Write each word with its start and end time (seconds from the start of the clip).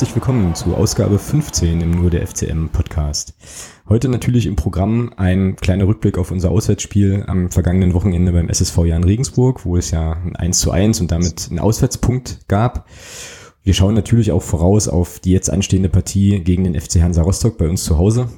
Herzlich 0.00 0.16
willkommen 0.16 0.54
zu 0.54 0.74
Ausgabe 0.74 1.18
15 1.18 1.82
im 1.82 1.90
Nur 1.90 2.08
der 2.08 2.26
FCM 2.26 2.70
Podcast. 2.70 3.34
Heute 3.86 4.08
natürlich 4.08 4.46
im 4.46 4.56
Programm 4.56 5.12
ein 5.18 5.56
kleiner 5.56 5.86
Rückblick 5.86 6.16
auf 6.16 6.30
unser 6.30 6.50
Auswärtsspiel 6.50 7.24
am 7.26 7.50
vergangenen 7.50 7.92
Wochenende 7.92 8.32
beim 8.32 8.48
SSV 8.48 8.78
Jan 8.86 9.04
Regensburg, 9.04 9.66
wo 9.66 9.76
es 9.76 9.90
ja 9.90 10.12
ein 10.12 10.36
1 10.36 10.58
zu 10.58 10.70
1 10.70 11.02
und 11.02 11.10
damit 11.10 11.48
einen 11.50 11.58
Auswärtspunkt 11.58 12.48
gab. 12.48 12.88
Wir 13.62 13.74
schauen 13.74 13.92
natürlich 13.92 14.32
auch 14.32 14.40
voraus 14.40 14.88
auf 14.88 15.18
die 15.18 15.32
jetzt 15.32 15.50
anstehende 15.50 15.90
Partie 15.90 16.40
gegen 16.40 16.64
den 16.64 16.80
FC 16.80 17.02
Hansa 17.02 17.20
Rostock 17.20 17.58
bei 17.58 17.68
uns 17.68 17.84
zu 17.84 17.98
Hause, 17.98 18.28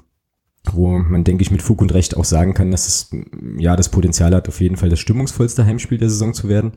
wo 0.73 0.89
man, 0.89 1.23
denke 1.23 1.42
ich, 1.42 1.53
mit 1.53 1.62
Fug 1.62 1.81
und 1.81 1.95
Recht 1.95 2.17
auch 2.17 2.25
sagen 2.25 2.55
kann, 2.55 2.73
dass 2.73 2.89
es 2.89 3.11
ja 3.56 3.77
das 3.77 3.89
Potenzial 3.89 4.34
hat, 4.34 4.48
auf 4.48 4.61
jeden 4.61 4.77
Fall 4.77 4.89
das 4.89 4.98
stimmungsvollste 4.98 5.65
Heimspiel 5.65 5.98
der 5.98 6.11
Saison 6.11 6.34
zu 6.34 6.48
werden. 6.48 6.73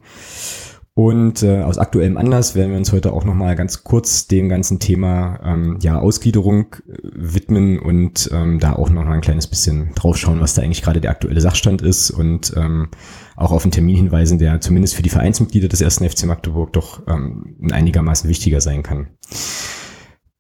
Und 0.98 1.44
äh, 1.44 1.62
aus 1.62 1.78
aktuellem 1.78 2.16
Anlass 2.16 2.56
werden 2.56 2.72
wir 2.72 2.78
uns 2.78 2.94
heute 2.94 3.12
auch 3.12 3.26
nochmal 3.26 3.58
ganz 3.58 3.84
kurz 3.84 4.28
dem 4.28 4.48
ganzen 4.48 4.80
Thema 4.80 5.42
ähm, 5.44 5.78
ja, 5.82 6.00
Ausgliederung 6.00 6.68
äh, 6.88 6.98
widmen 7.14 7.80
und 7.80 8.30
ähm, 8.32 8.62
da 8.62 8.72
auch 8.74 8.90
nochmal 8.90 9.16
ein 9.16 9.22
kleines 9.22 9.48
bisschen 9.48 9.94
draufschauen, 9.96 10.40
was 10.40 10.54
da 10.54 10.62
eigentlich 10.62 10.82
gerade 10.82 11.02
der 11.02 11.12
aktuelle 11.12 11.42
Sachstand 11.42 11.82
ist 11.82 12.12
und 12.12 12.54
ähm, 12.56 12.88
auch 13.36 13.52
auf 13.52 13.64
einen 13.64 13.74
Termin 13.74 13.98
hinweisen, 13.98 14.40
der 14.40 14.62
zumindest 14.62 14.96
für 14.96 15.04
die 15.04 15.10
Vereinsmitglieder 15.10 15.68
des 15.68 15.82
ersten 15.82 16.10
FC 16.10 16.28
Magdeburg 16.28 16.72
doch 16.72 17.06
ähm, 17.10 17.58
einigermaßen 17.72 18.30
wichtiger 18.30 18.62
sein 18.62 18.82
kann. 18.82 19.08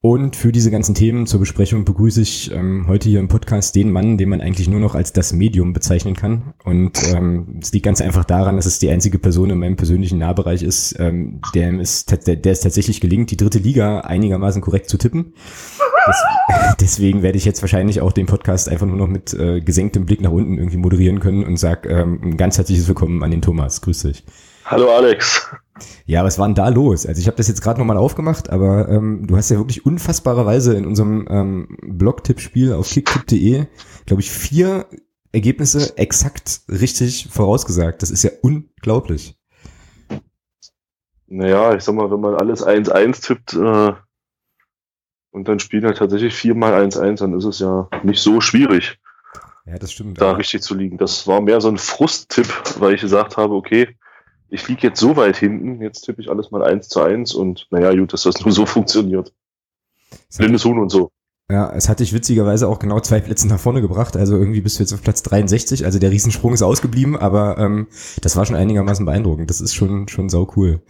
Und 0.07 0.35
für 0.35 0.51
diese 0.51 0.69
ganzen 0.69 0.93
Themen 0.93 1.25
zur 1.25 1.39
Besprechung 1.39 1.83
begrüße 1.83 2.21
ich 2.21 2.51
ähm, 2.51 2.85
heute 2.87 3.09
hier 3.09 3.19
im 3.19 3.27
Podcast 3.27 3.75
den 3.75 3.91
Mann, 3.91 4.19
den 4.19 4.29
man 4.29 4.39
eigentlich 4.39 4.67
nur 4.67 4.79
noch 4.79 4.93
als 4.93 5.13
das 5.13 5.33
Medium 5.33 5.73
bezeichnen 5.73 6.15
kann. 6.15 6.53
Und 6.63 7.01
ähm, 7.11 7.57
es 7.59 7.73
liegt 7.73 7.87
ganz 7.87 8.01
einfach 8.01 8.23
daran, 8.23 8.55
dass 8.55 8.67
es 8.67 8.77
die 8.77 8.91
einzige 8.91 9.17
Person 9.17 9.49
in 9.49 9.57
meinem 9.57 9.77
persönlichen 9.77 10.19
Nahbereich 10.19 10.61
ist, 10.61 10.95
ähm, 10.99 11.41
der, 11.55 11.73
es, 11.79 12.05
der, 12.05 12.35
der 12.35 12.51
es 12.51 12.59
tatsächlich 12.59 13.01
gelingt, 13.01 13.31
die 13.31 13.37
dritte 13.37 13.57
Liga 13.57 14.01
einigermaßen 14.01 14.61
korrekt 14.61 14.91
zu 14.91 14.99
tippen. 14.99 15.33
Das, 16.05 16.75
deswegen 16.79 17.23
werde 17.23 17.39
ich 17.39 17.45
jetzt 17.45 17.63
wahrscheinlich 17.63 17.99
auch 17.99 18.11
den 18.11 18.27
Podcast 18.27 18.69
einfach 18.69 18.85
nur 18.85 18.97
noch 18.97 19.07
mit 19.07 19.33
äh, 19.33 19.59
gesenktem 19.59 20.05
Blick 20.05 20.21
nach 20.21 20.29
unten 20.29 20.59
irgendwie 20.59 20.77
moderieren 20.77 21.19
können 21.19 21.43
und 21.43 21.57
sage 21.57 21.89
ähm, 21.89 22.19
ein 22.21 22.37
ganz 22.37 22.59
herzliches 22.59 22.87
Willkommen 22.87 23.23
an 23.23 23.31
den 23.31 23.41
Thomas. 23.41 23.81
Grüß 23.81 24.03
dich. 24.03 24.23
Hallo 24.65 24.95
Alex. 24.95 25.49
Ja, 26.05 26.23
was 26.23 26.39
war 26.39 26.47
denn 26.47 26.55
da 26.55 26.69
los? 26.69 27.05
Also 27.05 27.19
ich 27.19 27.27
habe 27.27 27.37
das 27.37 27.47
jetzt 27.47 27.61
gerade 27.61 27.79
nochmal 27.79 27.97
aufgemacht, 27.97 28.49
aber 28.49 28.87
ähm, 28.89 29.27
du 29.27 29.35
hast 29.35 29.49
ja 29.49 29.57
wirklich 29.57 29.85
unfassbarerweise 29.85 30.75
in 30.75 30.85
unserem 30.85 31.27
ähm, 31.29 31.77
Blog-Tippspiel 31.81 32.73
auf 32.73 32.89
kicktipp.de, 32.89 33.65
glaube 34.05 34.21
ich, 34.21 34.31
vier 34.31 34.85
Ergebnisse 35.33 35.97
exakt 35.97 36.61
richtig 36.69 37.27
vorausgesagt. 37.29 38.01
Das 38.01 38.11
ist 38.11 38.23
ja 38.23 38.31
unglaublich. 38.41 39.37
Naja, 41.27 41.75
ich 41.75 41.83
sag 41.83 41.95
mal, 41.95 42.09
wenn 42.09 42.21
man 42.21 42.35
alles 42.35 42.65
1-1 42.65 43.25
tippt 43.25 43.53
äh, 43.53 43.93
und 45.31 45.47
dann 45.47 45.59
spielen 45.59 45.85
halt 45.85 45.97
tatsächlich 45.97 46.33
viermal 46.33 46.73
1-1, 46.73 47.17
dann 47.17 47.33
ist 47.33 47.45
es 47.45 47.59
ja 47.59 47.89
nicht 48.03 48.21
so 48.21 48.39
schwierig. 48.39 48.99
Ja, 49.65 49.77
das 49.77 49.91
stimmt. 49.91 50.21
Da 50.21 50.33
richtig 50.33 50.61
zu 50.61 50.75
liegen. 50.75 50.97
Das 50.97 51.27
war 51.27 51.41
mehr 51.41 51.59
so 51.59 51.67
ein 51.67 51.79
Frusttipp, 51.79 52.47
weil 52.79 52.93
ich 52.93 53.01
gesagt 53.01 53.35
habe, 53.35 53.55
okay, 53.55 53.97
ich 54.49 54.67
liege 54.67 54.87
jetzt 54.87 54.99
so 54.99 55.15
weit 55.15 55.37
hinten, 55.37 55.81
jetzt 55.81 56.01
tippe 56.01 56.21
ich 56.21 56.29
alles 56.29 56.51
mal 56.51 56.63
eins 56.63 56.87
zu 56.87 57.01
eins 57.01 57.33
und 57.33 57.67
naja, 57.71 57.93
gut, 57.93 58.13
dass 58.13 58.23
das 58.23 58.43
nur 58.43 58.51
so 58.51 58.65
funktioniert. 58.65 59.33
Blindes 60.37 60.65
Huhn 60.65 60.79
und 60.79 60.89
so. 60.89 61.11
Ja, 61.49 61.71
es 61.73 61.89
hat 61.89 61.99
dich 61.99 62.11
witzigerweise 62.11 62.67
auch 62.67 62.79
genau 62.79 62.99
zwei 63.01 63.19
Plätze 63.19 63.47
nach 63.47 63.59
vorne 63.59 63.79
gebracht. 63.79 64.17
Also 64.17 64.35
irgendwie 64.35 64.61
bist 64.61 64.79
du 64.79 64.83
jetzt 64.83 64.93
auf 64.93 65.03
Platz 65.03 65.21
63. 65.21 65.85
Also 65.85 65.99
der 65.99 66.09
Riesensprung 66.09 66.53
ist 66.53 66.63
ausgeblieben, 66.63 67.15
aber 67.15 67.59
ähm, 67.59 67.87
das 68.21 68.35
war 68.35 68.47
schon 68.47 68.55
einigermaßen 68.55 69.05
beeindruckend. 69.05 69.51
Das 69.51 69.61
ist 69.61 69.75
schon 69.75 70.07
schon 70.07 70.27
sau 70.29 70.51
cool. 70.55 70.81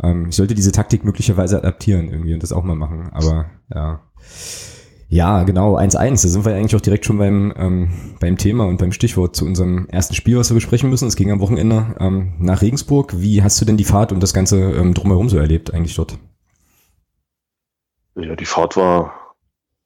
Ähm, 0.00 0.26
ich 0.28 0.36
sollte 0.36 0.54
diese 0.54 0.70
Taktik 0.70 1.04
möglicherweise 1.04 1.58
adaptieren 1.58 2.08
irgendwie 2.08 2.34
und 2.34 2.42
das 2.44 2.52
auch 2.52 2.62
mal 2.62 2.76
machen. 2.76 3.10
Aber 3.12 3.46
ja. 3.74 4.08
Ja, 5.08 5.44
genau, 5.44 5.76
1-1. 5.76 6.10
Da 6.10 6.16
sind 6.16 6.44
wir 6.44 6.54
eigentlich 6.54 6.74
auch 6.74 6.80
direkt 6.80 7.04
schon 7.04 7.18
beim, 7.18 7.54
ähm, 7.56 7.90
beim 8.18 8.36
Thema 8.36 8.64
und 8.64 8.78
beim 8.78 8.90
Stichwort 8.90 9.36
zu 9.36 9.44
unserem 9.44 9.86
ersten 9.88 10.14
Spiel, 10.14 10.36
was 10.36 10.50
wir 10.50 10.56
besprechen 10.56 10.90
müssen. 10.90 11.06
Es 11.06 11.14
ging 11.14 11.30
am 11.30 11.40
Wochenende 11.40 11.94
ähm, 12.00 12.34
nach 12.40 12.60
Regensburg. 12.60 13.20
Wie 13.20 13.42
hast 13.42 13.60
du 13.60 13.64
denn 13.64 13.76
die 13.76 13.84
Fahrt 13.84 14.10
und 14.10 14.20
das 14.20 14.34
Ganze 14.34 14.58
ähm, 14.58 14.94
drumherum 14.94 15.28
so 15.28 15.38
erlebt 15.38 15.72
eigentlich 15.72 15.94
dort? 15.94 16.18
Ja, 18.16 18.34
die 18.34 18.46
Fahrt 18.46 18.76
war 18.76 19.34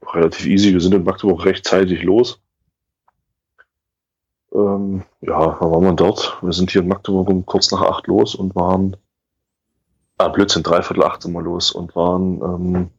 relativ 0.06 0.46
easy. 0.46 0.72
Wir 0.72 0.80
sind 0.80 0.94
in 0.94 1.04
Magdeburg 1.04 1.44
rechtzeitig 1.44 2.02
los. 2.02 2.40
Ähm, 4.54 5.02
ja, 5.20 5.38
da 5.38 5.60
waren 5.60 5.84
wir 5.84 5.92
dort. 5.92 6.38
Wir 6.40 6.52
sind 6.52 6.70
hier 6.70 6.80
in 6.80 6.88
Magdeburg 6.88 7.28
um 7.28 7.44
kurz 7.44 7.70
nach 7.72 7.82
acht 7.82 8.06
los 8.06 8.34
und 8.34 8.54
waren, 8.56 8.96
ah, 10.16 10.28
Blödsinn, 10.28 10.62
dreiviertel 10.62 11.04
acht 11.04 11.22
sind 11.22 11.32
wir 11.32 11.42
los 11.42 11.72
und 11.72 11.94
waren, 11.94 12.40
ähm, 12.42 12.90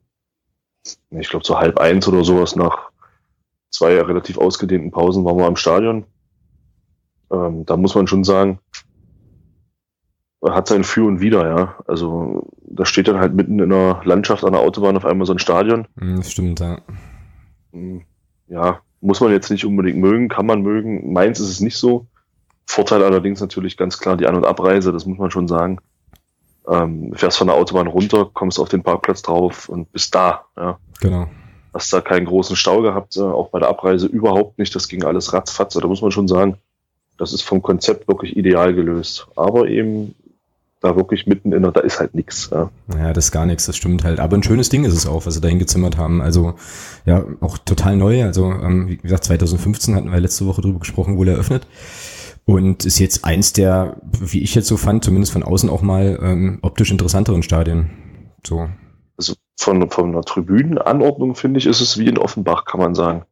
ich 1.12 1.30
glaube, 1.30 1.46
so 1.46 1.58
halb 1.60 1.80
eins 1.80 2.08
oder 2.08 2.24
sowas 2.24 2.56
nach 2.56 2.90
zwei 3.70 4.00
relativ 4.02 4.38
ausgedehnten 4.38 4.92
Pausen 4.92 5.26
waren 5.26 5.38
wir 5.38 5.46
am 5.46 5.56
Stadion. 5.56 6.06
Ähm, 7.32 7.66
da 7.66 7.78
muss 7.78 7.96
man 7.96 8.08
schon 8.08 8.24
sagen, 8.24 8.60
hat 10.44 10.68
sein 10.68 10.84
Für 10.84 11.06
und 11.06 11.22
Wider, 11.22 11.48
ja. 11.48 11.76
Also 11.88 12.48
da 12.64 12.86
steht 12.86 13.08
dann 13.08 13.20
halt 13.20 13.34
mitten 13.34 13.60
in 13.60 13.70
der 13.70 14.02
Landschaft 14.04 14.44
an 14.44 14.54
der 14.54 14.62
Autobahn 14.62 14.98
auf 14.98 15.06
einmal 15.06 15.28
so 15.28 15.34
ein 15.34 15.40
Stadion. 15.40 15.88
Hm, 15.98 16.18
das 16.18 16.32
stimmt, 16.32 16.60
ja. 16.60 16.80
Hm, 17.72 18.04
ja, 18.48 18.82
muss 19.02 19.22
man 19.22 19.32
jetzt 19.32 19.52
nicht 19.52 19.66
unbedingt 19.66 19.98
mögen, 19.98 20.30
kann 20.30 20.46
man 20.46 20.62
mögen. 20.62 21.14
Meins 21.14 21.40
ist 21.40 21.50
es 21.50 21.60
nicht 21.60 21.78
so. 21.78 22.08
Vorteil 22.66 23.04
allerdings 23.04 23.42
natürlich 23.42 23.78
ganz 23.78 24.00
klar 24.00 24.18
die 24.18 24.28
An- 24.28 24.36
und 24.36 24.46
Abreise, 24.46 24.92
das 24.92 25.06
muss 25.06 25.18
man 25.18 25.32
schon 25.32 25.48
sagen. 25.48 25.80
Ähm, 26.68 27.12
fährst 27.16 27.38
von 27.38 27.48
der 27.48 27.56
Autobahn 27.56 27.88
runter, 27.88 28.30
kommst 28.34 28.60
auf 28.60 28.70
den 28.70 28.84
Parkplatz 28.84 29.22
drauf 29.22 29.68
und 29.68 29.92
bist 29.92 30.14
da. 30.14 30.46
Ja. 30.56 30.78
Genau. 31.00 31.28
Hast 31.74 31.92
da 31.92 32.02
keinen 32.02 32.26
großen 32.26 32.56
Stau 32.56 32.82
gehabt, 32.82 33.18
äh, 33.18 33.22
auch 33.22 33.50
bei 33.50 33.60
der 33.60 33.70
Abreise 33.70 34.08
überhaupt 34.08 34.60
nicht. 34.60 34.76
Das 34.76 34.88
ging 34.88 35.04
alles 35.04 35.34
ratzfatz. 35.34 35.74
Da 35.74 35.88
muss 35.88 36.02
man 36.02 36.12
schon 36.12 36.28
sagen, 36.28 36.58
das 37.18 37.34
ist 37.34 37.42
vom 37.42 37.62
Konzept 37.62 38.08
wirklich 38.08 38.36
ideal 38.38 38.74
gelöst. 38.74 39.28
Aber 39.36 39.68
eben 39.68 40.16
da 40.82 40.96
wirklich 40.96 41.28
mitten 41.28 41.54
in 41.54 41.62
der, 41.62 41.72
da 41.72 41.82
ist 41.82 42.00
halt 42.00 42.16
nichts. 42.16 42.50
Ja. 42.52 42.72
ja, 42.98 43.14
das 43.14 43.26
ist 43.26 43.32
gar 43.32 43.46
nichts, 43.46 43.68
das 43.68 43.78
stimmt 43.78 44.04
halt. 44.04 44.20
Aber 44.20 44.36
ein 44.36 44.44
schönes 44.44 44.70
Ding 44.70 44.84
ist 44.84 44.94
es 44.94 45.06
auch, 45.06 45.26
was 45.26 45.36
sie 45.36 45.42
da 45.42 45.48
hingezimmert 45.48 45.98
haben. 45.98 46.22
Also 46.22 46.56
ja, 47.06 47.24
auch 47.40 47.60
total 47.60 47.96
neu. 47.96 48.24
Also 48.24 48.52
ähm, 48.52 48.90
wie 48.90 48.98
gesagt, 48.98 49.26
2015 49.26 49.96
hatten 49.96 50.12
wir 50.12 50.20
letzte 50.20 50.48
Woche 50.48 50.62
drüber 50.62 50.80
gesprochen, 50.80 51.18
wohl 51.18 51.28
eröffnet. 51.28 51.68
Und 52.52 52.86
ist 52.86 53.00
jetzt 53.00 53.24
eins 53.24 53.54
der, 53.54 53.96
wie 54.20 54.42
ich 54.42 54.56
jetzt 54.56 54.68
so 54.68 54.76
fand, 54.76 55.06
zumindest 55.06 55.32
von 55.32 55.42
außen 55.42 55.70
auch 55.70 55.82
mal 55.82 56.20
ähm, 56.22 56.60
optisch 56.62 56.92
interessanteren 56.92 57.44
Stadien. 57.44 57.90
So. 58.46 58.68
Also 59.16 59.36
von, 59.58 59.90
von 59.90 60.12
der 60.12 60.24
Tribünenanordnung 60.24 61.36
finde 61.36 61.60
ich, 61.60 61.66
ist 61.66 61.80
es 61.80 61.98
wie 61.98 62.08
in 62.08 62.18
Offenbach, 62.18 62.66
kann 62.66 62.82
man 62.82 62.94
sagen. 62.94 63.24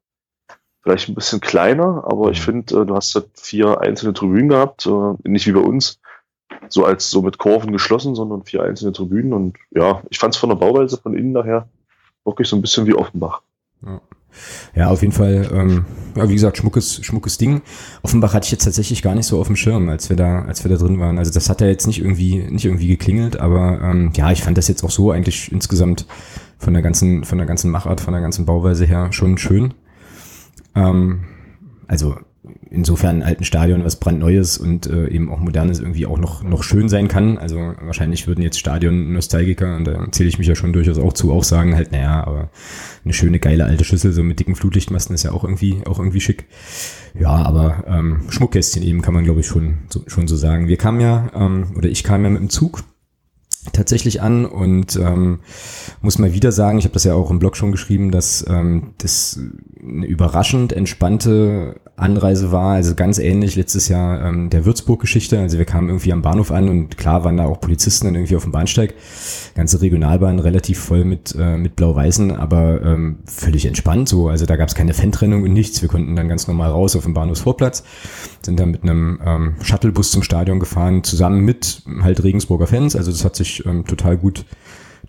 Vielleicht 0.84 1.09
ein 1.09 1.16
bisschen 1.16 1.41
kleiner, 1.41 2.06
aber 2.08 2.31
ich 2.31 2.40
finde, 2.40 2.81
äh, 2.81 2.85
du 2.85 2.96
hast 2.96 3.13
halt 3.13 3.28
vier 3.34 3.81
einzelne 3.81 4.13
Tribünen 4.13 4.47
gehabt, 4.47 4.85
äh, 4.85 5.13
nicht 5.28 5.47
wie 5.47 5.52
bei 5.52 5.59
uns, 5.59 6.00
so 6.69 6.85
als 6.85 7.09
so 7.09 7.22
mit 7.22 7.38
Kurven 7.38 7.74
geschlossen, 7.74 8.16
sondern 8.16 8.46
vier 8.46 8.63
einzelne 8.63 8.93
Tribünen. 8.93 9.34
Und 9.34 9.58
ja, 9.72 10.02
ich 10.09 10.17
fand 10.17 10.34
es 10.34 10.40
von 10.40 10.47
der 10.47 10.55
Bauweise 10.55 10.96
von 10.96 11.14
innen 11.14 11.34
nachher 11.34 11.67
wirklich 12.23 12.47
so 12.47 12.55
ein 12.55 12.61
bisschen 12.61 12.88
wie 12.88 12.96
Offenbach. 12.96 13.41
Ja. 13.85 13.99
Ja, 14.76 14.90
auf 14.90 15.02
jeden 15.02 15.14
Fall, 15.14 15.49
ähm, 15.53 15.85
ja, 16.16 16.29
wie 16.29 16.34
gesagt, 16.34 16.58
schmuckes, 16.58 17.03
schmuckes 17.03 17.37
Ding. 17.37 17.61
Offenbach 18.02 18.34
hatte 18.34 18.46
ich 18.46 18.52
jetzt 18.52 18.64
tatsächlich 18.64 19.02
gar 19.02 19.16
nicht 19.16 19.26
so 19.26 19.40
auf 19.40 19.47
dem 19.47 19.55
Schirm, 19.55 19.90
als 19.90 20.09
wir 20.09 20.16
da, 20.16 20.43
als 20.43 20.64
wir 20.64 20.70
da 20.70 20.78
drin 20.78 20.99
waren. 20.99 21.17
Also 21.17 21.31
das 21.31 21.49
hat 21.49 21.61
ja 21.61 21.67
jetzt 21.67 21.87
nicht 21.87 21.99
irgendwie, 21.99 22.37
nicht 22.49 22.66
irgendwie 22.66 22.87
geklingelt, 22.87 23.40
aber 23.40 23.79
ähm, 23.81 24.11
ja, 24.16 24.31
ich 24.31 24.43
fand 24.43 24.58
das 24.58 24.67
jetzt 24.67 24.84
auch 24.84 24.91
so 24.91 25.11
eigentlich 25.11 25.52
insgesamt 25.52 26.05
von 26.58 26.73
der 26.73 26.84
ganzen, 26.84 27.23
von 27.23 27.37
der 27.37 27.47
ganzen 27.47 27.72
Machart, 27.72 28.02
von 28.02 28.14
der 28.14 28.22
ganzen 28.22 28.46
Bauweise 28.46 28.85
her 28.85 29.11
schon 29.11 29.37
schön. 29.37 29.73
Ähm, 30.76 31.26
also 31.87 32.17
insofern 32.69 33.17
ein 33.17 33.23
alten 33.23 33.43
Stadion 33.43 33.84
was 33.84 33.97
brandneues 33.97 34.57
und 34.57 34.87
äh, 34.87 35.07
eben 35.07 35.31
auch 35.31 35.40
modernes 35.40 35.79
irgendwie 35.79 36.05
auch 36.05 36.17
noch, 36.17 36.43
noch 36.43 36.63
schön 36.63 36.90
sein 36.90 37.07
kann. 37.07 37.37
Also 37.37 37.57
wahrscheinlich 37.81 38.28
würden 38.28 38.41
jetzt 38.41 38.59
Stadion-Nostalgiker, 38.59 39.75
und 39.75 39.85
da 39.85 40.11
zähle 40.11 40.29
ich 40.29 40.37
mich 40.37 40.47
ja 40.47 40.55
schon 40.55 40.73
durchaus 40.73 40.99
auch 40.99 41.13
zu, 41.13 41.31
auch 41.31 41.43
sagen 41.43 41.75
halt, 41.75 41.91
naja, 41.91 42.23
aber 42.25 42.49
eine 43.03 43.13
schöne, 43.13 43.40
geile 43.40 43.66
alte 43.66 43.84
Schüssel, 43.84 44.11
so 44.11 44.23
mit 44.23 44.40
dicken 44.40 44.55
Flutlichtmasten 44.55 45.16
ist 45.16 45.23
ja 45.23 45.31
auch 45.31 45.43
irgendwie, 45.43 45.81
auch 45.85 45.99
irgendwie 45.99 46.22
schick. 46.22 46.46
Ja, 47.19 47.29
aber 47.29 47.85
ähm, 47.87 48.22
Schmuckkästchen 48.29 48.84
eben 48.84 49.02
kann 49.02 49.13
man, 49.13 49.23
glaube 49.23 49.40
ich, 49.40 49.47
schon 49.47 49.79
so, 49.90 50.03
schon 50.07 50.28
so 50.28 50.35
sagen. 50.35 50.67
Wir 50.67 50.78
kamen 50.78 50.99
ja, 50.99 51.31
ähm, 51.34 51.73
oder 51.75 51.90
ich 51.90 52.03
kam 52.03 52.23
ja 52.23 52.29
mit 52.29 52.41
dem 52.41 52.49
Zug 52.49 52.84
tatsächlich 53.73 54.22
an 54.22 54.46
und 54.46 54.96
ähm, 54.96 55.40
muss 56.02 56.17
mal 56.17 56.34
wieder 56.34 56.52
sagen, 56.52 56.79
ich 56.79 56.85
habe 56.85 56.94
das 56.94 57.03
ja 57.03 57.14
auch 57.14 57.29
im 57.29 57.40
Blog 57.40 57.58
schon 57.58 57.72
geschrieben, 57.72 58.11
dass 58.11 58.46
ähm, 58.47 58.94
das 59.00 59.40
eine 59.82 60.06
überraschend 60.06 60.72
entspannte 60.72 61.76
Anreise 61.97 62.52
war, 62.53 62.76
also 62.76 62.96
ganz 62.96 63.17
ähnlich 63.17 63.58
letztes 63.58 63.90
Jahr 63.90 64.26
ähm, 64.26 64.50
der 64.50 64.66
Würzburg-Geschichte. 64.66 65.40
Also 65.40 65.58
wir 65.58 65.66
kamen 65.66 65.90
irgendwie 65.90 66.14
am 66.14 66.22
Bahnhof 66.22 66.52
an 66.52 66.70
und 66.70 66.97
klar 66.97 67.26
waren 67.26 67.38
da 67.38 67.46
auch 67.46 67.59
Polizisten 67.59 68.06
dann 68.06 68.16
irgendwie 68.16 68.38
auf 68.38 68.44
dem 68.44 68.53
Bahnsteig. 68.53 68.94
Ganze 69.56 69.82
Regionalbahn 69.82 70.40
relativ 70.40 70.79
voll 70.79 71.03
mit, 71.03 71.35
äh, 71.38 71.58
mit 71.58 71.76
Blau-Weißen, 71.76 72.32
aber 72.32 72.82
ähm, 72.82 73.17
völlig 73.26 73.66
entspannt 73.66 74.08
so. 74.08 74.29
Also 74.29 74.46
da 74.46 74.55
gab 74.55 74.70
es 74.70 74.76
keine 74.76 74.94
Fantrennung 74.94 75.44
und 75.44 75.52
nichts. 75.52 75.82
Wir 75.82 75.90
konnten 75.90 76.16
dann 76.16 76.29
ganz 76.29 76.47
normal 76.47 76.72
raus 76.72 76.96
auf 76.96 77.03
dem 77.03 77.14
Bahnhofsvorplatz, 77.14 77.84
sind 78.41 78.59
dann 78.59 78.72
mit 78.72 78.84
einem 78.84 79.20
ähm, 79.26 79.55
Shuttlebus 79.62 80.12
zum 80.12 80.23
Stadion 80.23 80.59
gefahren, 80.59 81.03
zusammen 81.03 81.41
mit 81.41 81.84
halt 82.02 82.23
Regensburger 82.23 82.67
Fans. 82.67 82.96
Also 82.96 83.12
das 83.12 83.26
hat 83.26 83.35
sich 83.35 83.48
ähm, 83.66 83.85
total 83.85 84.17
gut 84.17 84.46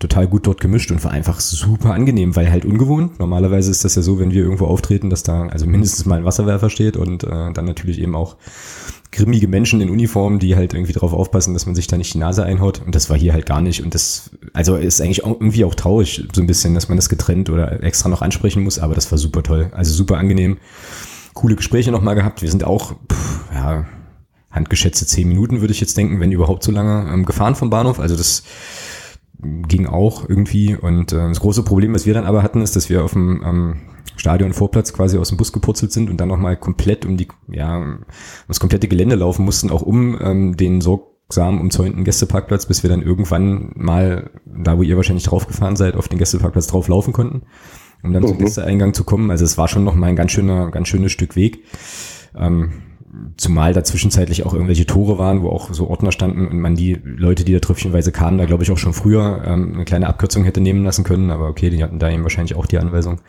total 0.00 0.26
gut 0.26 0.46
dort 0.46 0.60
gemischt 0.60 0.90
und 0.90 1.04
war 1.04 1.10
einfach 1.12 1.40
super 1.40 1.92
angenehm, 1.92 2.34
weil 2.34 2.50
halt 2.50 2.64
ungewohnt. 2.64 3.18
Normalerweise 3.18 3.70
ist 3.70 3.84
das 3.84 3.94
ja 3.94 4.02
so, 4.02 4.18
wenn 4.18 4.32
wir 4.32 4.42
irgendwo 4.42 4.64
auftreten, 4.64 5.10
dass 5.10 5.22
da 5.22 5.46
also 5.46 5.66
mindestens 5.66 6.06
mal 6.06 6.16
ein 6.16 6.24
Wasserwerfer 6.24 6.70
steht 6.70 6.96
und 6.96 7.22
äh, 7.22 7.52
dann 7.52 7.66
natürlich 7.66 8.00
eben 8.00 8.14
auch 8.14 8.36
grimmige 9.12 9.46
Menschen 9.46 9.80
in 9.80 9.90
Uniform, 9.90 10.38
die 10.38 10.56
halt 10.56 10.72
irgendwie 10.72 10.92
darauf 10.92 11.12
aufpassen, 11.12 11.52
dass 11.52 11.66
man 11.66 11.74
sich 11.74 11.86
da 11.86 11.98
nicht 11.98 12.14
die 12.14 12.18
Nase 12.18 12.44
einhaut. 12.44 12.80
Und 12.84 12.94
das 12.94 13.10
war 13.10 13.18
hier 13.18 13.32
halt 13.32 13.44
gar 13.44 13.60
nicht. 13.60 13.82
Und 13.82 13.94
das, 13.94 14.30
also 14.52 14.76
ist 14.76 15.00
eigentlich 15.00 15.24
auch 15.24 15.32
irgendwie 15.32 15.64
auch 15.64 15.74
traurig, 15.74 16.24
so 16.32 16.40
ein 16.40 16.46
bisschen, 16.46 16.74
dass 16.74 16.88
man 16.88 16.96
das 16.96 17.08
getrennt 17.08 17.50
oder 17.50 17.82
extra 17.82 18.08
noch 18.08 18.22
ansprechen 18.22 18.62
muss, 18.62 18.78
aber 18.78 18.94
das 18.94 19.10
war 19.10 19.18
super 19.18 19.42
toll. 19.42 19.70
Also 19.72 19.92
super 19.92 20.16
angenehm. 20.16 20.58
Coole 21.34 21.56
Gespräche 21.56 21.90
nochmal 21.90 22.14
gehabt. 22.14 22.40
Wir 22.40 22.50
sind 22.50 22.64
auch, 22.64 22.94
pff, 23.12 23.40
ja, 23.52 23.84
handgeschätzte 24.50 25.06
zehn 25.06 25.28
Minuten, 25.28 25.60
würde 25.60 25.72
ich 25.72 25.80
jetzt 25.80 25.96
denken, 25.96 26.20
wenn 26.20 26.32
überhaupt 26.32 26.62
so 26.62 26.72
lange 26.72 27.10
ähm, 27.12 27.24
gefahren 27.24 27.54
vom 27.54 27.70
Bahnhof. 27.70 28.00
Also 28.00 28.16
das 28.16 28.42
ging 29.42 29.86
auch 29.86 30.28
irgendwie. 30.28 30.76
Und 30.76 31.12
äh, 31.12 31.28
das 31.28 31.40
große 31.40 31.62
Problem, 31.62 31.94
was 31.94 32.06
wir 32.06 32.14
dann 32.14 32.24
aber 32.24 32.42
hatten, 32.42 32.60
ist, 32.60 32.76
dass 32.76 32.88
wir 32.88 33.04
auf 33.04 33.12
dem 33.12 33.42
ähm, 33.44 33.76
Stadion 34.16 34.52
Vorplatz 34.52 34.92
quasi 34.92 35.18
aus 35.18 35.28
dem 35.28 35.38
Bus 35.38 35.52
gepurzelt 35.52 35.92
sind 35.92 36.10
und 36.10 36.18
dann 36.18 36.28
nochmal 36.28 36.56
komplett 36.56 37.06
um 37.06 37.16
die, 37.16 37.28
ja, 37.50 37.76
um 37.76 38.00
das 38.48 38.60
komplette 38.60 38.88
Gelände 38.88 39.16
laufen 39.16 39.44
mussten, 39.44 39.70
auch 39.70 39.82
um 39.82 40.18
ähm, 40.20 40.56
den 40.56 40.80
sorgsam 40.80 41.60
umzäunten 41.60 42.04
Gästeparkplatz, 42.04 42.66
bis 42.66 42.82
wir 42.82 42.90
dann 42.90 43.02
irgendwann 43.02 43.72
mal, 43.76 44.30
da 44.44 44.76
wo 44.76 44.82
ihr 44.82 44.96
wahrscheinlich 44.96 45.24
draufgefahren 45.24 45.76
seid, 45.76 45.94
auf 45.94 46.08
den 46.08 46.18
Gästeparkplatz 46.18 46.66
drauf 46.66 46.88
laufen 46.88 47.12
konnten, 47.12 47.42
um 48.02 48.12
dann 48.12 48.22
mhm. 48.22 48.28
zum 48.28 48.38
Gästeeingang 48.38 48.94
zu 48.94 49.04
kommen. 49.04 49.30
Also 49.30 49.44
es 49.44 49.56
war 49.56 49.68
schon 49.68 49.84
nochmal 49.84 50.10
ein 50.10 50.16
ganz 50.16 50.32
schöner, 50.32 50.70
ganz 50.70 50.88
schönes 50.88 51.12
Stück 51.12 51.36
Weg. 51.36 51.64
Ähm, 52.36 52.72
Zumal 53.36 53.72
da 53.72 53.82
zwischenzeitlich 53.82 54.46
auch 54.46 54.52
irgendwelche 54.52 54.86
Tore 54.86 55.18
waren, 55.18 55.42
wo 55.42 55.48
auch 55.48 55.72
so 55.72 55.88
Ordner 55.88 56.12
standen 56.12 56.46
und 56.46 56.60
man 56.60 56.76
die 56.76 57.00
Leute, 57.02 57.44
die 57.44 57.52
da 57.52 57.58
tröpfchenweise 57.58 58.12
kamen, 58.12 58.38
da 58.38 58.44
glaube 58.44 58.62
ich 58.62 58.70
auch 58.70 58.78
schon 58.78 58.92
früher 58.92 59.42
ähm, 59.44 59.74
eine 59.74 59.84
kleine 59.84 60.06
Abkürzung 60.06 60.44
hätte 60.44 60.60
nehmen 60.60 60.84
lassen 60.84 61.02
können. 61.02 61.30
Aber 61.30 61.48
okay, 61.48 61.70
die 61.70 61.82
hatten 61.82 61.98
da 61.98 62.08
eben 62.08 62.22
wahrscheinlich 62.22 62.54
auch 62.54 62.66
die 62.66 62.78
Anweisung, 62.78 63.20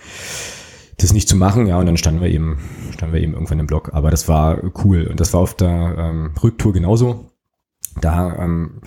das 0.97 1.13
nicht 1.13 1.27
zu 1.27 1.35
machen. 1.35 1.65
Ja, 1.65 1.79
und 1.79 1.87
dann 1.87 1.97
standen 1.97 2.21
wir 2.21 2.29
eben, 2.29 2.59
standen 2.91 3.13
wir 3.13 3.21
eben 3.21 3.33
irgendwann 3.33 3.59
im 3.59 3.67
Block. 3.67 3.89
Aber 3.93 4.11
das 4.11 4.27
war 4.27 4.61
cool. 4.83 5.07
Und 5.07 5.19
das 5.19 5.33
war 5.33 5.41
auf 5.41 5.55
der 5.55 5.95
ähm, 5.97 6.31
Rücktour 6.43 6.73
genauso. 6.73 7.31
Da 7.99 8.37
ähm, 8.37 8.81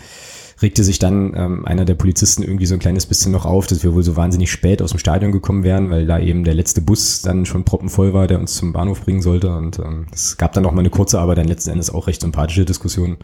regte 0.65 0.83
sich 0.83 0.99
dann 0.99 1.35
ähm, 1.37 1.65
einer 1.67 1.85
der 1.85 1.95
Polizisten 1.95 2.43
irgendwie 2.43 2.67
so 2.67 2.75
ein 2.75 2.81
kleines 2.81 3.07
bisschen 3.07 3.31
noch 3.31 3.45
auf, 3.45 3.67
dass 3.67 3.85
wir 3.85 3.95
wohl 3.95 4.03
so 4.03 4.17
wahnsinnig 4.17 4.51
spät 4.51 4.83
aus 4.83 4.91
dem 4.91 4.99
Stadion 4.99 5.31
gekommen 5.31 5.63
wären, 5.63 5.91
weil 5.91 6.07
da 6.07 6.19
eben 6.19 6.43
der 6.43 6.55
letzte 6.55 6.81
Bus 6.81 7.23
dann 7.23 7.47
schon 7.47 7.65
proppenvoll 7.65 8.15
war, 8.15 8.27
der 8.27 8.41
uns 8.41 8.57
zum 8.57 8.73
Bahnhof 8.73 9.03
bringen 9.03 9.23
sollte. 9.23 9.55
Und 9.55 9.79
ähm, 9.79 10.07
es 10.13 10.37
gab 10.37 10.53
dann 10.55 10.63
noch 10.63 10.73
mal 10.73 10.81
eine 10.81 10.91
kurze, 10.91 11.21
aber 11.21 11.35
dann 11.35 11.47
letzten 11.47 11.71
Endes 11.71 11.91
auch 11.91 12.07
recht 12.07 12.23
sympathische 12.23 12.65
Diskussion 12.65 13.19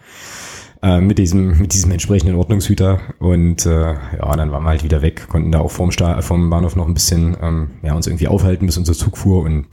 äh, 0.83 1.01
mit 1.01 1.19
diesem 1.19 1.59
mit 1.59 1.73
diesem 1.73 1.91
entsprechenden 1.91 2.37
Ordnungshüter. 2.37 3.01
Und 3.19 3.65
äh, 3.67 3.95
ja, 3.95 4.37
dann 4.37 4.53
waren 4.53 4.63
wir 4.63 4.69
halt 4.71 4.85
wieder 4.85 5.03
weg, 5.03 5.27
konnten 5.29 5.51
da 5.51 5.61
auch 5.61 5.71
vom, 5.71 5.91
Sta 5.91 6.21
vom 6.21 6.51
Bahnhof 6.51 6.77
noch 6.77 6.87
ein 6.87 6.95
bisschen 6.95 7.37
ähm, 7.41 7.71
ja, 7.83 7.95
uns 7.95 8.07
irgendwie 8.07 8.29
aufhalten, 8.29 8.67
bis 8.67 8.77
unser 8.77 8.93
Zug 8.93 9.17
fuhr 9.17 9.43
und 9.43 9.67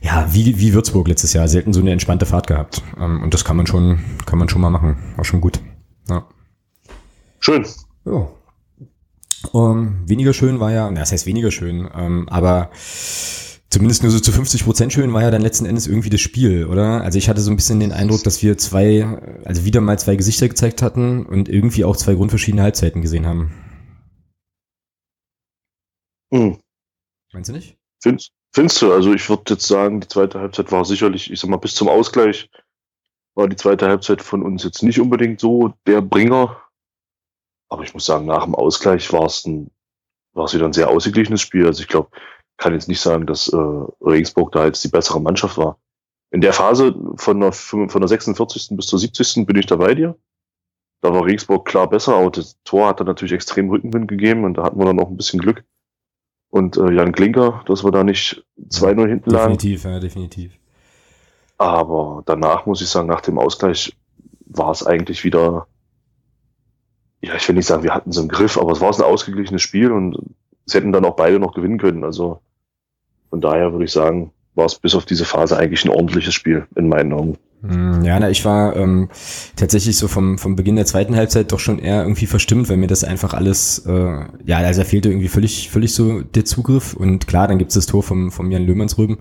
ja, 0.00 0.28
wie, 0.32 0.58
wie 0.60 0.74
Würzburg 0.74 1.08
letztes 1.08 1.32
Jahr, 1.32 1.48
selten 1.48 1.72
so 1.72 1.80
eine 1.80 1.90
entspannte 1.90 2.26
Fahrt 2.26 2.46
gehabt. 2.46 2.82
Ähm, 3.00 3.22
und 3.22 3.34
das 3.34 3.44
kann 3.44 3.56
man 3.56 3.66
schon, 3.66 4.00
kann 4.26 4.38
man 4.38 4.48
schon 4.48 4.60
mal 4.60 4.70
machen. 4.70 4.96
War 5.16 5.24
schon 5.24 5.40
gut. 5.40 5.60
Ja. 6.08 6.26
Schön. 7.40 7.66
Ja. 8.04 8.28
Um, 9.52 9.78
ähm, 9.78 10.08
weniger 10.08 10.32
schön 10.32 10.58
war 10.60 10.72
ja, 10.72 10.90
na, 10.90 11.00
das 11.00 11.12
heißt 11.12 11.26
weniger 11.26 11.50
schön, 11.52 11.88
ähm, 11.94 12.28
aber 12.28 12.70
zumindest 13.70 14.02
nur 14.02 14.10
so 14.10 14.18
zu 14.18 14.32
50 14.32 14.64
Prozent 14.64 14.92
schön 14.92 15.12
war 15.12 15.22
ja 15.22 15.30
dann 15.30 15.42
letzten 15.42 15.64
Endes 15.64 15.86
irgendwie 15.86 16.10
das 16.10 16.20
Spiel, 16.20 16.66
oder? 16.66 17.02
Also 17.02 17.18
ich 17.18 17.28
hatte 17.28 17.40
so 17.40 17.50
ein 17.50 17.56
bisschen 17.56 17.78
den 17.78 17.92
Eindruck, 17.92 18.24
dass 18.24 18.42
wir 18.42 18.58
zwei, 18.58 19.04
also 19.44 19.64
wieder 19.64 19.80
mal 19.80 19.98
zwei 19.98 20.16
Gesichter 20.16 20.48
gezeigt 20.48 20.82
hatten 20.82 21.24
und 21.24 21.48
irgendwie 21.48 21.84
auch 21.84 21.96
zwei 21.96 22.14
grundverschiedene 22.14 22.62
Halbzeiten 22.62 23.00
gesehen 23.00 23.26
haben. 23.26 23.52
Hm. 26.32 26.58
Meinst 27.32 27.50
du 27.50 27.54
nicht? 27.54 27.76
Findest, 28.02 28.32
findest 28.52 28.82
du? 28.82 28.92
Also 28.92 29.12
ich 29.12 29.28
würde 29.28 29.54
jetzt 29.54 29.66
sagen, 29.66 30.00
die 30.00 30.08
zweite 30.08 30.40
Halbzeit 30.40 30.72
war 30.72 30.84
sicherlich, 30.84 31.30
ich 31.30 31.40
sag 31.40 31.50
mal, 31.50 31.58
bis 31.58 31.74
zum 31.74 31.88
Ausgleich 31.88 32.50
war 33.34 33.48
die 33.48 33.56
zweite 33.56 33.86
Halbzeit 33.86 34.20
von 34.20 34.42
uns 34.42 34.64
jetzt 34.64 34.82
nicht 34.82 35.00
unbedingt 35.00 35.40
so 35.40 35.72
der 35.86 36.02
Bringer. 36.02 36.60
Aber 37.68 37.82
ich 37.82 37.94
muss 37.94 38.06
sagen, 38.06 38.26
nach 38.26 38.44
dem 38.44 38.54
Ausgleich 38.54 39.12
war 39.12 39.26
es 39.26 39.44
ein, 39.46 39.70
war 40.32 40.46
es 40.46 40.54
wieder 40.54 40.64
ein 40.64 40.72
sehr 40.72 40.88
ausgeglichenes 40.88 41.40
Spiel. 41.40 41.66
Also 41.66 41.82
ich 41.82 41.88
glaube, 41.88 42.10
kann 42.56 42.72
jetzt 42.72 42.88
nicht 42.88 43.00
sagen, 43.00 43.26
dass 43.26 43.48
äh, 43.48 43.56
Regensburg 43.56 44.52
da 44.52 44.66
jetzt 44.66 44.82
die 44.84 44.88
bessere 44.88 45.20
Mannschaft 45.20 45.58
war. 45.58 45.78
In 46.30 46.40
der 46.40 46.52
Phase 46.52 46.94
von 47.16 47.40
der, 47.40 47.52
von 47.52 47.88
der 47.88 48.08
46. 48.08 48.76
bis 48.76 48.86
zur 48.86 48.98
70. 48.98 49.46
bin 49.46 49.56
ich 49.56 49.66
da 49.66 49.76
bei 49.76 49.94
dir. 49.94 50.16
Da 51.00 51.14
war 51.14 51.24
Regensburg 51.24 51.64
klar 51.66 51.88
besser, 51.88 52.16
aber 52.16 52.30
das 52.30 52.58
Tor 52.64 52.88
hat 52.88 53.00
dann 53.00 53.06
natürlich 53.06 53.32
extrem 53.32 53.70
Rückenwind 53.70 54.08
gegeben 54.08 54.44
und 54.44 54.54
da 54.54 54.64
hatten 54.64 54.78
wir 54.78 54.84
dann 54.84 54.98
auch 55.00 55.08
ein 55.08 55.16
bisschen 55.16 55.40
Glück. 55.40 55.64
Und 56.50 56.76
äh, 56.76 56.90
Jan 56.90 57.12
Klinker, 57.12 57.62
dass 57.66 57.84
wir 57.84 57.92
da 57.92 58.02
nicht 58.02 58.44
2-0 58.58 59.08
hinten 59.08 59.30
lagen. 59.30 59.52
Definitiv, 59.52 59.84
ja, 59.84 60.00
definitiv. 60.00 60.52
Aber 61.56 62.22
danach 62.26 62.66
muss 62.66 62.80
ich 62.80 62.88
sagen, 62.88 63.08
nach 63.08 63.20
dem 63.20 63.38
Ausgleich 63.38 63.96
war 64.46 64.70
es 64.70 64.84
eigentlich 64.84 65.24
wieder 65.24 65.68
ja, 67.20 67.34
ich 67.34 67.48
will 67.48 67.56
nicht 67.56 67.66
sagen, 67.66 67.82
wir 67.82 67.94
hatten 67.94 68.12
so 68.12 68.20
einen 68.20 68.28
Griff, 68.28 68.58
aber 68.58 68.72
es 68.72 68.80
war 68.80 68.94
ein 68.94 69.02
ausgeglichenes 69.02 69.62
Spiel 69.62 69.90
und 69.90 70.16
es 70.66 70.74
hätten 70.74 70.92
dann 70.92 71.04
auch 71.04 71.16
beide 71.16 71.38
noch 71.38 71.54
gewinnen 71.54 71.78
können. 71.78 72.04
Also 72.04 72.40
von 73.30 73.40
daher 73.40 73.72
würde 73.72 73.84
ich 73.84 73.92
sagen, 73.92 74.32
war 74.54 74.66
es 74.66 74.76
bis 74.76 74.94
auf 74.94 75.06
diese 75.06 75.24
Phase 75.24 75.56
eigentlich 75.56 75.84
ein 75.84 75.90
ordentliches 75.90 76.34
Spiel 76.34 76.66
in 76.76 76.88
meinen 76.88 77.12
Augen. 77.12 77.38
Hm, 77.62 78.04
ja, 78.04 78.20
na, 78.20 78.30
ich 78.30 78.44
war 78.44 78.76
ähm, 78.76 79.08
tatsächlich 79.56 79.96
so 79.96 80.06
vom, 80.06 80.38
vom 80.38 80.54
Beginn 80.54 80.76
der 80.76 80.86
zweiten 80.86 81.16
Halbzeit 81.16 81.50
doch 81.50 81.58
schon 81.58 81.80
eher 81.80 82.02
irgendwie 82.02 82.26
verstimmt, 82.26 82.68
weil 82.68 82.76
mir 82.76 82.86
das 82.86 83.02
einfach 83.02 83.34
alles, 83.34 83.84
äh, 83.86 84.24
ja, 84.44 84.58
also 84.58 84.84
fehlte 84.84 85.08
irgendwie 85.08 85.28
völlig, 85.28 85.70
völlig 85.70 85.92
so 85.92 86.20
der 86.20 86.44
Zugriff. 86.44 86.94
Und 86.94 87.26
klar, 87.26 87.48
dann 87.48 87.58
gibt's 87.58 87.74
das 87.74 87.86
Tor 87.86 88.02
vom, 88.02 88.30
vom 88.30 88.50
Jan 88.50 88.64
Löhmannsrüben. 88.64 89.18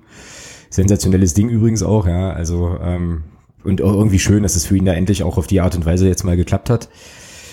Sensationelles 0.69 1.33
Ding 1.33 1.49
übrigens 1.49 1.81
auch, 1.81 2.05
ja. 2.07 2.29
Also, 2.31 2.77
ähm, 2.81 3.23
und 3.63 3.79
irgendwie 3.79 4.19
schön, 4.19 4.43
dass 4.43 4.55
es 4.55 4.65
für 4.65 4.77
ihn 4.77 4.85
da 4.85 4.93
endlich 4.93 5.23
auch 5.23 5.37
auf 5.37 5.47
die 5.47 5.59
Art 5.59 5.75
und 5.75 5.85
Weise 5.85 6.07
jetzt 6.07 6.23
mal 6.23 6.37
geklappt 6.37 6.69
hat. 6.69 6.89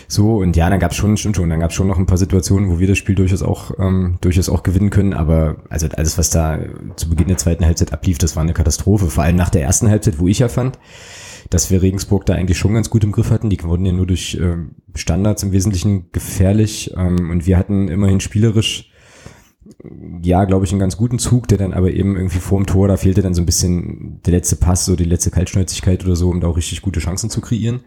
So, 0.08 0.37
und 0.38 0.56
ja, 0.56 0.68
dann 0.68 0.80
gab 0.80 0.92
es 0.92 0.96
schon, 0.96 1.16
stimmt 1.16 1.37
schon, 1.37 1.49
dann 1.50 1.61
gab 1.61 1.70
es 1.70 1.76
schon 1.76 1.87
noch 1.87 1.99
ein 1.99 2.06
paar 2.06 2.18
Situationen, 2.18 2.70
wo 2.70 2.78
wir 2.78 2.87
das 2.87 2.99
Spiel 2.99 3.14
durchaus 3.14 3.42
auch, 3.42 3.73
ähm, 3.78 4.18
durchaus 4.20 4.49
auch 4.49 4.62
gewinnen 4.62 4.90
können. 4.90 5.14
Aber 5.14 5.56
also 5.68 5.87
alles, 5.96 6.18
was 6.18 6.30
da 6.30 6.58
zu 6.96 7.08
Beginn 7.08 7.28
der 7.28 7.38
zweiten 7.38 7.64
Halbzeit 7.64 7.92
ablief, 7.92 8.18
das 8.18 8.37
war 8.37 8.42
eine 8.42 8.52
Katastrophe. 8.52 9.06
Vor 9.06 9.25
allem 9.25 9.37
nach 9.37 9.50
der 9.50 9.62
ersten 9.62 9.88
Halbzeit, 9.88 10.18
wo 10.18 10.28
ich 10.28 10.40
ja 10.40 10.49
fand, 10.49 10.78
dass 11.50 11.70
wir 11.70 11.82
Regensburg 11.82 12.26
da 12.26 12.34
eigentlich 12.34 12.58
schon 12.58 12.75
ganz 12.75 12.90
gut 12.90 13.04
im 13.04 13.12
Griff 13.12 13.30
hatten. 13.30 13.50
Die 13.50 13.62
wurden 13.62 13.87
ja 13.87 13.92
nur 13.92 14.06
durch 14.06 14.38
ähm, 14.40 14.76
Standards 14.94 15.42
im 15.42 15.52
Wesentlichen 15.52 16.11
gefährlich. 16.12 16.92
Ähm, 16.96 17.30
und 17.30 17.46
wir 17.46 17.58
hatten 17.58 17.88
immerhin 17.88 18.20
spielerisch 18.20 18.90
ja, 20.23 20.44
glaube 20.44 20.66
ich, 20.66 20.73
einen 20.73 20.80
ganz 20.80 20.99
guten 20.99 21.18
Zug, 21.18 21.49
der 21.49 21.56
dann 21.56 21.73
aber 21.73 21.90
eben 21.90 22.16
irgendwie 22.16 22.38
vorm 22.38 22.66
Tor, 22.66 22.87
da 22.87 22.99
fehlte 22.99 23.23
dann 23.23 23.32
so 23.32 23.40
ein 23.40 23.46
bisschen 23.46 24.20
der 24.26 24.32
letzte 24.34 24.56
Pass, 24.56 24.84
so 24.84 24.94
die 24.94 25.04
letzte 25.04 25.30
Kaltschnäuzigkeit 25.30 26.04
oder 26.04 26.16
so, 26.16 26.28
um 26.28 26.40
da 26.40 26.49
auch 26.49 26.56
richtig 26.58 26.82
gute 26.82 27.00
Chancen 27.00 27.30
zu 27.30 27.40
kreieren 27.40 27.80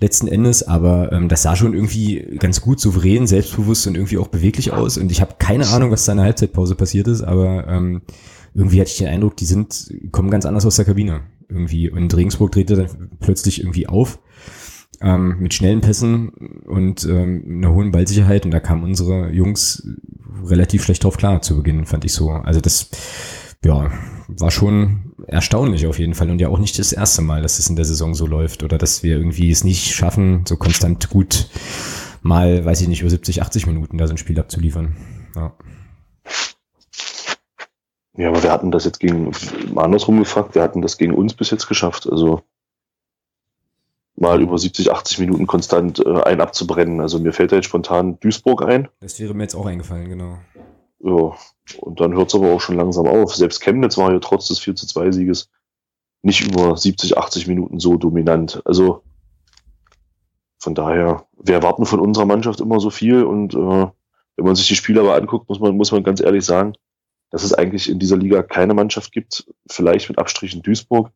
letzten 0.00 0.28
Endes, 0.28 0.62
aber 0.62 1.12
ähm, 1.12 1.28
das 1.28 1.42
sah 1.42 1.56
schon 1.56 1.74
irgendwie 1.74 2.36
ganz 2.38 2.60
gut, 2.60 2.80
souverän, 2.80 3.26
selbstbewusst 3.26 3.86
und 3.86 3.96
irgendwie 3.96 4.18
auch 4.18 4.28
beweglich 4.28 4.72
aus. 4.72 4.96
Und 4.98 5.12
ich 5.12 5.20
habe 5.20 5.34
keine 5.38 5.68
Ahnung, 5.68 5.90
was 5.90 6.04
da 6.04 6.12
in 6.12 6.18
der 6.18 6.26
Halbzeitpause 6.26 6.74
passiert 6.74 7.06
ist, 7.06 7.22
aber 7.22 7.66
ähm, 7.68 8.02
irgendwie 8.54 8.80
hatte 8.80 8.90
ich 8.90 8.98
den 8.98 9.08
Eindruck, 9.08 9.36
die 9.36 9.44
sind, 9.44 9.92
kommen 10.10 10.30
ganz 10.30 10.46
anders 10.46 10.66
aus 10.66 10.76
der 10.76 10.84
Kabine 10.84 11.20
irgendwie. 11.48 11.90
Und 11.90 12.14
Regensburg 12.16 12.52
drehte 12.52 12.76
dann 12.76 13.10
plötzlich 13.20 13.60
irgendwie 13.60 13.86
auf 13.86 14.18
ähm, 15.00 15.36
mit 15.40 15.54
schnellen 15.54 15.80
Pässen 15.80 16.30
und 16.66 17.04
ähm, 17.04 17.44
einer 17.46 17.72
hohen 17.72 17.92
Ballsicherheit. 17.92 18.44
Und 18.44 18.50
da 18.50 18.60
kamen 18.60 18.84
unsere 18.84 19.30
Jungs 19.30 19.86
relativ 20.44 20.84
schlecht 20.84 21.04
drauf 21.04 21.16
klar 21.16 21.42
zu 21.42 21.56
Beginn, 21.56 21.86
fand 21.86 22.04
ich 22.04 22.12
so. 22.12 22.30
Also 22.30 22.60
das 22.60 22.90
ja, 23.64 23.90
war 24.28 24.50
schon 24.50 25.12
erstaunlich 25.26 25.86
auf 25.86 25.98
jeden 25.98 26.14
Fall 26.14 26.30
und 26.30 26.40
ja 26.40 26.48
auch 26.48 26.58
nicht 26.58 26.78
das 26.78 26.92
erste 26.92 27.22
Mal, 27.22 27.42
dass 27.42 27.58
es 27.58 27.68
in 27.68 27.76
der 27.76 27.84
Saison 27.84 28.14
so 28.14 28.26
läuft 28.26 28.62
oder 28.62 28.78
dass 28.78 29.02
wir 29.02 29.16
irgendwie 29.16 29.50
es 29.50 29.64
nicht 29.64 29.94
schaffen, 29.94 30.44
so 30.46 30.56
konstant 30.56 31.10
gut 31.10 31.48
mal, 32.22 32.64
weiß 32.64 32.80
ich 32.80 32.88
nicht, 32.88 33.00
über 33.00 33.10
70, 33.10 33.42
80 33.42 33.66
Minuten 33.66 33.98
da 33.98 34.06
so 34.06 34.14
ein 34.14 34.18
Spiel 34.18 34.38
abzuliefern. 34.38 34.96
Ja. 35.34 35.52
Ja, 38.16 38.28
aber 38.28 38.42
wir 38.42 38.52
hatten 38.52 38.70
das 38.70 38.84
jetzt 38.84 39.00
gegen, 39.00 39.30
mal 39.72 39.84
andersrum 39.84 40.18
gefragt, 40.18 40.54
wir 40.54 40.62
hatten 40.62 40.82
das 40.82 40.98
gegen 40.98 41.14
uns 41.14 41.32
bis 41.34 41.50
jetzt 41.50 41.68
geschafft. 41.68 42.08
Also 42.10 42.42
mal 44.16 44.42
über 44.42 44.58
70, 44.58 44.92
80 44.92 45.20
Minuten 45.20 45.46
konstant 45.46 46.04
äh, 46.04 46.22
ein 46.22 46.40
abzubrennen. 46.40 47.00
Also 47.00 47.18
mir 47.18 47.32
fällt 47.32 47.52
da 47.52 47.56
jetzt 47.56 47.66
spontan 47.66 48.18
Duisburg 48.20 48.62
ein. 48.62 48.88
Das 49.00 49.18
wäre 49.20 49.32
mir 49.32 49.44
jetzt 49.44 49.54
auch 49.54 49.64
eingefallen, 49.64 50.08
genau. 50.08 50.38
Ja, 51.02 51.34
und 51.78 52.00
dann 52.00 52.14
hört 52.14 52.28
es 52.28 52.34
aber 52.34 52.52
auch 52.52 52.60
schon 52.60 52.76
langsam 52.76 53.06
auf. 53.06 53.34
Selbst 53.34 53.60
Chemnitz 53.60 53.96
war 53.96 54.12
ja 54.12 54.18
trotz 54.18 54.48
des 54.48 54.58
4 54.58 54.76
zu 54.76 54.86
2 54.86 55.12
Sieges 55.12 55.50
nicht 56.22 56.42
über 56.42 56.76
70, 56.76 57.16
80 57.16 57.46
Minuten 57.46 57.80
so 57.80 57.96
dominant. 57.96 58.60
Also 58.64 59.02
von 60.58 60.74
daher, 60.74 61.26
wir 61.38 61.54
erwarten 61.54 61.86
von 61.86 62.00
unserer 62.00 62.26
Mannschaft 62.26 62.60
immer 62.60 62.80
so 62.80 62.90
viel 62.90 63.24
und 63.24 63.54
äh, 63.54 63.86
wenn 64.36 64.44
man 64.44 64.54
sich 64.54 64.68
die 64.68 64.76
Spiele 64.76 65.00
aber 65.00 65.14
anguckt, 65.14 65.48
muss 65.48 65.60
man, 65.60 65.76
muss 65.76 65.92
man 65.92 66.02
ganz 66.02 66.20
ehrlich 66.20 66.44
sagen, 66.44 66.74
dass 67.30 67.44
es 67.44 67.54
eigentlich 67.54 67.88
in 67.88 67.98
dieser 67.98 68.16
Liga 68.16 68.42
keine 68.42 68.74
Mannschaft 68.74 69.12
gibt, 69.12 69.46
vielleicht 69.70 70.08
mit 70.08 70.18
Abstrichen 70.18 70.62
Duisburg, 70.62 71.10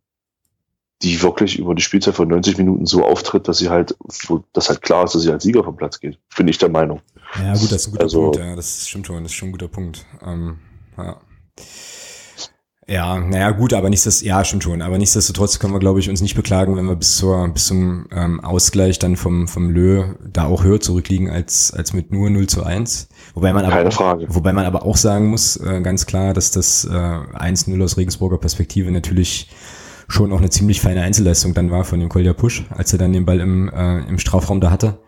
die 1.02 1.20
wirklich 1.22 1.58
über 1.58 1.74
die 1.74 1.82
Spielzeit 1.82 2.14
von 2.14 2.28
90 2.28 2.56
Minuten 2.56 2.86
so 2.86 3.04
auftritt, 3.04 3.48
dass 3.48 3.58
sie 3.58 3.68
halt, 3.68 3.96
wo 4.26 4.44
das 4.52 4.68
halt 4.68 4.80
klar 4.80 5.04
ist, 5.04 5.14
dass 5.14 5.22
sie 5.22 5.32
als 5.32 5.42
Sieger 5.42 5.64
vom 5.64 5.76
Platz 5.76 6.00
geht. 6.00 6.18
Bin 6.36 6.48
ich 6.48 6.58
der 6.58 6.70
Meinung. 6.70 7.02
Ja, 7.36 7.54
gut, 7.54 7.72
das 7.72 7.82
ist 7.82 7.88
ein 7.88 7.92
guter 7.92 8.04
also, 8.04 8.22
Punkt. 8.22 8.38
Ja, 8.38 8.56
das 8.56 8.88
stimmt 8.88 9.06
schon. 9.06 9.22
Das 9.22 9.32
ist 9.32 9.36
schon 9.36 9.48
ein 9.48 9.52
guter 9.52 9.68
Punkt. 9.68 10.06
Ähm, 10.24 10.58
ja. 10.96 11.20
Ja, 12.86 13.18
naja, 13.18 13.50
gut, 13.52 13.72
aber 13.72 13.88
nichtsdestotrotz, 13.88 14.28
ja, 14.28 14.44
stimmt 14.44 14.64
schon. 14.64 14.82
Aber 14.82 14.98
nichtsdestotrotz 14.98 15.58
können 15.58 15.72
wir, 15.72 15.80
glaube 15.80 16.00
ich, 16.00 16.10
uns 16.10 16.20
nicht 16.20 16.34
beklagen, 16.34 16.76
wenn 16.76 16.84
wir 16.84 16.96
bis 16.96 17.16
zur, 17.16 17.48
bis 17.48 17.66
zum 17.66 18.06
ähm, 18.12 18.40
Ausgleich 18.40 18.98
dann 18.98 19.16
vom, 19.16 19.48
vom 19.48 19.70
Lö 19.70 20.04
da 20.22 20.44
auch 20.44 20.64
höher 20.64 20.80
zurückliegen 20.80 21.30
als, 21.30 21.72
als 21.72 21.94
mit 21.94 22.12
nur 22.12 22.28
0 22.28 22.46
zu 22.46 22.62
1. 22.62 23.08
Wobei 23.32 23.54
man 23.54 23.64
aber, 23.64 23.76
Keine 23.76 23.88
auch, 23.88 23.94
Frage. 23.94 24.26
wobei 24.28 24.52
man 24.52 24.66
aber 24.66 24.84
auch 24.84 24.98
sagen 24.98 25.28
muss, 25.28 25.56
äh, 25.56 25.80
ganz 25.80 26.04
klar, 26.04 26.34
dass 26.34 26.50
das 26.50 26.84
äh, 26.84 26.90
1-0 26.90 27.82
aus 27.82 27.96
Regensburger 27.96 28.36
Perspektive 28.36 28.90
natürlich 28.90 29.48
schon 30.06 30.30
auch 30.32 30.38
eine 30.38 30.50
ziemlich 30.50 30.82
feine 30.82 31.02
Einzelleistung 31.02 31.54
dann 31.54 31.70
war 31.70 31.84
von 31.84 32.00
dem 32.00 32.10
Kolja 32.10 32.34
Pusch, 32.34 32.66
als 32.68 32.92
er 32.92 32.98
dann 32.98 33.14
den 33.14 33.24
Ball 33.24 33.40
im, 33.40 33.70
äh, 33.70 34.00
im 34.00 34.18
Strafraum 34.18 34.60
da 34.60 34.70
hatte. 34.70 34.98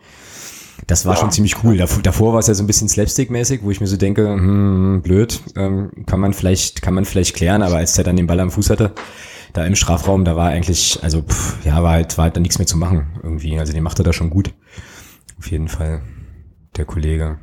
Das 0.86 1.06
war 1.06 1.14
ja. 1.14 1.20
schon 1.20 1.30
ziemlich 1.30 1.62
cool. 1.64 1.76
Davor, 1.76 2.02
davor 2.02 2.32
war 2.32 2.40
es 2.40 2.46
ja 2.46 2.54
so 2.54 2.62
ein 2.62 2.66
bisschen 2.66 2.88
Slapstick-mäßig, 2.88 3.60
wo 3.62 3.70
ich 3.70 3.80
mir 3.80 3.86
so 3.86 3.96
denke, 3.96 4.28
hm, 4.28 5.00
blöd, 5.02 5.40
ähm, 5.56 5.90
kann 6.06 6.20
man 6.20 6.32
vielleicht, 6.32 6.82
kann 6.82 6.94
man 6.94 7.04
vielleicht 7.04 7.34
klären, 7.34 7.62
aber 7.62 7.76
als 7.76 7.94
der 7.94 8.04
dann 8.04 8.16
den 8.16 8.26
Ball 8.26 8.40
am 8.40 8.50
Fuß 8.50 8.70
hatte, 8.70 8.92
da 9.52 9.64
im 9.64 9.74
Strafraum, 9.74 10.24
da 10.24 10.36
war 10.36 10.50
eigentlich, 10.50 10.98
also 11.02 11.22
pff, 11.22 11.64
ja, 11.64 11.82
war 11.82 11.92
halt, 11.92 12.16
war 12.18 12.24
halt 12.24 12.36
dann 12.36 12.42
nichts 12.42 12.58
mehr 12.58 12.66
zu 12.66 12.76
machen 12.76 13.18
irgendwie. 13.22 13.58
Also 13.58 13.72
den 13.72 13.82
macht 13.82 13.98
er 13.98 14.04
da 14.04 14.12
schon 14.12 14.30
gut. 14.30 14.52
Auf 15.38 15.50
jeden 15.50 15.68
Fall 15.68 16.02
der 16.76 16.84
Kollege. 16.84 17.38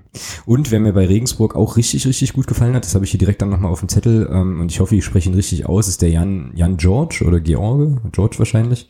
Und 0.45 0.71
wer 0.71 0.79
mir 0.79 0.93
bei 0.93 1.07
Regensburg 1.07 1.55
auch 1.55 1.75
richtig, 1.77 2.05
richtig 2.05 2.33
gut 2.33 2.47
gefallen 2.47 2.75
hat, 2.75 2.85
das 2.85 2.93
habe 2.93 3.05
ich 3.05 3.11
hier 3.11 3.17
direkt 3.17 3.41
dann 3.41 3.49
nochmal 3.49 3.71
auf 3.71 3.79
dem 3.79 3.89
Zettel 3.89 4.29
ähm, 4.31 4.61
und 4.61 4.71
ich 4.71 4.79
hoffe, 4.79 4.95
ich 4.95 5.03
spreche 5.03 5.29
ihn 5.29 5.35
richtig 5.35 5.65
aus, 5.65 5.87
ist 5.87 6.01
der 6.01 6.09
Jan, 6.09 6.51
Jan 6.55 6.77
George 6.77 7.23
oder 7.25 7.39
George, 7.39 7.97
George 8.11 8.35
wahrscheinlich. 8.37 8.87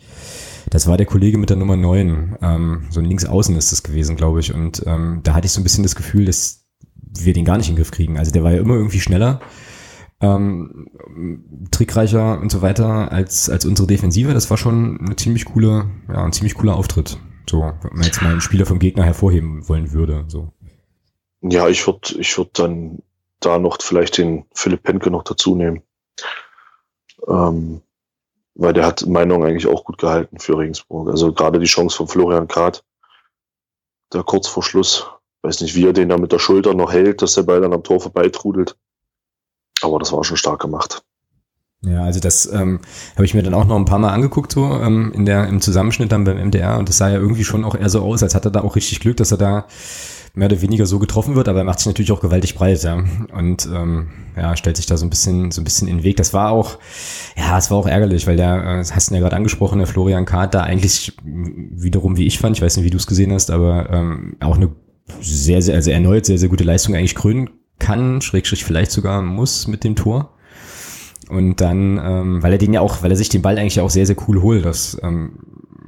Das 0.70 0.88
war 0.88 0.98
der 0.98 1.06
Kollege 1.06 1.38
mit 1.38 1.50
der 1.50 1.58
Nummer 1.58 1.76
9. 1.76 2.38
Ähm, 2.42 2.88
so 2.90 3.02
links 3.02 3.26
außen 3.26 3.56
ist 3.56 3.72
das 3.72 3.84
gewesen, 3.84 4.16
glaube 4.16 4.40
ich. 4.40 4.54
Und 4.54 4.84
ähm, 4.86 5.22
da 5.24 5.34
hatte 5.34 5.46
ich 5.46 5.52
so 5.52 5.62
ein 5.62 5.64
bisschen 5.64 5.84
das 5.84 5.96
Gefühl, 5.96 6.26
dass 6.26 6.66
wir 6.96 7.34
den 7.34 7.46
gar 7.46 7.58
nicht 7.58 7.70
in 7.70 7.76
den 7.76 7.80
Griff 7.80 7.92
kriegen. 7.92 8.18
Also 8.18 8.32
der 8.32 8.44
war 8.44 8.52
ja 8.52 8.60
immer 8.60 8.76
irgendwie 8.76 9.00
schneller, 9.00 9.42
ähm, 10.22 10.88
trickreicher 11.72 12.40
und 12.40 12.52
so 12.52 12.62
weiter 12.62 13.12
als, 13.12 13.50
als 13.50 13.66
unsere 13.66 13.88
Defensive. 13.88 14.34
Das 14.34 14.50
war 14.50 14.58
schon 14.58 15.00
eine 15.00 15.16
ziemlich 15.16 15.46
coole, 15.46 15.90
ja, 16.08 16.24
ein 16.24 16.34
ziemlich 16.34 16.56
cooler 16.56 16.76
Auftritt. 16.76 17.20
So, 17.50 17.60
wenn 17.60 17.94
man 17.94 18.04
jetzt 18.04 18.22
mal 18.22 18.32
einen 18.32 18.42
Spieler 18.42 18.66
vom 18.66 18.80
Gegner 18.80 19.04
hervorheben 19.04 19.68
wollen 19.68 19.92
würde. 19.92 20.26
So. 20.28 20.54
Ja, 21.42 21.68
ich 21.68 21.86
würde 21.86 22.20
ich 22.20 22.38
würd 22.38 22.58
dann 22.58 23.00
da 23.42 23.60
noch 23.60 23.78
vielleicht 23.82 24.18
den 24.18 24.46
Philipp 24.54 24.84
Penke 24.84 25.12
noch 25.12 25.24
dazu 25.24 25.56
nehmen. 25.56 25.82
Ähm, 27.28 27.82
weil 28.56 28.74
der 28.74 28.86
hat 28.86 29.06
Meinung 29.08 29.44
eigentlich 29.44 29.68
auch 29.68 29.84
gut 29.84 29.98
gehalten 29.98 30.40
für 30.40 30.58
Regensburg. 30.58 31.10
Also 31.10 31.34
gerade 31.34 31.60
die 31.60 31.66
Chance 31.66 31.98
von 31.98 32.08
Florian 32.08 32.48
Krat, 32.48 32.84
der 34.14 34.24
kurz 34.24 34.48
vor 34.48 34.64
Schluss, 34.64 35.08
weiß 35.42 35.62
nicht, 35.62 35.76
wie 35.76 35.86
er 35.86 35.94
den 35.94 36.10
da 36.10 36.18
mit 36.18 36.32
der 36.32 36.40
Schulter 36.40 36.74
noch 36.74 36.92
hält, 36.92 37.22
dass 37.22 37.34
der 37.34 37.44
Ball 37.44 37.62
dann 37.62 37.74
am 37.74 37.84
Tor 37.84 38.00
vorbeitrudelt. 38.00 38.78
Aber 39.82 40.00
das 40.00 40.12
war 40.12 40.24
schon 40.24 40.38
stark 40.38 40.62
gemacht. 40.62 41.04
Ja, 41.86 42.04
also 42.04 42.22
das 42.22 42.46
ähm, 42.46 42.80
habe 43.16 43.26
ich 43.26 43.34
mir 43.34 43.44
dann 43.44 43.54
auch 43.54 43.66
noch 43.66 43.76
ein 43.76 43.84
paar 43.84 44.00
Mal 44.00 44.14
angeguckt, 44.14 44.54
so 44.54 44.64
ähm, 44.80 45.12
in 45.14 45.26
der 45.26 45.48
im 45.50 45.60
Zusammenschnitt 45.60 46.14
dann 46.14 46.24
beim 46.24 46.38
MDR 46.38 46.80
und 46.80 46.88
das 46.88 46.98
sah 46.98 47.10
ja 47.10 47.18
irgendwie 47.18 47.44
schon 47.44 47.66
auch 47.66 47.76
eher 47.76 47.90
so 47.90 48.02
aus, 48.02 48.24
als 48.24 48.36
hat 48.36 48.46
er 48.46 48.52
da 48.52 48.62
auch 48.62 48.78
richtig 48.78 49.02
Glück, 49.02 49.18
dass 49.18 49.32
er 49.32 49.38
da 49.38 49.66
mehr 50.36 50.48
oder 50.48 50.62
weniger 50.62 50.88
so 50.88 50.98
getroffen 50.98 51.36
wird, 51.36 51.48
aber 51.48 51.60
er 51.60 51.66
macht 51.66 51.80
sich 51.80 51.86
natürlich 51.86 52.12
auch 52.12 52.20
gewaltig 52.20 52.56
breit, 52.56 52.82
ja. 52.84 53.04
Und 53.34 53.70
ähm, 53.72 54.10
ja, 54.36 54.58
stellt 54.58 54.78
sich 54.78 54.88
da 54.88 54.98
so 54.98 55.06
ein 55.06 55.12
bisschen, 55.12 55.52
so 55.52 55.62
ein 55.62 55.64
bisschen 55.64 55.88
in 55.88 55.98
den 55.98 56.04
Weg. 56.04 56.18
Das 56.18 56.34
war 56.34 56.52
auch, 56.52 56.80
ja, 57.38 57.56
es 57.58 57.70
war 57.70 57.78
auch 57.78 57.86
ärgerlich, 57.86 58.26
weil 58.26 58.36
der, 58.36 58.64
äh, 58.64 58.78
das 58.78 58.96
hast 58.96 59.12
du 59.12 59.16
ja 59.16 59.22
gerade 59.22 59.36
angesprochen, 59.36 59.78
der 59.78 59.88
Florian 59.88 60.26
da 60.26 60.62
eigentlich 60.62 61.16
wiederum, 61.24 62.18
wie 62.18 62.26
ich 62.26 62.40
fand, 62.40 62.58
ich 62.58 62.64
weiß 62.64 62.78
nicht, 62.78 62.86
wie 62.86 62.90
du 62.90 62.98
es 62.98 63.06
gesehen 63.06 63.32
hast, 63.32 63.52
aber 63.52 63.90
ähm, 63.92 64.36
auch 64.40 64.56
eine 64.56 64.72
sehr, 65.22 65.62
sehr, 65.62 65.76
also 65.76 65.92
erneut 65.92 66.26
sehr, 66.26 66.40
sehr 66.40 66.50
gute 66.50 66.64
Leistung 66.64 66.96
eigentlich 66.96 67.16
krönen 67.16 67.52
kann, 67.78 68.22
schrägstrich 68.22 68.64
vielleicht 68.64 68.92
sogar 68.92 69.22
muss 69.22 69.68
mit 69.68 69.84
dem 69.84 69.96
Tor. 69.96 70.34
Und 71.30 71.62
dann, 71.62 72.00
ähm, 72.04 72.44
weil 72.44 72.54
er 72.54 72.58
den 72.58 72.74
ja 72.74 72.82
auch, 72.82 73.04
weil 73.04 73.12
er 73.12 73.18
sich 73.18 73.30
den 73.30 73.42
Ball 73.42 73.58
eigentlich 73.58 73.80
auch 73.80 73.90
sehr, 73.90 74.06
sehr 74.06 74.16
cool 74.28 74.42
holt, 74.42 74.66
das, 74.66 74.98
ähm, 75.04 75.40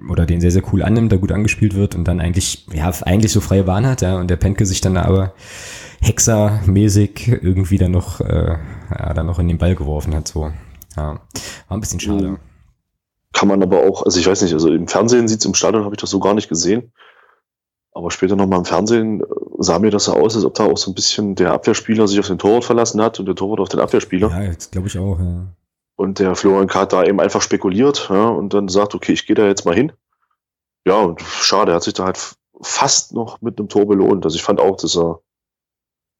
oder 0.09 0.25
den 0.25 0.41
sehr, 0.41 0.51
sehr 0.51 0.63
cool 0.71 0.83
annimmt, 0.83 1.11
da 1.11 1.17
gut 1.17 1.31
angespielt 1.31 1.75
wird 1.75 1.95
und 1.95 2.05
dann 2.07 2.19
eigentlich, 2.19 2.67
ja, 2.73 2.91
eigentlich 3.01 3.31
so 3.31 3.41
freie 3.41 3.63
Bahn 3.63 3.85
hat, 3.85 4.01
ja, 4.01 4.17
und 4.17 4.29
der 4.29 4.35
Penke 4.35 4.65
sich 4.65 4.81
dann 4.81 4.97
aber 4.97 5.33
hexermäßig 6.01 7.27
irgendwie 7.41 7.77
dann 7.77 7.91
noch, 7.91 8.21
äh, 8.21 8.57
ja, 8.91 9.13
dann 9.13 9.25
noch 9.25 9.39
in 9.39 9.47
den 9.47 9.57
Ball 9.57 9.75
geworfen 9.75 10.15
hat, 10.15 10.27
so. 10.27 10.51
Ja, 10.95 11.19
war 11.67 11.77
ein 11.77 11.81
bisschen 11.81 11.99
schade. 11.99 12.29
Mhm. 12.29 12.37
Kann 13.33 13.49
man 13.49 13.61
aber 13.61 13.81
auch, 13.81 14.03
also 14.03 14.19
ich 14.19 14.27
weiß 14.27 14.41
nicht, 14.43 14.53
also 14.53 14.71
im 14.73 14.87
Fernsehen 14.87 15.27
sieht's 15.27 15.45
im 15.45 15.53
Stadion, 15.53 15.83
habe 15.83 15.95
ich 15.95 16.01
das 16.01 16.09
so 16.09 16.19
gar 16.19 16.33
nicht 16.33 16.47
gesehen. 16.47 16.93
Aber 17.91 18.11
später 18.11 18.35
nochmal 18.35 18.59
im 18.59 18.65
Fernsehen 18.65 19.21
äh, 19.21 19.25
sah 19.59 19.79
mir 19.79 19.91
das 19.91 20.05
so 20.05 20.13
aus, 20.13 20.35
als 20.35 20.45
ob 20.45 20.53
da 20.53 20.65
auch 20.65 20.77
so 20.77 20.91
ein 20.91 20.95
bisschen 20.95 21.35
der 21.35 21.51
Abwehrspieler 21.51 22.07
sich 22.07 22.19
auf 22.19 22.27
den 22.27 22.37
Torwart 22.37 22.65
verlassen 22.65 23.01
hat 23.01 23.19
und 23.19 23.25
der 23.25 23.35
Torwart 23.35 23.59
auf 23.59 23.69
den 23.69 23.79
Abwehrspieler. 23.79 24.29
Ja, 24.29 24.43
jetzt 24.43 24.71
glaube 24.71 24.87
ich 24.87 24.97
auch, 24.99 25.19
ja. 25.19 25.47
Und 25.95 26.19
der 26.19 26.35
Florian 26.35 26.67
Kart 26.67 26.91
da 26.93 27.03
eben 27.03 27.21
einfach 27.21 27.41
spekuliert 27.41 28.09
ja, 28.09 28.27
und 28.27 28.53
dann 28.53 28.67
sagt, 28.67 28.95
okay, 28.95 29.13
ich 29.13 29.25
gehe 29.25 29.35
da 29.35 29.45
jetzt 29.47 29.65
mal 29.65 29.75
hin. 29.75 29.93
Ja, 30.85 30.99
und 31.01 31.21
schade, 31.21 31.71
er 31.71 31.75
hat 31.75 31.83
sich 31.83 31.93
da 31.93 32.05
halt 32.05 32.35
fast 32.61 33.13
noch 33.13 33.41
mit 33.41 33.57
einem 33.57 33.69
Tor 33.69 33.87
belohnt. 33.87 34.25
Also 34.25 34.35
ich 34.35 34.43
fand 34.43 34.59
auch, 34.59 34.77
dass 34.77 34.97
er 34.97 35.21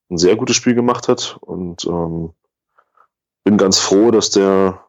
ein 0.09 0.17
sehr 0.17 0.35
gutes 0.35 0.55
Spiel 0.55 0.75
gemacht 0.75 1.07
hat 1.07 1.37
und 1.41 1.85
ähm, 1.85 2.31
bin 3.43 3.57
ganz 3.57 3.79
froh, 3.79 4.11
dass 4.11 4.29
der 4.29 4.85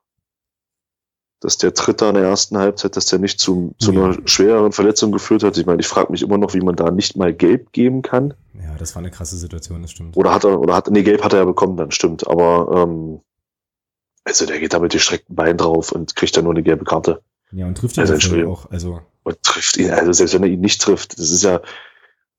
dass 1.40 1.59
der 1.59 1.73
Dritter 1.73 2.09
in 2.09 2.14
der 2.14 2.25
ersten 2.25 2.57
Halbzeit, 2.57 2.97
dass 2.97 3.07
der 3.07 3.19
nicht 3.19 3.38
zu, 3.38 3.75
zu 3.78 3.93
ja. 3.93 4.05
einer 4.05 4.16
schwereren 4.26 4.73
Verletzung 4.73 5.12
geführt 5.12 5.43
hat. 5.43 5.57
Ich 5.59 5.66
meine, 5.66 5.81
ich 5.81 5.87
frage 5.87 6.11
mich 6.11 6.23
immer 6.23 6.38
noch, 6.38 6.55
wie 6.55 6.61
man 6.61 6.76
da 6.76 6.90
nicht 6.90 7.16
mal 7.16 7.33
gelb 7.33 7.73
geben 7.73 8.02
kann. 8.02 8.35
Ja, 8.55 8.75
das 8.78 8.95
war 8.95 9.00
eine 9.02 9.11
krasse 9.11 9.37
Situation, 9.37 9.83
das 9.83 9.90
stimmt. 9.90 10.16
Oder 10.16 10.33
hat 10.33 10.45
er, 10.45 10.59
oder 10.59 10.75
hat, 10.75 10.90
nee, 10.90 11.02
gelb 11.02 11.23
hat 11.23 11.35
er 11.35 11.40
ja 11.40 11.45
bekommen, 11.45 11.76
dann 11.76 11.90
stimmt. 11.90 12.26
Aber 12.26 12.85
ähm, 12.85 13.21
also 14.26 14.45
der 14.45 14.59
geht 14.59 14.75
da 14.75 14.80
mit 14.80 14.92
gestreckten 14.92 15.37
Beinen 15.37 15.56
drauf 15.56 15.92
und 15.92 16.16
kriegt 16.16 16.37
dann 16.37 16.45
nur 16.45 16.52
eine 16.52 16.64
gelbe 16.64 16.85
Karte. 16.85 17.23
Ja, 17.52 17.66
und 17.66 17.78
trifft 17.78 17.97
ihn 17.97 18.00
also, 18.00 18.50
auch. 18.50 18.68
Also. 18.71 19.00
Und 19.23 19.42
trifft 19.42 19.76
ihn, 19.76 19.90
also 19.90 20.12
selbst 20.12 20.35
wenn 20.35 20.42
er 20.42 20.49
ihn 20.49 20.61
nicht 20.61 20.83
trifft, 20.83 21.16
das 21.18 21.30
ist 21.30 21.45
ja, 21.45 21.61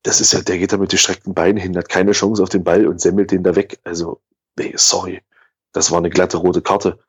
das 0.03 0.19
ist 0.19 0.33
ja, 0.33 0.41
der 0.41 0.57
geht 0.57 0.73
da 0.73 0.77
mit 0.77 0.91
gestreckten 0.91 1.33
Beinen 1.33 1.57
hin, 1.57 1.77
hat 1.77 1.87
keine 1.87 2.11
Chance 2.11 2.43
auf 2.43 2.49
den 2.49 2.65
Ball 2.65 2.87
und 2.87 2.99
semmelt 2.99 3.31
den 3.31 3.41
da 3.41 3.55
weg. 3.55 3.79
Also, 3.85 4.19
nee, 4.57 4.73
sorry. 4.75 5.21
Das 5.71 5.89
war 5.89 5.99
eine 5.99 6.09
glatte 6.09 6.37
rote 6.37 6.61
Karte. 6.61 6.99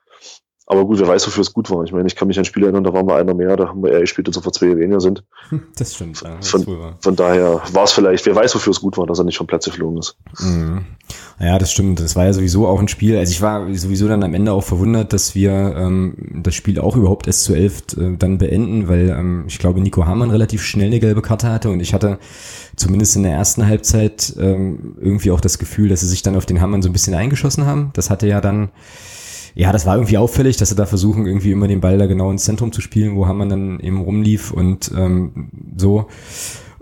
Aber 0.70 0.84
gut, 0.84 0.98
wer 1.00 1.08
weiß, 1.08 1.26
wofür 1.26 1.40
es 1.40 1.54
gut 1.54 1.70
war. 1.70 1.82
Ich 1.84 1.92
meine, 1.92 2.06
ich 2.06 2.14
kann 2.14 2.28
mich 2.28 2.38
an 2.38 2.44
Spiele 2.44 2.66
erinnern, 2.66 2.84
da 2.84 2.92
waren 2.92 3.06
wir 3.06 3.16
einer 3.16 3.32
mehr, 3.32 3.56
da 3.56 3.68
haben 3.68 3.82
wir 3.82 3.90
eher 3.90 4.00
gespielt, 4.00 4.28
als 4.28 4.44
wir 4.44 4.52
zwei 4.52 4.76
weniger 4.76 5.00
sind. 5.00 5.24
Das 5.78 5.94
stimmt. 5.94 6.20
Ja, 6.22 6.36
das 6.36 6.50
von, 6.50 6.94
von, 7.00 7.16
daher 7.16 7.62
war 7.72 7.84
es 7.84 7.92
vielleicht, 7.92 8.26
wer 8.26 8.36
weiß, 8.36 8.54
wofür 8.54 8.72
es 8.72 8.80
gut 8.80 8.98
war, 8.98 9.06
dass 9.06 9.18
er 9.18 9.24
nicht 9.24 9.38
vom 9.38 9.46
Platz 9.46 9.64
geflogen 9.64 9.98
ist. 9.98 10.16
Mhm. 10.40 10.84
Ja, 11.40 11.58
das 11.58 11.72
stimmt. 11.72 12.00
Das 12.00 12.16
war 12.16 12.26
ja 12.26 12.32
sowieso 12.34 12.66
auch 12.66 12.80
ein 12.80 12.88
Spiel. 12.88 13.16
Also 13.16 13.30
ich 13.30 13.40
war 13.40 13.72
sowieso 13.74 14.08
dann 14.08 14.22
am 14.22 14.34
Ende 14.34 14.52
auch 14.52 14.64
verwundert, 14.64 15.12
dass 15.14 15.34
wir 15.34 15.52
ähm, 15.52 16.42
das 16.42 16.54
Spiel 16.54 16.78
auch 16.80 16.96
überhaupt 16.96 17.28
erst 17.28 17.44
zu 17.44 17.54
elf 17.54 17.84
äh, 17.96 18.16
dann 18.18 18.36
beenden, 18.36 18.88
weil 18.88 19.08
ähm, 19.08 19.44
ich 19.46 19.58
glaube, 19.58 19.80
Nico 19.80 20.04
Hamann 20.04 20.30
relativ 20.30 20.62
schnell 20.62 20.88
eine 20.88 21.00
gelbe 21.00 21.22
Karte 21.22 21.48
hatte 21.48 21.70
und 21.70 21.80
ich 21.80 21.94
hatte 21.94 22.18
zumindest 22.76 23.16
in 23.16 23.22
der 23.22 23.32
ersten 23.32 23.66
Halbzeit 23.66 24.34
ähm, 24.38 24.96
irgendwie 25.00 25.30
auch 25.30 25.40
das 25.40 25.58
Gefühl, 25.58 25.88
dass 25.88 26.00
sie 26.00 26.08
sich 26.08 26.22
dann 26.22 26.36
auf 26.36 26.44
den 26.44 26.60
Hamann 26.60 26.82
so 26.82 26.90
ein 26.90 26.92
bisschen 26.92 27.14
eingeschossen 27.14 27.64
haben. 27.64 27.90
Das 27.94 28.10
hatte 28.10 28.26
ja 28.26 28.40
dann 28.40 28.70
ja, 29.58 29.72
das 29.72 29.86
war 29.86 29.96
irgendwie 29.96 30.18
auffällig, 30.18 30.56
dass 30.56 30.68
sie 30.68 30.76
da 30.76 30.86
versuchen, 30.86 31.26
irgendwie 31.26 31.50
immer 31.50 31.66
den 31.66 31.80
Ball 31.80 31.98
da 31.98 32.06
genau 32.06 32.30
ins 32.30 32.44
Zentrum 32.44 32.70
zu 32.70 32.80
spielen, 32.80 33.16
wo 33.16 33.26
Hamann 33.26 33.48
dann 33.48 33.80
eben 33.80 34.00
rumlief 34.00 34.52
und 34.52 34.92
ähm, 34.96 35.50
so. 35.76 36.06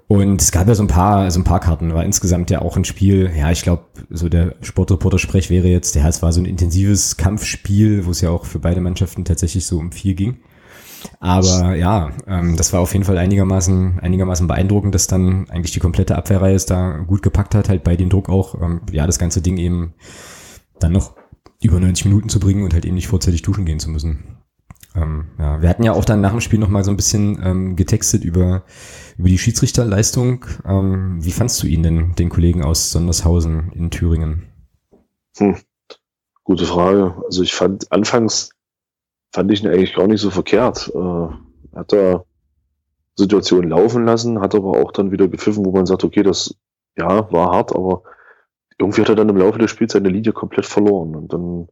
Und 0.08 0.42
es 0.42 0.52
gab 0.52 0.68
ja 0.68 0.74
so 0.74 0.82
ein 0.82 0.86
paar, 0.86 1.30
so 1.30 1.40
ein 1.40 1.44
paar 1.44 1.60
Karten, 1.60 1.94
war 1.94 2.04
insgesamt 2.04 2.50
ja 2.50 2.60
auch 2.60 2.76
ein 2.76 2.84
Spiel, 2.84 3.30
ja, 3.34 3.50
ich 3.50 3.62
glaube, 3.62 3.86
so 4.10 4.28
der 4.28 4.56
Sportreporter-Sprech 4.60 5.48
wäre 5.48 5.68
jetzt, 5.68 5.94
ja, 5.94 6.06
es 6.06 6.20
war 6.20 6.34
so 6.34 6.40
ein 6.42 6.44
intensives 6.44 7.16
Kampfspiel, 7.16 8.04
wo 8.04 8.10
es 8.10 8.20
ja 8.20 8.28
auch 8.28 8.44
für 8.44 8.58
beide 8.58 8.82
Mannschaften 8.82 9.24
tatsächlich 9.24 9.64
so 9.64 9.78
um 9.78 9.90
viel 9.90 10.14
ging. 10.14 10.36
Aber 11.18 11.74
ja, 11.76 12.10
ähm, 12.26 12.58
das 12.58 12.74
war 12.74 12.80
auf 12.80 12.92
jeden 12.92 13.06
Fall 13.06 13.16
einigermaßen, 13.16 14.00
einigermaßen 14.00 14.46
beeindruckend, 14.46 14.94
dass 14.94 15.06
dann 15.06 15.48
eigentlich 15.48 15.72
die 15.72 15.80
komplette 15.80 16.14
Abwehrreihe 16.14 16.54
es 16.54 16.66
da 16.66 16.98
gut 16.98 17.22
gepackt 17.22 17.54
hat, 17.54 17.70
halt 17.70 17.84
bei 17.84 17.96
dem 17.96 18.10
Druck 18.10 18.28
auch, 18.28 18.60
ähm, 18.60 18.82
ja, 18.92 19.06
das 19.06 19.18
ganze 19.18 19.40
Ding 19.40 19.56
eben 19.56 19.94
dann 20.78 20.92
noch 20.92 21.14
über 21.66 21.80
90 21.80 22.06
Minuten 22.06 22.28
zu 22.28 22.40
bringen 22.40 22.64
und 22.64 22.74
halt 22.74 22.84
eben 22.84 22.94
nicht 22.94 23.08
vorzeitig 23.08 23.42
duschen 23.42 23.64
gehen 23.64 23.80
zu 23.80 23.90
müssen. 23.90 24.38
Ähm, 24.94 25.26
ja, 25.38 25.60
wir 25.60 25.68
hatten 25.68 25.82
ja 25.82 25.92
auch 25.92 26.04
dann 26.04 26.20
nach 26.20 26.30
dem 26.30 26.40
Spiel 26.40 26.58
noch 26.58 26.68
mal 26.68 26.84
so 26.84 26.90
ein 26.90 26.96
bisschen 26.96 27.40
ähm, 27.42 27.76
getextet 27.76 28.24
über, 28.24 28.64
über 29.18 29.28
die 29.28 29.38
Schiedsrichterleistung. 29.38 30.46
Ähm, 30.64 31.18
wie 31.22 31.32
fandst 31.32 31.62
du 31.62 31.66
ihn 31.66 31.82
denn, 31.82 32.14
den 32.14 32.30
Kollegen 32.30 32.64
aus 32.64 32.90
Sondershausen 32.90 33.72
in 33.72 33.90
Thüringen? 33.90 34.46
Hm. 35.36 35.56
Gute 36.44 36.64
Frage. 36.64 37.14
Also 37.24 37.42
ich 37.42 37.54
fand, 37.54 37.92
anfangs 37.92 38.50
fand 39.32 39.50
ich 39.50 39.62
ihn 39.62 39.68
eigentlich 39.68 39.94
gar 39.94 40.06
nicht 40.06 40.20
so 40.20 40.30
verkehrt. 40.30 40.90
Äh, 40.94 41.76
hat 41.76 41.92
er 41.92 42.24
Situationen 43.16 43.70
laufen 43.70 44.04
lassen, 44.04 44.40
hat 44.40 44.54
aber 44.54 44.78
auch 44.78 44.92
dann 44.92 45.10
wieder 45.10 45.28
gepfiffen, 45.28 45.64
wo 45.64 45.72
man 45.72 45.86
sagt, 45.86 46.04
okay, 46.04 46.22
das 46.22 46.54
ja, 46.96 47.30
war 47.32 47.50
hart, 47.50 47.74
aber 47.74 48.02
irgendwie 48.78 49.00
hat 49.00 49.08
er 49.08 49.14
dann 49.14 49.28
im 49.28 49.36
Laufe 49.36 49.58
des 49.58 49.70
Spiels 49.70 49.92
seine 49.92 50.08
Linie 50.08 50.32
komplett 50.32 50.66
verloren. 50.66 51.14
Und 51.16 51.32
dann, 51.32 51.68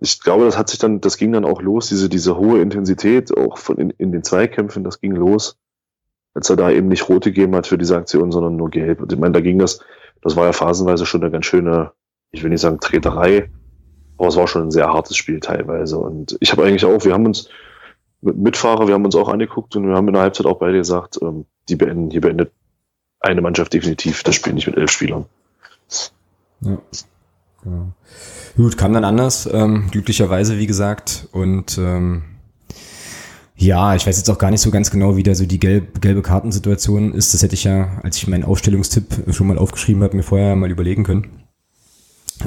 ich 0.00 0.20
glaube, 0.20 0.44
das 0.44 0.58
hat 0.58 0.68
sich 0.68 0.78
dann, 0.78 1.00
das 1.00 1.16
ging 1.16 1.32
dann 1.32 1.44
auch 1.44 1.62
los, 1.62 1.88
diese, 1.88 2.08
diese 2.08 2.36
hohe 2.36 2.60
Intensität, 2.60 3.36
auch 3.36 3.58
von 3.58 3.78
in, 3.78 3.90
in 3.90 4.12
den 4.12 4.22
Zweikämpfen, 4.22 4.84
das 4.84 5.00
ging 5.00 5.12
los. 5.12 5.58
als 6.36 6.50
er 6.50 6.56
da 6.56 6.70
eben 6.70 6.88
nicht 6.88 7.08
rot 7.08 7.24
gegeben 7.24 7.54
hat 7.56 7.66
für 7.66 7.78
diese 7.78 7.96
Aktion, 7.96 8.30
sondern 8.30 8.56
nur 8.56 8.68
gelb. 8.68 9.00
Und 9.00 9.10
ich 9.10 9.18
meine, 9.18 9.32
da 9.32 9.40
ging 9.40 9.58
das, 9.58 9.80
das 10.20 10.36
war 10.36 10.44
ja 10.44 10.52
phasenweise 10.52 11.06
schon 11.06 11.22
eine 11.22 11.30
ganz 11.30 11.46
schöne, 11.46 11.92
ich 12.30 12.42
will 12.42 12.50
nicht 12.50 12.60
sagen 12.60 12.78
Treterei, 12.78 13.50
aber 14.18 14.28
es 14.28 14.36
war 14.36 14.46
schon 14.46 14.64
ein 14.64 14.70
sehr 14.70 14.88
hartes 14.88 15.16
Spiel 15.16 15.40
teilweise. 15.40 15.98
Und 15.98 16.36
ich 16.40 16.52
habe 16.52 16.64
eigentlich 16.64 16.84
auch, 16.84 17.04
wir 17.06 17.14
haben 17.14 17.24
uns 17.24 17.48
mit 18.20 18.36
Mitfahrer, 18.36 18.86
wir 18.86 18.94
haben 18.94 19.04
uns 19.06 19.16
auch 19.16 19.30
angeguckt 19.30 19.76
und 19.76 19.88
wir 19.88 19.94
haben 19.94 20.08
in 20.08 20.14
der 20.14 20.22
Halbzeit 20.22 20.46
auch 20.46 20.58
beide 20.58 20.76
gesagt, 20.76 21.18
ähm, 21.22 21.46
die 21.70 21.76
beenden, 21.76 22.10
hier 22.10 22.20
beendet 22.20 22.52
eine 23.20 23.40
Mannschaft 23.40 23.72
definitiv 23.72 24.22
das 24.22 24.34
Spiel 24.34 24.52
nicht 24.52 24.66
mit 24.66 24.76
elf 24.76 24.90
Spielern. 24.90 25.24
Ja. 26.60 26.78
Genau. 27.62 27.92
Gut, 28.56 28.78
kam 28.78 28.92
dann 28.92 29.04
anders, 29.04 29.48
ähm, 29.52 29.88
glücklicherweise, 29.90 30.58
wie 30.58 30.66
gesagt. 30.66 31.28
Und 31.32 31.78
ähm, 31.78 32.22
ja, 33.56 33.94
ich 33.96 34.06
weiß 34.06 34.16
jetzt 34.16 34.30
auch 34.30 34.38
gar 34.38 34.50
nicht 34.50 34.60
so 34.60 34.70
ganz 34.70 34.90
genau, 34.90 35.16
wie 35.16 35.22
da 35.22 35.34
so 35.34 35.46
die 35.46 35.58
gelb, 35.58 36.00
gelbe 36.00 36.22
Kartensituation 36.22 37.12
ist. 37.12 37.34
Das 37.34 37.42
hätte 37.42 37.54
ich 37.54 37.64
ja, 37.64 37.98
als 38.02 38.16
ich 38.18 38.28
meinen 38.28 38.44
Aufstellungstipp 38.44 39.34
schon 39.34 39.46
mal 39.46 39.58
aufgeschrieben 39.58 40.02
habe, 40.02 40.16
mir 40.16 40.22
vorher 40.22 40.54
mal 40.56 40.70
überlegen 40.70 41.04
können. 41.04 41.42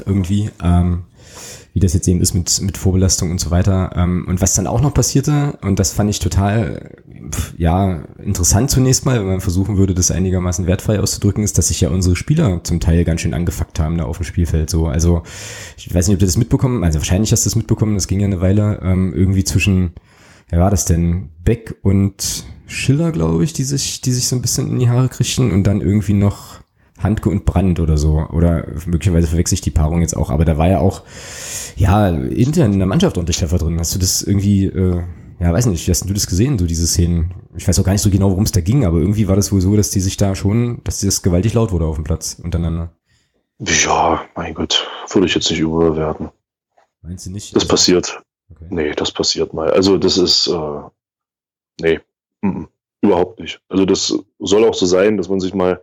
Irgendwie. 0.06 0.50
Ähm, 0.62 1.04
wie 1.72 1.80
das 1.80 1.94
jetzt 1.94 2.08
eben 2.08 2.20
ist 2.20 2.34
mit, 2.34 2.60
mit 2.62 2.76
Vorbelastung 2.76 3.30
und 3.30 3.40
so 3.40 3.50
weiter. 3.50 3.92
Ähm, 3.94 4.24
und 4.26 4.40
was 4.40 4.54
dann 4.54 4.66
auch 4.66 4.80
noch 4.80 4.92
passierte, 4.92 5.58
und 5.62 5.78
das 5.78 5.92
fand 5.92 6.10
ich 6.10 6.18
total, 6.18 6.90
ja, 7.56 8.02
interessant 8.18 8.70
zunächst 8.70 9.06
mal, 9.06 9.20
wenn 9.20 9.28
man 9.28 9.40
versuchen 9.40 9.76
würde, 9.76 9.94
das 9.94 10.10
einigermaßen 10.10 10.66
wertfrei 10.66 11.00
auszudrücken, 11.00 11.44
ist, 11.44 11.58
dass 11.58 11.68
sich 11.68 11.80
ja 11.80 11.90
unsere 11.90 12.16
Spieler 12.16 12.62
zum 12.64 12.80
Teil 12.80 13.04
ganz 13.04 13.20
schön 13.20 13.34
angefuckt 13.34 13.78
haben 13.78 13.98
da 13.98 14.04
auf 14.04 14.18
dem 14.18 14.24
Spielfeld. 14.24 14.70
So, 14.70 14.86
also 14.86 15.22
ich 15.76 15.92
weiß 15.94 16.08
nicht, 16.08 16.14
ob 16.14 16.20
du 16.20 16.26
das 16.26 16.36
mitbekommen, 16.36 16.82
also 16.82 16.98
wahrscheinlich 16.98 17.32
hast 17.32 17.44
du 17.44 17.48
das 17.48 17.56
mitbekommen, 17.56 17.94
das 17.94 18.08
ging 18.08 18.20
ja 18.20 18.26
eine 18.26 18.40
Weile 18.40 18.80
ähm, 18.82 19.12
irgendwie 19.14 19.44
zwischen, 19.44 19.92
wer 20.48 20.60
war 20.60 20.70
das 20.70 20.84
denn, 20.84 21.30
Beck 21.44 21.76
und 21.82 22.44
Schiller, 22.66 23.10
glaube 23.12 23.42
ich, 23.44 23.52
die 23.52 23.64
sich, 23.64 24.00
die 24.00 24.12
sich 24.12 24.28
so 24.28 24.36
ein 24.36 24.42
bisschen 24.42 24.68
in 24.68 24.78
die 24.78 24.88
Haare 24.88 25.08
kriegten 25.08 25.50
und 25.50 25.64
dann 25.64 25.80
irgendwie 25.80 26.12
noch 26.14 26.60
Handke 27.02 27.28
und 27.28 27.44
Brand 27.44 27.80
oder 27.80 27.96
so. 27.96 28.26
Oder 28.30 28.66
möglicherweise 28.86 29.26
verwechsel 29.26 29.54
ich 29.54 29.60
die 29.60 29.70
Paarung 29.70 30.00
jetzt 30.00 30.16
auch. 30.16 30.30
Aber 30.30 30.44
da 30.44 30.58
war 30.58 30.68
ja 30.68 30.78
auch, 30.78 31.02
ja, 31.76 32.08
intern 32.08 32.72
in 32.72 32.78
der 32.78 32.88
Mannschaft 32.88 33.16
ordentlich 33.16 33.38
Treffer 33.38 33.58
drin. 33.58 33.78
Hast 33.78 33.94
du 33.94 33.98
das 33.98 34.22
irgendwie, 34.22 34.66
äh, 34.66 35.02
ja, 35.40 35.52
weiß 35.52 35.66
nicht, 35.66 35.86
wie 35.86 35.90
hast 35.90 36.08
du 36.08 36.12
das 36.12 36.26
gesehen, 36.26 36.58
so 36.58 36.66
diese 36.66 36.86
Szenen? 36.86 37.32
Ich 37.56 37.66
weiß 37.66 37.78
auch 37.78 37.84
gar 37.84 37.92
nicht 37.92 38.02
so 38.02 38.10
genau, 38.10 38.30
worum 38.30 38.44
es 38.44 38.52
da 38.52 38.60
ging, 38.60 38.84
aber 38.84 38.98
irgendwie 38.98 39.26
war 39.26 39.36
das 39.36 39.50
wohl 39.50 39.60
so, 39.60 39.76
dass 39.76 39.90
die 39.90 40.00
sich 40.00 40.16
da 40.16 40.34
schon, 40.34 40.82
dass 40.84 41.00
das 41.00 41.22
gewaltig 41.22 41.54
laut 41.54 41.72
wurde 41.72 41.86
auf 41.86 41.96
dem 41.96 42.04
Platz 42.04 42.38
untereinander. 42.42 42.92
Ja, 43.58 44.22
mein 44.36 44.54
Gott, 44.54 44.86
würde 45.12 45.26
ich 45.26 45.34
jetzt 45.34 45.50
nicht 45.50 45.60
überbewerten. 45.60 46.30
Meinst 47.02 47.26
du 47.26 47.30
nicht? 47.30 47.54
Das 47.56 47.62
also, 47.62 47.72
passiert. 47.72 48.22
Okay. 48.50 48.66
Nee, 48.68 48.92
das 48.92 49.12
passiert 49.12 49.54
mal. 49.54 49.70
Also 49.70 49.96
das 49.96 50.18
ist, 50.18 50.46
äh, 50.48 50.80
nee, 51.80 52.00
m 52.42 52.64
-m, 52.64 52.68
überhaupt 53.00 53.40
nicht. 53.40 53.60
Also 53.68 53.84
das 53.84 54.14
soll 54.38 54.64
auch 54.64 54.74
so 54.74 54.86
sein, 54.86 55.16
dass 55.16 55.28
man 55.28 55.40
sich 55.40 55.54
mal 55.54 55.82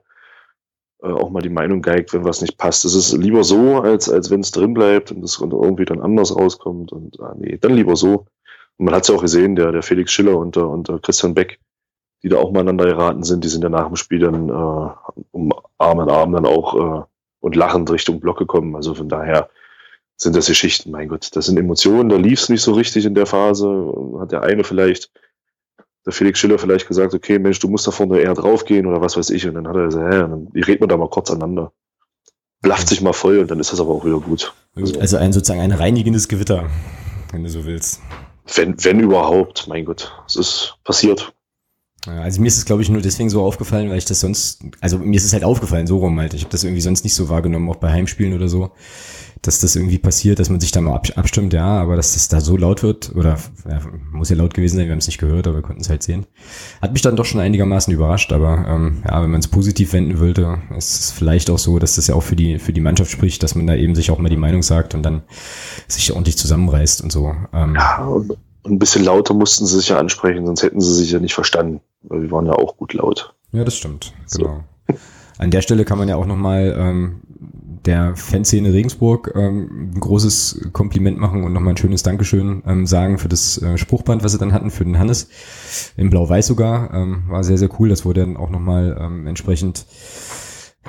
äh, 1.02 1.08
auch 1.08 1.30
mal 1.30 1.42
die 1.42 1.50
Meinung 1.50 1.82
geigt, 1.82 2.14
wenn 2.14 2.26
was 2.26 2.42
nicht 2.42 2.58
passt. 2.58 2.86
Es 2.86 2.96
ist 2.96 3.14
lieber 3.14 3.44
so, 3.44 3.82
als, 3.82 4.10
als 4.10 4.32
wenn 4.32 4.40
es 4.40 4.52
drin 4.52 4.74
bleibt 4.74 5.12
und 5.12 5.24
es 5.24 5.40
irgendwie 5.40 5.86
dann 5.86 6.02
anders 6.02 6.36
rauskommt. 6.36 6.92
Und 6.92 7.20
ah, 7.20 7.36
nee, 7.38 7.58
dann 7.58 7.74
lieber 7.74 7.96
so. 7.96 8.26
Und 8.78 8.86
man 8.86 8.96
hat 8.96 9.04
es 9.04 9.10
ja 9.10 9.16
auch 9.16 9.22
gesehen, 9.22 9.56
der, 9.56 9.72
der 9.72 9.84
Felix 9.84 10.12
Schiller 10.12 10.38
und 10.38 10.58
und 10.58 10.90
der 10.90 11.00
Christian 11.00 11.34
Beck, 11.34 11.60
die 12.24 12.30
da 12.30 12.38
auch 12.38 12.52
mal 12.52 12.62
aneinander 12.62 12.86
geraten 12.86 13.24
sind, 13.24 13.44
die 13.44 13.48
sind 13.48 13.64
ja 13.64 13.70
nach 13.70 13.88
dem 13.88 13.96
Spiel 13.96 14.20
dann 14.20 14.50
äh, 14.50 14.92
um 15.32 15.54
Arm 15.78 16.00
in 16.00 16.10
Arm 16.10 16.32
dann 16.32 16.46
auch 16.46 16.76
äh, 16.76 17.04
und 17.40 17.56
lachend 17.56 17.92
Richtung 17.92 18.20
Block 18.20 18.38
gekommen. 18.40 18.76
Also 18.76 18.96
von 18.96 19.10
daher 19.10 19.50
sind 20.16 20.36
das 20.36 20.48
Geschichten, 20.48 20.92
mein 20.92 21.10
Gott, 21.10 21.36
das 21.36 21.46
sind 21.46 21.60
Emotionen, 21.60 22.10
da 22.10 22.16
lief 22.16 22.40
es 22.40 22.50
nicht 22.50 22.64
so 22.64 22.74
richtig 22.74 23.06
in 23.06 23.14
der 23.14 23.28
Phase. 23.28 23.94
Hat 24.20 24.32
der 24.32 24.42
eine 24.42 24.64
vielleicht 24.64 25.12
der 26.08 26.14
Felix 26.14 26.40
Schiller 26.40 26.58
vielleicht 26.58 26.88
gesagt, 26.88 27.14
okay, 27.14 27.38
Mensch, 27.38 27.60
du 27.60 27.68
musst 27.68 27.86
da 27.86 27.92
vorne 27.92 28.20
eher 28.20 28.34
draufgehen 28.34 28.86
oder 28.86 29.02
was 29.02 29.18
weiß 29.18 29.30
ich. 29.30 29.46
Und 29.46 29.56
dann 29.56 29.68
hat 29.68 29.76
er 29.76 29.86
gesagt, 29.88 30.14
hä, 30.14 30.20
dann 30.20 30.48
reden 30.56 30.80
wir 30.80 30.88
da 30.88 30.96
mal 30.96 31.10
kurz 31.10 31.30
aneinander. 31.30 31.74
Blafft 32.62 32.88
sich 32.88 33.02
mal 33.02 33.12
voll 33.12 33.40
und 33.40 33.52
dann 33.52 33.60
ist 33.60 33.74
das 33.74 33.82
aber 33.82 33.94
auch 33.94 34.06
wieder 34.06 34.22
gut. 34.22 34.54
Also, 34.74 34.98
also 35.00 35.18
ein 35.18 35.34
sozusagen 35.34 35.60
ein 35.60 35.74
reinigendes 35.74 36.30
Gewitter, 36.30 36.70
wenn 37.34 37.44
du 37.44 37.50
so 37.50 37.66
willst. 37.66 38.02
Wenn, 38.56 38.82
wenn 38.86 39.02
überhaupt, 39.02 39.68
mein 39.68 39.84
Gott, 39.84 40.14
es 40.26 40.38
ist 40.38 40.76
passiert. 40.86 41.34
Also 42.06 42.40
mir 42.40 42.48
ist 42.48 42.58
es, 42.58 42.64
glaube 42.64 42.82
ich, 42.82 42.90
nur 42.90 43.02
deswegen 43.02 43.30
so 43.30 43.44
aufgefallen, 43.44 43.90
weil 43.90 43.98
ich 43.98 44.06
das 44.06 44.22
sonst, 44.22 44.64
also 44.80 44.98
mir 44.98 45.18
ist 45.18 45.26
es 45.26 45.34
halt 45.34 45.44
aufgefallen, 45.44 45.88
so 45.88 45.98
rum 45.98 46.18
halt. 46.22 46.34
Ich 46.34 46.44
habe 46.44 46.52
das 46.52 46.64
irgendwie 46.64 46.82
sonst 46.82 47.04
nicht 47.04 47.16
so 47.16 47.28
wahrgenommen, 47.28 47.70
auch 47.70 47.76
bei 47.76 47.92
Heimspielen 47.92 48.34
oder 48.34 48.48
so 48.48 48.72
dass 49.42 49.60
das 49.60 49.76
irgendwie 49.76 49.98
passiert, 49.98 50.40
dass 50.40 50.50
man 50.50 50.60
sich 50.60 50.72
da 50.72 50.82
mal 50.82 50.96
abstimmt, 50.96 51.54
ja, 51.54 51.66
aber 51.66 51.96
dass 51.96 52.14
das 52.14 52.28
da 52.28 52.42
so 52.42 52.58
laut 52.58 52.84
wird, 52.84 53.16
oder 53.16 53.38
ja, 53.70 53.82
muss 54.12 54.30
ja 54.30 54.36
laut 54.36 54.54
gewesen 54.54 54.78
sein, 54.78 54.86
wir 54.86 54.92
haben 54.92 55.00
es 55.00 55.08
nicht 55.08 55.20
gehört, 55.20 55.48
aber 55.48 55.58
wir 55.58 55.62
konnten 55.62 55.82
es 55.82 55.90
halt 55.90 56.04
sehen. 56.04 56.26
Hat 56.82 56.94
mich 56.94 57.02
dann 57.02 57.16
doch 57.16 57.26
schon 57.26 57.42
einigermaßen 57.42 57.94
überrascht, 57.94 58.32
aber 58.32 58.66
ähm, 58.68 59.04
ja, 59.08 59.22
wenn 59.22 59.32
man 59.32 59.40
es 59.40 59.48
positiv 59.48 59.94
wenden 59.94 60.20
wollte, 60.20 60.60
ist 60.76 61.00
es 61.00 61.12
vielleicht 61.12 61.50
auch 61.50 61.60
so, 61.60 61.80
dass 61.80 61.96
das 61.96 62.08
ja 62.08 62.16
auch 62.16 62.24
für 62.24 62.36
die, 62.36 62.60
für 62.60 62.74
die 62.74 62.82
Mannschaft 62.82 63.12
spricht, 63.12 63.44
dass 63.44 63.56
man 63.56 63.68
da 63.68 63.76
eben 63.76 63.96
sich 63.96 64.12
auch 64.12 64.20
mal 64.20 64.30
die 64.30 64.38
Meinung 64.38 64.64
sagt 64.64 64.96
und 64.96 65.04
dann 65.04 65.24
sich 65.88 66.12
ordentlich 66.12 66.38
zusammenreißt 66.38 67.02
und 67.02 67.12
so. 67.12 67.34
Ähm, 67.54 67.76
ja, 67.76 68.06
und 68.06 68.38
ein 68.66 68.80
bisschen 68.80 69.04
lauter 69.04 69.34
mussten 69.34 69.66
sie 69.66 69.78
sich 69.78 69.90
ja 69.90 69.98
ansprechen, 69.98 70.46
sonst 70.46 70.64
hätten 70.64 70.82
sie 70.82 70.94
sich 70.94 71.12
ja 71.12 71.20
nicht 71.20 71.34
verstanden, 71.34 71.82
weil 72.04 72.24
wir 72.24 72.32
waren 72.32 72.46
ja 72.46 72.54
auch 72.54 72.78
gut 72.78 72.94
laut. 72.94 73.34
Ja, 73.52 73.64
das 73.64 73.78
stimmt, 73.78 74.14
genau. 74.32 74.64
So. 74.90 74.98
An 75.40 75.52
der 75.52 75.62
Stelle 75.62 75.86
kann 75.86 75.98
man 75.98 76.10
ja 76.10 76.16
auch 76.16 76.26
nochmal 76.26 76.76
ähm, 76.78 77.22
der 77.88 78.16
Fanszene 78.16 78.72
Regensburg 78.74 79.34
ähm, 79.36 79.92
ein 79.96 80.00
großes 80.00 80.70
Kompliment 80.74 81.18
machen 81.18 81.44
und 81.44 81.54
nochmal 81.54 81.74
ein 81.74 81.78
schönes 81.78 82.04
Dankeschön 82.04 82.62
ähm, 82.68 82.86
sagen 82.86 83.18
für 83.18 83.30
das 83.30 83.62
äh, 83.62 83.78
Spruchband, 83.78 84.24
was 84.24 84.34
sie 84.34 84.38
dann 84.38 84.54
hatten, 84.54 84.70
für 84.70 84.84
den 84.84 85.00
Hannes, 85.00 85.30
in 85.96 86.10
Blau-Weiß 86.10 86.46
sogar. 86.48 86.94
Ähm, 86.94 87.24
war 87.28 87.44
sehr, 87.44 87.58
sehr 87.58 87.70
cool. 87.80 87.90
Das 87.90 88.06
wurde 88.06 88.22
dann 88.22 88.38
auch 88.38 88.50
nochmal 88.50 88.98
ähm, 89.00 89.26
entsprechend 89.26 89.86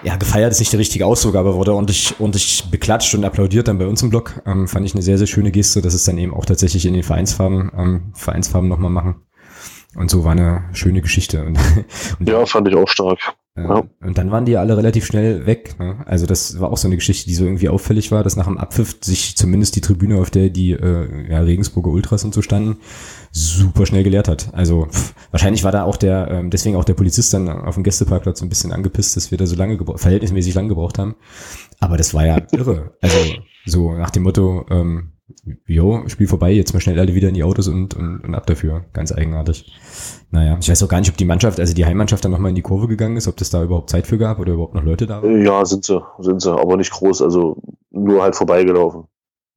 ja, 0.04 0.16
gefeiert 0.16 0.52
ist 0.52 0.61
nicht 0.61 0.72
der 0.72 0.78
richtige 0.78 1.06
Ausdruck, 1.06 1.34
aber 1.34 1.54
wurde 1.54 1.74
ordentlich, 1.74 2.14
ordentlich 2.18 2.64
beklatscht 2.70 3.14
und 3.14 3.24
applaudiert 3.24 3.68
dann 3.68 3.78
bei 3.78 3.87
uns 3.87 4.02
im 4.02 4.11
Blog. 4.11 4.42
Ähm, 4.46 4.68
fand 4.68 4.87
ich 4.87 4.94
eine 4.94 5.02
sehr, 5.02 5.18
sehr 5.18 5.26
schöne 5.26 5.50
Geste, 5.50 5.82
dass 5.82 5.94
es 5.94 6.04
dann 6.04 6.18
eben 6.18 6.34
auch 6.34 6.44
tatsächlich 6.44 6.87
in 6.87 6.94
den 6.94 7.02
Vereinsfarben, 7.02 7.72
ähm, 7.76 8.12
Vereinsfarben 8.14 8.68
nochmal 8.68 8.90
machen. 8.90 9.22
Und 9.96 10.11
so 10.11 10.24
war 10.24 10.32
eine 10.32 10.64
schöne 10.72 11.00
Geschichte. 11.02 11.44
Und, 11.44 11.58
und 12.20 12.28
ja, 12.28 12.44
fand 12.46 12.68
ich 12.68 12.76
auch 12.76 12.88
stark. 12.88 13.18
Ja. 13.62 13.84
Und 14.00 14.18
dann 14.18 14.30
waren 14.30 14.44
die 14.44 14.52
ja 14.52 14.60
alle 14.60 14.76
relativ 14.76 15.06
schnell 15.06 15.46
weg. 15.46 15.78
Ne? 15.78 15.96
Also 16.06 16.26
das 16.26 16.60
war 16.60 16.70
auch 16.70 16.76
so 16.76 16.88
eine 16.88 16.96
Geschichte, 16.96 17.28
die 17.28 17.34
so 17.34 17.44
irgendwie 17.44 17.68
auffällig 17.68 18.12
war, 18.12 18.22
dass 18.22 18.36
nach 18.36 18.46
dem 18.46 18.58
Abpfiff 18.58 18.98
sich 19.00 19.36
zumindest 19.36 19.76
die 19.76 19.80
Tribüne, 19.80 20.20
auf 20.20 20.30
der 20.30 20.50
die 20.50 20.72
äh, 20.72 21.30
ja, 21.30 21.40
Regensburger 21.40 21.90
Ultras 21.90 22.24
und 22.24 22.34
so 22.34 22.42
standen, 22.42 22.78
super 23.32 23.86
schnell 23.86 24.04
geleert 24.04 24.28
hat. 24.28 24.52
Also 24.52 24.86
pff, 24.86 25.14
wahrscheinlich 25.30 25.64
war 25.64 25.72
da 25.72 25.84
auch 25.84 25.96
der, 25.96 26.28
ähm, 26.30 26.50
deswegen 26.50 26.76
auch 26.76 26.84
der 26.84 26.94
Polizist 26.94 27.32
dann 27.34 27.48
auf 27.48 27.74
dem 27.74 27.84
Gästeparkplatz 27.84 28.38
so 28.40 28.46
ein 28.46 28.48
bisschen 28.48 28.72
angepisst, 28.72 29.16
dass 29.16 29.30
wir 29.30 29.38
da 29.38 29.46
so 29.46 29.56
lange, 29.56 29.78
verhältnismäßig 29.96 30.54
lang 30.54 30.68
gebraucht 30.68 30.98
haben. 30.98 31.14
Aber 31.80 31.96
das 31.96 32.14
war 32.14 32.26
ja 32.26 32.38
irre. 32.52 32.92
Also 33.00 33.18
so 33.66 33.92
nach 33.92 34.10
dem 34.10 34.24
Motto, 34.24 34.66
ähm, 34.70 35.12
jo, 35.66 36.02
Spiel 36.08 36.26
vorbei, 36.26 36.52
jetzt 36.52 36.72
mal 36.72 36.80
schnell 36.80 36.98
alle 36.98 37.14
wieder 37.14 37.28
in 37.28 37.34
die 37.34 37.44
Autos 37.44 37.68
und, 37.68 37.94
und, 37.94 38.20
und 38.20 38.34
ab 38.34 38.46
dafür. 38.46 38.84
Ganz 38.92 39.12
eigenartig. 39.12 39.72
Naja, 40.30 40.56
ich 40.60 40.68
weiß 40.68 40.82
auch 40.82 40.88
gar 40.88 41.00
nicht, 41.00 41.10
ob 41.10 41.16
die 41.16 41.24
Mannschaft, 41.24 41.60
also 41.60 41.74
die 41.74 41.86
Heimmannschaft 41.86 42.24
dann 42.24 42.32
nochmal 42.32 42.50
in 42.50 42.54
die 42.54 42.62
Kurve 42.62 42.88
gegangen 42.88 43.16
ist, 43.16 43.28
ob 43.28 43.36
das 43.36 43.50
da 43.50 43.62
überhaupt 43.62 43.90
Zeit 43.90 44.06
für 44.06 44.18
gab 44.18 44.38
oder 44.38 44.54
überhaupt 44.54 44.74
noch 44.74 44.84
Leute 44.84 45.06
da 45.06 45.22
waren. 45.22 45.44
Ja, 45.44 45.64
sind 45.64 45.84
sie, 45.84 46.00
sind 46.18 46.40
sie, 46.40 46.52
aber 46.52 46.76
nicht 46.76 46.92
groß, 46.92 47.22
also 47.22 47.56
nur 47.90 48.22
halt 48.22 48.36
vorbeigelaufen. 48.36 49.04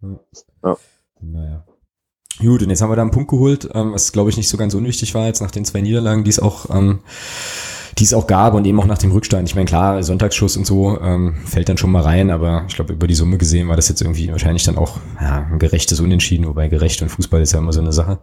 Ja. 0.02 0.20
ja. 0.64 0.78
Naja. 1.22 1.66
Gut, 2.40 2.64
und 2.64 2.70
jetzt 2.70 2.82
haben 2.82 2.90
wir 2.90 2.96
da 2.96 3.04
einen 3.04 3.12
Punkt 3.12 3.30
geholt, 3.30 3.70
ähm, 3.74 3.94
was 3.94 4.12
glaube 4.12 4.30
ich 4.30 4.38
nicht 4.38 4.50
so 4.50 4.58
ganz 4.58 4.74
unwichtig 4.74 5.14
war 5.14 5.28
jetzt 5.28 5.42
nach 5.42 5.52
den 5.52 5.66
zwei 5.66 5.82
Niederlagen, 5.82 6.24
die 6.24 6.30
es 6.32 6.40
auch, 6.40 6.70
ähm, 6.70 7.00
die 8.02 8.06
es 8.06 8.16
auch 8.16 8.26
gab 8.26 8.56
und 8.56 8.66
eben 8.66 8.80
auch 8.80 8.88
nach 8.88 8.98
dem 8.98 9.12
Rückstand. 9.12 9.48
Ich 9.48 9.54
meine, 9.54 9.68
klar, 9.68 10.02
Sonntagsschuss 10.02 10.58
und 10.58 10.66
so 10.66 11.00
ähm, 11.00 11.36
fällt 11.46 11.70
dann 11.70 11.78
schon 11.78 11.92
mal 11.92 12.02
rein, 12.02 12.32
aber 12.32 12.66
ich 12.68 12.74
glaube, 12.74 12.94
über 12.94 13.06
die 13.06 13.14
Summe 13.14 13.38
gesehen 13.38 13.68
war 13.68 13.76
das 13.76 13.90
jetzt 13.90 14.02
irgendwie 14.02 14.32
wahrscheinlich 14.32 14.64
dann 14.64 14.76
auch 14.76 14.98
ja, 15.22 15.48
ein 15.52 15.60
gerechtes 15.60 16.00
Unentschieden, 16.00 16.48
wobei 16.48 16.68
gerecht 16.68 17.04
und 17.04 17.10
Fußball 17.10 17.42
ist 17.44 17.54
ja 17.54 17.60
immer 17.60 17.74
so 17.74 17.80
eine 17.80 17.94
Sache 17.94 18.20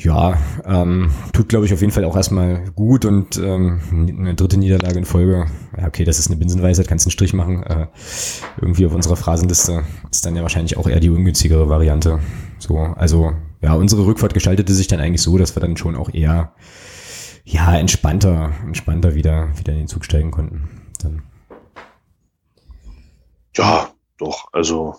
ja, 0.00 0.38
ähm, 0.64 1.10
tut, 1.32 1.48
glaube 1.48 1.66
ich, 1.66 1.74
auf 1.74 1.80
jeden 1.80 1.92
Fall 1.92 2.04
auch 2.04 2.14
erstmal 2.14 2.70
gut 2.76 3.04
und 3.04 3.36
ähm, 3.36 3.80
eine 3.90 4.34
dritte 4.34 4.56
Niederlage 4.56 4.96
in 4.96 5.04
Folge, 5.04 5.46
ja, 5.76 5.88
okay, 5.88 6.04
das 6.04 6.20
ist 6.20 6.28
eine 6.28 6.36
Binsenweisheit, 6.36 6.86
kannst 6.86 7.04
einen 7.06 7.10
Strich 7.10 7.34
machen. 7.34 7.64
Äh, 7.64 7.88
irgendwie 8.60 8.86
auf 8.86 8.94
unserer 8.94 9.16
Phrasenliste 9.16 9.82
ist 10.10 10.24
dann 10.24 10.36
ja 10.36 10.42
wahrscheinlich 10.42 10.76
auch 10.76 10.88
eher 10.88 11.00
die 11.00 11.10
ungünstigere 11.10 11.68
Variante. 11.68 12.20
So, 12.60 12.78
also 12.78 13.32
ja, 13.60 13.74
unsere 13.74 14.06
Rückfahrt 14.06 14.34
gestaltete 14.34 14.72
sich 14.72 14.86
dann 14.86 15.00
eigentlich 15.00 15.22
so, 15.22 15.36
dass 15.36 15.56
wir 15.56 15.60
dann 15.60 15.76
schon 15.76 15.96
auch 15.96 16.14
eher 16.14 16.52
ja 17.48 17.74
entspannter, 17.76 18.52
entspannter 18.64 19.14
wieder 19.14 19.48
wieder 19.58 19.72
in 19.72 19.80
den 19.80 19.88
Zug 19.88 20.04
steigen 20.04 20.30
konnten. 20.30 20.68
Dann. 21.02 21.22
Ja, 23.56 23.90
doch, 24.18 24.48
also 24.52 24.96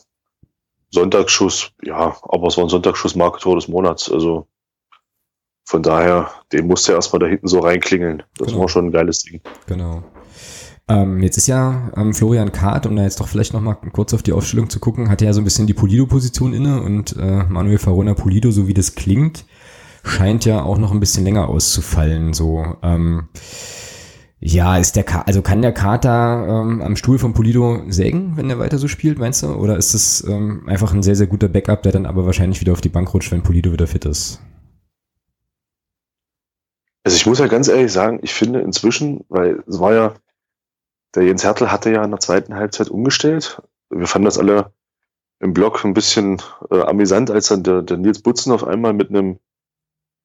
Sonntagsschuss, 0.91 1.71
ja, 1.83 2.17
aber 2.23 2.47
es 2.47 2.57
war 2.57 2.65
ein 2.65 2.69
Sonntagsschuss 2.69 3.15
Marketor 3.15 3.55
des 3.55 3.67
Monats, 3.67 4.11
also 4.11 4.47
von 5.63 5.83
daher, 5.83 6.31
den 6.51 6.65
musste 6.65 6.93
er 6.93 6.95
erstmal 6.95 7.19
da 7.19 7.27
hinten 7.27 7.47
so 7.47 7.59
reinklingeln. 7.59 8.23
Das 8.37 8.47
genau. 8.47 8.61
war 8.61 8.69
schon 8.69 8.87
ein 8.87 8.91
geiles 8.91 9.19
Ding. 9.19 9.39
Genau. 9.67 10.03
Ähm, 10.87 11.21
jetzt 11.21 11.37
ist 11.37 11.45
ja 11.45 11.91
ähm, 11.95 12.15
Florian 12.15 12.51
Kahrt, 12.51 12.87
um 12.87 12.95
da 12.95 13.03
jetzt 13.03 13.19
doch 13.19 13.27
vielleicht 13.27 13.53
nochmal 13.53 13.77
kurz 13.93 14.15
auf 14.15 14.23
die 14.23 14.33
Aufstellung 14.33 14.71
zu 14.71 14.79
gucken, 14.79 15.09
hat 15.09 15.21
ja 15.21 15.31
so 15.31 15.41
ein 15.41 15.43
bisschen 15.43 15.67
die 15.67 15.75
Polido-Position 15.75 16.53
inne 16.53 16.81
und 16.81 17.15
äh, 17.17 17.43
Manuel 17.43 17.77
Farona 17.77 18.15
Polido, 18.15 18.49
so 18.49 18.67
wie 18.67 18.73
das 18.73 18.95
klingt, 18.95 19.45
scheint 20.03 20.45
ja 20.45 20.61
auch 20.61 20.77
noch 20.77 20.91
ein 20.91 20.99
bisschen 20.99 21.23
länger 21.23 21.49
auszufallen. 21.49 22.33
So, 22.33 22.77
ähm, 22.81 23.29
ja, 24.41 24.77
ist 24.77 24.95
der 24.95 25.03
Ka 25.03 25.23
also 25.23 25.41
kann 25.41 25.61
der 25.61 25.73
Kater 25.73 26.47
ähm, 26.47 26.81
am 26.81 26.95
Stuhl 26.95 27.19
von 27.19 27.33
Polido 27.33 27.83
sägen, 27.89 28.37
wenn 28.37 28.49
er 28.49 28.59
weiter 28.59 28.77
so 28.77 28.87
spielt, 28.87 29.19
meinst 29.19 29.43
du? 29.43 29.47
Oder 29.47 29.77
ist 29.77 29.93
es 29.93 30.23
ähm, 30.25 30.63
einfach 30.67 30.93
ein 30.93 31.03
sehr, 31.03 31.15
sehr 31.15 31.27
guter 31.27 31.49
Backup, 31.49 31.83
der 31.83 31.91
dann 31.91 32.05
aber 32.05 32.25
wahrscheinlich 32.25 32.61
wieder 32.61 32.71
auf 32.71 32.81
die 32.81 32.89
Bank 32.89 33.13
rutscht, 33.13 33.31
wenn 33.31 33.43
Polido 33.43 33.73
wieder 33.73 33.87
fit 33.87 34.05
ist? 34.05 34.41
Also 37.03 37.17
ich 37.17 37.25
muss 37.25 37.39
ja 37.39 37.47
ganz 37.47 37.67
ehrlich 37.67 37.91
sagen, 37.91 38.19
ich 38.21 38.33
finde 38.33 38.61
inzwischen, 38.61 39.25
weil 39.27 39.63
es 39.67 39.79
war 39.79 39.93
ja, 39.93 40.15
der 41.15 41.23
Jens 41.23 41.43
Hertel 41.43 41.71
hatte 41.71 41.91
ja 41.91 42.03
in 42.03 42.11
der 42.11 42.19
zweiten 42.19 42.55
Halbzeit 42.55 42.89
umgestellt. 42.89 43.61
Wir 43.89 44.07
fanden 44.07 44.25
das 44.25 44.37
alle 44.37 44.71
im 45.39 45.53
Blog 45.53 45.83
ein 45.83 45.93
bisschen 45.93 46.41
äh, 46.71 46.81
amüsant, 46.81 47.31
als 47.31 47.47
dann 47.47 47.63
der, 47.63 47.81
der 47.81 47.97
Nils 47.97 48.21
Butzen 48.21 48.51
auf 48.53 48.63
einmal 48.63 48.93
mit 48.93 49.09
einem 49.09 49.39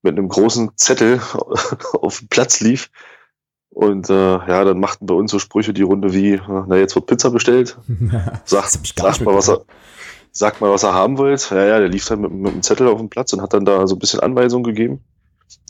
mit 0.05 0.17
einem 0.17 0.29
großen 0.29 0.71
Zettel 0.77 1.21
auf 2.01 2.19
den 2.21 2.29
Platz 2.29 2.61
lief 2.61 2.90
und 3.71 4.09
äh, 4.09 4.12
ja, 4.14 4.64
dann 4.64 4.79
machten 4.79 5.07
bei 5.07 5.14
uns 5.14 5.33
so 5.33 5.40
Sprüche 5.40 5.75
die 5.75 5.83
Runde 5.83 6.14
wie, 6.14 6.40
na 6.47 6.77
jetzt 6.77 6.95
wird 6.95 7.07
Pizza 7.07 7.31
bestellt. 7.31 7.77
Sag, 8.45 8.67
sag 8.71 9.21
mal, 9.23 9.35
was 9.35 9.49
er, 9.49 9.62
sag 10.31 10.61
mal, 10.61 10.71
was 10.71 10.85
er 10.85 10.95
haben 10.95 11.19
wollt. 11.19 11.51
Ja, 11.51 11.64
ja, 11.64 11.79
der 11.81 11.88
lief 11.88 12.07
dann 12.07 12.21
mit, 12.21 12.31
mit 12.31 12.53
einem 12.53 12.62
Zettel 12.62 12.87
auf 12.87 12.99
dem 12.99 13.09
Platz 13.09 13.33
und 13.33 13.43
hat 13.43 13.53
dann 13.53 13.64
da 13.64 13.87
so 13.88 13.97
ein 13.97 13.99
bisschen 13.99 14.21
Anweisungen 14.21 14.62
gegeben. 14.62 15.01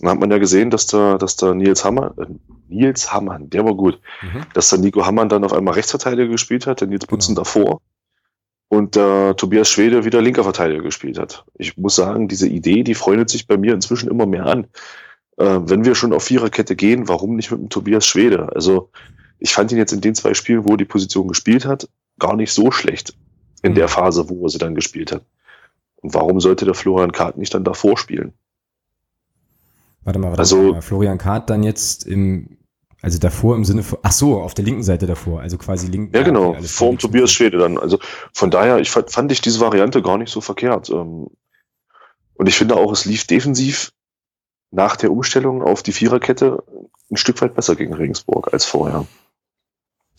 Dann 0.00 0.10
hat 0.10 0.20
man 0.20 0.30
ja 0.30 0.36
gesehen, 0.36 0.68
dass 0.68 0.86
da, 0.86 1.16
dass 1.16 1.36
da 1.36 1.54
Nils 1.54 1.84
Hammer, 1.84 2.12
äh, 2.18 2.26
Nils 2.68 3.10
Hammann, 3.10 3.48
der 3.48 3.64
war 3.64 3.74
gut, 3.74 3.98
mhm. 4.20 4.42
dass 4.52 4.68
da 4.68 4.76
Nico 4.76 5.06
Hammann 5.06 5.30
dann 5.30 5.44
auf 5.44 5.54
einmal 5.54 5.74
Rechtsverteidiger 5.74 6.28
gespielt 6.28 6.66
hat, 6.66 6.82
der 6.82 6.88
Nils 6.88 7.06
Butzen 7.06 7.34
genau. 7.34 7.44
davor 7.44 7.80
und 8.68 8.96
äh, 8.96 9.34
Tobias 9.34 9.68
Schwede 9.68 10.04
wieder 10.04 10.20
linker 10.20 10.44
Verteidiger 10.44 10.82
gespielt 10.82 11.18
hat. 11.18 11.44
Ich 11.56 11.76
muss 11.76 11.96
sagen, 11.96 12.28
diese 12.28 12.48
Idee, 12.48 12.82
die 12.82 12.94
freundet 12.94 13.30
sich 13.30 13.46
bei 13.46 13.56
mir 13.56 13.74
inzwischen 13.74 14.10
immer 14.10 14.26
mehr 14.26 14.46
an 14.46 14.66
äh, 15.36 15.60
wenn 15.62 15.84
wir 15.84 15.94
schon 15.94 16.12
auf 16.12 16.24
Viererkette 16.24 16.76
gehen, 16.76 17.08
warum 17.08 17.36
nicht 17.36 17.50
mit 17.50 17.60
dem 17.60 17.68
Tobias 17.68 18.06
Schwede? 18.06 18.54
Also 18.54 18.90
ich 19.38 19.52
fand 19.52 19.72
ihn 19.72 19.78
jetzt 19.78 19.92
in 19.92 20.00
den 20.00 20.14
zwei 20.14 20.34
Spielen, 20.34 20.64
wo 20.64 20.72
er 20.72 20.76
die 20.76 20.84
Position 20.84 21.28
gespielt 21.28 21.66
hat, 21.66 21.88
gar 22.18 22.36
nicht 22.36 22.52
so 22.52 22.70
schlecht 22.70 23.16
in 23.62 23.72
mhm. 23.72 23.76
der 23.76 23.88
Phase, 23.88 24.28
wo 24.28 24.46
er 24.46 24.50
sie 24.50 24.58
dann 24.58 24.74
gespielt 24.74 25.12
hat. 25.12 25.22
Und 25.96 26.14
warum 26.14 26.40
sollte 26.40 26.64
der 26.64 26.74
Florian 26.74 27.12
Kart 27.12 27.36
nicht 27.36 27.54
dann 27.54 27.64
davor 27.64 27.96
spielen? 27.96 28.32
Warte 30.04 30.18
mal, 30.18 30.28
warte 30.28 30.40
also, 30.40 30.72
mal. 30.72 30.82
Florian 30.82 31.18
Kart 31.18 31.48
dann 31.50 31.62
jetzt 31.62 32.06
im, 32.06 32.58
also 33.04 33.18
davor 33.18 33.54
im 33.54 33.66
Sinne 33.66 33.82
von, 33.82 33.98
ach 34.02 34.12
so, 34.12 34.40
auf 34.40 34.54
der 34.54 34.64
linken 34.64 34.82
Seite 34.82 35.06
davor, 35.06 35.42
also 35.42 35.58
quasi 35.58 35.88
linken. 35.88 36.16
Ja, 36.16 36.22
genau, 36.22 36.54
vor 36.62 36.88
dem 36.88 36.98
Tobias 36.98 37.30
Schwede 37.30 37.58
dann. 37.58 37.76
Also 37.76 37.98
von 38.32 38.50
daher, 38.50 38.78
ich 38.78 38.90
fand, 38.90 39.10
fand 39.10 39.30
ich 39.30 39.42
diese 39.42 39.60
Variante 39.60 40.00
gar 40.00 40.16
nicht 40.16 40.32
so 40.32 40.40
verkehrt. 40.40 40.88
Ähm, 40.88 41.26
und 42.32 42.46
ich 42.48 42.56
finde 42.56 42.76
auch, 42.76 42.90
es 42.92 43.04
lief 43.04 43.26
defensiv 43.26 43.92
nach 44.70 44.96
der 44.96 45.12
Umstellung 45.12 45.62
auf 45.62 45.82
die 45.82 45.92
Viererkette 45.92 46.64
ein 47.10 47.18
Stück 47.18 47.42
weit 47.42 47.54
besser 47.54 47.76
gegen 47.76 47.92
Regensburg 47.92 48.54
als 48.54 48.64
vorher. 48.64 49.06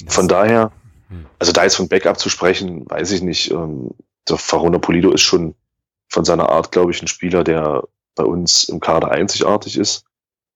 Von 0.05 0.27
daher, 0.27 0.71
hm. 1.09 1.25
also 1.39 1.53
da 1.53 1.63
jetzt 1.63 1.77
von 1.77 1.89
Backup 1.89 2.19
zu 2.19 2.29
sprechen, 2.29 2.87
weiß 2.87 3.11
ich 3.13 3.23
nicht. 3.23 3.49
Ähm, 3.49 3.95
der 4.29 4.37
Farona 4.37 4.77
Polido 4.77 5.09
ist 5.09 5.21
schon 5.21 5.55
von 6.09 6.23
seiner 6.23 6.49
Art, 6.49 6.71
glaube 6.71 6.91
ich, 6.91 7.01
ein 7.01 7.07
Spieler, 7.07 7.43
der 7.43 7.83
bei 8.13 8.23
uns 8.23 8.65
im 8.65 8.79
Kader 8.79 9.09
einzigartig 9.09 9.75
ist. 9.75 10.04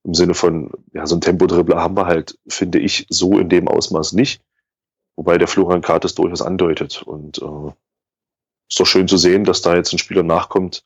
Im 0.03 0.13
Sinne 0.13 0.33
von, 0.33 0.71
ja, 0.93 1.05
so 1.05 1.15
ein 1.15 1.21
Tempodribbler 1.21 1.81
haben 1.81 1.97
wir 1.97 2.05
halt, 2.05 2.38
finde 2.47 2.79
ich, 2.79 3.05
so 3.09 3.38
in 3.38 3.49
dem 3.49 3.67
Ausmaß 3.67 4.13
nicht. 4.13 4.41
Wobei 5.15 5.38
der 5.38 5.47
Florian 5.47 5.81
Kart 5.81 6.05
es 6.05 6.15
durchaus 6.15 6.41
andeutet. 6.41 7.03
Und 7.03 7.39
äh, 7.39 7.71
ist 8.69 8.79
doch 8.79 8.85
schön 8.85 9.07
zu 9.07 9.17
sehen, 9.17 9.43
dass 9.43 9.62
da 9.62 9.75
jetzt 9.75 9.91
ein 9.91 9.99
Spieler 9.99 10.23
nachkommt, 10.23 10.85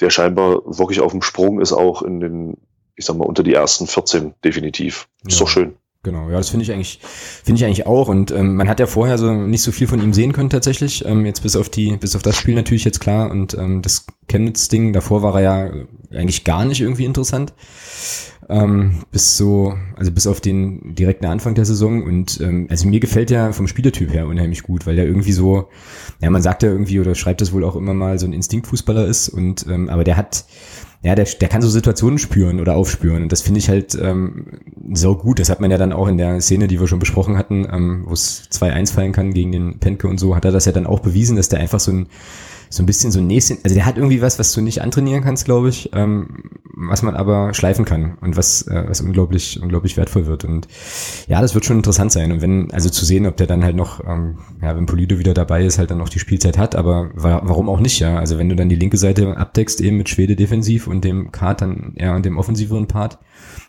der 0.00 0.10
scheinbar 0.10 0.62
wirklich 0.64 1.00
auf 1.00 1.12
dem 1.12 1.22
Sprung 1.22 1.60
ist, 1.60 1.72
auch 1.72 2.02
in 2.02 2.18
den, 2.18 2.56
ich 2.96 3.04
sag 3.04 3.16
mal, 3.16 3.26
unter 3.26 3.42
die 3.42 3.54
ersten 3.54 3.86
14 3.86 4.34
definitiv. 4.42 5.08
Ist 5.24 5.38
ja. 5.38 5.44
doch 5.44 5.48
schön. 5.50 5.76
Genau, 6.04 6.28
ja, 6.28 6.36
das 6.36 6.50
finde 6.50 6.64
ich 6.64 6.70
eigentlich, 6.70 7.00
finde 7.42 7.58
ich 7.58 7.64
eigentlich 7.64 7.86
auch. 7.86 8.08
Und 8.08 8.30
ähm, 8.30 8.56
man 8.56 8.68
hat 8.68 8.78
ja 8.78 8.86
vorher 8.86 9.18
so 9.18 9.32
nicht 9.32 9.62
so 9.62 9.72
viel 9.72 9.88
von 9.88 10.00
ihm 10.00 10.12
sehen 10.12 10.32
können 10.32 10.50
tatsächlich. 10.50 11.04
Ähm, 11.04 11.24
jetzt 11.26 11.42
bis 11.42 11.56
auf 11.56 11.70
die, 11.70 11.96
bis 11.96 12.14
auf 12.14 12.22
das 12.22 12.36
Spiel 12.36 12.54
natürlich 12.54 12.84
jetzt 12.84 13.00
klar. 13.00 13.30
Und 13.30 13.54
ähm, 13.54 13.82
das 13.82 14.06
Chemnitz-Ding, 14.28 14.92
davor 14.92 15.22
war 15.22 15.40
er 15.40 15.40
ja 15.40 16.18
eigentlich 16.18 16.44
gar 16.44 16.64
nicht 16.64 16.80
irgendwie 16.80 17.06
interessant 17.06 17.54
ähm, 18.48 19.02
bis 19.10 19.36
so, 19.36 19.74
also 19.96 20.10
bis 20.12 20.26
auf 20.26 20.40
den 20.40 20.94
direkten 20.94 21.26
Anfang 21.26 21.54
der 21.54 21.64
Saison. 21.64 22.02
Und 22.02 22.40
ähm, 22.40 22.66
also 22.70 22.88
mir 22.88 23.00
gefällt 23.00 23.30
der 23.30 23.52
vom 23.52 23.66
Spielertyp 23.66 24.12
her 24.12 24.26
unheimlich 24.26 24.62
gut, 24.62 24.86
weil 24.86 24.96
der 24.96 25.06
irgendwie 25.06 25.32
so, 25.32 25.68
ja, 26.20 26.30
man 26.30 26.42
sagt 26.42 26.62
ja 26.62 26.70
irgendwie 26.70 27.00
oder 27.00 27.14
schreibt 27.14 27.40
das 27.40 27.52
wohl 27.52 27.64
auch 27.64 27.76
immer 27.76 27.94
mal, 27.94 28.18
so 28.18 28.26
ein 28.26 28.32
Instinktfußballer 28.32 29.06
ist. 29.06 29.28
Und 29.28 29.66
ähm, 29.68 29.88
aber 29.88 30.04
der 30.04 30.16
hat, 30.16 30.44
ja, 31.02 31.14
der, 31.14 31.24
der 31.24 31.48
kann 31.48 31.62
so 31.62 31.68
Situationen 31.68 32.18
spüren 32.18 32.60
oder 32.60 32.76
aufspüren. 32.76 33.22
Und 33.22 33.32
das 33.32 33.42
finde 33.42 33.60
ich 33.60 33.68
halt 33.68 33.94
ähm, 34.00 34.46
so 34.92 35.16
gut. 35.16 35.38
Das 35.38 35.50
hat 35.50 35.60
man 35.60 35.70
ja 35.70 35.78
dann 35.78 35.92
auch 35.92 36.08
in 36.08 36.18
der 36.18 36.40
Szene, 36.40 36.66
die 36.66 36.80
wir 36.80 36.86
schon 36.86 36.98
besprochen 36.98 37.36
hatten, 37.36 37.66
ähm, 37.70 38.04
wo 38.06 38.12
es 38.12 38.48
2-1 38.50 38.92
fallen 38.92 39.12
kann 39.12 39.34
gegen 39.34 39.52
den 39.52 39.78
Penke 39.78 40.08
und 40.08 40.18
so, 40.18 40.34
hat 40.36 40.44
er 40.44 40.52
das 40.52 40.64
ja 40.64 40.72
dann 40.72 40.86
auch 40.86 41.00
bewiesen, 41.00 41.36
dass 41.36 41.48
der 41.48 41.60
einfach 41.60 41.80
so 41.80 41.92
ein 41.92 42.06
so 42.74 42.82
ein 42.82 42.86
bisschen 42.86 43.12
so 43.12 43.20
ein 43.20 43.28
Näschen, 43.28 43.58
also 43.62 43.72
der 43.72 43.86
hat 43.86 43.96
irgendwie 43.96 44.20
was, 44.20 44.40
was 44.40 44.52
du 44.52 44.60
nicht 44.60 44.82
antrainieren 44.82 45.22
kannst, 45.22 45.44
glaube 45.44 45.68
ich, 45.68 45.90
ähm, 45.92 46.50
was 46.76 47.02
man 47.02 47.14
aber 47.14 47.54
schleifen 47.54 47.84
kann 47.84 48.18
und 48.20 48.36
was, 48.36 48.66
äh, 48.66 48.84
was 48.88 49.00
unglaublich, 49.00 49.62
unglaublich 49.62 49.96
wertvoll 49.96 50.26
wird. 50.26 50.44
Und 50.44 50.66
ja, 51.28 51.40
das 51.40 51.54
wird 51.54 51.64
schon 51.64 51.76
interessant 51.76 52.10
sein. 52.10 52.32
Und 52.32 52.42
wenn, 52.42 52.72
also 52.72 52.90
zu 52.90 53.04
sehen, 53.04 53.26
ob 53.26 53.36
der 53.36 53.46
dann 53.46 53.62
halt 53.62 53.76
noch, 53.76 54.00
ähm, 54.04 54.38
ja, 54.60 54.74
wenn 54.74 54.86
Polido 54.86 55.20
wieder 55.20 55.34
dabei 55.34 55.64
ist, 55.64 55.78
halt 55.78 55.92
dann 55.92 55.98
noch 55.98 56.08
die 56.08 56.18
Spielzeit 56.18 56.58
hat, 56.58 56.74
aber 56.74 57.10
wa 57.14 57.42
warum 57.44 57.68
auch 57.68 57.78
nicht, 57.78 58.00
ja? 58.00 58.18
Also 58.18 58.38
wenn 58.38 58.48
du 58.48 58.56
dann 58.56 58.68
die 58.68 58.74
linke 58.74 58.96
Seite 58.96 59.36
abdeckst, 59.36 59.80
eben 59.80 59.96
mit 59.96 60.08
Schwede 60.08 60.34
defensiv 60.34 60.88
und 60.88 61.04
dem 61.04 61.30
Kart 61.30 61.60
dann 61.60 61.92
eher 61.94 62.16
und 62.16 62.26
dem 62.26 62.38
offensiveren 62.38 62.88
Part, 62.88 63.20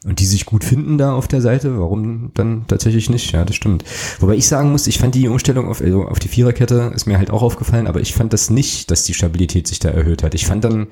und 0.06 0.20
die 0.20 0.26
sich 0.26 0.46
gut 0.46 0.64
finden 0.64 0.98
da 0.98 1.14
auf 1.14 1.28
der 1.28 1.42
Seite, 1.42 1.80
warum 1.80 2.32
dann 2.36 2.66
tatsächlich 2.68 3.10
nicht? 3.10 3.32
Ja, 3.32 3.44
das 3.44 3.56
stimmt. 3.56 3.84
Wobei 4.20 4.36
ich 4.36 4.48
sagen 4.48 4.72
muss, 4.72 4.88
ich 4.88 5.00
fand 5.00 5.16
die 5.16 5.28
Umstellung 5.28 5.68
auf, 5.68 5.82
also 5.82 6.06
auf 6.06 6.20
die 6.20 6.28
Viererkette 6.28 6.92
ist 6.94 7.08
mir 7.08 7.18
halt 7.18 7.32
auch 7.32 7.42
aufgefallen, 7.42 7.88
aber 7.88 8.02
ich 8.02 8.14
fand 8.14 8.32
das 8.32 8.50
nicht, 8.50 8.92
dass 8.96 9.04
die 9.04 9.14
Stabilität 9.14 9.68
sich 9.68 9.80
da 9.80 9.90
erhöht 9.90 10.24
hat. 10.24 10.34
Ich 10.34 10.46
fand 10.46 10.64
dann, 10.64 10.88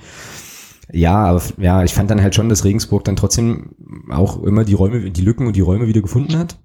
ja, 0.91 1.15
aber, 1.15 1.41
ja, 1.57 1.83
ich 1.83 1.93
fand 1.93 2.11
dann 2.11 2.21
halt 2.21 2.35
schon, 2.35 2.49
dass 2.49 2.65
Regensburg 2.65 3.05
dann 3.05 3.15
trotzdem 3.15 3.75
auch 4.09 4.43
immer 4.43 4.65
die 4.65 4.73
Räume, 4.73 5.09
die 5.09 5.21
Lücken 5.21 5.47
und 5.47 5.55
die 5.55 5.61
Räume 5.61 5.87
wieder 5.87 6.01
gefunden 6.01 6.37
hat 6.37 6.59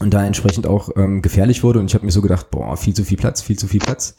und 0.00 0.12
da 0.12 0.26
entsprechend 0.26 0.66
auch 0.66 0.90
ähm, 0.96 1.22
gefährlich 1.22 1.62
wurde. 1.62 1.78
Und 1.78 1.86
ich 1.86 1.94
habe 1.94 2.04
mir 2.04 2.10
so 2.10 2.22
gedacht, 2.22 2.50
boah, 2.50 2.76
viel 2.76 2.94
zu 2.94 3.04
viel 3.04 3.16
Platz, 3.16 3.40
viel 3.40 3.56
zu 3.56 3.68
viel 3.68 3.80
Platz. 3.80 4.16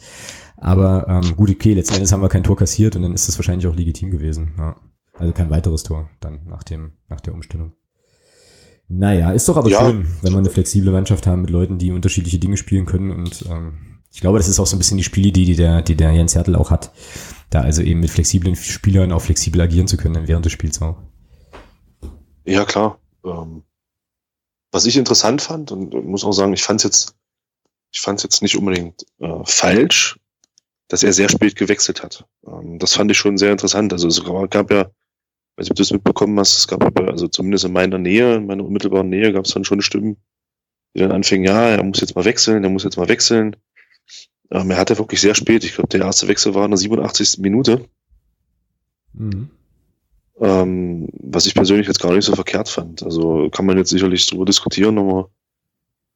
Aber 0.55 1.07
ähm, 1.07 1.35
gut, 1.35 1.49
okay, 1.49 1.73
letzten 1.73 1.95
Endes 1.95 2.13
haben 2.13 2.21
wir 2.21 2.29
kein 2.29 2.43
Tor 2.43 2.55
kassiert 2.55 2.95
und 2.95 3.01
dann 3.01 3.13
ist 3.13 3.27
das 3.27 3.37
wahrscheinlich 3.37 3.67
auch 3.67 3.75
legitim 3.75 4.11
gewesen. 4.11 4.53
Ja. 4.57 4.75
Also 5.13 5.33
kein 5.33 5.49
weiteres 5.49 5.83
Tor 5.83 6.09
dann 6.21 6.45
nach 6.47 6.63
dem, 6.63 6.93
nach 7.09 7.19
der 7.19 7.33
Umstellung. 7.33 7.73
Naja, 8.87 9.31
ist 9.31 9.47
doch 9.47 9.57
aber 9.57 9.69
ja. 9.69 9.79
schön, 9.79 10.07
wenn 10.21 10.33
wir 10.33 10.39
eine 10.39 10.49
flexible 10.49 10.91
Mannschaft 10.91 11.27
haben 11.27 11.41
mit 11.41 11.51
Leuten, 11.51 11.77
die 11.77 11.91
unterschiedliche 11.91 12.39
Dinge 12.39 12.57
spielen 12.57 12.85
können. 12.85 13.11
Und 13.11 13.45
ähm, 13.49 13.88
ich 14.11 14.21
glaube, 14.21 14.37
das 14.37 14.47
ist 14.47 14.59
auch 14.59 14.67
so 14.67 14.75
ein 14.75 14.79
bisschen 14.79 14.97
die 14.97 15.03
Spielidee, 15.03 15.45
die 15.45 15.55
der, 15.55 15.81
die 15.81 15.95
der 15.95 16.11
Jens 16.11 16.35
Hertel 16.35 16.55
auch 16.55 16.71
hat. 16.71 16.91
Da 17.49 17.61
also 17.61 17.81
eben 17.81 17.99
mit 17.99 18.09
flexiblen 18.09 18.55
Spielern 18.55 19.11
auch 19.11 19.21
flexibel 19.21 19.61
agieren 19.61 19.87
zu 19.87 19.97
können 19.97 20.27
während 20.27 20.45
des 20.45 20.53
Spiels 20.53 20.81
auch. 20.81 20.97
Ja, 22.45 22.65
klar. 22.65 22.99
Ähm, 23.25 23.63
was 24.71 24.85
ich 24.85 24.97
interessant 24.97 25.41
fand, 25.41 25.71
und 25.71 25.93
muss 26.05 26.23
auch 26.23 26.31
sagen, 26.31 26.53
ich 26.53 26.63
fand 26.63 26.79
es 26.79 26.83
jetzt, 26.83 27.15
ich 27.91 28.01
fand 28.01 28.19
es 28.19 28.23
jetzt 28.23 28.41
nicht 28.41 28.57
unbedingt 28.57 29.05
äh, 29.19 29.43
falsch, 29.45 30.19
dass 30.87 31.03
er 31.03 31.13
sehr 31.13 31.29
spät 31.29 31.55
gewechselt 31.55 32.03
hat. 32.03 32.25
Ähm, 32.45 32.79
das 32.79 32.93
fand 32.93 33.11
ich 33.11 33.17
schon 33.17 33.37
sehr 33.37 33.51
interessant. 33.51 33.93
Also 33.93 34.07
es 34.07 34.23
gab 34.49 34.71
ja 34.71 34.91
weiß 35.59 35.65
nicht, 35.65 35.71
ob 35.71 35.75
du 35.75 35.81
das 35.81 35.91
mitbekommen 35.91 36.39
hast, 36.39 36.57
es 36.57 36.67
gab 36.67 36.99
also 37.01 37.27
zumindest 37.27 37.65
in 37.65 37.73
meiner 37.73 37.97
Nähe, 37.97 38.35
in 38.35 38.47
meiner 38.47 38.63
unmittelbaren 38.63 39.09
Nähe 39.09 39.33
gab 39.33 39.45
es 39.45 39.53
dann 39.53 39.65
schon 39.65 39.81
Stimmen, 39.81 40.17
die 40.95 41.01
dann 41.01 41.11
anfingen, 41.11 41.45
ja, 41.45 41.69
er 41.69 41.83
muss 41.83 41.99
jetzt 41.99 42.15
mal 42.15 42.23
wechseln, 42.23 42.63
er 42.63 42.69
muss 42.69 42.85
jetzt 42.85 42.97
mal 42.97 43.09
wechseln. 43.09 43.57
Ähm, 44.51 44.71
er 44.71 44.77
hatte 44.77 44.97
wirklich 44.97 45.21
sehr 45.21 45.35
spät, 45.35 45.63
ich 45.63 45.75
glaube, 45.75 45.89
der 45.89 46.01
erste 46.01 46.27
Wechsel 46.27 46.53
war 46.53 46.65
in 46.65 46.71
der 46.71 46.77
87. 46.77 47.39
Minute. 47.39 47.85
Mhm. 49.13 49.49
Ähm, 50.39 51.09
was 51.21 51.45
ich 51.45 51.53
persönlich 51.53 51.87
jetzt 51.87 51.99
gar 51.99 52.13
nicht 52.13 52.25
so 52.25 52.33
verkehrt 52.33 52.69
fand. 52.69 53.03
Also 53.03 53.49
kann 53.49 53.65
man 53.65 53.77
jetzt 53.77 53.89
sicherlich 53.89 54.25
drüber 54.25 54.45
diskutieren, 54.45 54.97
aber 54.97 55.29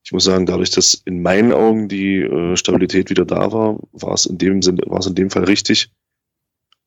ich 0.03 0.11
muss 0.11 0.23
sagen, 0.25 0.45
dadurch, 0.45 0.71
dass 0.71 0.93
in 1.05 1.21
meinen 1.21 1.53
Augen 1.53 1.87
die 1.87 2.17
äh, 2.17 2.55
Stabilität 2.55 3.09
wieder 3.09 3.25
da 3.25 3.51
war, 3.51 3.79
war 3.91 4.13
es 4.13 4.25
in 4.25 4.37
dem 4.37 4.61
Sinne, 4.61 4.81
war 4.87 4.99
es 4.99 5.07
in 5.07 5.15
dem 5.15 5.29
Fall 5.29 5.45
richtig, 5.45 5.91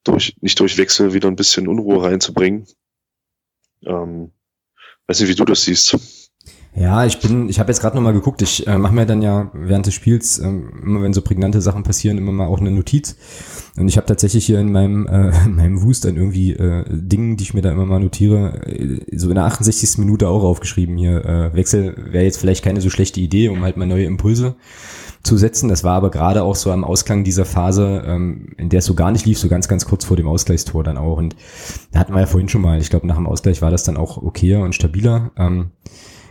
durch, 0.04 0.37
nicht 0.40 0.59
durch 0.61 0.76
Wechsel 0.78 1.14
wieder 1.14 1.28
ein 1.28 1.37
bisschen 1.37 1.68
Unruhe 1.68 2.02
reinzubringen. 2.02 2.66
Ähm, 3.85 4.32
weiß 5.06 5.20
nicht, 5.20 5.30
wie 5.30 5.35
du 5.35 5.44
das 5.44 5.64
siehst. 5.64 6.25
Ja, 6.78 7.06
ich 7.06 7.20
bin, 7.20 7.48
ich 7.48 7.58
habe 7.58 7.70
jetzt 7.70 7.80
gerade 7.80 7.96
noch 7.96 8.02
mal 8.02 8.12
geguckt. 8.12 8.42
Ich 8.42 8.66
äh, 8.66 8.76
mache 8.76 8.92
mir 8.94 9.06
dann 9.06 9.22
ja 9.22 9.50
während 9.54 9.86
des 9.86 9.94
Spiels 9.94 10.38
ähm, 10.38 10.68
immer, 10.82 11.00
wenn 11.00 11.14
so 11.14 11.22
prägnante 11.22 11.62
Sachen 11.62 11.84
passieren, 11.84 12.18
immer 12.18 12.32
mal 12.32 12.46
auch 12.46 12.60
eine 12.60 12.70
Notiz. 12.70 13.16
Und 13.78 13.88
ich 13.88 13.96
habe 13.96 14.06
tatsächlich 14.06 14.44
hier 14.44 14.60
in 14.60 14.70
meinem 14.70 15.06
äh, 15.06 15.32
in 15.46 15.56
meinem 15.56 15.82
Wust 15.82 16.04
dann 16.04 16.16
irgendwie 16.16 16.52
äh, 16.52 16.84
Dingen, 16.90 17.38
die 17.38 17.44
ich 17.44 17.54
mir 17.54 17.62
da 17.62 17.72
immer 17.72 17.86
mal 17.86 18.00
notiere, 18.00 18.60
äh, 18.66 19.00
so 19.16 19.30
in 19.30 19.36
der 19.36 19.44
68. 19.44 19.96
Minute 19.98 20.28
auch 20.28 20.42
aufgeschrieben 20.42 20.98
hier. 20.98 21.24
Äh, 21.24 21.54
Wechsel 21.54 21.94
wäre 22.12 22.24
jetzt 22.24 22.38
vielleicht 22.38 22.62
keine 22.62 22.82
so 22.82 22.90
schlechte 22.90 23.20
Idee, 23.20 23.48
um 23.48 23.62
halt 23.62 23.78
mal 23.78 23.86
neue 23.86 24.04
Impulse 24.04 24.56
zu 25.22 25.38
setzen. 25.38 25.70
Das 25.70 25.82
war 25.82 25.94
aber 25.94 26.10
gerade 26.10 26.42
auch 26.42 26.56
so 26.56 26.70
am 26.72 26.84
Ausklang 26.84 27.24
dieser 27.24 27.46
Phase, 27.46 28.04
ähm, 28.06 28.48
in 28.58 28.68
der 28.68 28.80
es 28.80 28.84
so 28.84 28.94
gar 28.94 29.12
nicht 29.12 29.24
lief, 29.24 29.38
so 29.38 29.48
ganz, 29.48 29.66
ganz 29.66 29.86
kurz 29.86 30.04
vor 30.04 30.18
dem 30.18 30.28
Ausgleichstor 30.28 30.84
dann 30.84 30.98
auch. 30.98 31.16
Und 31.16 31.36
da 31.92 32.00
hatten 32.00 32.12
wir 32.12 32.20
ja 32.20 32.26
vorhin 32.26 32.50
schon 32.50 32.60
mal, 32.60 32.78
ich 32.78 32.90
glaube, 32.90 33.06
nach 33.06 33.16
dem 33.16 33.26
Ausgleich 33.26 33.62
war 33.62 33.70
das 33.70 33.84
dann 33.84 33.96
auch 33.96 34.18
okayer 34.18 34.60
und 34.60 34.74
stabiler. 34.74 35.30
Ähm, 35.38 35.70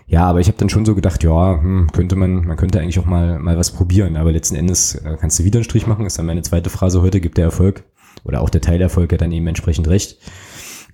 ja, 0.08 0.24
aber 0.26 0.40
ich 0.40 0.48
habe 0.48 0.58
dann 0.58 0.70
schon 0.70 0.86
so 0.86 0.94
gedacht, 0.94 1.24
ja, 1.24 1.60
hm, 1.62 1.92
könnte 1.92 2.16
man, 2.16 2.46
man 2.46 2.58
könnte 2.58 2.80
eigentlich 2.80 3.00
auch 3.00 3.06
mal, 3.06 3.40
mal 3.40 3.58
was 3.58 3.72
probieren. 3.72 4.18
Aber 4.18 4.32
letzten 4.32 4.56
Endes 4.56 4.96
äh, 4.96 5.18
kannst 5.20 5.40
du 5.40 5.44
wieder 5.44 5.58
einen 5.58 5.64
Strich 5.64 5.88
machen. 5.88 6.06
Ist 6.06 6.20
dann 6.20 6.28
meine 6.28 6.44
zweite 6.44 6.70
Phrase 6.70 7.02
heute, 7.02 7.20
gibt 7.20 7.38
der 7.38 7.46
Erfolg 7.46 7.84
oder 8.24 8.42
auch 8.42 8.50
der 8.50 8.62
Teilerfolg 8.62 9.12
ja 9.12 9.18
dann 9.18 9.32
eben 9.32 9.48
entsprechend 9.48 9.88
recht. 9.88 10.18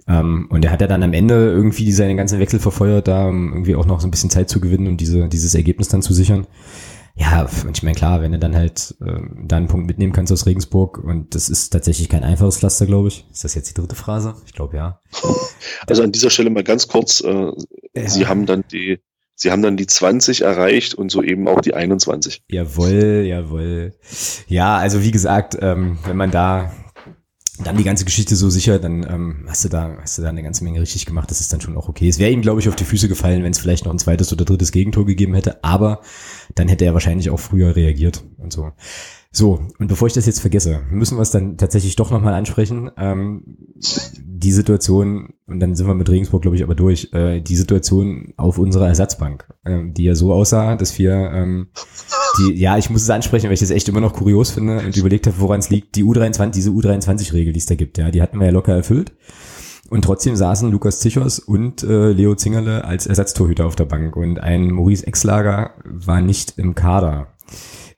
Ähm, 0.07 0.47
und 0.49 0.63
er 0.63 0.71
hat 0.71 0.81
ja 0.81 0.87
dann 0.87 1.03
am 1.03 1.13
Ende 1.13 1.51
irgendwie 1.51 1.91
seinen 1.91 2.17
ganzen 2.17 2.39
Wechsel 2.39 2.59
verfeuert, 2.59 3.07
da 3.07 3.27
um 3.27 3.51
irgendwie 3.51 3.75
auch 3.75 3.85
noch 3.85 3.99
so 3.99 4.07
ein 4.07 4.11
bisschen 4.11 4.29
Zeit 4.29 4.49
zu 4.49 4.61
gewinnen 4.61 4.87
und 4.87 5.01
diese, 5.01 5.27
dieses 5.27 5.55
Ergebnis 5.55 5.89
dann 5.89 6.01
zu 6.01 6.13
sichern. 6.13 6.47
Ja, 7.15 7.47
und 7.63 7.77
ich 7.77 7.83
meine, 7.83 7.95
klar, 7.95 8.21
wenn 8.21 8.31
du 8.31 8.39
dann 8.39 8.55
halt 8.55 8.95
äh, 9.01 9.19
da 9.43 9.57
einen 9.57 9.67
Punkt 9.67 9.87
mitnehmen 9.87 10.13
kannst 10.13 10.31
aus 10.31 10.45
Regensburg 10.45 10.97
und 10.97 11.35
das 11.35 11.49
ist 11.49 11.69
tatsächlich 11.69 12.09
kein 12.09 12.23
einfaches 12.23 12.57
Pflaster, 12.57 12.85
glaube 12.85 13.09
ich. 13.09 13.25
Ist 13.31 13.43
das 13.43 13.55
jetzt 13.55 13.69
die 13.69 13.73
dritte 13.73 13.95
Phrase? 13.95 14.35
Ich 14.45 14.53
glaube 14.53 14.77
ja. 14.77 15.01
Also 15.87 16.03
an 16.03 16.11
dieser 16.11 16.29
Stelle 16.29 16.49
mal 16.49 16.63
ganz 16.63 16.87
kurz, 16.87 17.21
äh, 17.21 17.51
ja. 17.95 18.09
Sie 18.09 18.27
haben 18.27 18.45
dann 18.45 18.63
die, 18.71 18.99
Sie 19.35 19.51
haben 19.51 19.61
dann 19.61 19.77
die 19.77 19.87
20 19.87 20.41
erreicht 20.41 20.93
und 20.93 21.11
so 21.11 21.23
eben 21.23 21.47
auch 21.47 21.61
die 21.61 21.73
21. 21.73 22.43
Jawohl, 22.49 23.23
jawohl. 23.25 23.93
Ja, 24.47 24.77
also 24.77 25.03
wie 25.03 25.11
gesagt, 25.11 25.57
ähm, 25.59 25.97
wenn 26.05 26.17
man 26.17 26.31
da 26.31 26.71
dann 27.63 27.77
die 27.77 27.83
ganze 27.83 28.05
Geschichte 28.05 28.35
so 28.35 28.49
sicher, 28.49 28.79
dann 28.79 29.03
ähm, 29.03 29.45
hast 29.47 29.63
du 29.63 29.69
da 29.69 29.97
hast 30.01 30.17
du 30.17 30.21
da 30.21 30.29
eine 30.29 30.43
ganze 30.43 30.63
Menge 30.63 30.81
richtig 30.81 31.05
gemacht. 31.05 31.29
Das 31.31 31.39
ist 31.39 31.51
dann 31.53 31.61
schon 31.61 31.77
auch 31.77 31.89
okay. 31.89 32.07
Es 32.07 32.19
wäre 32.19 32.31
ihm, 32.31 32.41
glaube 32.41 32.59
ich, 32.59 32.69
auf 32.69 32.75
die 32.75 32.85
Füße 32.85 33.07
gefallen, 33.07 33.43
wenn 33.43 33.51
es 33.51 33.59
vielleicht 33.59 33.85
noch 33.85 33.91
ein 33.91 33.99
zweites 33.99 34.31
oder 34.33 34.45
drittes 34.45 34.71
Gegentor 34.71 35.05
gegeben 35.05 35.33
hätte. 35.33 35.63
Aber 35.63 36.01
dann 36.55 36.67
hätte 36.67 36.85
er 36.85 36.93
wahrscheinlich 36.93 37.29
auch 37.29 37.39
früher 37.39 37.75
reagiert 37.75 38.23
und 38.37 38.53
so. 38.53 38.71
So, 39.33 39.61
und 39.79 39.87
bevor 39.87 40.09
ich 40.09 40.13
das 40.13 40.25
jetzt 40.25 40.41
vergesse, 40.41 40.81
müssen 40.89 41.17
wir 41.17 41.21
es 41.21 41.31
dann 41.31 41.55
tatsächlich 41.55 41.95
doch 41.95 42.11
nochmal 42.11 42.33
ansprechen. 42.33 42.91
Ähm, 42.97 43.43
die 44.25 44.51
Situation, 44.51 45.35
und 45.47 45.61
dann 45.61 45.73
sind 45.73 45.87
wir 45.87 45.93
mit 45.93 46.09
Regensburg, 46.09 46.41
glaube 46.41 46.57
ich, 46.57 46.63
aber 46.63 46.75
durch, 46.75 47.13
äh, 47.13 47.39
die 47.39 47.55
Situation 47.55 48.33
auf 48.35 48.57
unserer 48.57 48.89
Ersatzbank, 48.89 49.47
äh, 49.63 49.83
die 49.85 50.03
ja 50.03 50.15
so 50.15 50.33
aussah, 50.33 50.75
dass 50.75 50.99
wir, 50.99 51.13
ähm, 51.13 51.69
die, 52.39 52.59
ja, 52.59 52.77
ich 52.77 52.89
muss 52.89 53.03
es 53.03 53.09
ansprechen, 53.09 53.45
weil 53.45 53.53
ich 53.53 53.61
das 53.61 53.69
echt 53.69 53.87
immer 53.87 54.01
noch 54.01 54.11
kurios 54.13 54.51
finde 54.51 54.79
und 54.79 54.97
überlegt 54.97 55.27
habe, 55.27 55.39
woran 55.39 55.61
es 55.61 55.69
liegt, 55.69 55.95
die 55.95 56.03
U23, 56.03 56.51
diese 56.51 56.71
U23-Regel, 56.71 57.53
die 57.53 57.59
es 57.59 57.67
da 57.67 57.75
gibt, 57.75 57.97
ja, 57.97 58.11
die 58.11 58.21
hatten 58.21 58.37
wir 58.37 58.47
ja 58.47 58.51
locker 58.51 58.75
erfüllt. 58.75 59.13
Und 59.89 60.03
trotzdem 60.03 60.35
saßen 60.35 60.71
Lukas 60.71 60.99
Zichos 60.99 61.39
und 61.39 61.83
äh, 61.83 62.11
Leo 62.11 62.35
Zingerle 62.35 62.83
als 62.83 63.07
Ersatztorhüter 63.07 63.65
auf 63.65 63.77
der 63.77 63.85
Bank 63.85 64.17
und 64.17 64.39
ein 64.39 64.71
Maurice 64.71 65.07
Exlager 65.07 65.71
war 65.85 66.19
nicht 66.19 66.57
im 66.57 66.75
Kader. 66.75 67.27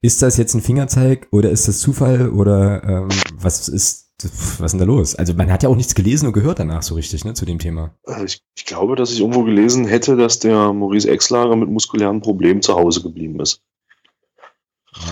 Ist 0.04 0.22
das 0.22 0.36
jetzt 0.36 0.54
ein 0.54 0.62
Fingerzeig 0.62 1.28
oder 1.32 1.50
ist 1.50 1.70
das 1.70 1.80
Zufall 1.80 2.30
oder 2.30 2.84
ähm, 2.84 3.10
was 3.40 3.70
ist 3.70 4.04
was 4.22 4.60
ist 4.60 4.72
denn 4.74 4.80
da 4.80 4.86
los? 4.86 5.16
Also 5.16 5.34
man 5.34 5.50
hat 5.50 5.64
ja 5.64 5.70
auch 5.70 5.78
nichts 5.78 5.96
gelesen 5.96 6.28
und 6.28 6.34
gehört 6.34 6.60
danach 6.60 6.84
so 6.84 6.96
richtig, 6.96 7.24
ne, 7.24 7.34
zu 7.34 7.46
dem 7.46 7.58
Thema. 7.60 7.96
Also 8.06 8.26
ich, 8.26 8.42
ich 8.56 8.66
glaube, 8.66 8.96
dass 8.98 9.12
ich 9.12 9.22
irgendwo 9.22 9.44
gelesen 9.44 9.86
hätte, 9.86 10.18
dass 10.18 10.40
der 10.40 10.74
Maurice 10.74 11.10
Exlager 11.10 11.56
mit 11.56 11.70
muskulären 11.70 12.20
Problemen 12.20 12.62
zu 12.62 12.76
Hause 12.76 13.02
geblieben 13.02 13.40
ist. 13.40 13.62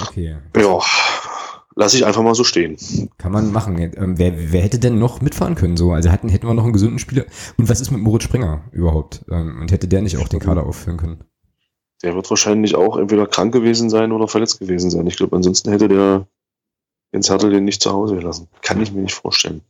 Okay. 0.07 0.37
Ja, 0.57 0.79
lasse 1.75 1.97
ich 1.97 2.05
einfach 2.05 2.21
mal 2.21 2.35
so 2.35 2.43
stehen. 2.43 2.77
Kann 3.17 3.31
man 3.31 3.51
machen. 3.51 3.77
Ähm, 3.79 4.17
wer, 4.17 4.51
wer 4.51 4.61
hätte 4.61 4.77
denn 4.77 4.99
noch 4.99 5.21
mitfahren 5.21 5.55
können 5.55 5.77
so? 5.77 5.93
Also 5.93 6.11
hatten, 6.11 6.27
hätten 6.27 6.47
wir 6.47 6.53
noch 6.53 6.65
einen 6.65 6.73
gesunden 6.73 6.99
Spieler. 6.99 7.25
Und 7.57 7.69
was 7.69 7.79
ist 7.79 7.91
mit 7.91 8.01
Moritz 8.01 8.23
Springer 8.23 8.65
überhaupt? 8.71 9.23
Ähm, 9.31 9.61
und 9.61 9.71
hätte 9.71 9.87
der 9.87 10.01
nicht 10.01 10.17
auch 10.17 10.27
den 10.27 10.39
Kader 10.41 10.65
auffüllen 10.65 10.97
können? 10.97 11.23
Der 12.03 12.15
wird 12.15 12.29
wahrscheinlich 12.29 12.75
auch 12.75 12.97
entweder 12.97 13.27
krank 13.27 13.53
gewesen 13.53 13.89
sein 13.89 14.11
oder 14.11 14.27
verletzt 14.27 14.59
gewesen 14.59 14.89
sein. 14.89 15.07
Ich 15.07 15.17
glaube, 15.17 15.35
ansonsten 15.35 15.71
hätte 15.71 15.87
der 15.87 16.27
Jens 17.11 17.29
Hertel 17.29 17.51
den 17.51 17.65
nicht 17.65 17.81
zu 17.81 17.91
Hause 17.91 18.15
gelassen. 18.15 18.47
Kann 18.61 18.81
ich 18.81 18.91
mir 18.91 19.01
nicht 19.01 19.15
vorstellen. 19.15 19.61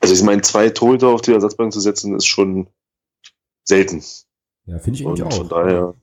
Also 0.00 0.14
ich 0.14 0.22
meine, 0.22 0.42
zwei 0.42 0.70
Torhüter 0.70 1.08
auf 1.08 1.20
die 1.20 1.32
Ersatzbank 1.32 1.72
zu 1.72 1.80
setzen, 1.80 2.14
ist 2.14 2.26
schon 2.26 2.68
selten. 3.64 4.02
Ja, 4.66 4.78
finde 4.78 4.98
ich 4.98 5.04
irgendwie 5.04 5.24
auch. 5.24 5.32
Von 5.32 5.48
daher, 5.48 5.94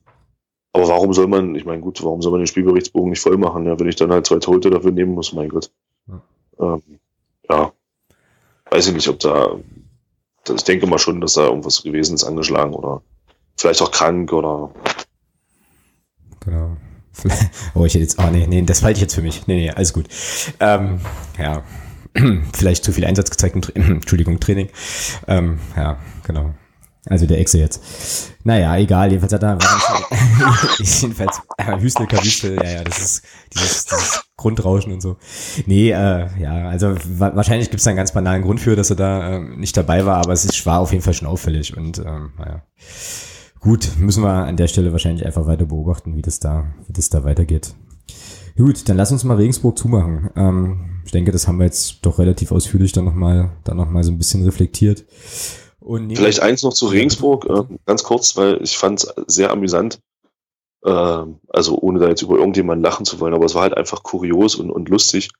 aber 0.72 0.88
warum 0.88 1.14
soll 1.14 1.26
man, 1.26 1.54
ich 1.54 1.64
meine, 1.64 1.80
gut, 1.80 2.02
warum 2.04 2.20
soll 2.20 2.32
man 2.32 2.40
den 2.40 2.46
Spielberichtsbogen 2.46 3.10
nicht 3.10 3.22
voll 3.22 3.38
machen, 3.38 3.64
ja, 3.64 3.78
wenn 3.80 3.88
ich 3.88 3.96
dann 3.96 4.12
halt 4.12 4.26
zwei 4.26 4.38
Torhüter 4.38 4.70
dafür 4.70 4.92
nehmen 4.92 5.14
muss, 5.14 5.32
mein 5.32 5.48
Gott. 5.48 5.70
Ja. 6.06 6.22
Ähm, 6.60 6.82
ja. 7.48 7.72
Weiß 8.70 8.88
ich 8.88 8.94
nicht, 8.94 9.08
ob 9.08 9.18
da, 9.20 9.56
ich 10.54 10.64
denke 10.64 10.86
mal 10.86 10.98
schon, 10.98 11.20
dass 11.20 11.34
da 11.34 11.46
irgendwas 11.46 11.82
gewesen 11.82 12.14
ist, 12.14 12.24
angeschlagen 12.24 12.74
oder 12.74 13.02
vielleicht 13.56 13.80
auch 13.80 13.90
krank 13.90 14.32
oder 14.32 14.70
Genau. 16.46 16.76
Oh, 17.74 17.84
ich 17.84 17.94
hätte 17.94 18.02
jetzt, 18.02 18.18
oh 18.18 18.28
nee, 18.30 18.46
nee, 18.46 18.62
das 18.62 18.82
halte 18.82 18.98
ich 18.98 19.02
jetzt 19.02 19.14
für 19.14 19.22
mich. 19.22 19.46
Nee, 19.46 19.56
nee, 19.56 19.70
alles 19.70 19.92
gut. 19.92 20.06
Ähm, 20.60 21.00
ja, 21.38 21.62
vielleicht 22.54 22.84
zu 22.84 22.92
viel 22.92 23.04
Einsatz 23.04 23.30
gezeigt 23.30 23.54
im 23.54 23.62
Tra 23.62 23.72
Entschuldigung, 23.74 24.40
Training. 24.40 24.68
Ähm, 25.26 25.58
ja, 25.76 25.98
genau. 26.26 26.54
Also 27.08 27.26
der 27.26 27.38
Exe 27.38 27.58
jetzt. 27.58 28.32
Naja, 28.42 28.76
egal, 28.76 29.10
jedenfalls 29.10 29.32
hat 29.32 29.42
er 29.44 29.58
jedenfalls 30.78 31.40
äh, 31.56 31.78
Hüstel, 31.78 32.06
Wüstel, 32.10 32.56
ja, 32.56 32.70
ja, 32.70 32.84
das 32.84 32.98
ist 32.98 33.24
dieses, 33.54 33.84
dieses 33.84 34.24
Grundrauschen 34.36 34.92
und 34.92 35.00
so. 35.00 35.16
Nee, 35.66 35.90
äh, 35.90 36.26
ja, 36.40 36.68
also 36.68 36.96
wa 37.04 37.30
wahrscheinlich 37.36 37.70
gibt 37.70 37.78
es 37.78 37.84
da 37.84 37.90
einen 37.90 37.96
ganz 37.96 38.12
banalen 38.12 38.42
Grund 38.42 38.60
für, 38.60 38.74
dass 38.74 38.90
er 38.90 38.96
da 38.96 39.36
äh, 39.36 39.38
nicht 39.38 39.76
dabei 39.76 40.04
war, 40.04 40.16
aber 40.16 40.32
es 40.32 40.44
ist, 40.44 40.66
war 40.66 40.80
auf 40.80 40.90
jeden 40.90 41.04
Fall 41.04 41.14
schon 41.14 41.28
auffällig 41.28 41.76
und 41.76 41.98
ähm, 41.98 42.32
naja. 42.38 42.62
Gut, 43.60 43.90
müssen 43.98 44.22
wir 44.22 44.46
an 44.46 44.56
der 44.56 44.68
Stelle 44.68 44.92
wahrscheinlich 44.92 45.24
einfach 45.26 45.46
weiter 45.46 45.64
beobachten, 45.64 46.16
wie 46.16 46.22
das 46.22 46.40
da, 46.40 46.74
wie 46.86 46.92
das 46.92 47.10
da 47.10 47.24
weitergeht. 47.24 47.74
Gut, 48.56 48.88
dann 48.88 48.96
lass 48.96 49.12
uns 49.12 49.24
mal 49.24 49.36
Regensburg 49.36 49.76
zumachen. 49.76 50.30
Ähm, 50.34 51.02
ich 51.04 51.12
denke, 51.12 51.30
das 51.30 51.46
haben 51.46 51.58
wir 51.58 51.66
jetzt 51.66 51.98
doch 52.02 52.18
relativ 52.18 52.52
ausführlich 52.52 52.92
dann 52.92 53.04
nochmal, 53.04 53.52
dann 53.64 53.76
noch 53.76 53.90
mal 53.90 54.02
so 54.02 54.10
ein 54.10 54.18
bisschen 54.18 54.44
reflektiert. 54.44 55.04
Und 55.80 56.14
Vielleicht 56.16 56.40
eins 56.40 56.62
noch 56.62 56.72
zu 56.72 56.86
Regensburg, 56.86 57.46
äh, 57.46 57.74
ganz 57.84 58.02
kurz, 58.02 58.36
weil 58.36 58.62
ich 58.62 58.76
fand 58.76 59.04
es 59.04 59.14
sehr 59.26 59.50
amüsant. 59.50 60.00
Äh, 60.84 61.24
also 61.48 61.78
ohne 61.80 61.98
da 61.98 62.08
jetzt 62.08 62.22
über 62.22 62.38
irgendjemanden 62.38 62.82
lachen 62.82 63.04
zu 63.04 63.20
wollen, 63.20 63.34
aber 63.34 63.44
es 63.44 63.54
war 63.54 63.62
halt 63.62 63.76
einfach 63.76 64.02
kurios 64.02 64.54
und, 64.54 64.70
und 64.70 64.88
lustig. 64.88 65.30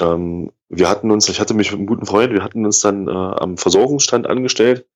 Ähm, 0.00 0.50
wir 0.68 0.88
hatten 0.88 1.10
uns, 1.10 1.28
ich 1.28 1.40
hatte 1.40 1.54
mich 1.54 1.70
mit 1.70 1.78
einem 1.78 1.86
guten 1.86 2.06
Freund, 2.06 2.32
wir 2.32 2.42
hatten 2.42 2.64
uns 2.66 2.80
dann 2.80 3.08
äh, 3.08 3.10
am 3.10 3.56
Versorgungsstand 3.56 4.26
angestellt, 4.26 4.86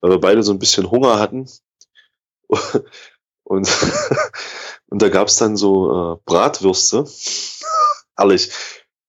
weil 0.00 0.10
wir 0.10 0.20
beide 0.20 0.42
so 0.42 0.52
ein 0.52 0.58
bisschen 0.58 0.90
Hunger 0.90 1.18
hatten 1.18 1.48
und, 3.44 3.68
und 4.88 5.02
da 5.02 5.08
gab's 5.08 5.36
dann 5.36 5.56
so 5.56 6.14
äh, 6.14 6.16
Bratwürste. 6.24 7.06
Herrlich. 8.16 8.50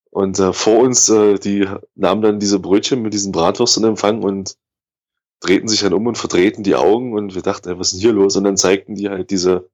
Und 0.10 0.40
äh, 0.40 0.54
vor 0.54 0.80
uns, 0.80 1.10
äh, 1.10 1.38
die 1.38 1.68
nahmen 1.96 2.22
dann 2.22 2.40
diese 2.40 2.60
Brötchen 2.60 3.02
mit 3.02 3.14
diesen 3.14 3.32
Bratwürsten 3.32 3.84
in 3.84 3.90
Empfang 3.90 4.24
und 4.24 4.58
drehten 5.40 5.68
sich 5.68 5.82
dann 5.82 5.94
um 5.94 6.08
und 6.08 6.18
verdrehten 6.18 6.64
die 6.64 6.76
Augen 6.76 7.14
und 7.14 7.36
wir 7.36 7.42
dachten, 7.42 7.70
ey, 7.70 7.78
was 7.78 7.88
ist 7.88 7.94
denn 7.94 8.02
hier 8.02 8.14
los? 8.14 8.36
Und 8.36 8.44
dann 8.44 8.58
zeigten 8.58 8.96
die 8.96 9.10
halt 9.10 9.30
diese, 9.30 9.70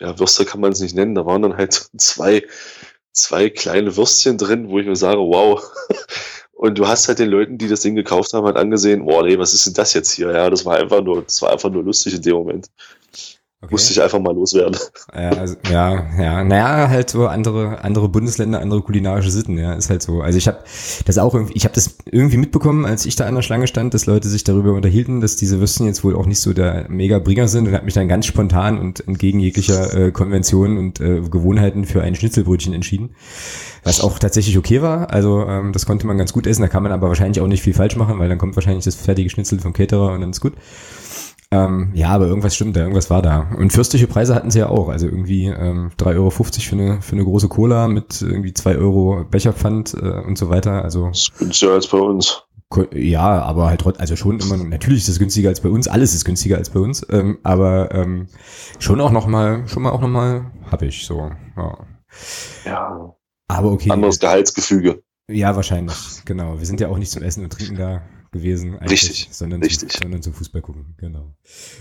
ja, 0.00 0.18
Würste 0.18 0.44
kann 0.44 0.60
man 0.60 0.72
es 0.72 0.80
nicht 0.80 0.94
nennen, 0.94 1.14
da 1.14 1.26
waren 1.26 1.42
dann 1.42 1.56
halt 1.56 1.72
zwei, 1.96 2.46
zwei 3.12 3.50
kleine 3.50 3.96
Würstchen 3.96 4.38
drin, 4.38 4.68
wo 4.68 4.78
ich 4.78 4.86
mir 4.86 4.96
sage, 4.96 5.18
wow, 5.18 5.60
und 6.58 6.76
du 6.76 6.88
hast 6.88 7.06
halt 7.06 7.20
den 7.20 7.30
Leuten, 7.30 7.56
die 7.56 7.68
das 7.68 7.82
Ding 7.82 7.94
gekauft 7.94 8.32
haben, 8.32 8.44
halt 8.44 8.56
angesehen, 8.56 9.04
boah, 9.04 9.22
nee, 9.22 9.38
was 9.38 9.54
ist 9.54 9.66
denn 9.66 9.74
das 9.74 9.94
jetzt 9.94 10.10
hier? 10.10 10.32
Ja, 10.32 10.50
das 10.50 10.66
war 10.66 10.76
einfach 10.76 11.00
nur, 11.00 11.22
das 11.22 11.40
war 11.40 11.52
einfach 11.52 11.70
nur 11.70 11.84
lustig 11.84 12.16
in 12.16 12.22
dem 12.22 12.34
Moment. 12.34 12.68
Okay. 13.60 13.74
Musste 13.74 13.92
ich 13.92 14.00
einfach 14.00 14.20
mal 14.20 14.32
loswerden. 14.32 14.76
Ja, 15.12 15.30
also, 15.30 15.56
ja, 15.68 16.06
ja, 16.16 16.44
naja, 16.44 16.88
halt 16.88 17.10
so 17.10 17.26
andere, 17.26 17.82
andere 17.82 18.08
Bundesländer, 18.08 18.60
andere 18.60 18.82
kulinarische 18.82 19.32
Sitten, 19.32 19.58
ja, 19.58 19.72
ist 19.72 19.90
halt 19.90 20.00
so. 20.00 20.20
Also 20.20 20.38
ich 20.38 20.46
habe 20.46 20.58
das 21.06 21.18
auch 21.18 21.34
irgendwie, 21.34 21.54
ich 21.54 21.64
habe 21.64 21.74
das 21.74 21.96
irgendwie 22.04 22.36
mitbekommen, 22.36 22.86
als 22.86 23.04
ich 23.04 23.16
da 23.16 23.26
an 23.26 23.34
der 23.34 23.42
Schlange 23.42 23.66
stand, 23.66 23.94
dass 23.94 24.06
Leute 24.06 24.28
sich 24.28 24.44
darüber 24.44 24.74
unterhielten, 24.74 25.20
dass 25.20 25.34
diese 25.34 25.58
Würstchen 25.58 25.86
jetzt 25.86 26.04
wohl 26.04 26.14
auch 26.14 26.26
nicht 26.26 26.38
so 26.38 26.52
der 26.52 26.86
Mega-Bringer 26.88 27.48
sind 27.48 27.66
und 27.66 27.74
habe 27.74 27.84
mich 27.84 27.94
dann 27.94 28.06
ganz 28.06 28.26
spontan 28.26 28.78
und 28.78 29.06
entgegen 29.08 29.40
jeglicher 29.40 29.92
äh, 29.92 30.12
Konvention 30.12 30.78
und 30.78 31.00
äh, 31.00 31.22
Gewohnheiten 31.22 31.84
für 31.84 32.00
ein 32.00 32.14
Schnitzelbrötchen 32.14 32.74
entschieden. 32.74 33.16
Was 33.82 34.00
auch 34.00 34.20
tatsächlich 34.20 34.56
okay 34.56 34.82
war. 34.82 35.10
Also 35.10 35.44
ähm, 35.48 35.72
das 35.72 35.84
konnte 35.84 36.06
man 36.06 36.16
ganz 36.16 36.32
gut 36.32 36.46
essen, 36.46 36.62
da 36.62 36.68
kann 36.68 36.84
man 36.84 36.92
aber 36.92 37.08
wahrscheinlich 37.08 37.40
auch 37.40 37.48
nicht 37.48 37.62
viel 37.64 37.74
falsch 37.74 37.96
machen, 37.96 38.20
weil 38.20 38.28
dann 38.28 38.38
kommt 38.38 38.54
wahrscheinlich 38.54 38.84
das 38.84 38.94
fertige 38.94 39.30
Schnitzel 39.30 39.58
vom 39.58 39.72
Caterer 39.72 40.12
und 40.12 40.20
dann 40.20 40.30
ist 40.30 40.40
gut. 40.40 40.52
Ähm, 41.50 41.92
ja, 41.94 42.10
aber 42.10 42.26
irgendwas 42.26 42.54
stimmt 42.54 42.76
da, 42.76 42.80
irgendwas 42.80 43.08
war 43.08 43.22
da. 43.22 43.50
Und 43.56 43.72
fürstliche 43.72 44.06
Preise 44.06 44.34
hatten 44.34 44.50
sie 44.50 44.58
ja 44.58 44.68
auch. 44.68 44.88
Also 44.88 45.06
irgendwie 45.06 45.46
ähm, 45.46 45.90
3,50 45.98 46.16
Euro 46.16 46.30
für 46.30 46.72
eine, 46.72 47.02
für 47.02 47.12
eine 47.12 47.24
große 47.24 47.48
Cola 47.48 47.88
mit 47.88 48.20
irgendwie 48.20 48.52
2 48.52 48.76
Euro 48.76 49.24
Becherpfand 49.30 49.94
äh, 49.94 50.20
und 50.26 50.36
so 50.36 50.50
weiter. 50.50 50.82
Also 50.84 51.08
das 51.08 51.22
ist 51.22 51.38
günstiger 51.38 51.72
als 51.72 51.86
bei 51.86 51.98
uns. 51.98 52.42
Ja, 52.92 53.40
aber 53.42 53.68
halt 53.68 53.80
trotzdem, 53.80 54.02
also 54.02 54.14
schon 54.14 54.40
immer, 54.40 54.58
natürlich 54.58 55.04
ist 55.04 55.08
es 55.08 55.18
günstiger 55.18 55.48
als 55.48 55.62
bei 55.62 55.70
uns, 55.70 55.88
alles 55.88 56.14
ist 56.14 56.26
günstiger 56.26 56.58
als 56.58 56.68
bei 56.68 56.80
uns, 56.80 57.06
ähm, 57.08 57.38
aber 57.42 57.94
ähm, 57.94 58.28
schon 58.78 59.00
auch 59.00 59.10
nochmal, 59.10 59.66
schon 59.68 59.84
mal 59.84 59.90
auch 59.90 60.02
nochmal, 60.02 60.50
habe 60.70 60.84
ich 60.84 61.06
so, 61.06 61.30
ja. 61.56 61.78
Ja. 62.66 63.14
Aber 63.48 63.72
okay. 63.72 63.90
Anderes 63.90 64.18
Gehaltsgefüge. 64.18 65.02
Ja, 65.30 65.56
wahrscheinlich, 65.56 65.96
genau. 66.26 66.58
Wir 66.58 66.66
sind 66.66 66.80
ja 66.80 66.88
auch 66.88 66.98
nicht 66.98 67.10
zum 67.10 67.22
Essen 67.22 67.42
und 67.42 67.54
Trinken 67.54 67.76
da 67.76 68.02
gewesen. 68.30 68.76
Richtig. 68.76 69.28
Sondern, 69.30 69.62
richtig. 69.62 69.90
Zum, 69.90 70.02
sondern 70.02 70.22
zum 70.22 70.32
Fußball 70.32 70.62
gucken, 70.62 70.94
genau. 70.96 71.34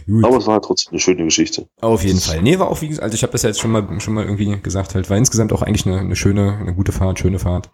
Gut. 0.05 0.25
Aber 0.25 0.37
es 0.37 0.47
war 0.47 0.61
trotzdem 0.61 0.93
eine 0.93 0.99
schöne 0.99 1.23
Geschichte. 1.23 1.67
Auf 1.81 2.03
jeden 2.03 2.19
Fall. 2.19 2.41
Nee, 2.41 2.59
war 2.59 2.69
auch 2.69 2.81
wie 2.81 2.87
gesagt, 2.87 3.03
also 3.03 3.15
ich 3.15 3.23
habe 3.23 3.31
das 3.31 3.43
ja 3.43 3.49
jetzt 3.49 3.59
schon 3.59 3.71
mal 3.71 3.99
schon 3.99 4.13
mal 4.13 4.25
irgendwie 4.25 4.59
gesagt, 4.61 4.95
halt 4.95 5.09
war 5.09 5.17
insgesamt 5.17 5.53
auch 5.53 5.61
eigentlich 5.61 5.85
eine, 5.85 5.99
eine 5.99 6.15
schöne, 6.15 6.57
eine 6.57 6.73
gute 6.73 6.91
Fahrt, 6.91 7.19
schöne 7.19 7.39
Fahrt. 7.39 7.69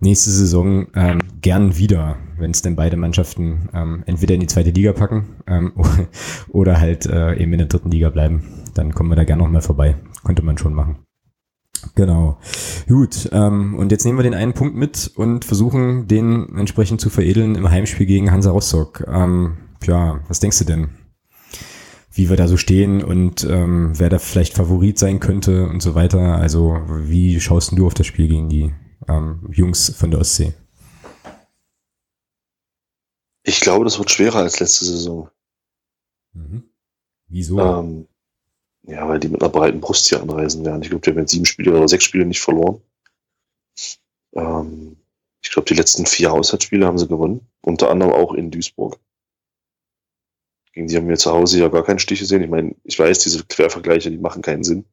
Nächste 0.00 0.30
Saison 0.30 0.88
ähm, 0.94 1.20
gern 1.40 1.76
wieder, 1.76 2.16
wenn 2.36 2.50
es 2.50 2.62
denn 2.62 2.76
beide 2.76 2.96
Mannschaften 2.96 3.68
ähm, 3.72 4.02
entweder 4.06 4.34
in 4.34 4.40
die 4.40 4.46
zweite 4.46 4.70
Liga 4.70 4.92
packen 4.92 5.36
ähm, 5.46 5.72
oder 6.48 6.80
halt 6.80 7.06
äh, 7.06 7.34
eben 7.34 7.52
in 7.52 7.58
der 7.58 7.68
dritten 7.68 7.90
Liga 7.90 8.10
bleiben. 8.10 8.64
Dann 8.74 8.94
kommen 8.94 9.10
wir 9.10 9.16
da 9.16 9.24
gern 9.24 9.38
noch 9.38 9.48
mal 9.48 9.62
vorbei. 9.62 9.96
Könnte 10.24 10.42
man 10.42 10.58
schon 10.58 10.74
machen. 10.74 10.98
Genau. 11.94 12.38
Gut, 12.86 13.28
ähm, 13.32 13.74
und 13.76 13.92
jetzt 13.92 14.04
nehmen 14.04 14.18
wir 14.18 14.22
den 14.22 14.34
einen 14.34 14.54
Punkt 14.54 14.76
mit 14.76 15.10
und 15.14 15.44
versuchen, 15.44 16.08
den 16.08 16.56
entsprechend 16.56 17.00
zu 17.00 17.10
veredeln 17.10 17.54
im 17.54 17.70
Heimspiel 17.70 18.06
gegen 18.06 18.30
Hansa 18.30 18.50
Rostock. 18.50 19.04
Ähm, 19.08 19.58
ja, 19.84 20.20
was 20.28 20.40
denkst 20.40 20.58
du 20.58 20.64
denn? 20.64 20.90
Wie 22.10 22.28
wir 22.28 22.36
da 22.36 22.48
so 22.48 22.56
stehen 22.56 23.04
und 23.04 23.44
ähm, 23.44 23.92
wer 23.94 24.08
da 24.08 24.18
vielleicht 24.18 24.54
Favorit 24.54 24.98
sein 24.98 25.20
könnte 25.20 25.68
und 25.68 25.80
so 25.82 25.94
weiter. 25.94 26.36
Also, 26.36 26.80
wie 26.88 27.40
schaust 27.40 27.78
du 27.78 27.86
auf 27.86 27.94
das 27.94 28.06
Spiel 28.06 28.28
gegen 28.28 28.48
die 28.48 28.74
ähm, 29.08 29.48
Jungs 29.52 29.90
von 29.96 30.10
der 30.10 30.20
Ostsee? 30.20 30.54
Ich 33.44 33.60
glaube, 33.60 33.84
das 33.84 33.98
wird 33.98 34.10
schwerer 34.10 34.40
als 34.40 34.58
letzte 34.58 34.84
Saison. 34.84 35.30
Mhm. 36.32 36.64
Wieso? 37.28 37.60
Ähm, 37.60 38.07
ja, 38.88 39.06
weil 39.06 39.20
die 39.20 39.28
mit 39.28 39.42
einer 39.42 39.52
breiten 39.52 39.80
Brust 39.80 40.08
hier 40.08 40.20
anreisen 40.20 40.64
werden. 40.64 40.82
Ich 40.82 40.88
glaube, 40.88 41.02
die 41.02 41.10
haben 41.10 41.18
jetzt 41.18 41.32
sieben 41.32 41.44
Spiele 41.44 41.76
oder 41.76 41.88
sechs 41.88 42.04
Spiele 42.04 42.24
nicht 42.24 42.40
verloren. 42.40 42.80
Ähm, 44.34 44.96
ich 45.42 45.50
glaube, 45.50 45.66
die 45.66 45.74
letzten 45.74 46.06
vier 46.06 46.30
Haushaltsspiele 46.30 46.86
haben 46.86 46.98
sie 46.98 47.06
gewonnen. 47.06 47.46
Unter 47.60 47.90
anderem 47.90 48.12
auch 48.12 48.32
in 48.32 48.50
Duisburg. 48.50 48.98
Gegen 50.72 50.88
die 50.88 50.96
haben 50.96 51.08
wir 51.08 51.16
zu 51.16 51.32
Hause 51.32 51.60
ja 51.60 51.68
gar 51.68 51.84
keinen 51.84 51.98
Stich 51.98 52.20
gesehen. 52.20 52.42
Ich 52.42 52.50
meine, 52.50 52.74
ich 52.84 52.98
weiß, 52.98 53.18
diese 53.20 53.44
Quervergleiche, 53.44 54.10
die 54.10 54.18
machen 54.18 54.42
keinen 54.42 54.64
Sinn. 54.64 54.86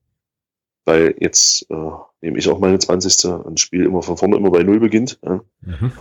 Weil 0.83 1.15
jetzt 1.19 1.65
äh, 1.69 1.91
nehme 2.21 2.37
ich 2.37 2.49
auch 2.49 2.59
meine 2.59 2.79
20. 2.79 3.25
ein 3.47 3.57
Spiel 3.57 3.85
immer 3.85 4.01
von 4.01 4.17
vorne 4.17 4.35
immer 4.35 4.51
bei 4.51 4.63
Null 4.63 4.79
beginnt. 4.81 5.19
Ja. 5.23 5.41
Mhm. 5.61 5.91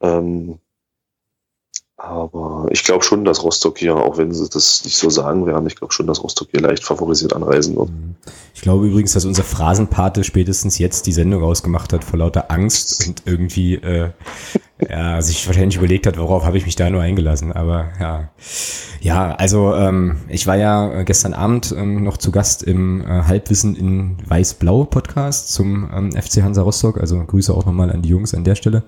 Ähm, 0.00 0.58
aber 2.00 2.68
ich 2.70 2.84
glaube 2.84 3.02
schon, 3.02 3.24
dass 3.24 3.42
Rostock 3.42 3.76
hier, 3.76 3.96
auch 3.96 4.18
wenn 4.18 4.32
sie 4.32 4.48
das 4.48 4.84
nicht 4.84 4.96
so 4.96 5.10
sagen 5.10 5.46
werden, 5.46 5.66
ich 5.66 5.74
glaube 5.74 5.92
schon, 5.92 6.06
dass 6.06 6.22
Rostock 6.22 6.46
hier 6.52 6.60
leicht 6.60 6.84
favorisiert 6.84 7.34
anreisen 7.34 7.76
wird. 7.76 7.90
Mhm. 7.90 8.14
Ich 8.54 8.62
glaube 8.62 8.86
übrigens, 8.86 9.14
dass 9.14 9.24
unser 9.24 9.42
Phrasenpate 9.42 10.22
spätestens 10.22 10.78
jetzt 10.78 11.06
die 11.08 11.12
Sendung 11.12 11.42
ausgemacht 11.42 11.92
hat 11.92 12.04
vor 12.04 12.20
lauter 12.20 12.52
Angst 12.52 13.08
und 13.08 13.22
irgendwie 13.26 13.74
äh, 13.74 14.10
ja, 14.88 15.20
sich 15.20 15.44
wahrscheinlich 15.48 15.76
überlegt 15.76 16.06
hat, 16.06 16.18
worauf 16.18 16.44
habe 16.44 16.56
ich 16.56 16.66
mich 16.66 16.76
da 16.76 16.88
nur 16.88 17.02
eingelassen. 17.02 17.52
Aber 17.52 17.88
ja, 17.98 18.30
ja, 19.00 19.34
also 19.34 19.74
ähm, 19.74 20.20
ich 20.28 20.46
war 20.46 20.56
ja 20.56 21.02
gestern 21.02 21.34
Abend 21.34 21.74
ähm, 21.76 22.04
noch 22.04 22.16
zu 22.16 22.30
Gast 22.30 22.62
im 22.62 23.00
äh, 23.00 23.24
Halbwissen 23.24 23.74
in 23.74 24.18
Weiß-Blau 24.24 24.84
Podcast 24.84 25.52
zum 25.52 25.90
ähm, 25.92 26.12
FC 26.12 26.42
Hansa 26.42 26.62
Rostock. 26.62 26.98
Also 26.98 27.18
Grüße 27.18 27.52
auch 27.52 27.66
nochmal 27.66 27.90
an 27.90 28.02
die 28.02 28.10
Jungs 28.10 28.34
an 28.34 28.44
der 28.44 28.54
Stelle. 28.54 28.84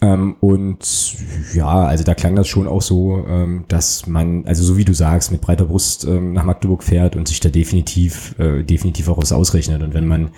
Ähm, 0.00 0.36
und 0.40 1.16
ja, 1.54 1.66
also 1.66 2.04
da 2.04 2.14
klang 2.14 2.36
das 2.36 2.46
schon 2.46 2.68
auch 2.68 2.82
so, 2.82 3.24
ähm, 3.28 3.64
dass 3.68 4.06
man, 4.06 4.46
also 4.46 4.62
so 4.62 4.76
wie 4.76 4.84
du 4.84 4.94
sagst, 4.94 5.32
mit 5.32 5.40
breiter 5.40 5.64
Brust 5.64 6.04
ähm, 6.04 6.32
nach 6.32 6.44
Magdeburg 6.44 6.84
fährt 6.84 7.16
und 7.16 7.26
sich 7.26 7.40
da 7.40 7.48
definitiv, 7.48 8.38
äh, 8.38 8.62
definitiv 8.62 9.08
auch 9.08 9.18
was 9.18 9.32
ausrechnet. 9.32 9.82
Und 9.82 9.94
wenn 9.94 10.06
man, 10.06 10.30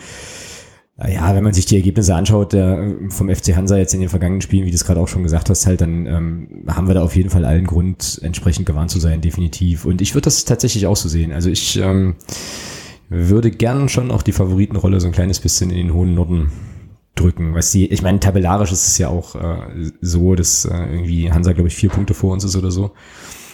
äh, 0.99 1.15
ja, 1.15 1.35
wenn 1.35 1.45
man 1.45 1.53
sich 1.53 1.67
die 1.67 1.77
Ergebnisse 1.77 2.15
anschaut 2.15 2.55
der, 2.55 2.91
vom 3.11 3.29
FC 3.29 3.55
Hansa 3.55 3.77
jetzt 3.77 3.93
in 3.93 4.01
den 4.01 4.09
vergangenen 4.09 4.41
Spielen, 4.41 4.65
wie 4.65 4.71
du 4.71 4.77
es 4.77 4.87
gerade 4.87 5.01
auch 5.01 5.09
schon 5.09 5.25
gesagt 5.25 5.51
hast, 5.51 5.67
halt, 5.67 5.83
dann 5.83 6.07
ähm, 6.07 6.65
haben 6.69 6.89
wir 6.89 6.95
da 6.95 7.03
auf 7.03 7.15
jeden 7.15 7.31
Fall 7.31 7.45
allen 7.45 7.67
Grund, 7.67 8.19
entsprechend 8.23 8.65
gewarnt 8.65 8.91
zu 8.91 8.99
sein, 8.99 9.21
definitiv. 9.21 9.85
Und 9.85 10.01
ich 10.01 10.15
würde 10.15 10.25
das 10.25 10.47
tatsächlich 10.47 10.87
auch 10.87 10.97
so 10.97 11.11
sehen. 11.11 11.33
Also 11.33 11.51
ich 11.51 11.77
ähm, 11.77 12.17
würde 13.11 13.51
gern 13.51 13.91
schon 13.91 14.11
auch 14.11 14.23
die 14.23 14.33
Favoritenrolle 14.33 15.01
so 15.01 15.07
ein 15.07 15.13
kleines 15.13 15.41
bisschen 15.41 15.71
in 15.71 15.77
den 15.77 15.93
hohen 15.93 16.15
Norden 16.15 16.51
drücken. 17.21 17.55
Was 17.55 17.71
die, 17.71 17.87
ich 17.87 18.03
meine, 18.03 18.21
tabellarisch 18.21 18.73
ist 18.73 18.89
es 18.89 18.99
ja 18.99 19.09
auch 19.09 19.35
äh, 19.35 19.91
so, 20.01 20.35
dass 20.35 20.65
äh, 20.65 20.75
irgendwie 20.75 21.31
Hansa, 21.31 21.53
glaube 21.53 21.69
ich, 21.69 21.77
vier 21.77 21.91
Punkte 21.91 22.15
vor 22.15 22.33
uns 22.33 22.45
ist 22.45 22.57
oder 22.57 22.71
so. 22.71 22.93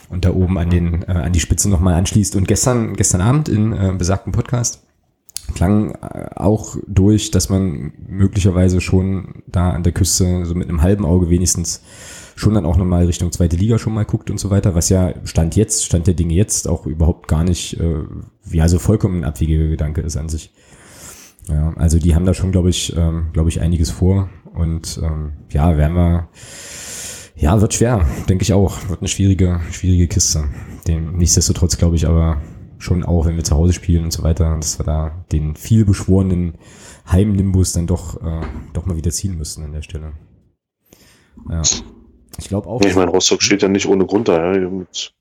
Und 0.09 0.25
da 0.25 0.33
oben 0.33 0.57
an 0.59 0.71
den, 0.71 1.03
äh, 1.03 1.13
an 1.13 1.33
die 1.33 1.41
Spitze 1.41 1.69
nochmal 1.69 1.95
anschließt. 1.95 2.37
Und 2.37 2.47
gestern, 2.47 2.95
gestern 2.95 3.21
Abend 3.21 3.49
in 3.49 3.73
äh, 3.73 3.93
besagten 3.97 4.33
Podcast 4.33 4.83
klang 5.55 5.93
äh, 5.95 6.29
auch 6.35 6.77
durch, 6.87 7.31
dass 7.31 7.49
man 7.49 7.93
möglicherweise 8.07 8.81
schon 8.81 9.43
da 9.47 9.71
an 9.71 9.83
der 9.83 9.93
Küste 9.93 10.45
so 10.45 10.55
mit 10.55 10.69
einem 10.69 10.83
halben 10.83 11.05
Auge 11.05 11.31
wenigstens 11.31 11.83
schon 12.37 12.55
dann 12.55 12.67
auch 12.67 12.77
nochmal 12.77 13.07
Richtung 13.07 13.33
zweite 13.33 13.57
Liga 13.57 13.79
schon 13.79 13.95
mal 13.95 14.05
guckt 14.05 14.31
und 14.31 14.39
so 14.39 14.51
weiter, 14.51 14.75
was 14.75 14.91
ja 14.91 15.15
Stand 15.25 15.57
jetzt, 15.57 15.87
Stand 15.87 16.07
der 16.07 16.15
Dinge 16.15 16.35
jetzt 16.35 16.69
auch 16.69 16.87
überhaupt 16.87 17.29
gar 17.29 17.45
nicht, 17.45 17.81
äh, 17.81 18.05
ja, 18.51 18.69
so 18.69 18.79
vollkommen 18.79 19.21
ein 19.21 19.25
abwegiger 19.25 19.69
Gedanke 19.69 20.03
ist 20.03 20.17
an 20.17 20.29
sich. 20.29 20.53
Ja, 21.49 21.73
also 21.77 21.99
die 21.99 22.15
haben 22.15 22.27
da 22.27 22.35
schon, 22.35 22.53
glaube 22.53 22.71
ich, 22.71 22.97
ähm, 22.97 23.29
glaube 23.33 23.49
ich, 23.49 23.61
einiges 23.61 23.91
vor. 23.91 24.29
Und 24.53 25.01
ähm, 25.03 25.33
ja, 25.51 25.77
werden 25.77 25.97
wir, 25.97 26.29
ja, 27.37 27.61
wird 27.61 27.75
schwer, 27.75 28.07
denke 28.29 28.43
ich 28.43 28.53
auch. 28.53 28.89
Wird 28.89 29.01
eine 29.01 29.09
schwierige, 29.09 29.61
schwierige 29.71 30.09
Kiste. 30.09 30.45
Dem, 30.89 31.17
nichtsdestotrotz 31.17 31.77
glaube 31.77 31.97
ich 31.97 32.07
aber 32.07 32.41
schon 32.79 33.05
auch, 33.05 33.27
wenn 33.27 33.37
wir 33.37 33.45
zu 33.45 33.55
Hause 33.55 33.73
spielen 33.73 34.05
und 34.05 34.13
so 34.13 34.23
weiter, 34.23 34.57
dass 34.57 34.79
wir 34.79 34.85
da 34.85 35.25
den 35.33 35.57
viel 35.57 35.85
beschworenen 35.85 36.55
Heimnimbus 37.11 37.73
dann 37.73 37.87
doch, 37.87 38.21
äh, 38.23 38.41
doch 38.73 38.87
mal 38.87 38.97
wieder 38.97 39.11
ziehen 39.11 39.37
müssen 39.37 39.65
an 39.65 39.73
der 39.73 39.83
Stelle. 39.83 40.13
Ja. 41.49 41.63
Ich 42.39 42.49
glaube 42.49 42.69
auch. 42.69 42.81
Ich 42.83 42.95
meine, 42.95 43.11
Rostock 43.11 43.43
steht 43.43 43.63
ja 43.63 43.69
nicht 43.69 43.87
ohne 43.87 44.05
Grund 44.05 44.29
da, 44.29 44.55
ja. 44.55 44.69
Mit 44.69 45.15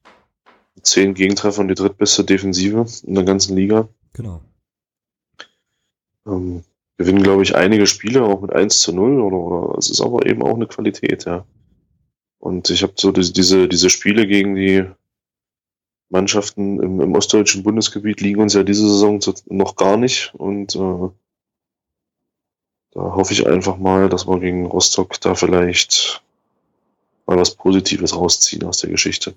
zehn 0.81 1.13
Gegentreffern 1.13 1.67
die 1.67 1.75
drittbeste 1.75 2.23
Defensive 2.23 2.85
in 3.05 3.15
der 3.15 3.23
ganzen 3.23 3.55
Liga. 3.55 3.87
Genau. 4.13 4.41
Ähm, 6.25 6.63
gewinnen, 6.97 7.23
glaube 7.23 7.43
ich, 7.43 7.55
einige 7.55 7.87
Spiele 7.87 8.23
auch 8.23 8.41
mit 8.41 8.53
1 8.53 8.79
zu 8.79 8.93
0 8.93 9.21
oder, 9.21 9.37
oder 9.37 9.77
es 9.77 9.89
ist 9.89 10.01
aber 10.01 10.25
eben 10.25 10.43
auch 10.43 10.55
eine 10.55 10.67
Qualität, 10.67 11.25
ja. 11.25 11.45
Und 12.39 12.69
ich 12.69 12.83
habe 12.83 12.93
so 12.95 13.11
diese, 13.11 13.67
diese 13.67 13.89
Spiele 13.89 14.27
gegen 14.27 14.55
die 14.55 14.85
Mannschaften 16.09 16.79
im, 16.81 17.01
im, 17.01 17.15
ostdeutschen 17.15 17.63
Bundesgebiet 17.63 18.21
liegen 18.21 18.41
uns 18.41 18.53
ja 18.53 18.63
diese 18.63 18.87
Saison 18.87 19.19
noch 19.47 19.75
gar 19.75 19.97
nicht. 19.97 20.33
Und 20.35 20.75
äh, 20.75 21.09
da 22.91 23.01
hoffe 23.01 23.33
ich 23.33 23.47
einfach 23.47 23.77
mal, 23.77 24.09
dass 24.09 24.27
wir 24.27 24.39
gegen 24.39 24.65
Rostock 24.67 25.19
da 25.21 25.35
vielleicht 25.35 26.23
mal 27.25 27.37
was 27.37 27.55
Positives 27.55 28.15
rausziehen 28.15 28.63
aus 28.63 28.77
der 28.77 28.91
Geschichte. 28.91 29.33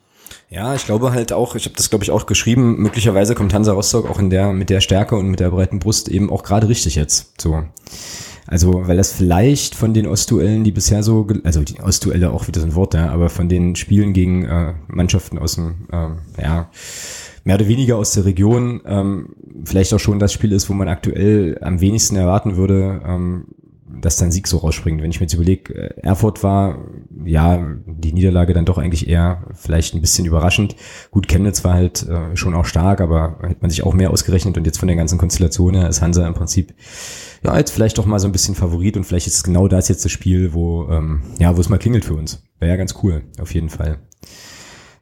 Ja, 0.50 0.74
ich 0.74 0.86
glaube 0.86 1.12
halt 1.12 1.32
auch, 1.32 1.54
ich 1.54 1.64
habe 1.66 1.76
das 1.76 1.90
glaube 1.90 2.04
ich 2.04 2.10
auch 2.10 2.26
geschrieben, 2.26 2.76
möglicherweise 2.78 3.34
kommt 3.34 3.52
Hansa 3.52 3.72
Rostock 3.72 4.08
auch 4.10 4.18
in 4.18 4.30
der 4.30 4.52
mit 4.52 4.70
der 4.70 4.80
Stärke 4.80 5.16
und 5.16 5.28
mit 5.28 5.40
der 5.40 5.50
breiten 5.50 5.78
Brust 5.78 6.08
eben 6.08 6.30
auch 6.30 6.42
gerade 6.42 6.68
richtig 6.68 6.94
jetzt. 6.94 7.40
So. 7.40 7.64
Also, 8.50 8.88
weil 8.88 8.96
das 8.96 9.12
vielleicht 9.12 9.74
von 9.74 9.92
den 9.92 10.06
Ostduellen, 10.06 10.64
die 10.64 10.72
bisher 10.72 11.02
so, 11.02 11.26
also 11.44 11.62
die 11.62 11.80
Ostduelle 11.80 12.30
auch 12.30 12.48
wieder 12.48 12.60
so 12.60 12.66
ein 12.66 12.74
Wort, 12.74 12.94
ja, 12.94 13.10
aber 13.10 13.28
von 13.28 13.50
den 13.50 13.76
Spielen 13.76 14.14
gegen 14.14 14.46
äh, 14.46 14.72
Mannschaften 14.86 15.38
aus 15.38 15.56
dem, 15.56 15.86
äh, 15.92 16.42
ja, 16.42 16.70
mehr 17.44 17.56
oder 17.56 17.68
weniger 17.68 17.96
aus 17.96 18.12
der 18.12 18.24
Region, 18.24 18.80
ähm, 18.86 19.34
vielleicht 19.64 19.92
auch 19.92 19.98
schon 19.98 20.18
das 20.18 20.32
Spiel 20.32 20.52
ist, 20.52 20.70
wo 20.70 20.72
man 20.72 20.88
aktuell 20.88 21.58
am 21.60 21.82
wenigsten 21.82 22.16
erwarten 22.16 22.56
würde, 22.56 23.02
ähm, 23.06 23.48
dass 24.00 24.16
dein 24.16 24.30
Sieg 24.30 24.46
so 24.46 24.58
rausspringt. 24.58 25.02
Wenn 25.02 25.11
ich 25.11 25.20
mir 25.20 25.24
jetzt 25.24 25.34
überlege, 25.34 25.74
äh, 25.74 26.00
Erfurt 26.00 26.42
war, 26.42 26.79
ja, 27.25 27.66
die 27.87 28.12
Niederlage 28.12 28.52
dann 28.52 28.64
doch 28.64 28.79
eigentlich 28.79 29.08
eher 29.08 29.44
vielleicht 29.54 29.94
ein 29.94 30.00
bisschen 30.00 30.27
überraschend. 30.27 30.77
Gut, 31.10 31.29
Chemnitz 31.29 31.64
war 31.64 31.75
halt 31.75 32.06
äh, 32.08 32.37
schon 32.37 32.54
auch 32.54 32.64
stark, 32.64 33.00
aber 33.00 33.38
hätte 33.42 33.60
man 33.60 33.70
sich 33.70 33.85
auch 33.85 33.94
mehr 33.94 34.10
ausgerechnet 34.10 34.56
und 34.56 34.66
jetzt 34.66 34.79
von 34.79 34.88
der 34.88 34.96
ganzen 34.96 35.18
Konstellation 35.18 35.75
her 35.75 35.88
ist 35.88 36.02
Hansa 36.02 36.27
im 36.27 36.35
Prinzip 36.35 36.75
ja 37.44 37.56
jetzt 37.56 37.70
vielleicht 37.70 37.98
doch 37.98 38.06
mal 38.06 38.18
so 38.18 38.27
ein 38.27 38.33
bisschen 38.33 38.54
Favorit 38.54 38.96
und 38.96 39.04
vielleicht 39.04 39.27
ist 39.27 39.37
es 39.37 39.44
genau 39.44 39.68
das 39.68 39.88
jetzt 39.88 40.04
das 40.04 40.12
Spiel, 40.12 40.52
wo 40.54 40.88
ähm, 40.90 41.23
ja, 41.38 41.56
wo 41.56 41.60
es 41.60 41.68
mal 41.68 41.79
klingelt 41.79 42.04
für 42.04 42.14
uns. 42.14 42.42
Wäre 42.58 42.73
ja 42.73 42.77
ganz 42.77 42.94
cool, 43.02 43.23
auf 43.40 43.54
jeden 43.54 43.70
Fall. 43.70 43.98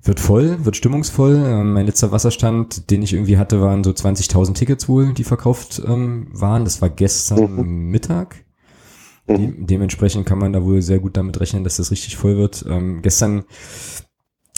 Wird 0.02 0.20
voll, 0.20 0.64
wird 0.64 0.76
stimmungsvoll. 0.76 1.34
Ähm, 1.34 1.72
mein 1.72 1.86
letzter 1.86 2.12
Wasserstand, 2.12 2.90
den 2.90 3.02
ich 3.02 3.12
irgendwie 3.12 3.38
hatte, 3.38 3.60
waren 3.60 3.82
so 3.82 3.90
20.000 3.90 4.54
Tickets 4.54 4.88
wohl, 4.88 5.12
die 5.12 5.24
verkauft 5.24 5.82
ähm, 5.84 6.28
waren. 6.32 6.64
Das 6.64 6.80
war 6.80 6.90
gestern 6.90 7.56
mhm. 7.56 7.90
Mittag. 7.90 8.45
Mhm. 9.28 9.66
dementsprechend 9.66 10.26
kann 10.26 10.38
man 10.38 10.52
da 10.52 10.64
wohl 10.64 10.82
sehr 10.82 10.98
gut 10.98 11.16
damit 11.16 11.40
rechnen, 11.40 11.64
dass 11.64 11.76
das 11.76 11.90
richtig 11.90 12.16
voll 12.16 12.36
wird. 12.36 12.64
Ähm, 12.68 13.02
gestern 13.02 13.44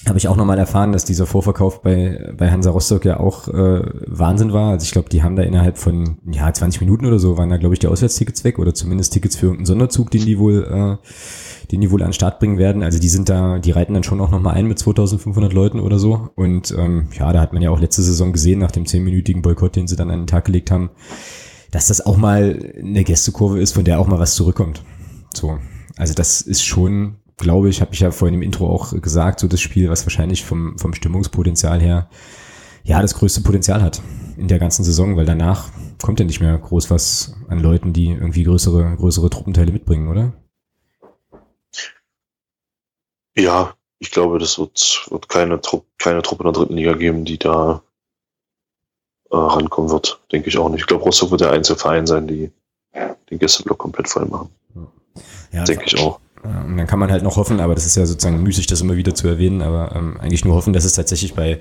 habe 0.06 0.18
ich 0.18 0.28
auch 0.28 0.36
nochmal 0.36 0.58
erfahren, 0.58 0.92
dass 0.92 1.04
dieser 1.04 1.26
Vorverkauf 1.26 1.82
bei, 1.82 2.32
bei 2.36 2.50
Hansa 2.50 2.70
Rostock 2.70 3.04
ja 3.04 3.18
auch 3.18 3.48
äh, 3.48 3.82
Wahnsinn 4.06 4.52
war. 4.52 4.70
Also 4.70 4.84
ich 4.84 4.92
glaube, 4.92 5.08
die 5.08 5.22
haben 5.22 5.36
da 5.36 5.42
innerhalb 5.42 5.76
von 5.76 6.18
ja 6.30 6.52
20 6.52 6.80
Minuten 6.80 7.04
oder 7.06 7.18
so 7.18 7.36
waren 7.36 7.48
da, 7.48 7.56
glaube 7.56 7.74
ich, 7.74 7.80
die 7.80 7.88
Auswärtstickets 7.88 8.44
weg 8.44 8.58
oder 8.58 8.74
zumindest 8.74 9.12
Tickets 9.12 9.36
für 9.36 9.46
irgendeinen 9.46 9.66
Sonderzug, 9.66 10.10
den 10.10 10.24
die 10.24 10.38
wohl, 10.38 10.64
äh, 10.64 11.66
den 11.72 11.80
die 11.80 11.90
wohl 11.90 12.02
an 12.02 12.08
den 12.08 12.14
Start 12.14 12.38
bringen 12.38 12.58
werden. 12.58 12.82
Also 12.82 12.98
die 12.98 13.08
sind 13.08 13.28
da, 13.28 13.58
die 13.58 13.72
reiten 13.72 13.94
dann 13.94 14.04
schon 14.04 14.20
auch 14.20 14.30
nochmal 14.30 14.54
ein 14.54 14.66
mit 14.66 14.78
2500 14.78 15.52
Leuten 15.52 15.80
oder 15.80 15.98
so. 15.98 16.30
Und 16.36 16.74
ähm, 16.78 17.08
ja, 17.18 17.32
da 17.32 17.40
hat 17.40 17.52
man 17.52 17.62
ja 17.62 17.70
auch 17.70 17.80
letzte 17.80 18.02
Saison 18.02 18.32
gesehen, 18.32 18.60
nach 18.60 18.70
dem 18.70 18.84
10-minütigen 18.84 19.42
Boykott, 19.42 19.76
den 19.76 19.88
sie 19.88 19.96
dann 19.96 20.10
an 20.10 20.20
den 20.20 20.26
Tag 20.28 20.44
gelegt 20.44 20.70
haben, 20.70 20.90
dass 21.70 21.88
das 21.88 22.04
auch 22.04 22.16
mal 22.16 22.72
eine 22.78 23.04
Gästekurve 23.04 23.60
ist, 23.60 23.72
von 23.72 23.84
der 23.84 24.00
auch 24.00 24.06
mal 24.06 24.18
was 24.18 24.34
zurückkommt. 24.34 24.82
So. 25.34 25.58
Also 25.96 26.14
das 26.14 26.40
ist 26.40 26.64
schon 26.64 27.16
glaube 27.38 27.68
ich, 27.70 27.80
habe 27.80 27.94
ich 27.94 28.00
ja 28.00 28.10
vorhin 28.10 28.34
im 28.34 28.42
Intro 28.42 28.68
auch 28.68 28.92
gesagt, 29.00 29.40
so 29.40 29.48
das 29.48 29.60
Spiel, 29.60 29.88
was 29.88 30.04
wahrscheinlich 30.04 30.44
vom, 30.44 30.76
vom 30.76 30.92
Stimmungspotenzial 30.92 31.80
her 31.80 32.10
ja 32.84 33.00
das 33.00 33.14
größte 33.14 33.40
Potenzial 33.40 33.82
hat 33.82 34.02
in 34.36 34.48
der 34.48 34.58
ganzen 34.58 34.84
Saison, 34.84 35.16
weil 35.16 35.24
danach 35.24 35.70
kommt 36.02 36.20
ja 36.20 36.26
nicht 36.26 36.40
mehr 36.40 36.56
groß 36.58 36.90
was 36.90 37.34
an 37.48 37.60
Leuten, 37.60 37.92
die 37.92 38.10
irgendwie 38.10 38.44
größere, 38.44 38.96
größere 38.96 39.30
Truppenteile 39.30 39.72
mitbringen, 39.72 40.08
oder? 40.08 40.32
Ja, 43.36 43.74
ich 44.00 44.10
glaube, 44.10 44.38
das 44.38 44.58
wird, 44.58 45.06
wird 45.10 45.28
keine, 45.28 45.60
Trupp, 45.60 45.86
keine 45.98 46.22
Truppe 46.22 46.42
in 46.44 46.52
der 46.52 46.60
dritten 46.60 46.76
Liga 46.76 46.92
geben, 46.94 47.24
die 47.24 47.38
da 47.38 47.82
äh, 49.30 49.36
rankommen 49.36 49.90
wird. 49.90 50.20
Denke 50.32 50.48
ich 50.48 50.58
auch 50.58 50.68
nicht. 50.68 50.80
Ich 50.80 50.86
glaube, 50.86 51.04
Rostock 51.04 51.30
wird 51.30 51.40
der 51.40 51.52
einzige 51.52 51.78
Verein 51.78 52.06
sein, 52.06 52.26
die 52.26 52.50
den 53.30 53.38
Gästeblock 53.38 53.78
komplett 53.78 54.08
voll 54.08 54.26
machen. 54.26 54.48
Ja, 55.52 55.64
Denke 55.64 55.84
ich 55.86 55.98
auch. 55.98 56.20
Und 56.42 56.76
dann 56.76 56.86
kann 56.86 56.98
man 56.98 57.10
halt 57.10 57.22
noch 57.22 57.36
hoffen, 57.36 57.60
aber 57.60 57.74
das 57.74 57.84
ist 57.84 57.96
ja 57.96 58.06
sozusagen 58.06 58.42
müßig, 58.42 58.66
das 58.68 58.80
immer 58.80 58.96
wieder 58.96 59.14
zu 59.14 59.26
erwähnen, 59.26 59.60
aber 59.60 59.94
ähm, 59.96 60.18
eigentlich 60.20 60.44
nur 60.44 60.54
hoffen, 60.54 60.72
dass 60.72 60.84
es 60.84 60.92
tatsächlich 60.92 61.34
bei 61.34 61.60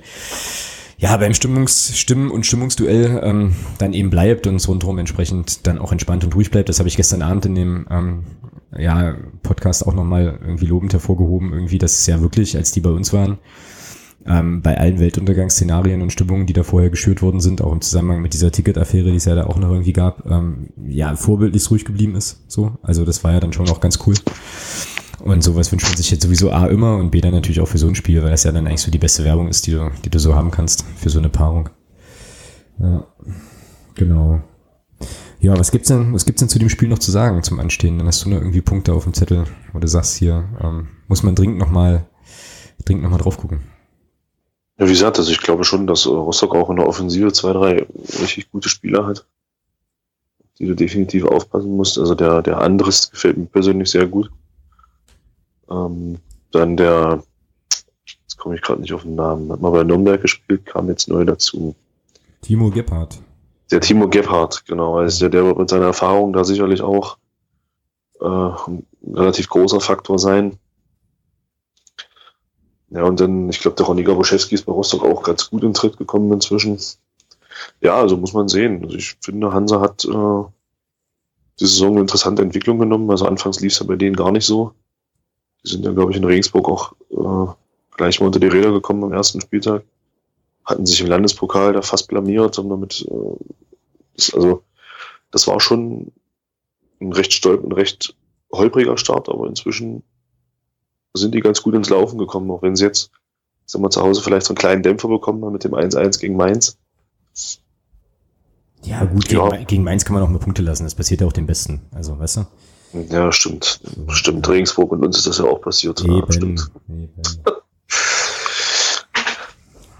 ja, 0.99 1.15
beim 1.17 1.33
Stimmungs 1.33 1.95
Stimmen- 1.95 2.31
und 2.31 2.45
Stimmungsduell 2.45 3.21
ähm, 3.23 3.55
dann 3.77 3.93
eben 3.93 4.09
bleibt 4.09 4.47
und 4.47 4.55
es 4.55 4.67
rundherum 4.67 4.97
entsprechend 4.97 5.67
dann 5.67 5.77
auch 5.77 5.91
entspannt 5.91 6.23
und 6.23 6.33
ruhig 6.35 6.49
bleibt. 6.49 6.69
Das 6.69 6.79
habe 6.79 6.89
ich 6.89 6.97
gestern 6.97 7.21
Abend 7.21 7.45
in 7.45 7.53
dem 7.53 7.87
ähm, 7.91 8.23
ja, 8.75 9.15
Podcast 9.43 9.85
auch 9.85 9.93
nochmal 9.93 10.39
irgendwie 10.41 10.65
lobend 10.65 10.93
hervorgehoben, 10.93 11.53
irgendwie, 11.53 11.77
dass 11.77 11.99
es 11.99 12.07
ja 12.07 12.19
wirklich, 12.21 12.57
als 12.57 12.71
die 12.71 12.81
bei 12.81 12.89
uns 12.89 13.13
waren, 13.13 13.37
ähm, 14.27 14.61
bei 14.61 14.77
allen 14.77 14.99
Weltuntergangsszenarien 14.99 16.01
und 16.01 16.11
Stimmungen, 16.11 16.45
die 16.45 16.53
da 16.53 16.63
vorher 16.63 16.89
geschürt 16.89 17.21
worden 17.21 17.39
sind, 17.39 17.61
auch 17.61 17.71
im 17.71 17.81
Zusammenhang 17.81 18.21
mit 18.21 18.33
dieser 18.33 18.51
Ticketaffäre, 18.51 19.09
die 19.09 19.17
es 19.17 19.25
ja 19.25 19.35
da 19.35 19.45
auch 19.45 19.57
noch 19.57 19.71
irgendwie 19.71 19.93
gab, 19.93 20.29
ähm, 20.29 20.69
ja, 20.85 21.15
vorbildlich 21.15 21.69
ruhig 21.71 21.85
geblieben 21.85 22.15
ist. 22.15 22.43
So, 22.47 22.77
also 22.81 23.05
das 23.05 23.23
war 23.23 23.33
ja 23.33 23.39
dann 23.39 23.53
schon 23.53 23.69
auch 23.69 23.79
ganz 23.79 23.99
cool. 24.05 24.15
Und 25.19 25.43
sowas 25.43 25.71
wünscht 25.71 25.87
man 25.87 25.97
sich 25.97 26.11
jetzt 26.11 26.23
sowieso 26.23 26.51
A 26.51 26.67
immer 26.67 26.97
und 26.97 27.09
B 27.09 27.21
dann 27.21 27.33
natürlich 27.33 27.59
auch 27.59 27.67
für 27.67 27.77
so 27.77 27.87
ein 27.87 27.95
Spiel, 27.95 28.21
weil 28.21 28.31
das 28.31 28.43
ja 28.43 28.51
dann 28.51 28.67
eigentlich 28.67 28.81
so 28.81 28.91
die 28.91 28.99
beste 28.99 29.23
Werbung 29.23 29.47
ist, 29.47 29.65
die 29.65 29.71
du, 29.71 29.89
die 30.05 30.09
du 30.09 30.19
so 30.19 30.35
haben 30.35 30.51
kannst 30.51 30.85
für 30.97 31.09
so 31.09 31.19
eine 31.19 31.29
Paarung. 31.29 31.69
Ja, 32.79 33.07
genau. 33.95 34.41
Ja, 35.39 35.57
was 35.57 35.71
gibt's 35.71 35.87
denn, 35.87 36.13
was 36.13 36.25
gibt's 36.25 36.39
denn 36.39 36.49
zu 36.49 36.59
dem 36.59 36.69
Spiel 36.69 36.89
noch 36.89 36.99
zu 36.99 37.11
sagen 37.11 37.43
zum 37.43 37.59
Anstehen? 37.59 37.97
Dann 37.97 38.07
hast 38.07 38.25
du 38.25 38.29
noch 38.29 38.37
irgendwie 38.37 38.61
Punkte 38.61 38.93
auf 38.93 39.03
dem 39.03 39.13
Zettel, 39.13 39.45
wo 39.73 39.79
du 39.79 39.87
sagst, 39.87 40.17
hier 40.17 40.49
ähm, 40.61 40.87
muss 41.07 41.23
man 41.23 41.35
dringend 41.35 41.57
nochmal 41.57 42.07
dringend 42.85 43.03
noch 43.03 43.11
mal 43.11 43.17
drauf 43.17 43.37
gucken. 43.37 43.61
Ja, 44.77 44.85
wie 44.85 44.91
gesagt, 44.91 45.17
also 45.17 45.31
ich 45.31 45.41
glaube 45.41 45.63
schon, 45.63 45.87
dass 45.87 46.05
äh, 46.05 46.09
Rostock 46.09 46.55
auch 46.55 46.69
in 46.69 46.77
der 46.77 46.87
Offensive 46.87 47.31
zwei, 47.33 47.53
drei 47.53 47.87
richtig 48.19 48.51
gute 48.51 48.69
Spieler 48.69 49.05
hat, 49.05 49.25
die 50.59 50.67
du 50.67 50.75
definitiv 50.75 51.25
aufpassen 51.25 51.75
musst. 51.75 51.97
Also 51.97 52.13
der, 52.13 52.41
der 52.41 52.59
Andres 52.59 53.09
gefällt 53.11 53.37
mir 53.37 53.45
persönlich 53.45 53.89
sehr 53.89 54.05
gut. 54.05 54.29
Ähm, 55.69 56.19
dann 56.51 56.77
der, 56.77 57.23
jetzt 57.71 58.37
komme 58.37 58.55
ich 58.55 58.61
gerade 58.61 58.81
nicht 58.81 58.93
auf 58.93 59.01
den 59.01 59.15
Namen, 59.15 59.51
hat 59.51 59.61
mal 59.61 59.71
bei 59.71 59.83
Nürnberg 59.83 60.21
gespielt, 60.21 60.65
kam 60.65 60.87
jetzt 60.89 61.09
neu 61.09 61.25
dazu. 61.25 61.75
Timo 62.41 62.69
Gebhardt. 62.69 63.19
Der 63.71 63.81
Timo 63.81 64.07
Gebhardt, 64.07 64.65
genau. 64.65 64.97
Also 64.97 65.21
der, 65.21 65.29
der 65.29 65.45
wird 65.45 65.57
mit 65.57 65.69
seiner 65.69 65.87
Erfahrung 65.87 66.33
da 66.33 66.43
sicherlich 66.43 66.81
auch 66.81 67.17
äh, 68.21 68.25
ein 68.25 68.85
relativ 69.11 69.49
großer 69.49 69.81
Faktor 69.81 70.19
sein. 70.19 70.57
Ja, 72.89 73.03
und 73.03 73.19
dann, 73.19 73.49
ich 73.49 73.59
glaube, 73.59 73.75
der 73.75 73.85
Ronny 73.85 74.03
Gaboschewski 74.03 74.55
ist 74.55 74.65
bei 74.65 74.71
Rostock 74.71 75.03
auch 75.03 75.23
ganz 75.23 75.49
gut 75.49 75.63
in 75.63 75.73
Tritt 75.73 75.97
gekommen 75.97 76.31
inzwischen. 76.31 76.79
Ja, 77.81 77.95
also 77.95 78.17
muss 78.17 78.33
man 78.33 78.47
sehen. 78.47 78.83
Also 78.83 78.95
ich 78.95 79.17
finde, 79.21 79.51
Hansa 79.51 79.81
hat 79.81 80.05
äh, 80.05 80.43
die 81.59 81.65
Saison 81.65 81.91
eine 81.91 82.01
interessante 82.01 82.41
Entwicklung 82.41 82.79
genommen. 82.79 83.09
Also 83.11 83.25
anfangs 83.25 83.59
lief 83.59 83.73
es 83.73 83.79
ja 83.79 83.85
bei 83.85 83.95
denen 83.95 84.15
gar 84.15 84.31
nicht 84.31 84.45
so. 84.45 84.73
Die 85.65 85.71
sind 85.71 85.83
ja, 85.83 85.91
glaube 85.91 86.11
ich, 86.11 86.17
in 86.17 86.23
Regensburg 86.23 86.69
auch 86.69 86.93
äh, 87.09 87.51
gleich 87.97 88.19
mal 88.19 88.27
unter 88.27 88.39
die 88.39 88.47
Räder 88.47 88.71
gekommen 88.71 89.03
am 89.03 89.11
ersten 89.11 89.41
Spieltag. 89.41 89.83
Hatten 90.63 90.85
sich 90.85 91.01
im 91.01 91.07
Landespokal 91.07 91.73
da 91.73 91.81
fast 91.81 92.07
blamiert 92.07 92.57
und 92.59 92.69
damit, 92.69 93.05
äh, 93.09 93.45
das, 94.15 94.33
also 94.33 94.63
das 95.31 95.47
war 95.47 95.59
schon 95.59 96.11
ein 97.01 97.11
recht 97.11 97.33
stolp, 97.33 97.63
ein 97.63 97.71
recht 97.71 98.15
holpriger 98.51 98.97
Start, 98.97 99.27
aber 99.29 99.47
inzwischen 99.47 100.03
sind 101.17 101.33
die 101.35 101.41
ganz 101.41 101.61
gut 101.61 101.75
ins 101.75 101.89
Laufen 101.89 102.17
gekommen, 102.17 102.49
auch 102.51 102.61
wenn 102.61 102.75
sie 102.75 102.85
jetzt, 102.85 103.11
sagen 103.65 103.83
wir, 103.83 103.89
zu 103.89 104.01
Hause 104.01 104.21
vielleicht 104.21 104.45
so 104.45 104.51
einen 104.51 104.57
kleinen 104.57 104.83
Dämpfer 104.83 105.07
bekommen 105.07 105.43
haben 105.43 105.53
mit 105.53 105.63
dem 105.63 105.73
1-1 105.73 106.19
gegen 106.19 106.35
Mainz. 106.35 106.77
Ja, 108.83 109.03
gut, 109.05 109.27
gegen, 109.27 109.41
ja. 109.41 109.63
gegen 109.63 109.83
Mainz 109.83 110.05
kann 110.05 110.13
man 110.13 110.23
auch 110.23 110.29
mal 110.29 110.39
Punkte 110.39 110.61
lassen. 110.61 110.83
Das 110.83 110.95
passiert 110.95 111.21
ja 111.21 111.27
auch 111.27 111.33
dem 111.33 111.45
Besten. 111.45 111.81
Also, 111.93 112.17
weißt 112.17 112.37
du? 112.37 112.45
Ja, 113.09 113.31
stimmt. 113.31 113.81
Stimmt. 114.09 114.47
Regensburg 114.47 114.91
und 114.91 115.03
uns 115.03 115.17
ist 115.17 115.27
das 115.27 115.39
ja 115.39 115.45
auch 115.45 115.61
passiert. 115.61 116.01
Eben, 116.01 116.15
ja, 116.15 116.31
stimmt. 116.31 116.71
Eben. 116.87 117.11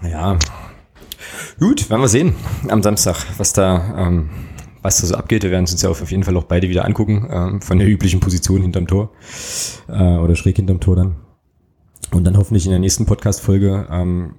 ja. 0.10 0.38
Gut, 1.58 1.90
werden 1.90 2.00
wir 2.00 2.08
sehen 2.08 2.34
am 2.68 2.82
Samstag, 2.82 3.16
was 3.36 3.52
da, 3.52 3.94
ähm, 3.98 4.30
was 4.82 5.00
da 5.00 5.06
so 5.06 5.14
abgeht. 5.14 5.42
Wir 5.42 5.50
werden 5.50 5.66
uns 5.66 5.80
ja 5.80 5.90
auf 5.90 6.10
jeden 6.10 6.24
Fall 6.24 6.36
auch 6.36 6.44
beide 6.44 6.68
wieder 6.68 6.84
angucken, 6.84 7.28
ähm, 7.30 7.60
von 7.60 7.78
der 7.78 7.88
üblichen 7.88 8.20
Position 8.20 8.62
hinterm 8.62 8.86
Tor 8.86 9.10
äh, 9.88 10.16
oder 10.16 10.36
schräg 10.36 10.56
hinterm 10.56 10.80
Tor 10.80 10.96
dann. 10.96 11.16
Und 12.10 12.24
dann 12.24 12.38
hoffentlich 12.38 12.64
in 12.64 12.70
der 12.70 12.80
nächsten 12.80 13.04
Podcast-Folge 13.04 13.86
ähm, 13.90 14.34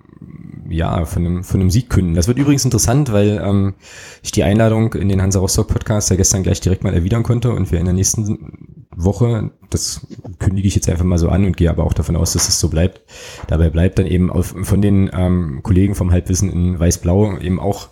ja, 0.70 1.06
von 1.06 1.26
einem, 1.26 1.44
von 1.44 1.60
einem 1.60 1.70
Sieg 1.70 1.90
künden. 1.90 2.16
Das 2.16 2.28
wird 2.28 2.38
übrigens 2.38 2.66
interessant, 2.66 3.12
weil 3.12 3.42
ähm, 3.44 3.76
ich 4.24 4.32
die 4.32 4.44
Einladung 4.44 4.94
in 4.94 5.10
den 5.10 5.22
Hansa 5.22 5.40
Rostock 5.40 5.68
Podcast 5.68 6.10
ja 6.10 6.16
gestern 6.16 6.44
gleich 6.44 6.62
direkt 6.62 6.84
mal 6.84 6.94
erwidern 6.94 7.24
konnte 7.24 7.52
und 7.52 7.72
wir 7.72 7.80
in 7.80 7.86
der 7.86 7.94
nächsten 7.94 8.86
Woche, 8.96 9.52
das 9.70 10.06
kündige 10.40 10.68
ich 10.68 10.76
jetzt 10.76 10.90
einfach 10.90 11.06
mal 11.06 11.18
so 11.18 11.30
an 11.30 11.46
und 11.46 11.58
gehe 11.58 11.70
aber 11.70 11.84
auch 11.84 11.94
davon 11.94 12.16
aus, 12.16 12.34
dass 12.34 12.50
es 12.50 12.60
so 12.60 12.70
bleibt, 12.70 13.02
dabei 13.48 13.70
bleibt 13.70 14.00
dann 14.00 14.08
eben 14.08 14.30
auf, 14.30 14.54
von 14.62 14.82
den 14.82 15.10
ähm, 15.14 15.62
Kollegen 15.64 15.96
vom 15.96 16.12
Halbwissen 16.12 16.52
in 16.52 16.80
Weiß-Blau 16.80 17.38
eben 17.38 17.60
auch 17.60 17.90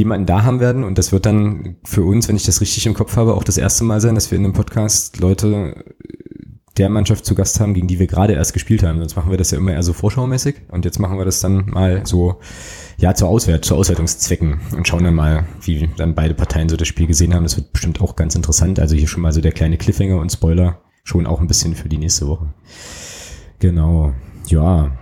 jemanden 0.00 0.26
da 0.26 0.42
haben 0.42 0.60
werden 0.60 0.84
und 0.84 0.98
das 0.98 1.12
wird 1.12 1.26
dann 1.26 1.76
für 1.84 2.02
uns, 2.02 2.28
wenn 2.28 2.36
ich 2.36 2.44
das 2.44 2.60
richtig 2.60 2.86
im 2.86 2.94
Kopf 2.94 3.16
habe, 3.16 3.34
auch 3.34 3.44
das 3.44 3.58
erste 3.58 3.84
Mal 3.84 4.00
sein, 4.00 4.14
dass 4.14 4.30
wir 4.30 4.38
in 4.38 4.44
einem 4.44 4.54
Podcast 4.54 5.20
Leute 5.20 5.84
der 6.78 6.88
Mannschaft 6.88 7.26
zu 7.26 7.34
Gast 7.34 7.60
haben, 7.60 7.74
gegen 7.74 7.88
die 7.88 7.98
wir 7.98 8.06
gerade 8.06 8.32
erst 8.32 8.52
gespielt 8.52 8.82
haben. 8.82 8.98
Sonst 8.98 9.16
machen 9.16 9.30
wir 9.30 9.36
das 9.36 9.50
ja 9.50 9.58
immer 9.58 9.72
eher 9.72 9.82
so 9.82 9.92
vorschaumäßig 9.92 10.62
und 10.68 10.84
jetzt 10.84 10.98
machen 10.98 11.18
wir 11.18 11.24
das 11.24 11.40
dann 11.40 11.66
mal 11.66 12.06
so, 12.06 12.40
ja, 12.96 13.14
zur 13.14 13.28
Auswert, 13.28 13.64
zu 13.64 13.74
Auswertungszwecken 13.74 14.60
und 14.76 14.88
schauen 14.88 15.04
dann 15.04 15.14
mal, 15.14 15.46
wie 15.62 15.90
dann 15.96 16.14
beide 16.14 16.34
Parteien 16.34 16.68
so 16.68 16.76
das 16.76 16.88
Spiel 16.88 17.06
gesehen 17.06 17.34
haben. 17.34 17.42
Das 17.42 17.56
wird 17.56 17.72
bestimmt 17.72 18.00
auch 18.00 18.16
ganz 18.16 18.34
interessant. 18.34 18.80
Also 18.80 18.96
hier 18.96 19.08
schon 19.08 19.22
mal 19.22 19.32
so 19.32 19.40
der 19.40 19.52
kleine 19.52 19.76
Cliffhanger 19.76 20.18
und 20.18 20.32
Spoiler 20.32 20.80
schon 21.04 21.26
auch 21.26 21.40
ein 21.40 21.48
bisschen 21.48 21.74
für 21.74 21.88
die 21.88 21.98
nächste 21.98 22.26
Woche. 22.28 22.52
Genau. 23.58 24.14
Ja, 24.46 24.92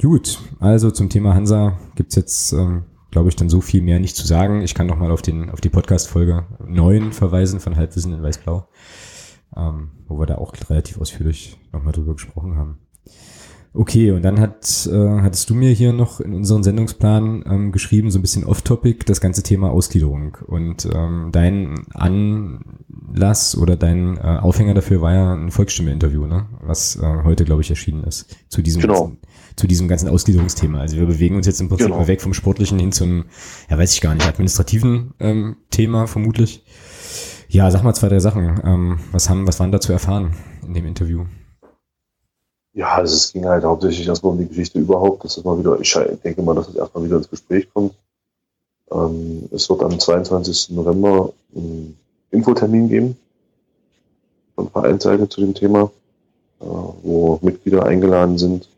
gut. 0.00 0.40
Also 0.60 0.90
zum 0.90 1.08
Thema 1.08 1.34
Hansa 1.34 1.78
gibt's 1.94 2.16
jetzt, 2.16 2.52
ähm, 2.52 2.84
glaube 3.18 3.28
ich, 3.28 3.36
dann 3.36 3.50
so 3.50 3.60
viel 3.60 3.82
mehr 3.82 4.00
nicht 4.00 4.16
zu 4.16 4.26
sagen. 4.26 4.62
Ich 4.62 4.74
kann 4.74 4.86
noch 4.86 4.96
mal 4.96 5.10
auf, 5.10 5.22
den, 5.22 5.50
auf 5.50 5.60
die 5.60 5.68
Podcast-Folge 5.68 6.46
9 6.66 7.12
verweisen 7.12 7.60
von 7.60 7.76
Halbwissen 7.76 8.14
in 8.14 8.22
Weißblau 8.22 8.66
ähm, 9.56 9.90
wo 10.06 10.18
wir 10.18 10.26
da 10.26 10.36
auch 10.36 10.52
relativ 10.68 11.00
ausführlich 11.00 11.58
nochmal 11.72 11.92
drüber 11.92 12.14
gesprochen 12.14 12.56
haben. 12.56 12.78
Okay, 13.74 14.10
und 14.12 14.22
dann 14.22 14.40
hat, 14.40 14.88
äh, 14.90 15.20
hattest 15.20 15.50
du 15.50 15.54
mir 15.54 15.70
hier 15.70 15.92
noch 15.92 16.20
in 16.20 16.34
unseren 16.34 16.62
Sendungsplan 16.62 17.44
ähm, 17.46 17.72
geschrieben, 17.72 18.10
so 18.10 18.18
ein 18.18 18.22
bisschen 18.22 18.44
off-topic, 18.44 19.04
das 19.04 19.20
ganze 19.20 19.42
Thema 19.42 19.70
Ausgliederung. 19.70 20.38
Und 20.46 20.88
ähm, 20.92 21.28
dein 21.32 21.86
Anlass 21.92 23.56
oder 23.56 23.76
dein 23.76 24.16
äh, 24.16 24.20
Aufhänger 24.20 24.74
dafür 24.74 25.02
war 25.02 25.14
ja 25.14 25.34
ein 25.34 25.50
Volksstimme-Interview, 25.50 26.26
ne? 26.26 26.46
was 26.62 26.96
äh, 26.96 27.22
heute, 27.24 27.44
glaube 27.44 27.60
ich, 27.60 27.70
erschienen 27.70 28.04
ist, 28.04 28.34
zu 28.48 28.62
diesem, 28.62 28.80
genau. 28.80 29.02
ganzen, 29.02 29.18
zu 29.56 29.66
diesem 29.66 29.86
ganzen 29.86 30.08
Ausgliederungsthema. 30.08 30.80
Also 30.80 30.96
wir 30.96 31.06
bewegen 31.06 31.36
uns 31.36 31.46
jetzt 31.46 31.60
im 31.60 31.68
Prinzip 31.68 31.88
genau. 31.88 32.08
weg 32.08 32.22
vom 32.22 32.34
Sportlichen 32.34 32.78
hin 32.78 32.92
zum, 32.92 33.26
ja 33.68 33.78
weiß 33.78 33.92
ich 33.92 34.00
gar 34.00 34.14
nicht, 34.14 34.26
administrativen 34.26 35.12
ähm, 35.20 35.56
Thema 35.70 36.06
vermutlich. 36.06 36.64
Ja, 37.48 37.70
sag 37.70 37.82
mal 37.82 37.94
zwei, 37.94 38.08
drei 38.08 38.18
Sachen. 38.18 38.60
Ähm, 38.64 38.98
was, 39.12 39.30
haben, 39.30 39.46
was 39.46 39.60
waren 39.60 39.72
da 39.72 39.80
zu 39.80 39.92
erfahren 39.92 40.32
in 40.66 40.74
dem 40.74 40.86
Interview? 40.86 41.24
Ja, 42.78 42.94
also 42.94 43.16
es 43.16 43.32
ging 43.32 43.44
halt 43.44 43.64
hauptsächlich 43.64 44.06
erstmal 44.06 44.34
um 44.34 44.38
die 44.38 44.46
Geschichte 44.46 44.78
überhaupt, 44.78 45.24
dass 45.24 45.36
es 45.36 45.42
mal 45.42 45.58
wieder, 45.58 45.80
ich 45.80 45.92
denke 46.22 46.42
mal, 46.42 46.54
dass 46.54 46.68
es 46.68 46.76
erstmal 46.76 47.02
wieder 47.02 47.16
ins 47.16 47.28
Gespräch 47.28 47.68
kommt. 47.74 47.92
Ähm, 48.92 49.48
es 49.50 49.68
wird 49.68 49.82
am 49.82 49.98
22. 49.98 50.70
November 50.70 51.32
einen 51.56 51.98
Infotermin 52.30 52.88
geben 52.88 53.16
von 54.54 54.70
Vereinsseite 54.70 55.28
zu 55.28 55.40
dem 55.40 55.54
Thema, 55.54 55.90
äh, 56.60 56.66
wo 57.02 57.40
Mitglieder 57.42 57.84
eingeladen 57.84 58.38
sind, 58.38 58.68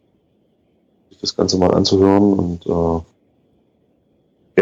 das 1.20 1.36
Ganze 1.36 1.58
mal 1.58 1.74
anzuhören 1.74 2.32
und 2.32 2.66
äh, 2.66 3.00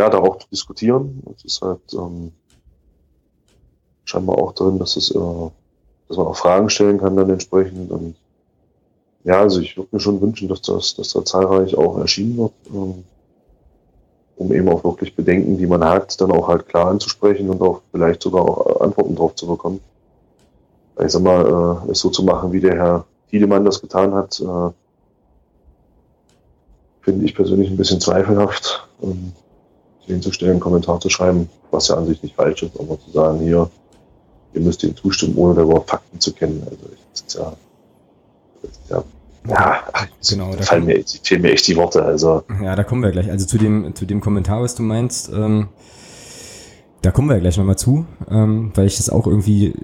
ja, 0.01 0.11
da 0.11 0.19
auch 0.19 0.39
zu 0.41 0.49
diskutieren. 0.49 1.23
Es 1.37 1.45
ist 1.45 1.63
halt 1.63 1.79
ähm, 1.93 2.33
scheinbar 4.05 4.39
auch 4.39 4.51
drin, 4.51 4.81
dass 4.81 4.97
es, 4.97 5.13
äh, 5.13 5.51
dass 6.09 6.17
man 6.17 6.27
auch 6.27 6.37
Fragen 6.37 6.71
stellen 6.71 6.99
kann 6.99 7.15
dann 7.15 7.31
entsprechend. 7.31 7.93
Und 7.93 8.17
ja, 9.29 9.41
also 9.41 9.61
ich 9.61 9.77
würde 9.77 9.91
mir 9.93 10.01
schon 10.01 10.23
wünschen, 10.23 10.49
dass 10.49 10.63
das, 10.63 10.95
dass 10.95 11.13
da 11.13 11.23
zahlreich 11.23 11.77
auch 11.77 11.99
erschienen 11.99 12.39
wird, 12.39 12.53
ähm, 12.73 13.05
um 14.37 14.53
eben 14.55 14.69
auch 14.71 14.83
wirklich 14.83 15.15
Bedenken, 15.15 15.59
die 15.59 15.67
man 15.67 15.85
hat, 15.85 16.19
dann 16.19 16.33
auch 16.33 16.49
halt 16.49 16.67
klar 16.67 16.87
anzusprechen 16.87 17.51
und 17.51 17.61
auch 17.61 17.83
vielleicht 17.91 18.23
sogar 18.23 18.43
auch 18.43 18.81
Antworten 18.81 19.17
drauf 19.17 19.35
zu 19.35 19.47
bekommen. 19.47 19.81
Ich 20.99 21.13
sag 21.13 21.23
mal, 21.23 21.85
äh, 21.87 21.91
es 21.91 21.99
so 21.99 22.09
zu 22.09 22.23
machen, 22.23 22.53
wie 22.53 22.61
der 22.61 22.77
Herr 22.77 23.05
Tiedemann 23.29 23.67
das 23.67 23.83
getan 23.83 24.15
hat, 24.15 24.41
äh, 24.41 24.71
finde 27.03 27.27
ich 27.27 27.35
persönlich 27.35 27.69
ein 27.69 27.77
bisschen 27.77 28.01
zweifelhaft. 28.01 28.89
Ähm, 29.03 29.35
hinzustellen, 30.07 30.53
einen 30.53 30.61
Kommentar 30.61 31.01
zu 31.01 31.11
schreiben, 31.11 31.51
was 31.71 31.89
ja 31.89 31.97
an 31.97 32.07
sich 32.07 32.23
nicht 32.23 32.35
falsch 32.35 32.63
ist, 32.63 32.81
aber 32.81 32.99
zu 32.99 33.11
sagen, 33.11 33.41
hier, 33.41 33.71
ihr 34.55 34.61
müsst 34.63 34.83
ihm 34.83 34.97
zustimmen, 34.97 35.37
ohne 35.37 35.55
darüber 35.55 35.83
Fakten 35.83 36.19
zu 36.19 36.33
kennen. 36.33 36.63
Also 36.65 36.79
das 37.13 37.21
ist 37.21 37.35
ja, 37.35 37.53
das 38.63 38.71
ist 38.71 38.91
ja 38.91 39.05
ja, 39.47 39.83
genau, 40.29 40.55
da 40.55 40.63
fallen 40.63 40.85
mir, 40.85 41.03
fehlen 41.23 41.43
mir 41.43 41.53
echt 41.53 41.67
die 41.69 41.77
Worte. 41.77 42.03
Also. 42.03 42.43
Ja, 42.63 42.77
da 42.77 42.85
kommen 42.85 43.03
wir 43.03 43.11
gleich. 43.11 43.31
Also 43.31 43.47
zu 43.47 43.59
dem, 43.59 43.95
zu 43.95 44.07
dem 44.07 44.21
Kommentar, 44.21 44.63
was 44.63 44.75
du 44.75 44.83
meinst, 44.83 45.31
ähm, 45.33 45.69
da 47.03 47.11
kommen 47.11 47.29
wir 47.29 47.35
ja 47.35 47.41
gleich 47.41 47.57
nochmal 47.57 47.79
zu, 47.79 48.07
ähm, 48.29 48.73
weil 48.75 48.87
ich 48.87 48.97
das 48.97 49.11
auch 49.11 49.27
irgendwie 49.27 49.75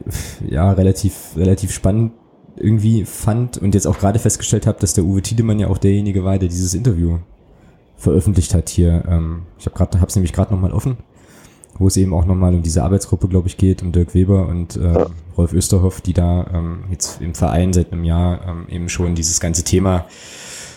ja 0.47 0.73
relativ, 0.73 1.37
relativ 1.37 1.73
spannend 1.73 2.13
irgendwie 2.57 3.05
fand 3.05 3.59
und 3.59 3.75
jetzt 3.75 3.87
auch 3.87 3.99
gerade 3.99 4.19
festgestellt 4.19 4.67
habe, 4.67 4.79
dass 4.81 4.95
der 4.95 5.05
Uwe 5.05 5.23
Tiedemann 5.23 5.59
ja 5.59 5.69
auch 5.69 5.79
derjenige 5.79 6.25
war, 6.25 6.39
der 6.39 6.49
dieses 6.49 6.75
Interview 6.75 7.19
veröffentlicht 7.97 8.55
hat 8.55 8.69
hier. 8.69 9.05
Ähm, 9.09 9.43
ich 9.59 9.67
habe 9.67 10.07
es 10.07 10.17
nämlich 10.17 10.33
gerade 10.33 10.53
nochmal 10.53 10.73
offen, 10.73 10.99
wo 11.79 11.87
es 11.87 11.97
eben 11.97 12.15
auch 12.15 12.25
nochmal 12.25 12.55
um 12.55 12.63
diese 12.63 12.83
Arbeitsgruppe, 12.83 13.29
glaube 13.29 13.49
ich, 13.49 13.57
geht, 13.57 13.83
um 13.83 13.93
Dirk 13.93 14.15
Weber 14.15 14.49
und 14.49 14.77
äh, 14.77 14.93
ja. 14.93 15.07
Rolf 15.37 15.53
Österhoff, 15.53 16.01
die 16.01 16.13
da 16.13 16.47
ähm, 16.53 16.85
jetzt 16.91 17.21
im 17.21 17.35
Verein 17.35 17.73
seit 17.73 17.93
einem 17.93 18.05
Jahr 18.05 18.41
ähm, 18.47 18.67
eben 18.69 18.89
schon 18.89 19.15
dieses 19.15 19.41
ganze 19.41 19.65
Thema 19.65 20.07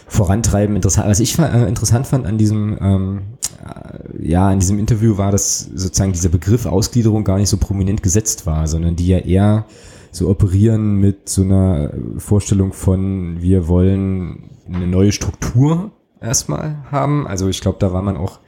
vorantreiben. 0.07 0.75
Interessant, 0.75 1.07
was 1.07 1.19
ich 1.19 1.37
äh, 1.37 1.67
interessant 1.67 2.07
fand 2.07 2.25
an 2.25 2.37
diesem, 2.37 2.77
ähm, 2.81 3.21
äh, 3.63 4.27
ja, 4.27 4.47
an 4.47 4.59
diesem 4.59 4.79
Interview 4.79 5.17
war, 5.17 5.31
dass 5.31 5.59
sozusagen 5.59 6.13
dieser 6.13 6.29
Begriff 6.29 6.65
Ausgliederung 6.65 7.23
gar 7.23 7.37
nicht 7.37 7.49
so 7.49 7.57
prominent 7.57 8.01
gesetzt 8.01 8.45
war, 8.45 8.67
sondern 8.67 8.95
die 8.95 9.07
ja 9.07 9.19
eher 9.19 9.65
so 10.11 10.29
operieren 10.29 10.95
mit 10.95 11.29
so 11.29 11.43
einer 11.43 11.91
Vorstellung 12.17 12.73
von, 12.73 13.41
wir 13.41 13.67
wollen 13.67 14.49
eine 14.71 14.87
neue 14.87 15.11
Struktur 15.11 15.91
erstmal 16.21 16.77
haben. 16.91 17.27
Also 17.27 17.49
ich 17.49 17.61
glaube, 17.61 17.77
da 17.79 17.93
war 17.93 18.01
man 18.01 18.17
auch 18.17 18.39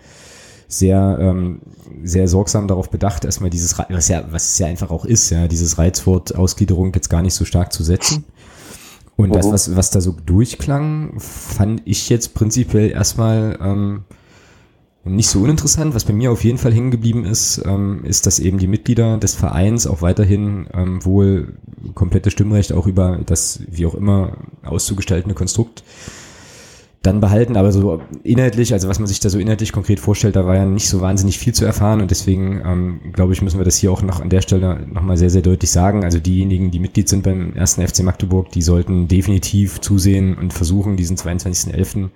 sehr, 0.69 1.17
ähm, 1.19 1.59
sehr 2.03 2.27
sorgsam 2.27 2.67
darauf 2.67 2.89
bedacht, 2.89 3.25
erstmal 3.25 3.49
dieses, 3.49 3.77
was 3.89 4.07
ja, 4.07 4.23
was 4.29 4.53
es 4.53 4.59
ja 4.59 4.67
einfach 4.67 4.91
auch 4.91 5.03
ist, 5.03 5.31
ja, 5.31 5.47
dieses 5.47 5.79
Reizwort 5.79 6.35
Ausgliederung 6.35 6.93
jetzt 6.93 7.09
gar 7.09 7.23
nicht 7.23 7.33
so 7.33 7.43
stark 7.43 7.73
zu 7.73 7.83
setzen. 7.83 8.23
Und 9.17 9.35
das, 9.35 9.51
was, 9.51 9.75
was 9.75 9.89
da 9.89 9.99
so 9.99 10.15
durchklang, 10.25 11.19
fand 11.19 11.81
ich 11.83 12.07
jetzt 12.07 12.35
prinzipiell 12.35 12.91
erstmal 12.91 13.57
ähm, 13.61 14.03
nicht 15.03 15.27
so 15.27 15.41
uninteressant. 15.41 15.93
Was 15.93 16.05
bei 16.05 16.13
mir 16.13 16.31
auf 16.31 16.43
jeden 16.43 16.57
Fall 16.57 16.73
hängen 16.73 16.91
geblieben 16.91 17.25
ist, 17.25 17.61
ähm, 17.65 18.05
ist, 18.05 18.27
dass 18.27 18.39
eben 18.39 18.59
die 18.59 18.67
Mitglieder 18.67 19.17
des 19.17 19.35
Vereins 19.35 19.87
auch 19.87 20.01
weiterhin 20.01 20.67
ähm, 20.73 21.03
wohl 21.03 21.57
komplette 21.95 22.31
Stimmrecht 22.31 22.71
auch 22.71 22.87
über 22.87 23.19
das, 23.25 23.59
wie 23.67 23.87
auch 23.87 23.95
immer, 23.95 24.37
auszugestaltende 24.63 25.35
Konstrukt 25.35 25.83
dann 27.01 27.21
behalten, 27.21 27.55
aber 27.55 27.71
so 27.71 28.01
inhaltlich, 28.23 28.73
also 28.73 28.89
was 28.89 28.99
man 28.99 29.07
sich 29.07 29.21
da 29.21 29.29
so 29.29 29.39
inhaltlich 29.39 29.71
konkret 29.71 30.01
vorstellt, 30.01 30.35
da 30.35 30.45
war 30.45 30.55
ja 30.55 30.65
nicht 30.65 30.89
so 30.89 30.99
wahnsinnig 30.99 31.39
viel 31.39 31.53
zu 31.53 31.63
erfahren 31.63 32.01
und 32.01 32.11
deswegen 32.11 32.61
ähm, 32.65 32.99
glaube 33.13 33.31
ich, 33.31 33.41
müssen 33.41 33.57
wir 33.57 33.63
das 33.63 33.77
hier 33.77 33.91
auch 33.91 34.01
noch 34.01 34.19
an 34.19 34.29
der 34.29 34.41
Stelle 34.41 34.85
nochmal 34.91 35.15
sehr, 35.15 35.29
sehr 35.29 35.41
deutlich 35.41 35.71
sagen. 35.71 36.03
Also 36.03 36.19
diejenigen, 36.19 36.71
die 36.71 36.79
Mitglied 36.79 37.07
sind 37.07 37.23
beim 37.23 37.53
ersten 37.53 37.87
FC 37.87 38.03
Magdeburg, 38.03 38.51
die 38.51 38.61
sollten 38.61 39.07
definitiv 39.07 39.79
zusehen 39.79 40.37
und 40.37 40.51
versuchen, 40.51 40.97
diesen 40.97 41.15
22.11 41.15 42.09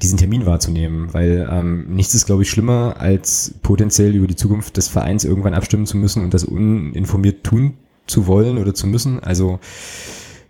diesen 0.00 0.18
Termin 0.18 0.46
wahrzunehmen, 0.46 1.12
weil 1.12 1.48
ähm, 1.50 1.94
nichts 1.94 2.14
ist, 2.14 2.26
glaube 2.26 2.42
ich, 2.42 2.50
schlimmer, 2.50 2.96
als 2.98 3.54
potenziell 3.62 4.14
über 4.14 4.26
die 4.26 4.36
Zukunft 4.36 4.76
des 4.76 4.88
Vereins 4.88 5.24
irgendwann 5.24 5.54
abstimmen 5.54 5.86
zu 5.86 5.96
müssen 5.96 6.24
und 6.24 6.34
das 6.34 6.44
uninformiert 6.44 7.44
tun 7.44 7.74
zu 8.06 8.26
wollen 8.26 8.58
oder 8.58 8.74
zu 8.74 8.86
müssen. 8.86 9.20
Also 9.20 9.60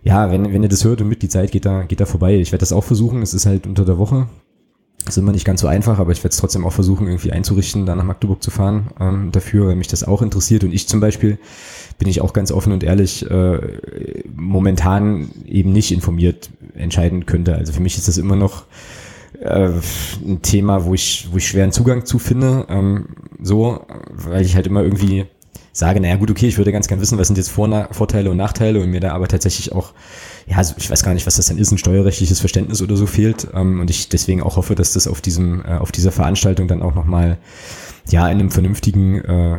ja, 0.03 0.31
wenn, 0.31 0.51
wenn 0.53 0.63
ihr 0.63 0.69
das 0.69 0.83
hört 0.83 1.01
und 1.01 1.07
mit 1.07 1.21
die 1.21 1.29
Zeit 1.29 1.51
geht 1.51 1.65
da, 1.65 1.83
geht 1.83 1.99
da 1.99 2.05
vorbei. 2.05 2.35
Ich 2.35 2.51
werde 2.51 2.61
das 2.61 2.73
auch 2.73 2.83
versuchen. 2.83 3.21
Es 3.21 3.33
ist 3.33 3.45
halt 3.45 3.65
unter 3.65 3.85
der 3.85 3.97
Woche. 3.97 4.27
Ist 5.07 5.17
immer 5.17 5.33
nicht 5.33 5.45
ganz 5.45 5.59
so 5.59 5.67
einfach, 5.67 5.99
aber 5.99 6.11
ich 6.13 6.19
werde 6.19 6.29
es 6.29 6.37
trotzdem 6.37 6.65
auch 6.65 6.71
versuchen, 6.71 7.07
irgendwie 7.07 7.33
einzurichten, 7.33 7.85
da 7.85 7.93
nach 7.93 8.05
Magdeburg 8.05 8.41
zu 8.41 8.51
fahren 8.51 8.87
ähm, 9.01 9.31
dafür, 9.33 9.67
weil 9.67 9.75
mich 9.75 9.89
das 9.89 10.05
auch 10.05 10.21
interessiert. 10.21 10.63
Und 10.63 10.73
ich 10.73 10.87
zum 10.87 11.01
Beispiel 11.01 11.39
bin 11.97 12.07
ich 12.07 12.21
auch 12.21 12.31
ganz 12.31 12.51
offen 12.51 12.71
und 12.71 12.83
ehrlich 12.83 13.29
äh, 13.29 13.59
momentan 14.33 15.29
eben 15.45 15.73
nicht 15.73 15.91
informiert 15.91 16.49
entscheiden 16.73 17.25
könnte. 17.25 17.55
Also 17.55 17.73
für 17.73 17.81
mich 17.81 17.97
ist 17.97 18.07
das 18.07 18.17
immer 18.17 18.37
noch 18.37 18.63
äh, 19.41 19.71
ein 20.25 20.41
Thema, 20.41 20.85
wo 20.85 20.93
ich, 20.93 21.27
wo 21.31 21.37
ich 21.37 21.47
schweren 21.47 21.73
Zugang 21.73 22.05
zu 22.05 22.17
finde. 22.17 22.65
Ähm, 22.69 23.07
so, 23.41 23.85
weil 24.09 24.45
ich 24.45 24.55
halt 24.55 24.67
immer 24.67 24.83
irgendwie 24.83 25.25
sage, 25.73 25.99
naja 25.99 26.15
gut, 26.15 26.31
okay, 26.31 26.47
ich 26.47 26.57
würde 26.57 26.71
ganz 26.71 26.87
gern 26.87 27.01
wissen, 27.01 27.17
was 27.17 27.27
sind 27.27 27.37
jetzt 27.37 27.49
Vor 27.49 27.89
Vorteile 27.91 28.29
und 28.29 28.37
Nachteile 28.37 28.79
und 28.79 28.91
mir 28.91 28.99
da 28.99 29.13
aber 29.13 29.27
tatsächlich 29.27 29.73
auch, 29.73 29.93
ja, 30.47 30.57
also 30.57 30.75
ich 30.77 30.89
weiß 30.89 31.03
gar 31.03 31.13
nicht, 31.13 31.25
was 31.25 31.35
das 31.35 31.47
dann 31.47 31.57
ist, 31.57 31.71
ein 31.71 31.79
steuerrechtliches 31.79 32.39
Verständnis 32.39 32.81
oder 32.81 32.95
so 32.95 33.07
fehlt 33.07 33.47
ähm, 33.53 33.81
und 33.81 33.89
ich 33.89 34.07
deswegen 34.07 34.43
auch 34.43 34.55
hoffe, 34.55 34.75
dass 34.75 34.93
das 34.93 35.07
auf 35.07 35.19
diesem, 35.19 35.65
äh, 35.65 35.77
auf 35.79 35.91
dieser 35.91 36.11
Veranstaltung 36.11 36.67
dann 36.67 36.83
auch 36.83 36.93
nochmal 36.93 37.39
ja, 38.09 38.27
in 38.29 38.39
einem 38.39 38.51
vernünftigen, 38.51 39.23
äh, 39.23 39.57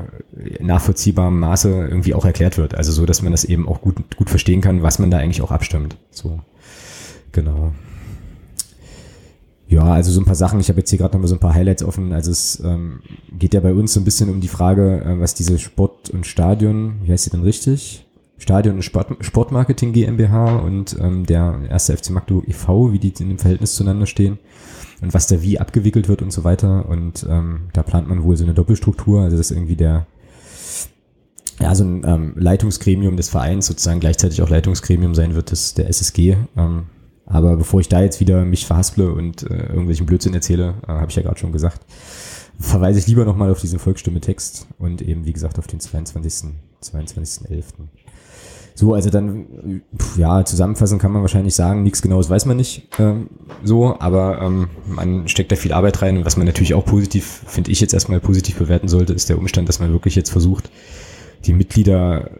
nachvollziehbaren 0.60 1.38
Maße 1.38 1.68
irgendwie 1.68 2.14
auch 2.14 2.24
erklärt 2.24 2.58
wird. 2.58 2.74
Also 2.74 2.92
so, 2.92 3.06
dass 3.06 3.22
man 3.22 3.32
das 3.32 3.44
eben 3.44 3.66
auch 3.68 3.80
gut, 3.80 4.16
gut 4.16 4.30
verstehen 4.30 4.60
kann, 4.60 4.82
was 4.82 4.98
man 4.98 5.10
da 5.10 5.18
eigentlich 5.18 5.42
auch 5.42 5.50
abstimmt. 5.50 5.96
So, 6.10 6.40
genau. 7.32 7.72
Ja, 9.74 9.82
also 9.92 10.12
so 10.12 10.20
ein 10.20 10.24
paar 10.24 10.36
Sachen. 10.36 10.60
Ich 10.60 10.68
habe 10.68 10.78
jetzt 10.78 10.90
hier 10.90 11.00
gerade 11.00 11.14
noch 11.14 11.20
mal 11.22 11.26
so 11.26 11.34
ein 11.34 11.40
paar 11.40 11.52
Highlights 11.52 11.82
offen. 11.82 12.12
Also 12.12 12.30
es 12.30 12.62
ähm, 12.64 13.00
geht 13.36 13.54
ja 13.54 13.60
bei 13.60 13.74
uns 13.74 13.92
so 13.92 13.98
ein 13.98 14.04
bisschen 14.04 14.30
um 14.30 14.40
die 14.40 14.46
Frage, 14.46 15.02
äh, 15.04 15.18
was 15.18 15.34
diese 15.34 15.58
Sport- 15.58 16.10
und 16.10 16.28
Stadion, 16.28 17.00
wie 17.02 17.10
heißt 17.10 17.24
sie 17.24 17.30
denn 17.30 17.42
richtig? 17.42 18.06
Stadion 18.38 18.76
und 18.76 18.82
Sport, 18.82 19.16
Sportmarketing 19.18 19.92
GmbH 19.92 20.58
und 20.58 20.96
ähm, 21.00 21.26
der 21.26 21.58
erste 21.68 21.96
FC 21.96 22.10
Magdeburg 22.10 22.46
e.V., 22.46 22.92
wie 22.92 23.00
die 23.00 23.12
in 23.20 23.30
dem 23.30 23.38
Verhältnis 23.38 23.74
zueinander 23.74 24.06
stehen 24.06 24.38
und 25.02 25.12
was 25.12 25.26
da 25.26 25.42
wie 25.42 25.58
abgewickelt 25.58 26.08
wird 26.08 26.22
und 26.22 26.32
so 26.32 26.44
weiter. 26.44 26.88
Und 26.88 27.26
ähm, 27.28 27.62
da 27.72 27.82
plant 27.82 28.08
man 28.08 28.22
wohl 28.22 28.36
so 28.36 28.44
eine 28.44 28.54
Doppelstruktur, 28.54 29.22
also 29.22 29.36
dass 29.36 29.50
irgendwie 29.50 29.76
der 29.76 30.06
ja, 31.58 31.74
so 31.74 31.82
ein 31.82 32.04
ähm, 32.06 32.34
Leitungsgremium 32.36 33.16
des 33.16 33.28
Vereins 33.28 33.66
sozusagen 33.66 33.98
gleichzeitig 33.98 34.40
auch 34.40 34.50
Leitungsgremium 34.50 35.16
sein 35.16 35.34
wird, 35.34 35.50
das 35.50 35.74
der 35.74 35.88
SSG. 35.88 36.36
Ähm, 36.56 36.84
aber 37.26 37.56
bevor 37.56 37.80
ich 37.80 37.88
da 37.88 38.02
jetzt 38.02 38.20
wieder 38.20 38.44
mich 38.44 38.66
verhasple 38.66 39.12
und 39.12 39.42
äh, 39.50 39.66
irgendwelchen 39.66 40.06
Blödsinn 40.06 40.34
erzähle, 40.34 40.74
äh, 40.86 40.92
habe 40.92 41.10
ich 41.10 41.16
ja 41.16 41.22
gerade 41.22 41.38
schon 41.38 41.52
gesagt, 41.52 41.80
verweise 42.58 42.98
ich 42.98 43.06
lieber 43.06 43.24
nochmal 43.24 43.50
auf 43.50 43.60
diesen 43.60 43.78
Volksstimme-Text 43.78 44.66
und 44.78 45.02
eben, 45.02 45.24
wie 45.24 45.32
gesagt, 45.32 45.58
auf 45.58 45.66
den 45.66 45.80
22. 45.80 46.52
22.11. 46.82 47.64
So, 48.76 48.92
also 48.92 49.08
dann, 49.08 49.82
ja, 50.16 50.44
zusammenfassend 50.44 51.00
kann 51.00 51.12
man 51.12 51.22
wahrscheinlich 51.22 51.54
sagen, 51.54 51.84
nichts 51.84 52.02
Genaues 52.02 52.28
weiß 52.28 52.44
man 52.46 52.56
nicht 52.56 52.88
ähm, 52.98 53.30
so, 53.62 53.98
aber 54.00 54.42
ähm, 54.42 54.68
man 54.86 55.28
steckt 55.28 55.52
da 55.52 55.56
viel 55.56 55.72
Arbeit 55.72 56.02
rein 56.02 56.18
und 56.18 56.24
was 56.24 56.36
man 56.36 56.46
natürlich 56.46 56.74
auch 56.74 56.84
positiv, 56.84 57.44
finde 57.46 57.70
ich 57.70 57.80
jetzt 57.80 57.94
erstmal 57.94 58.18
positiv 58.18 58.56
bewerten 58.58 58.88
sollte, 58.88 59.12
ist 59.12 59.28
der 59.28 59.38
Umstand, 59.38 59.68
dass 59.68 59.78
man 59.78 59.92
wirklich 59.92 60.16
jetzt 60.16 60.30
versucht, 60.30 60.70
die 61.46 61.52
Mitglieder 61.52 62.30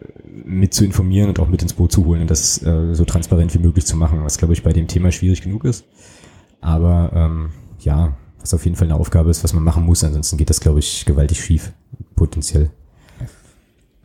mit 0.43 0.73
zu 0.73 0.83
informieren 0.83 1.29
und 1.29 1.39
auch 1.39 1.47
mit 1.47 1.61
ins 1.61 1.73
Boot 1.73 1.91
zu 1.91 2.05
holen 2.05 2.21
und 2.21 2.29
das 2.29 2.61
äh, 2.63 2.93
so 2.93 3.05
transparent 3.05 3.53
wie 3.53 3.59
möglich 3.59 3.85
zu 3.85 3.95
machen, 3.95 4.23
was 4.23 4.37
glaube 4.37 4.53
ich 4.53 4.63
bei 4.63 4.73
dem 4.73 4.87
Thema 4.87 5.11
schwierig 5.11 5.41
genug 5.41 5.65
ist. 5.65 5.85
Aber 6.61 7.11
ähm, 7.13 7.51
ja, 7.79 8.13
was 8.39 8.53
auf 8.53 8.65
jeden 8.65 8.75
Fall 8.75 8.87
eine 8.87 8.99
Aufgabe 8.99 9.29
ist, 9.29 9.43
was 9.43 9.53
man 9.53 9.63
machen 9.63 9.85
muss, 9.85 10.03
ansonsten 10.03 10.37
geht 10.37 10.49
das 10.49 10.59
glaube 10.59 10.79
ich 10.79 11.05
gewaltig 11.05 11.43
schief, 11.43 11.71
potenziell. 12.15 12.69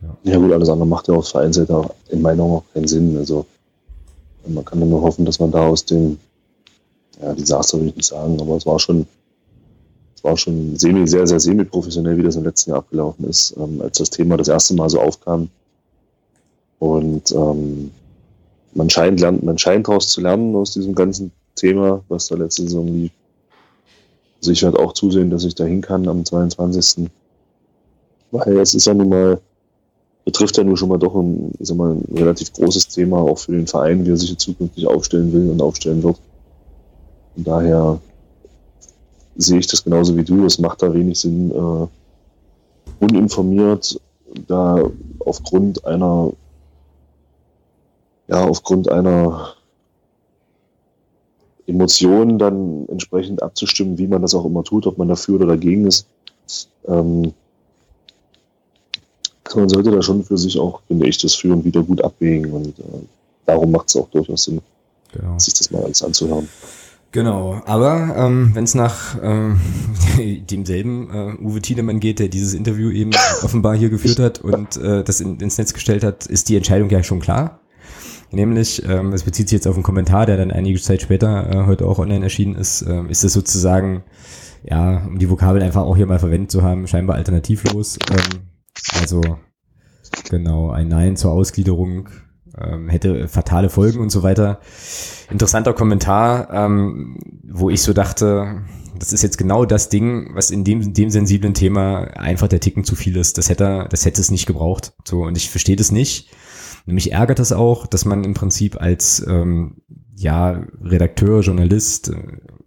Ja. 0.03 0.33
ja 0.33 0.39
gut, 0.39 0.53
alles 0.53 0.69
andere 0.69 0.87
macht 0.87 1.09
ja 1.09 1.15
aus 1.15 1.31
Vereinsseite 1.31 1.91
in 2.09 2.23
Meinung 2.23 2.53
auch 2.53 2.65
keinen 2.73 2.89
Sinn. 2.89 3.17
Also 3.19 3.47
man 4.47 4.65
kann 4.65 4.79
nur 4.79 5.03
hoffen, 5.03 5.25
dass 5.25 5.39
man 5.39 5.51
da 5.51 5.67
aus 5.67 5.85
dem 5.85 6.19
ja, 7.21 7.35
Desaster 7.35 7.79
will 7.79 7.89
ich 7.89 7.97
nicht 7.97 8.09
sagen, 8.09 8.41
aber 8.41 8.57
es 8.57 8.67
war 8.67 8.79
schon 8.79 9.07
war 10.25 10.37
schon 10.37 10.77
semi, 10.77 11.07
sehr, 11.07 11.27
sehr 11.27 11.41
semi-professionell, 11.41 12.17
wie 12.17 12.23
das 12.23 12.37
im 12.37 12.45
letzten 12.45 12.71
Jahr 12.71 12.81
abgelaufen 12.81 13.29
ist, 13.29 13.55
ähm, 13.57 13.81
als 13.81 13.99
das 13.99 14.11
Thema 14.11 14.37
das 14.37 14.49
erste 14.49 14.75
Mal 14.75 14.89
so 14.91 15.01
aufkam. 15.01 15.49
Und 16.79 17.31
ähm, 17.33 17.91
man 18.75 18.91
scheint 18.91 19.21
lernt, 19.21 19.43
man 19.43 19.59
scheint 19.59 19.89
daraus 19.89 20.09
zu 20.09 20.21
lernen 20.21 20.55
aus 20.57 20.73
diesem 20.73 20.95
ganzen 20.95 21.33
Thema, 21.55 22.03
was 22.09 22.29
da 22.29 22.37
letzte 22.37 22.63
Saison 22.63 22.87
lief. 22.87 23.13
Also 24.41 24.53
ich 24.53 24.63
werde 24.63 24.79
auch 24.79 24.95
zusehen, 24.95 25.31
dass 25.31 25.45
ich 25.45 25.55
da 25.55 25.65
hin 25.65 25.83
kann 25.83 26.09
am 26.09 26.25
22. 26.25 27.11
Weil 28.31 28.59
es 28.59 28.75
ist 28.75 28.87
ja 28.87 28.95
nun 28.95 29.09
mal, 29.09 29.41
betrifft 30.25 30.57
ja 30.57 30.65
nun 30.65 30.77
schon 30.77 30.89
mal 30.89 30.99
doch 30.99 31.15
ein, 31.15 31.53
ich 31.59 31.69
sag 31.69 31.77
mal, 31.77 31.93
ein 31.93 32.17
relativ 32.17 32.53
großes 32.53 32.89
Thema, 32.89 33.19
auch 33.19 33.39
für 33.39 33.53
den 33.53 33.67
Verein, 33.67 34.07
wie 34.07 34.11
er 34.11 34.17
sich 34.17 34.37
zukünftig 34.39 34.87
aufstellen 34.87 35.33
will 35.33 35.51
und 35.51 35.61
aufstellen 35.61 36.03
wird. 36.03 36.19
Von 37.35 37.45
daher 37.45 38.01
sehe 39.37 39.59
ich 39.59 39.67
das 39.67 39.85
genauso 39.85 40.17
wie 40.17 40.25
du. 40.25 40.45
Es 40.47 40.59
macht 40.59 40.83
da 40.83 40.93
wenig 40.93 41.19
Sinn, 41.21 41.51
äh, 41.51 43.05
uninformiert 43.05 44.01
da 44.47 44.83
aufgrund 45.21 45.85
einer, 45.85 46.33
ja, 48.29 48.45
aufgrund 48.45 48.89
einer 48.91 49.55
Emotion 51.67 52.39
dann 52.39 52.87
entsprechend 52.89 53.43
abzustimmen, 53.43 53.99
wie 53.99 54.07
man 54.07 54.23
das 54.23 54.35
auch 54.35 54.45
immer 54.45 54.65
tut, 54.65 54.87
ob 54.87 54.99
man 54.99 55.09
dafür 55.09 55.37
oder 55.37 55.47
dagegen 55.47 55.87
ist. 55.87 56.07
Ähm, 56.87 57.33
man 59.55 59.69
sollte 59.69 59.91
da 59.91 60.01
schon 60.01 60.23
für 60.23 60.39
sich 60.39 60.59
auch, 60.59 60.81
finde 60.87 61.09
ich, 61.09 61.19
das 61.19 61.35
Für 61.35 61.53
und 61.53 61.65
Wider 61.65 61.83
gut 61.83 62.03
abwägen 62.03 62.53
und 62.53 62.79
äh, 62.79 62.83
darum 63.47 63.73
macht 63.73 63.89
es 63.89 63.97
auch 63.97 64.09
durchaus 64.11 64.45
Sinn, 64.45 64.61
genau. 65.13 65.39
sich 65.39 65.55
das 65.55 65.71
mal 65.71 65.83
alles 65.83 66.03
anzuhören. 66.03 66.49
Genau, 67.13 67.61
aber 67.67 68.15
ähm, 68.17 68.51
wenn 68.55 68.65
es 68.65 68.75
nach 68.77 69.21
äh, 70.19 70.41
demselben 70.41 71.11
äh, 71.11 71.43
Uwe 71.43 71.61
Tiedemann 71.61 71.99
geht, 71.99 72.21
der 72.21 72.29
dieses 72.29 72.55
Interview 72.55 72.91
eben 72.91 73.11
offenbar 73.43 73.77
hier 73.77 73.91
geführt 73.91 74.21
hat 74.21 74.41
und 74.41 74.77
äh, 74.77 75.03
das 75.03 75.21
in, 75.21 75.39
ins 75.41 75.59
Netz 75.59 75.75
gestellt 75.75 76.05
hat, 76.05 76.27
ist 76.27 76.49
die 76.49 76.57
Entscheidung 76.57 76.89
ja 76.91 77.03
schon 77.03 77.21
klar. 77.21 77.61
Nämlich, 78.33 78.85
ähm, 78.89 79.13
es 79.13 79.25
bezieht 79.25 79.49
sich 79.49 79.57
jetzt 79.57 79.67
auf 79.67 79.75
einen 79.75 79.83
Kommentar, 79.83 80.25
der 80.25 80.37
dann 80.37 80.53
einige 80.53 80.81
Zeit 80.81 81.03
später 81.03 81.51
äh, 81.51 81.67
heute 81.67 81.87
auch 81.87 81.99
online 81.99 82.23
erschienen 82.23 82.55
ist, 82.55 82.83
äh, 82.83 83.03
ist 83.09 83.25
es 83.25 83.33
sozusagen, 83.33 84.05
ja, 84.63 85.05
um 85.05 85.19
die 85.19 85.29
Vokabel 85.29 85.63
einfach 85.63 85.83
auch 85.83 85.97
hier 85.97 86.07
mal 86.07 86.21
verwendet 86.21 86.53
zu 86.53 86.63
haben, 86.63 86.87
scheinbar 86.87 87.17
alternativlos. 87.17 87.99
Ähm, 88.09 88.43
also 89.01 89.21
genau, 90.29 90.71
ein 90.71 90.87
Nein 90.87 91.17
zur 91.17 91.33
Ausgliederung 91.33 92.09
ähm, 92.63 92.89
hätte 92.89 93.29
fatale 93.29 93.71
Folgen 93.71 94.01
und 94.01 94.11
so 94.11 94.23
weiter. 94.23 94.61
Interessanter 95.31 95.73
Kommentar, 95.73 96.49
ähm, 96.53 97.19
wo 97.45 97.71
ich 97.71 97.83
so 97.83 97.93
dachte, 97.93 98.63
das 98.99 99.13
ist 99.13 99.23
jetzt 99.23 99.39
genau 99.39 99.65
das 99.65 99.89
Ding, 99.89 100.31
was 100.35 100.51
in 100.51 100.65
dem, 100.65 100.93
dem 100.93 101.11
sensiblen 101.11 101.55
Thema 101.55 102.05
einfach 102.17 102.49
der 102.49 102.61
Ticken 102.61 102.85
zu 102.85 102.95
viel 102.95 103.17
ist. 103.17 103.39
Das 103.39 103.49
hätte, 103.49 103.87
das 103.91 104.05
hätte 104.05 104.21
es 104.21 104.31
nicht 104.31 104.47
gebraucht. 104.47 104.93
So, 105.05 105.23
und 105.23 105.37
ich 105.37 105.51
verstehe 105.51 105.77
das 105.77 105.91
nicht. 105.91 106.31
Mich 106.87 107.13
ärgert 107.13 107.39
das 107.39 107.53
auch, 107.53 107.87
dass 107.87 108.05
man 108.05 108.25
im 108.25 108.35
Prinzip 108.35 108.81
als 108.81 109.25
ähm, 109.27 109.77
ja, 110.21 110.63
Redakteur, 110.85 111.41
Journalist, 111.41 112.11
äh, 112.11 112.15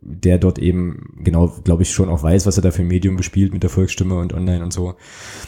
der 0.01 0.37
dort 0.37 0.57
eben 0.57 1.13
genau, 1.23 1.47
glaube 1.63 1.83
ich, 1.83 1.91
schon 1.91 2.09
auch 2.09 2.23
weiß, 2.23 2.45
was 2.45 2.57
er 2.57 2.63
da 2.63 2.71
für 2.71 2.81
ein 2.81 2.87
Medium 2.87 3.15
bespielt 3.15 3.53
mit 3.53 3.61
der 3.61 3.69
Volksstimme 3.69 4.17
und 4.17 4.33
online 4.33 4.63
und 4.63 4.73
so, 4.73 4.95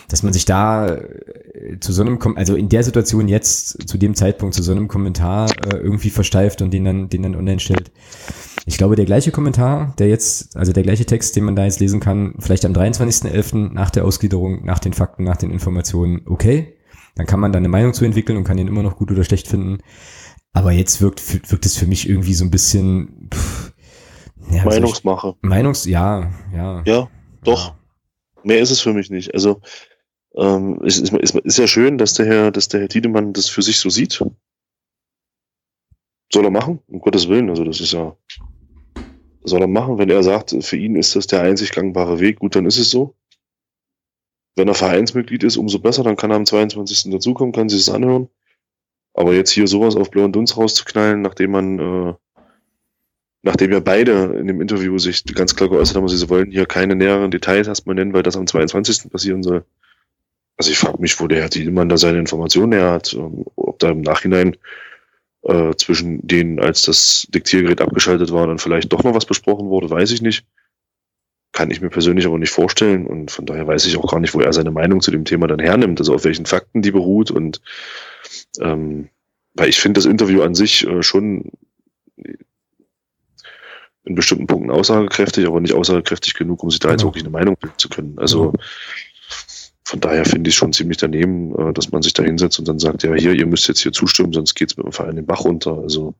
dass 0.08 0.22
man 0.22 0.32
sich 0.32 0.46
da 0.46 0.88
äh, 0.88 1.80
zu 1.80 1.92
so 1.92 2.04
einem, 2.04 2.20
also 2.36 2.56
in 2.56 2.70
der 2.70 2.84
Situation 2.84 3.28
jetzt, 3.28 3.90
zu 3.90 3.98
dem 3.98 4.14
Zeitpunkt, 4.14 4.54
zu 4.54 4.62
so 4.62 4.72
einem 4.72 4.88
Kommentar 4.88 5.50
äh, 5.66 5.78
irgendwie 5.78 6.12
versteift 6.12 6.62
und 6.62 6.72
den 6.72 6.86
dann, 6.86 7.10
den 7.10 7.24
dann 7.24 7.36
online 7.36 7.60
stellt. 7.60 7.92
Ich 8.68 8.78
glaube, 8.78 8.96
der 8.96 9.06
gleiche 9.06 9.32
Kommentar, 9.32 9.96
der 9.98 10.08
jetzt, 10.08 10.56
also 10.56 10.74
der 10.74 10.84
gleiche 10.84 11.06
Text, 11.06 11.36
den 11.36 11.44
man 11.44 11.56
da 11.56 11.66
jetzt 11.66 11.80
lesen 11.80 12.00
kann, 12.00 12.36
vielleicht 12.38 12.66
am 12.66 12.74
23.11. 12.74 13.74
nach 13.74 13.90
der 13.90 14.06
Ausgliederung, 14.06 14.64
nach 14.64 14.80
den 14.80 14.94
Fakten, 14.94 15.24
nach 15.24 15.38
den 15.38 15.50
Informationen, 15.50 16.22
okay, 16.28 16.76
dann 17.16 17.26
kann 17.26 17.40
man 17.40 17.52
da 17.52 17.58
eine 17.58 17.70
Meinung 17.70 17.94
zu 17.94 18.06
entwickeln 18.06 18.38
und 18.38 18.44
kann 18.44 18.58
ihn 18.58 18.68
immer 18.68 18.84
noch 18.84 18.98
gut 18.98 19.12
oder 19.12 19.24
schlecht 19.24 19.48
finden. 19.48 19.80
Aber 20.56 20.72
jetzt 20.72 21.02
wirkt, 21.02 21.52
wirkt 21.52 21.66
es 21.66 21.78
für 21.78 21.86
mich 21.86 22.08
irgendwie 22.08 22.34
so 22.34 22.46
ein 22.46 22.50
bisschen, 22.50 23.30
pff, 23.32 23.74
ja, 24.52 24.64
Meinungsmache. 24.64 25.36
Ich, 25.36 25.50
Meinungs, 25.50 25.86
ja, 25.86 26.32
ja. 26.54 26.82
Ja, 26.86 27.10
doch. 27.44 27.68
Ja. 27.68 27.80
Mehr 28.44 28.60
ist 28.62 28.72
es 28.72 28.80
für 28.80 28.94
mich 28.94 29.10
nicht. 29.10 29.34
Also 29.34 29.60
ähm, 30.34 30.82
es 30.86 30.98
ist, 30.98 31.12
ist, 31.14 31.36
ist 31.36 31.58
ja 31.58 31.68
schön, 31.68 31.98
dass 31.98 32.14
der 32.14 32.26
Herr, 32.26 32.52
dass 32.52 32.70
der 32.70 32.80
Herr 32.80 32.88
Tiedemann 32.88 33.34
das 33.34 33.50
für 33.50 33.62
sich 33.62 33.80
so 33.80 33.90
sieht. 33.90 34.24
Soll 36.32 36.46
er 36.46 36.52
machen, 36.52 36.80
um 36.88 37.02
Gottes 37.02 37.28
Willen. 37.28 37.50
Also 37.50 37.66
das 37.66 37.82
ist 37.82 37.92
ja, 37.92 38.16
soll 39.44 39.62
er 39.62 39.68
machen, 39.68 39.98
wenn 39.98 40.10
er 40.10 40.24
sagt, 40.24 40.56
für 40.62 40.78
ihn 40.78 40.96
ist 40.96 41.18
das 41.18 41.28
der 41.28 41.42
einzig 41.42 41.72
gangbare 41.74 42.22
Weg, 42.22 42.40
gut, 42.40 42.56
dann 42.56 42.66
ist 42.66 42.80
es 42.80 42.90
so. 42.90 43.14
Wenn 44.56 44.70
er 44.70 44.74
Vereinsmitglied 44.74 45.44
ist, 45.44 45.58
umso 45.58 45.80
besser, 45.80 46.04
dann 46.04 46.16
kann 46.16 46.32
er 46.32 46.38
am 46.38 46.46
22. 46.46 47.12
dazukommen, 47.12 47.52
kann 47.52 47.68
sich 47.68 47.84
das 47.84 47.94
anhören. 47.94 48.30
Aber 49.16 49.34
jetzt 49.34 49.52
hier 49.52 49.68
sowas 49.68 49.96
auf 49.96 50.12
blauen 50.12 50.34
Dunst 50.34 50.58
rauszuknallen, 50.58 51.22
nachdem 51.22 51.52
man 51.52 51.80
äh, 51.80 52.14
nachdem 53.46 53.72
ja 53.72 53.80
beide 53.80 54.36
in 54.40 54.48
dem 54.48 54.60
Interview 54.60 54.98
sich 54.98 55.24
ganz 55.24 55.56
klar 55.56 55.70
geäußert 55.70 55.96
haben, 55.96 56.08
sie 56.08 56.30
wollen 56.30 56.50
hier 56.50 56.66
keine 56.66 56.96
näheren 56.96 57.30
Details 57.30 57.68
erstmal 57.68 57.96
nennen, 57.96 58.12
weil 58.12 58.24
das 58.24 58.36
am 58.36 58.48
22. 58.48 59.12
passieren 59.12 59.44
soll. 59.44 59.64
Also 60.58 60.72
ich 60.72 60.80
frage 60.80 61.00
mich, 61.00 61.20
wo 61.20 61.28
der 61.28 61.42
Herr 61.42 61.50
Tiedemann 61.50 61.88
da 61.88 61.98
seine 61.98 62.18
Informationen 62.18 62.72
her 62.72 62.92
hat, 62.92 63.14
ähm, 63.14 63.46
ob 63.56 63.78
da 63.78 63.92
im 63.92 64.02
Nachhinein 64.02 64.58
äh, 65.44 65.76
zwischen 65.76 66.26
denen, 66.26 66.60
als 66.60 66.82
das 66.82 67.28
Diktiergerät 67.30 67.82
abgeschaltet 67.82 68.32
war, 68.32 68.48
dann 68.48 68.58
vielleicht 68.58 68.92
doch 68.92 69.04
noch 69.04 69.14
was 69.14 69.26
besprochen 69.26 69.70
wurde, 69.70 69.92
weiß 69.92 70.10
ich 70.12 70.24
nicht. 70.24 70.44
Kann 71.52 71.70
ich 71.70 71.82
mir 71.82 71.90
persönlich 71.90 72.26
aber 72.26 72.40
nicht 72.40 72.52
vorstellen 72.52 73.06
und 73.06 73.30
von 73.30 73.46
daher 73.46 73.68
weiß 73.68 73.86
ich 73.86 73.96
auch 73.98 74.12
gar 74.12 74.20
nicht, 74.20 74.34
wo 74.34 74.42
er 74.42 74.54
seine 74.54 74.72
Meinung 74.72 75.02
zu 75.02 75.12
dem 75.12 75.24
Thema 75.24 75.46
dann 75.46 75.60
hernimmt, 75.60 76.00
also 76.00 76.16
auf 76.16 76.26
welchen 76.26 76.48
Fakten 76.48 76.82
die 76.82 76.92
beruht 76.92 77.30
und 77.30 77.62
ähm, 78.62 79.10
weil 79.54 79.70
ich 79.70 79.80
finde 79.80 80.00
das 80.00 80.06
Interview 80.06 80.42
an 80.42 80.56
sich 80.56 80.86
äh, 80.86 81.02
schon 81.02 81.52
in 84.06 84.16
bestimmten 84.16 84.48
Punkten 84.48 84.72
aussagekräftig, 84.72 85.48
aber 85.48 85.60
nicht 85.60 85.74
aussagekräftig 85.74 86.36
genug, 86.36 86.64
um 86.64 86.70
sich 86.70 86.80
da 86.80 86.92
jetzt 86.92 87.02
genau. 87.02 87.10
wirklich 87.10 87.24
eine 87.24 87.32
Meinung 87.32 87.58
bilden 87.60 87.78
zu 87.78 87.90
können. 87.90 88.18
Also 88.20 88.52
genau. 88.52 88.64
von 89.84 90.00
daher 90.00 90.26
finde 90.26 90.50
ich 90.50 90.56
schon 90.56 90.74
ziemlich 90.74 90.98
daneben, 90.98 91.56
äh, 91.56 91.74
dass 91.74 91.92
man 91.92 92.02
sich 92.02 92.14
da 92.14 92.24
hinsetzt 92.24 92.60
und 92.60 92.68
dann 92.68 92.80
sagt, 92.80 93.04
ja, 93.04 93.14
hier, 93.14 93.34
ihr 93.34 93.48
müsst 93.48 93.68
jetzt 93.68 93.82
hier 93.82 93.92
zustimmen, 93.92 94.34
sonst 94.34 94.54
geht 94.56 94.72
es 94.72 94.78
mit 94.78 94.86
dem 94.86 94.92
Verein 94.92 95.16
den 95.16 95.26
Bach 95.26 95.44
runter. 95.44 95.78
Also 95.78 96.14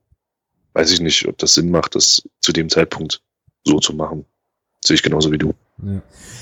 weiß 0.74 0.92
ich 0.92 1.00
nicht, 1.00 1.28
ob 1.28 1.38
das 1.38 1.54
Sinn 1.54 1.70
macht, 1.70 1.96
das 1.96 2.24
zu 2.42 2.52
dem 2.52 2.70
Zeitpunkt 2.70 3.22
so 3.64 3.80
zu 3.80 3.94
machen. 3.94 4.26
Sehe 4.84 4.96
ich 4.96 5.04
genauso 5.04 5.32
wie 5.32 5.38
du. 5.38 5.54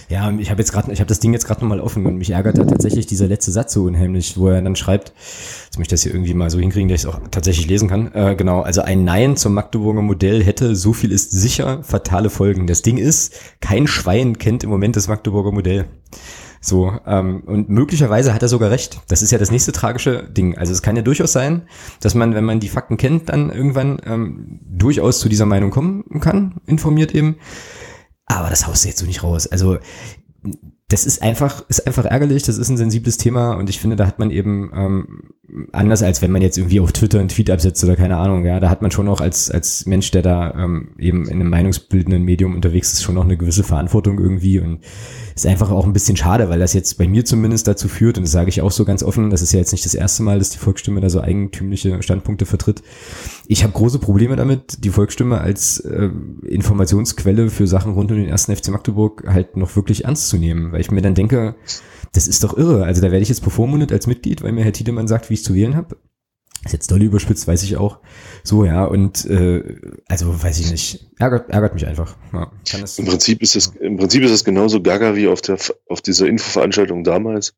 Ja. 0.09 0.31
Ich 0.37 0.51
habe 0.51 0.61
jetzt 0.61 0.71
gerade, 0.71 0.91
ich 0.91 0.99
habe 0.99 1.07
das 1.07 1.19
Ding 1.19 1.33
jetzt 1.33 1.45
gerade 1.45 1.61
nochmal 1.61 1.79
offen 1.79 2.05
und 2.05 2.17
mich 2.17 2.29
ärgert 2.29 2.57
da 2.57 2.65
tatsächlich 2.65 3.07
dieser 3.07 3.27
letzte 3.27 3.51
Satz 3.51 3.73
so 3.73 3.83
unheimlich, 3.85 4.37
wo 4.37 4.49
er 4.49 4.61
dann 4.61 4.75
schreibt, 4.75 5.11
jetzt 5.65 5.79
möchte 5.79 5.95
ich 5.95 6.01
das 6.01 6.03
hier 6.03 6.13
irgendwie 6.13 6.35
mal 6.35 6.51
so 6.51 6.59
hinkriegen, 6.59 6.87
dass 6.87 7.01
ich 7.01 7.07
es 7.07 7.13
auch 7.13 7.19
tatsächlich 7.31 7.67
lesen 7.67 7.89
kann. 7.89 8.13
Äh, 8.13 8.35
genau, 8.35 8.61
also 8.61 8.81
ein 8.81 9.03
Nein 9.03 9.35
zum 9.35 9.55
Magdeburger 9.55 10.03
Modell 10.03 10.43
hätte, 10.43 10.75
so 10.75 10.93
viel 10.93 11.11
ist 11.11 11.31
sicher, 11.31 11.83
fatale 11.83 12.29
Folgen. 12.29 12.67
Das 12.67 12.83
Ding 12.83 12.97
ist, 12.97 13.33
kein 13.59 13.87
Schwein 13.87 14.37
kennt 14.37 14.63
im 14.63 14.69
Moment 14.69 14.95
das 14.95 15.07
Magdeburger 15.07 15.51
Modell. 15.51 15.85
So, 16.61 16.93
ähm, 17.05 17.41
und 17.45 17.69
möglicherweise 17.69 18.33
hat 18.33 18.41
er 18.41 18.47
sogar 18.47 18.69
recht. 18.71 19.01
Das 19.07 19.21
ist 19.21 19.31
ja 19.31 19.37
das 19.37 19.51
nächste 19.51 19.73
tragische 19.73 20.23
Ding. 20.23 20.57
Also 20.57 20.71
es 20.71 20.81
kann 20.81 20.95
ja 20.95 21.01
durchaus 21.01 21.33
sein, 21.33 21.63
dass 21.99 22.15
man, 22.15 22.35
wenn 22.35 22.45
man 22.45 22.61
die 22.61 22.69
Fakten 22.69 22.97
kennt, 22.97 23.27
dann 23.29 23.49
irgendwann 23.49 23.99
ähm, 24.05 24.59
durchaus 24.69 25.19
zu 25.19 25.27
dieser 25.27 25.45
Meinung 25.45 25.71
kommen 25.71 26.21
kann, 26.21 26.53
informiert 26.65 27.13
eben. 27.13 27.35
Aber 28.25 28.49
das 28.49 28.67
haust 28.67 28.83
du 28.83 28.89
jetzt 28.89 28.99
so 28.99 29.05
nicht 29.05 29.23
raus. 29.23 29.47
Also 29.47 29.79
das 30.87 31.05
ist 31.05 31.21
einfach, 31.21 31.67
ist 31.69 31.87
einfach 31.87 32.05
ärgerlich, 32.05 32.43
das 32.43 32.57
ist 32.57 32.69
ein 32.69 32.77
sensibles 32.77 33.17
Thema 33.17 33.53
und 33.53 33.69
ich 33.69 33.79
finde, 33.79 33.95
da 33.95 34.05
hat 34.05 34.19
man 34.19 34.31
eben 34.31 34.71
ähm, 34.75 35.33
anders 35.71 36.03
als 36.03 36.21
wenn 36.21 36.31
man 36.31 36.41
jetzt 36.41 36.57
irgendwie 36.57 36.79
auf 36.79 36.91
Twitter 36.91 37.19
einen 37.19 37.29
Tweet 37.29 37.49
absetzt 37.49 37.83
oder 37.83 37.95
keine 37.95 38.17
Ahnung, 38.17 38.45
ja, 38.45 38.59
da 38.59 38.69
hat 38.69 38.81
man 38.81 38.91
schon 38.91 39.07
auch 39.07 39.21
als, 39.21 39.51
als 39.51 39.85
Mensch, 39.85 40.11
der 40.11 40.21
da 40.21 40.53
ähm, 40.55 40.89
eben 40.97 41.25
in 41.25 41.39
einem 41.39 41.49
meinungsbildenden 41.49 42.23
Medium 42.23 42.55
unterwegs 42.55 42.93
ist, 42.93 43.03
schon 43.03 43.15
noch 43.15 43.23
eine 43.23 43.37
gewisse 43.37 43.63
Verantwortung 43.63 44.19
irgendwie 44.19 44.59
und 44.59 44.79
ist 45.35 45.47
einfach 45.47 45.71
auch 45.71 45.85
ein 45.85 45.93
bisschen 45.93 46.17
schade, 46.17 46.49
weil 46.49 46.59
das 46.59 46.73
jetzt 46.73 46.97
bei 46.97 47.07
mir 47.07 47.25
zumindest 47.25 47.67
dazu 47.67 47.87
führt, 47.87 48.17
und 48.17 48.23
das 48.23 48.31
sage 48.31 48.49
ich 48.49 48.61
auch 48.61 48.71
so 48.71 48.85
ganz 48.85 49.03
offen, 49.03 49.29
das 49.29 49.41
ist 49.41 49.53
ja 49.53 49.59
jetzt 49.59 49.71
nicht 49.71 49.85
das 49.85 49.95
erste 49.95 50.23
Mal, 50.23 50.39
dass 50.39 50.51
die 50.51 50.59
Volksstimme 50.59 51.01
da 51.01 51.09
so 51.09 51.21
eigentümliche 51.21 52.01
Standpunkte 52.01 52.45
vertritt. 52.45 52.83
Ich 53.47 53.63
habe 53.63 53.73
große 53.73 53.99
Probleme 53.99 54.35
damit, 54.35 54.83
die 54.83 54.89
Volksstimme 54.89 55.41
als 55.41 55.79
äh, 55.79 56.09
Informationsquelle 56.47 57.49
für 57.49 57.67
Sachen 57.67 57.93
rund 57.93 58.11
um 58.11 58.17
den 58.17 58.27
ersten 58.27 58.55
FC 58.55 58.69
Magdeburg 58.69 59.25
halt 59.27 59.57
noch 59.57 59.75
wirklich 59.75 60.05
ernst 60.05 60.29
zu 60.29 60.37
nehmen, 60.37 60.71
weil 60.71 60.81
ich 60.81 60.91
mir 60.91 61.01
dann 61.01 61.15
denke, 61.15 61.55
das 62.13 62.27
ist 62.27 62.43
doch 62.43 62.57
irre. 62.57 62.85
Also 62.85 63.01
da 63.01 63.11
werde 63.11 63.23
ich 63.23 63.29
jetzt 63.29 63.43
bevormundet 63.43 63.91
als 63.91 64.07
Mitglied, 64.07 64.41
weil 64.41 64.51
mir 64.51 64.63
Herr 64.63 64.73
Tiedemann 64.73 65.07
sagt, 65.07 65.29
wie 65.29 65.33
ich 65.33 65.43
zu 65.43 65.53
wählen 65.53 65.75
habe. 65.75 65.97
Ist 66.65 66.71
jetzt 66.71 66.91
doll 66.91 67.01
überspitzt, 67.01 67.45
weiß 67.45 67.63
ich 67.63 67.75
auch. 67.75 67.99
So, 68.43 68.63
ja, 68.63 68.85
und 68.85 69.25
äh, 69.25 69.75
also 70.07 70.41
weiß 70.41 70.59
ich 70.59 70.71
nicht. 70.71 71.09
Ärgert, 71.19 71.49
ärgert 71.49 71.73
mich 71.73 71.85
einfach. 71.85 72.15
Ja, 72.31 72.51
Im 72.97 73.05
Prinzip 73.05 73.41
ist 73.41 73.57
es, 73.57 73.73
im 73.81 73.97
Prinzip 73.97 74.23
ist 74.23 74.31
es 74.31 74.45
genauso 74.45 74.81
gaga 74.81 75.15
wie 75.15 75.27
auf 75.27 75.41
der 75.41 75.57
auf 75.89 76.01
dieser 76.01 76.27
Infoveranstaltung 76.27 77.03
damals, 77.03 77.53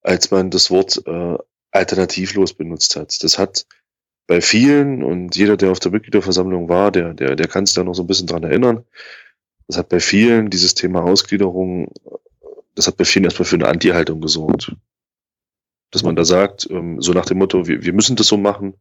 als 0.00 0.30
man 0.30 0.50
das 0.50 0.70
Wort 0.70 1.02
äh, 1.06 1.36
alternativlos 1.72 2.54
benutzt 2.54 2.96
hat. 2.96 3.22
Das 3.22 3.38
hat 3.38 3.66
bei 4.26 4.40
vielen 4.40 5.02
und 5.02 5.36
jeder, 5.36 5.58
der 5.58 5.70
auf 5.70 5.80
der 5.80 5.92
Mitgliederversammlung 5.92 6.68
war, 6.68 6.90
der, 6.90 7.12
der, 7.12 7.36
der 7.36 7.48
kann 7.48 7.66
sich 7.66 7.74
da 7.74 7.84
noch 7.84 7.94
so 7.94 8.02
ein 8.02 8.06
bisschen 8.06 8.28
dran 8.28 8.44
erinnern. 8.44 8.84
Das 9.66 9.76
hat 9.76 9.90
bei 9.90 10.00
vielen 10.00 10.48
dieses 10.48 10.74
Thema 10.74 11.02
Ausgliederung, 11.02 11.92
das 12.74 12.86
hat 12.86 12.96
bei 12.96 13.04
vielen 13.04 13.24
erstmal 13.24 13.46
für 13.46 13.56
eine 13.56 13.68
Anti-Haltung 13.68 14.20
gesorgt 14.20 14.72
dass 15.92 16.02
man 16.02 16.16
da 16.16 16.24
sagt, 16.24 16.68
ähm, 16.70 17.00
so 17.00 17.12
nach 17.12 17.26
dem 17.26 17.38
Motto, 17.38 17.68
wir, 17.68 17.84
wir 17.84 17.92
müssen 17.92 18.16
das 18.16 18.26
so 18.26 18.36
machen, 18.36 18.74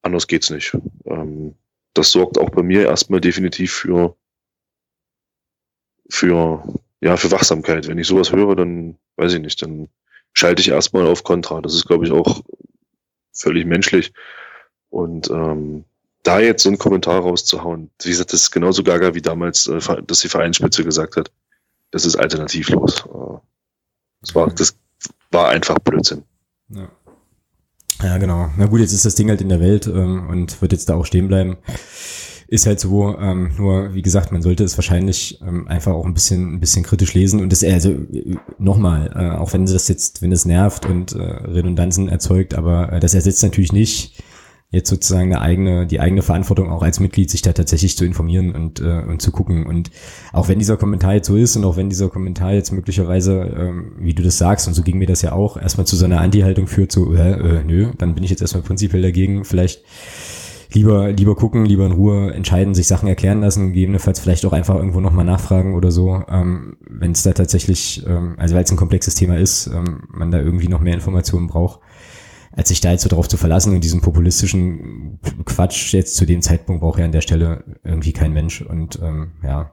anders 0.00 0.28
geht's 0.28 0.48
nicht. 0.48 0.74
Ähm, 1.04 1.56
das 1.92 2.12
sorgt 2.12 2.38
auch 2.38 2.50
bei 2.50 2.62
mir 2.62 2.86
erstmal 2.86 3.20
definitiv 3.20 3.72
für, 3.72 4.16
für, 6.08 6.64
ja, 7.00 7.16
für 7.16 7.30
Wachsamkeit. 7.32 7.88
Wenn 7.88 7.98
ich 7.98 8.06
sowas 8.06 8.32
höre, 8.32 8.56
dann 8.56 8.96
weiß 9.16 9.34
ich 9.34 9.40
nicht, 9.40 9.60
dann 9.60 9.88
schalte 10.32 10.62
ich 10.62 10.68
erstmal 10.68 11.06
auf 11.06 11.24
Kontra. 11.24 11.60
Das 11.60 11.74
ist, 11.74 11.86
glaube 11.86 12.06
ich, 12.06 12.12
auch 12.12 12.42
völlig 13.32 13.66
menschlich. 13.66 14.12
Und 14.88 15.30
ähm, 15.30 15.84
da 16.22 16.38
jetzt 16.38 16.62
so 16.62 16.68
einen 16.68 16.78
Kommentar 16.78 17.20
rauszuhauen, 17.20 17.90
wie 18.02 18.10
gesagt, 18.10 18.32
das 18.32 18.42
ist 18.42 18.50
genauso 18.52 18.84
gaga 18.84 19.14
wie 19.14 19.22
damals, 19.22 19.66
äh, 19.66 19.80
dass 20.06 20.20
die 20.20 20.28
Vereinsspitze 20.28 20.84
gesagt 20.84 21.16
hat, 21.16 21.32
das 21.92 22.04
ist 22.04 22.16
alternativlos. 22.16 23.04
Äh, 23.06 23.38
das 24.22 24.34
war, 24.34 24.50
das 24.50 24.76
war 25.30 25.50
einfach 25.50 25.78
Blödsinn. 25.78 26.24
Ja. 26.68 26.88
ja, 28.02 28.18
genau. 28.18 28.50
Na 28.56 28.66
gut, 28.66 28.80
jetzt 28.80 28.92
ist 28.92 29.04
das 29.04 29.14
Ding 29.14 29.28
halt 29.28 29.40
in 29.40 29.48
der 29.48 29.60
Welt 29.60 29.86
ähm, 29.86 30.28
und 30.28 30.60
wird 30.60 30.72
jetzt 30.72 30.88
da 30.88 30.94
auch 30.94 31.06
stehen 31.06 31.28
bleiben. 31.28 31.58
Ist 32.48 32.66
halt 32.66 32.80
so, 32.80 33.16
ähm, 33.18 33.54
nur 33.56 33.94
wie 33.94 34.02
gesagt, 34.02 34.30
man 34.30 34.42
sollte 34.42 34.64
es 34.64 34.76
wahrscheinlich 34.76 35.40
ähm, 35.40 35.68
einfach 35.68 35.92
auch 35.92 36.04
ein 36.04 36.12
bisschen, 36.12 36.54
ein 36.54 36.60
bisschen 36.60 36.82
kritisch 36.82 37.14
lesen 37.14 37.40
und 37.40 37.50
das, 37.50 37.64
also 37.64 37.94
nochmal, 38.58 39.10
äh, 39.14 39.38
auch 39.38 39.54
wenn 39.54 39.64
das 39.64 39.88
jetzt, 39.88 40.20
wenn 40.20 40.32
es 40.32 40.44
nervt 40.44 40.84
und 40.84 41.12
äh, 41.12 41.22
Redundanzen 41.22 42.08
erzeugt, 42.08 42.54
aber 42.54 42.92
äh, 42.92 43.00
das 43.00 43.14
ersetzt 43.14 43.42
natürlich 43.42 43.72
nicht 43.72 44.22
jetzt 44.72 44.88
sozusagen 44.88 45.32
eine 45.32 45.42
eigene, 45.42 45.86
die 45.86 46.00
eigene 46.00 46.22
Verantwortung 46.22 46.70
auch 46.70 46.82
als 46.82 46.98
Mitglied, 46.98 47.30
sich 47.30 47.42
da 47.42 47.52
tatsächlich 47.52 47.96
zu 47.96 48.06
informieren 48.06 48.54
und, 48.54 48.80
äh, 48.80 49.02
und 49.06 49.20
zu 49.20 49.30
gucken. 49.30 49.66
Und 49.66 49.90
auch 50.32 50.48
wenn 50.48 50.58
dieser 50.58 50.78
Kommentar 50.78 51.14
jetzt 51.14 51.28
so 51.28 51.36
ist 51.36 51.56
und 51.56 51.64
auch 51.64 51.76
wenn 51.76 51.90
dieser 51.90 52.08
Kommentar 52.08 52.54
jetzt 52.54 52.72
möglicherweise, 52.72 53.54
ähm, 53.54 53.92
wie 53.98 54.14
du 54.14 54.22
das 54.22 54.38
sagst, 54.38 54.66
und 54.66 54.74
so 54.74 54.82
ging 54.82 54.96
mir 54.96 55.06
das 55.06 55.20
ja 55.20 55.32
auch, 55.32 55.58
erstmal 55.58 55.86
zu 55.86 55.94
so 55.94 56.06
einer 56.06 56.22
Anti-Haltung 56.22 56.66
führt, 56.66 56.90
so, 56.90 57.14
äh, 57.14 57.32
äh, 57.32 57.64
nö, 57.64 57.90
dann 57.98 58.14
bin 58.14 58.24
ich 58.24 58.30
jetzt 58.30 58.40
erstmal 58.40 58.62
prinzipiell 58.62 59.02
dagegen, 59.02 59.44
vielleicht 59.44 59.82
lieber, 60.72 61.12
lieber 61.12 61.36
gucken, 61.36 61.66
lieber 61.66 61.84
in 61.84 61.92
Ruhe 61.92 62.32
entscheiden, 62.32 62.72
sich 62.72 62.86
Sachen 62.86 63.08
erklären 63.08 63.42
lassen, 63.42 63.74
gegebenenfalls 63.74 64.20
vielleicht 64.20 64.46
auch 64.46 64.54
einfach 64.54 64.76
irgendwo 64.76 65.00
nochmal 65.00 65.26
nachfragen 65.26 65.74
oder 65.74 65.90
so, 65.90 66.22
ähm, 66.30 66.78
wenn 66.88 67.12
es 67.12 67.22
da 67.22 67.32
tatsächlich, 67.32 68.02
ähm, 68.08 68.36
also 68.38 68.54
weil 68.54 68.64
es 68.64 68.70
ein 68.70 68.78
komplexes 68.78 69.16
Thema 69.16 69.36
ist, 69.36 69.66
ähm, 69.66 70.04
man 70.08 70.30
da 70.30 70.38
irgendwie 70.40 70.68
noch 70.68 70.80
mehr 70.80 70.94
Informationen 70.94 71.48
braucht 71.48 71.80
als 72.54 72.68
sich 72.68 72.80
da 72.80 72.92
jetzt 72.92 73.02
so 73.02 73.08
drauf 73.08 73.28
zu 73.28 73.36
verlassen 73.36 73.74
und 73.74 73.82
diesen 73.82 74.00
populistischen 74.00 75.18
Quatsch 75.44 75.92
jetzt 75.92 76.16
zu 76.16 76.26
dem 76.26 76.42
Zeitpunkt 76.42 76.82
braucht 76.82 76.98
ja 76.98 77.04
an 77.04 77.12
der 77.12 77.22
Stelle 77.22 77.64
irgendwie 77.82 78.12
kein 78.12 78.32
Mensch 78.32 78.62
und 78.62 78.98
ähm, 79.02 79.32
ja, 79.42 79.72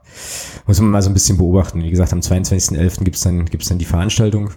muss 0.66 0.80
man 0.80 0.90
mal 0.90 1.02
so 1.02 1.10
ein 1.10 1.14
bisschen 1.14 1.38
beobachten. 1.38 1.82
Wie 1.82 1.90
gesagt, 1.90 2.12
am 2.12 2.20
22.11. 2.20 3.04
gibt's 3.04 3.20
dann, 3.20 3.44
gibt's 3.44 3.68
dann 3.68 3.78
die 3.78 3.84
Veranstaltung. 3.84 4.50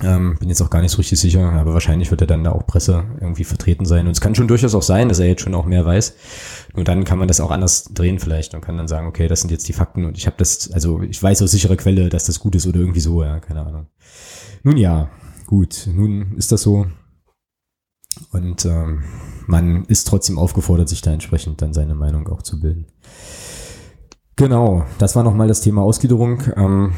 Ähm, 0.00 0.36
bin 0.38 0.48
jetzt 0.48 0.62
auch 0.62 0.70
gar 0.70 0.80
nicht 0.80 0.92
so 0.92 0.98
richtig 0.98 1.18
sicher, 1.18 1.52
aber 1.52 1.74
wahrscheinlich 1.74 2.10
wird 2.10 2.20
er 2.20 2.28
dann 2.28 2.44
da 2.44 2.52
auch 2.52 2.66
Presse 2.66 3.04
irgendwie 3.20 3.42
vertreten 3.42 3.84
sein. 3.84 4.06
Und 4.06 4.12
es 4.12 4.20
kann 4.20 4.36
schon 4.36 4.46
durchaus 4.46 4.74
auch 4.74 4.82
sein, 4.82 5.08
dass 5.08 5.18
er 5.18 5.26
jetzt 5.26 5.42
schon 5.42 5.54
auch 5.54 5.66
mehr 5.66 5.84
weiß. 5.84 6.14
Nur 6.74 6.84
dann 6.84 7.04
kann 7.04 7.18
man 7.18 7.26
das 7.26 7.40
auch 7.40 7.50
anders 7.50 7.84
drehen 7.92 8.20
vielleicht 8.20 8.54
und 8.54 8.60
kann 8.60 8.76
dann 8.76 8.86
sagen, 8.86 9.08
okay, 9.08 9.26
das 9.26 9.40
sind 9.40 9.50
jetzt 9.50 9.66
die 9.66 9.72
Fakten 9.72 10.04
und 10.04 10.16
ich 10.16 10.26
habe 10.26 10.36
das, 10.38 10.70
also 10.70 11.02
ich 11.02 11.20
weiß 11.20 11.42
aus 11.42 11.50
sicherer 11.50 11.76
Quelle, 11.76 12.10
dass 12.10 12.24
das 12.24 12.38
gut 12.38 12.54
ist 12.54 12.66
oder 12.66 12.78
irgendwie 12.78 13.00
so, 13.00 13.24
ja, 13.24 13.40
keine 13.40 13.66
Ahnung. 13.66 13.86
Nun 14.62 14.76
ja, 14.76 15.10
gut, 15.46 15.88
nun 15.92 16.36
ist 16.36 16.52
das 16.52 16.62
so. 16.62 16.86
Und 18.32 18.64
ähm, 18.64 19.04
man 19.46 19.84
ist 19.84 20.06
trotzdem 20.06 20.38
aufgefordert, 20.38 20.88
sich 20.88 21.00
da 21.00 21.12
entsprechend 21.12 21.62
dann 21.62 21.72
seine 21.72 21.94
Meinung 21.94 22.28
auch 22.28 22.42
zu 22.42 22.60
bilden. 22.60 22.86
Genau, 24.36 24.84
das 24.98 25.16
war 25.16 25.24
nochmal 25.24 25.48
das 25.48 25.60
Thema 25.62 25.82
Ausgliederung. 25.82 26.42
Ähm, 26.56 26.92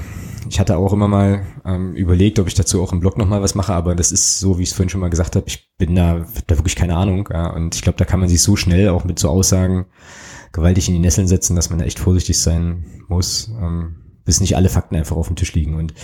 ich 0.48 0.60
hatte 0.60 0.76
auch 0.76 0.92
immer 0.92 1.08
mal 1.08 1.46
ähm, 1.64 1.94
überlegt, 1.94 2.38
ob 2.38 2.48
ich 2.48 2.54
dazu 2.54 2.82
auch 2.82 2.92
im 2.92 3.00
Blog 3.00 3.16
nochmal 3.16 3.40
was 3.40 3.54
mache, 3.54 3.72
aber 3.72 3.94
das 3.94 4.12
ist 4.12 4.40
so, 4.40 4.58
wie 4.58 4.62
ich 4.62 4.70
es 4.70 4.74
vorhin 4.74 4.90
schon 4.90 5.00
mal 5.00 5.10
gesagt 5.10 5.36
habe, 5.36 5.46
ich 5.46 5.70
bin 5.78 5.94
da, 5.94 6.26
da 6.46 6.58
wirklich 6.58 6.76
keine 6.76 6.96
Ahnung. 6.96 7.28
Ja, 7.32 7.50
und 7.50 7.74
ich 7.74 7.82
glaube, 7.82 7.98
da 7.98 8.04
kann 8.04 8.20
man 8.20 8.28
sich 8.28 8.42
so 8.42 8.56
schnell 8.56 8.88
auch 8.90 9.04
mit 9.04 9.18
so 9.18 9.28
Aussagen 9.28 9.86
gewaltig 10.52 10.88
in 10.88 10.94
die 10.94 11.00
Nesseln 11.00 11.28
setzen, 11.28 11.56
dass 11.56 11.70
man 11.70 11.78
da 11.78 11.84
echt 11.84 11.98
vorsichtig 11.98 12.38
sein 12.38 12.84
muss. 13.08 13.50
Ähm, 13.60 13.99
bis 14.24 14.40
nicht 14.40 14.56
alle 14.56 14.68
Fakten 14.68 14.96
einfach 14.96 15.16
auf 15.16 15.26
dem 15.26 15.36
Tisch 15.36 15.54
liegen. 15.54 15.74
Und 15.74 15.94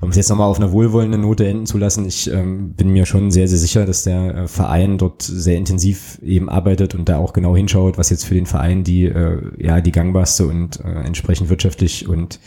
um 0.00 0.10
es 0.10 0.16
jetzt 0.16 0.28
nochmal 0.28 0.48
auf 0.48 0.58
einer 0.58 0.72
wohlwollenden 0.72 1.22
Note 1.22 1.46
enden 1.46 1.66
zu 1.66 1.78
lassen, 1.78 2.06
ich 2.06 2.30
ähm, 2.30 2.74
bin 2.74 2.90
mir 2.90 3.06
schon 3.06 3.30
sehr, 3.30 3.48
sehr 3.48 3.58
sicher, 3.58 3.86
dass 3.86 4.04
der 4.04 4.34
äh, 4.34 4.48
Verein 4.48 4.98
dort 4.98 5.22
sehr 5.22 5.56
intensiv 5.56 6.18
eben 6.22 6.48
arbeitet 6.48 6.94
und 6.94 7.08
da 7.08 7.18
auch 7.18 7.32
genau 7.32 7.56
hinschaut, 7.56 7.98
was 7.98 8.10
jetzt 8.10 8.24
für 8.24 8.34
den 8.34 8.46
Verein 8.46 8.84
die, 8.84 9.04
äh, 9.04 9.40
ja, 9.58 9.80
die 9.80 9.92
gangbarste 9.92 10.46
und 10.46 10.80
äh, 10.84 10.88
entsprechend 11.04 11.48
wirtschaftlich 11.48 12.08
und 12.08 12.40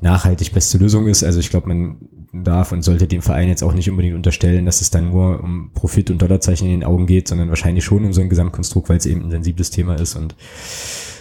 nachhaltig 0.00 0.52
beste 0.52 0.78
Lösung 0.78 1.08
ist. 1.08 1.24
Also 1.24 1.40
ich 1.40 1.50
glaube, 1.50 1.68
man 1.68 1.96
darf 2.32 2.72
und 2.72 2.82
sollte 2.82 3.06
dem 3.06 3.22
Verein 3.22 3.48
jetzt 3.48 3.62
auch 3.62 3.72
nicht 3.72 3.90
unbedingt 3.90 4.14
unterstellen, 4.14 4.66
dass 4.66 4.80
es 4.80 4.90
dann 4.90 5.10
nur 5.10 5.42
um 5.42 5.70
Profit 5.72 6.10
und 6.10 6.22
Dollarzeichen 6.22 6.66
in 6.66 6.80
den 6.80 6.84
Augen 6.84 7.06
geht, 7.06 7.28
sondern 7.28 7.48
wahrscheinlich 7.48 7.84
schon 7.84 8.04
um 8.04 8.12
so 8.12 8.20
ein 8.20 8.28
Gesamtkonstrukt, 8.28 8.88
weil 8.88 8.98
es 8.98 9.06
eben 9.06 9.24
ein 9.24 9.30
sensibles 9.30 9.70
Thema 9.70 9.94
ist 9.94 10.14
und 10.14 10.34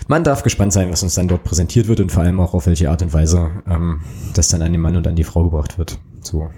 man 0.08 0.24
darf 0.24 0.44
gespannt 0.44 0.74
sein, 0.74 0.92
was 0.92 1.04
uns 1.04 1.16
dann 1.16 1.28
dort 1.28 1.44
präsentiert 1.44 1.88
wird 1.88 2.00
und 2.00 2.12
vor 2.12 2.24
allem 2.24 2.40
auch 2.40 2.54
auf 2.54 2.66
welche 2.66 2.90
Art 2.90 3.02
und 3.02 3.14
Weise 3.14 3.64
ähm, 3.68 4.02
das 4.34 4.48
dann 4.50 4.62
an 4.62 4.72
den 4.72 4.82
Mann 4.82 4.96
und 4.96 5.08
an 5.08 5.16
die 5.16 5.24
Frau 5.24 5.44
gebracht 5.44 5.78
wird. 5.78 6.00
So, 6.22 6.50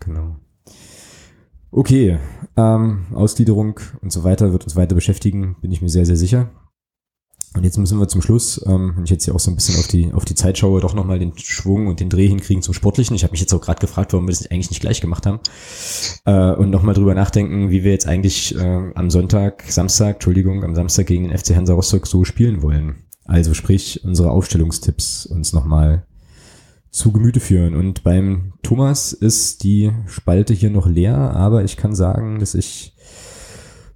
genau. 0.00 0.36
Okay, 1.70 2.18
ähm, 2.56 3.06
Ausgliederung 3.12 3.78
und 4.00 4.10
so 4.10 4.24
weiter 4.24 4.52
wird 4.52 4.64
uns 4.64 4.74
weiter 4.74 4.94
beschäftigen, 4.94 5.56
bin 5.60 5.70
ich 5.70 5.82
mir 5.82 5.90
sehr, 5.90 6.06
sehr 6.06 6.16
sicher. 6.16 6.50
Und 7.54 7.64
jetzt 7.64 7.78
müssen 7.78 7.98
wir 7.98 8.08
zum 8.08 8.22
Schluss, 8.22 8.62
ähm, 8.66 8.92
wenn 8.94 9.04
ich 9.04 9.10
jetzt 9.10 9.24
hier 9.24 9.34
auch 9.34 9.40
so 9.40 9.50
ein 9.50 9.54
bisschen 9.54 9.78
auf 9.78 9.88
die, 9.88 10.12
auf 10.12 10.24
die 10.24 10.34
Zeit 10.34 10.58
schaue, 10.58 10.80
doch 10.80 10.94
nochmal 10.94 11.18
den 11.18 11.36
Schwung 11.36 11.86
und 11.86 11.98
den 11.98 12.10
Dreh 12.10 12.28
hinkriegen 12.28 12.62
zum 12.62 12.74
Sportlichen. 12.74 13.16
Ich 13.16 13.24
habe 13.24 13.32
mich 13.32 13.40
jetzt 13.40 13.52
auch 13.54 13.60
gerade 13.60 13.80
gefragt, 13.80 14.12
warum 14.12 14.26
wir 14.26 14.32
das 14.32 14.50
eigentlich 14.50 14.70
nicht 14.70 14.80
gleich 14.80 15.00
gemacht 15.00 15.26
haben. 15.26 15.40
Äh, 16.24 16.54
und 16.54 16.70
nochmal 16.70 16.94
drüber 16.94 17.14
nachdenken, 17.14 17.70
wie 17.70 17.84
wir 17.84 17.92
jetzt 17.92 18.06
eigentlich 18.06 18.54
äh, 18.54 18.92
am 18.94 19.10
Sonntag, 19.10 19.64
Samstag, 19.68 20.16
Entschuldigung, 20.16 20.62
am 20.62 20.74
Samstag 20.74 21.06
gegen 21.06 21.28
den 21.28 21.36
FC 21.36 21.56
Hansa 21.56 21.74
Rostock 21.74 22.06
so 22.06 22.24
spielen 22.24 22.62
wollen. 22.62 22.96
Also 23.24 23.54
sprich, 23.54 24.04
unsere 24.04 24.30
Aufstellungstipps 24.30 25.26
uns 25.26 25.52
nochmal 25.52 26.06
zu 26.90 27.12
Gemüte 27.12 27.40
führen. 27.40 27.74
Und 27.74 28.02
beim 28.02 28.54
Thomas 28.62 29.12
ist 29.12 29.62
die 29.64 29.92
Spalte 30.06 30.54
hier 30.54 30.70
noch 30.70 30.86
leer, 30.86 31.16
aber 31.16 31.64
ich 31.64 31.76
kann 31.76 31.94
sagen, 31.94 32.38
dass 32.38 32.54
ich 32.54 32.94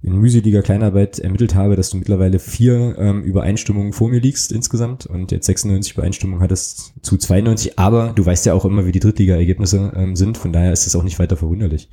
in 0.03 0.17
mühseliger 0.17 0.61
Kleinarbeit 0.61 1.19
ermittelt 1.19 1.55
habe, 1.55 1.75
dass 1.77 1.89
du 1.89 1.97
mittlerweile 1.97 2.37
vier 2.39 2.95
ähm, 2.97 3.23
Übereinstimmungen 3.23 3.93
vor 3.93 4.09
mir 4.09 4.19
liegst 4.19 4.51
insgesamt 4.51 5.05
und 5.05 5.31
jetzt 5.31 5.45
96 5.45 5.93
Übereinstimmungen 5.93 6.43
hattest 6.43 6.93
zu 7.01 7.17
92, 7.17 7.79
aber 7.79 8.11
du 8.13 8.25
weißt 8.25 8.45
ja 8.45 8.53
auch 8.53 8.65
immer, 8.65 8.85
wie 8.85 8.91
die 8.91 8.99
Drittliga-Ergebnisse 8.99 9.93
ähm, 9.95 10.15
sind, 10.15 10.37
von 10.37 10.51
daher 10.51 10.73
ist 10.73 10.85
es 10.87 10.95
auch 10.95 11.03
nicht 11.03 11.19
weiter 11.19 11.37
verwunderlich. 11.37 11.89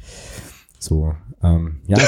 So, 0.81 1.15
ähm, 1.43 1.81
ja, 1.87 1.99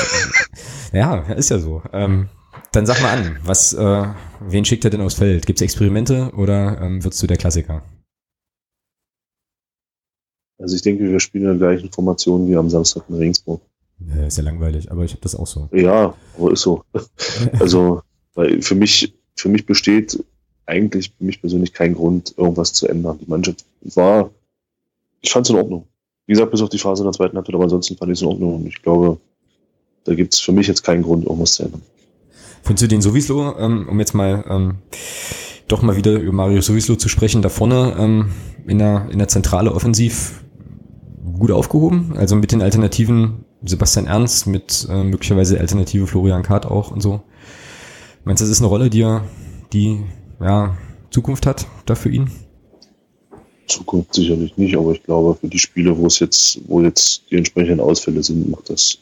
ja, 0.92 1.20
ist 1.32 1.50
ja 1.50 1.58
so. 1.58 1.82
Ähm, 1.92 2.28
dann 2.72 2.86
sag 2.86 3.00
mal 3.00 3.16
an, 3.16 3.38
was, 3.44 3.72
äh, 3.72 4.06
wen 4.40 4.64
schickt 4.64 4.84
er 4.84 4.90
denn 4.90 5.02
aufs 5.02 5.14
Feld? 5.14 5.46
Gibt 5.46 5.60
es 5.60 5.62
Experimente 5.62 6.32
oder 6.36 6.80
ähm, 6.80 7.04
wird's 7.04 7.18
du 7.18 7.26
der 7.26 7.36
Klassiker? 7.36 7.84
Also 10.58 10.76
ich 10.76 10.82
denke, 10.82 11.04
wir 11.04 11.20
spielen 11.20 11.44
in 11.44 11.58
der 11.58 11.68
gleichen 11.68 11.92
Formation 11.92 12.48
wie 12.48 12.56
am 12.56 12.70
Samstag 12.70 13.04
in 13.08 13.16
Regensburg. 13.16 13.60
Ja, 14.08 14.26
ist 14.26 14.38
ja 14.38 14.44
langweilig, 14.44 14.90
aber 14.90 15.04
ich 15.04 15.12
habe 15.12 15.22
das 15.22 15.34
auch 15.34 15.46
so. 15.46 15.68
Ja, 15.72 16.14
aber 16.36 16.52
ist 16.52 16.62
so. 16.62 16.84
also, 17.60 18.02
weil 18.34 18.62
für 18.62 18.74
mich, 18.74 19.14
für 19.36 19.48
mich 19.48 19.66
besteht 19.66 20.22
eigentlich 20.66 21.12
für 21.16 21.24
mich 21.24 21.40
persönlich 21.40 21.72
kein 21.72 21.94
Grund, 21.94 22.34
irgendwas 22.36 22.72
zu 22.72 22.88
ändern. 22.88 23.18
Die 23.20 23.28
Mannschaft 23.28 23.64
war, 23.82 24.30
ich 25.20 25.30
fand 25.30 25.46
es 25.46 25.50
in 25.50 25.56
Ordnung. 25.56 25.86
Wie 26.26 26.32
gesagt, 26.32 26.50
bis 26.50 26.62
auf 26.62 26.68
die 26.68 26.78
Phase 26.78 27.02
in 27.02 27.06
der 27.06 27.12
zweiten 27.12 27.36
Halbzeit, 27.36 27.54
aber 27.54 27.64
ansonsten 27.64 27.96
fand 27.96 28.10
ich 28.12 28.18
es 28.18 28.22
in 28.22 28.28
Ordnung 28.28 28.56
und 28.56 28.66
ich 28.66 28.80
glaube, 28.82 29.18
da 30.04 30.14
gibt 30.14 30.34
es 30.34 30.40
für 30.40 30.52
mich 30.52 30.66
jetzt 30.66 30.82
keinen 30.82 31.02
Grund, 31.02 31.24
irgendwas 31.24 31.54
zu 31.54 31.64
ändern. 31.64 31.82
Findest 32.62 32.84
du 32.84 32.88
den 32.88 33.02
sowieso, 33.02 33.56
ähm, 33.58 33.88
um 33.88 33.98
jetzt 33.98 34.14
mal 34.14 34.44
ähm, 34.48 34.78
doch 35.66 35.82
mal 35.82 35.96
wieder 35.96 36.12
über 36.12 36.32
Mario 36.32 36.60
sowieso 36.60 36.96
zu 36.96 37.08
sprechen, 37.08 37.42
da 37.42 37.48
vorne 37.48 37.96
ähm, 37.98 38.32
in, 38.66 38.78
der, 38.78 39.08
in 39.10 39.18
der 39.18 39.28
Zentrale 39.28 39.72
offensiv 39.72 40.44
gut 41.38 41.50
aufgehoben? 41.50 42.14
Also 42.16 42.36
mit 42.36 42.52
den 42.52 42.62
Alternativen 42.62 43.44
Sebastian 43.64 44.06
Ernst 44.06 44.46
mit 44.46 44.86
äh, 44.90 45.04
möglicherweise 45.04 45.58
Alternative 45.60 46.06
Florian 46.06 46.42
Kart 46.42 46.66
auch 46.66 46.90
und 46.90 47.00
so. 47.00 47.20
Meinst 48.24 48.40
du, 48.40 48.44
das 48.44 48.50
ist 48.50 48.60
eine 48.60 48.68
Rolle, 48.68 48.90
die 48.90 49.02
er, 49.02 49.24
die 49.72 50.00
ja, 50.40 50.76
Zukunft 51.10 51.46
hat 51.46 51.66
da 51.86 51.94
für 51.94 52.10
ihn? 52.10 52.30
Zukunft 53.66 54.14
sicherlich 54.14 54.56
nicht, 54.56 54.76
aber 54.76 54.92
ich 54.92 55.02
glaube, 55.02 55.36
für 55.40 55.48
die 55.48 55.58
Spiele, 55.58 55.96
wo 55.96 56.06
es 56.06 56.18
jetzt, 56.18 56.60
wo 56.66 56.80
jetzt 56.80 57.22
die 57.30 57.36
entsprechenden 57.36 57.80
Ausfälle 57.80 58.22
sind, 58.22 58.50
macht 58.50 58.70
das 58.70 58.98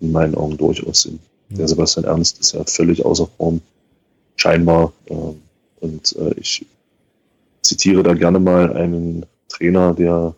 in 0.00 0.12
meinen 0.12 0.34
Augen 0.34 0.56
durchaus 0.56 1.02
Sinn. 1.02 1.18
Mhm. 1.48 1.56
Der 1.56 1.68
Sebastian 1.68 2.04
Ernst 2.04 2.40
ist 2.40 2.52
ja 2.52 2.64
völlig 2.64 3.04
außer 3.04 3.28
Form, 3.36 3.60
scheinbar. 4.36 4.92
Äh, 5.06 5.14
und 5.80 6.16
äh, 6.16 6.34
ich 6.36 6.66
zitiere 7.62 8.02
da 8.02 8.14
gerne 8.14 8.38
mal 8.38 8.72
einen 8.76 9.24
Trainer, 9.48 9.94
der 9.94 10.34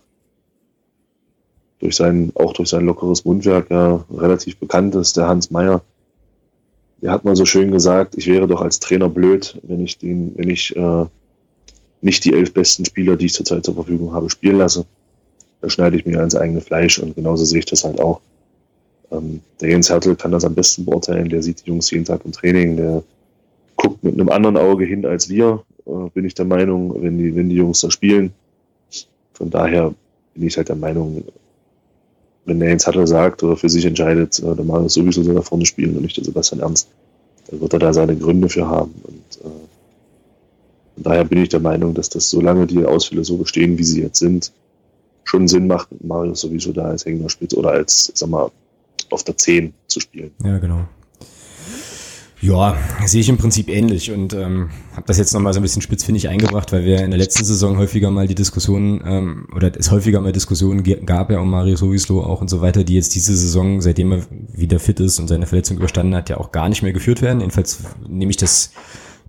durch 1.81 1.97
sein, 1.97 2.33
auch 2.35 2.53
durch 2.53 2.69
sein 2.69 2.87
lockeres 2.87 3.25
Mundwerk 3.25 3.71
ja 3.71 4.05
relativ 4.13 4.57
bekannt 4.59 4.95
ist, 4.95 5.17
der 5.17 5.29
Hans 5.29 5.51
Meyer. 5.51 5.83
Der 7.03 7.11
hat 7.11 7.25
mal 7.25 7.37
so 7.37 7.45
schön 7.45 7.71
gesagt, 7.71 8.15
ich 8.17 8.27
wäre 8.27 8.47
doch 8.47 8.63
als 8.63 8.81
Trainer 8.81 9.09
blöd, 9.09 9.61
wenn 9.63 9.81
ich 9.81 9.99
den, 9.99 10.33
wenn 10.37 10.49
ich 10.49 10.75
äh, 10.77 11.05
nicht 12.01 12.25
die 12.25 12.33
elf 12.33 12.53
besten 12.53 12.85
Spieler, 12.85 13.17
die 13.17 13.27
ich 13.27 13.35
zurzeit 13.35 13.65
zur 13.65 13.75
Verfügung 13.75 14.13
habe, 14.13 14.31
spielen 14.31 14.59
lasse. 14.59 14.87
Da 15.61 15.71
schneide 15.71 15.97
ich 15.97 16.07
mir 16.07 16.19
ans 16.19 16.37
eigene 16.37 16.61
Fleisch 16.61 16.99
und 16.99 17.15
genauso 17.15 17.45
sehe 17.45 17.61
ich 17.61 17.67
das 17.67 17.85
halt 17.85 18.01
auch. 18.01 18.21
Ähm, 19.11 19.41
der 19.61 19.71
Jens 19.71 19.91
Hertel 19.91 20.17
kann 20.17 20.33
das 20.33 20.45
am 20.45 20.55
besten 20.55 20.85
beurteilen, 20.85 21.29
der 21.29 21.43
sieht 21.43 21.65
die 21.65 21.71
Jungs 21.71 21.91
jeden 21.91 22.05
Tag 22.05 22.25
im 22.25 22.33
Training, 22.33 22.77
der 22.77 23.03
guckt 23.77 24.03
mit 24.03 24.15
einem 24.15 24.29
anderen 24.29 24.57
Auge 24.57 24.85
hin 24.85 25.05
als 25.05 25.29
wir, 25.29 25.63
äh, 25.87 26.09
bin 26.13 26.25
ich 26.25 26.35
der 26.35 26.45
Meinung, 26.45 27.03
wenn 27.03 27.19
die, 27.19 27.35
wenn 27.35 27.49
die 27.49 27.57
Jungs 27.57 27.81
da 27.81 27.91
spielen. 27.91 28.33
Von 29.33 29.51
daher 29.51 29.95
bin 30.35 30.47
ich 30.47 30.57
halt 30.57 30.69
der 30.69 30.77
Meinung, 30.77 31.25
wenn 32.47 32.61
der 32.61 32.69
Jens 32.69 32.87
Hattel 32.87 33.07
sagt 33.07 33.43
oder 33.43 33.57
für 33.57 33.69
sich 33.69 33.85
entscheidet, 33.85 34.39
äh, 34.39 34.55
der 34.55 34.65
Marius 34.65 34.95
sowieso 34.95 35.23
soll 35.23 35.35
da 35.35 35.43
vorne 35.43 35.67
spielen 35.67 35.97
und 35.97 36.03
nicht 36.03 36.17
der 36.17 36.25
Sebastian 36.25 36.61
Ernst, 36.61 36.89
da 37.49 37.61
wird 37.61 37.73
er 37.73 37.79
da 37.79 37.93
seine 37.93 38.17
Gründe 38.17 38.49
für 38.49 38.67
haben. 38.67 38.95
Und 39.03 39.39
äh, 39.43 39.55
von 40.95 41.03
daher 41.03 41.25
bin 41.25 41.43
ich 41.43 41.49
der 41.49 41.61
Meinung, 41.61 41.95
dass 41.95 42.09
das, 42.09 42.31
solange 42.31 42.67
die 42.67 42.85
Ausfälle 42.85 43.25
so 43.25 43.37
bestehen, 43.37 43.79
wie 43.79 43.85
sie 43.85 44.03
jetzt 44.03 44.19
sind, 44.19 44.53
schon 45.25 45.49
Sinn 45.49 45.67
macht, 45.67 45.89
Marius 46.05 46.43
sowieso 46.43 46.73
da 46.73 46.85
als 46.85 47.07
hängender 47.07 47.31
Spitze 47.31 47.57
oder 47.57 47.71
als, 47.71 48.13
sag 48.15 48.29
mal, 48.29 48.51
auf 49.11 49.25
der 49.25 49.37
10 49.37 49.73
zu 49.87 50.01
spielen. 50.01 50.31
Ja, 50.45 50.59
genau. 50.59 50.87
Ja, 52.45 52.77
sehe 53.07 53.23
ich 53.23 53.31
im 53.31 53.39
Prinzip 53.39 53.71
ähnlich 53.71 54.11
und 54.13 54.35
ähm, 54.35 54.69
habe 54.93 55.07
das 55.07 55.17
jetzt 55.17 55.33
nochmal 55.33 55.55
so 55.55 55.61
ein 55.61 55.63
bisschen 55.63 55.81
spitzfindig 55.81 56.29
eingebracht, 56.29 56.73
weil 56.73 56.85
wir 56.85 57.03
in 57.03 57.11
der 57.11 57.19
letzten 57.19 57.43
Saison 57.43 57.79
häufiger 57.79 58.11
mal 58.11 58.29
die 58.29 58.35
Diskussion 58.35 59.01
ähm, 59.03 59.47
oder 59.57 59.73
es 59.75 59.91
häufiger 59.91 60.21
mal 60.21 60.31
Diskussionen 60.31 60.83
gab 61.07 61.31
ja 61.31 61.39
um 61.39 61.49
Mario 61.49 61.77
Sowislo 61.77 62.23
auch 62.23 62.43
und 62.43 62.51
so 62.51 62.61
weiter, 62.61 62.85
die 62.85 62.97
jetzt 62.97 63.15
diese 63.15 63.35
Saison, 63.35 63.81
seitdem 63.81 64.13
er 64.13 64.27
wieder 64.53 64.79
fit 64.79 65.01
ist 65.01 65.19
und 65.21 65.29
seine 65.29 65.47
Verletzung 65.47 65.79
überstanden 65.79 66.15
hat, 66.15 66.29
ja 66.29 66.37
auch 66.37 66.53
gar 66.53 66.69
nicht 66.69 66.83
mehr 66.83 66.93
geführt 66.93 67.23
werden. 67.23 67.41
Jedenfalls 67.41 67.79
nehme 68.07 68.31
ich 68.31 68.37
das 68.37 68.73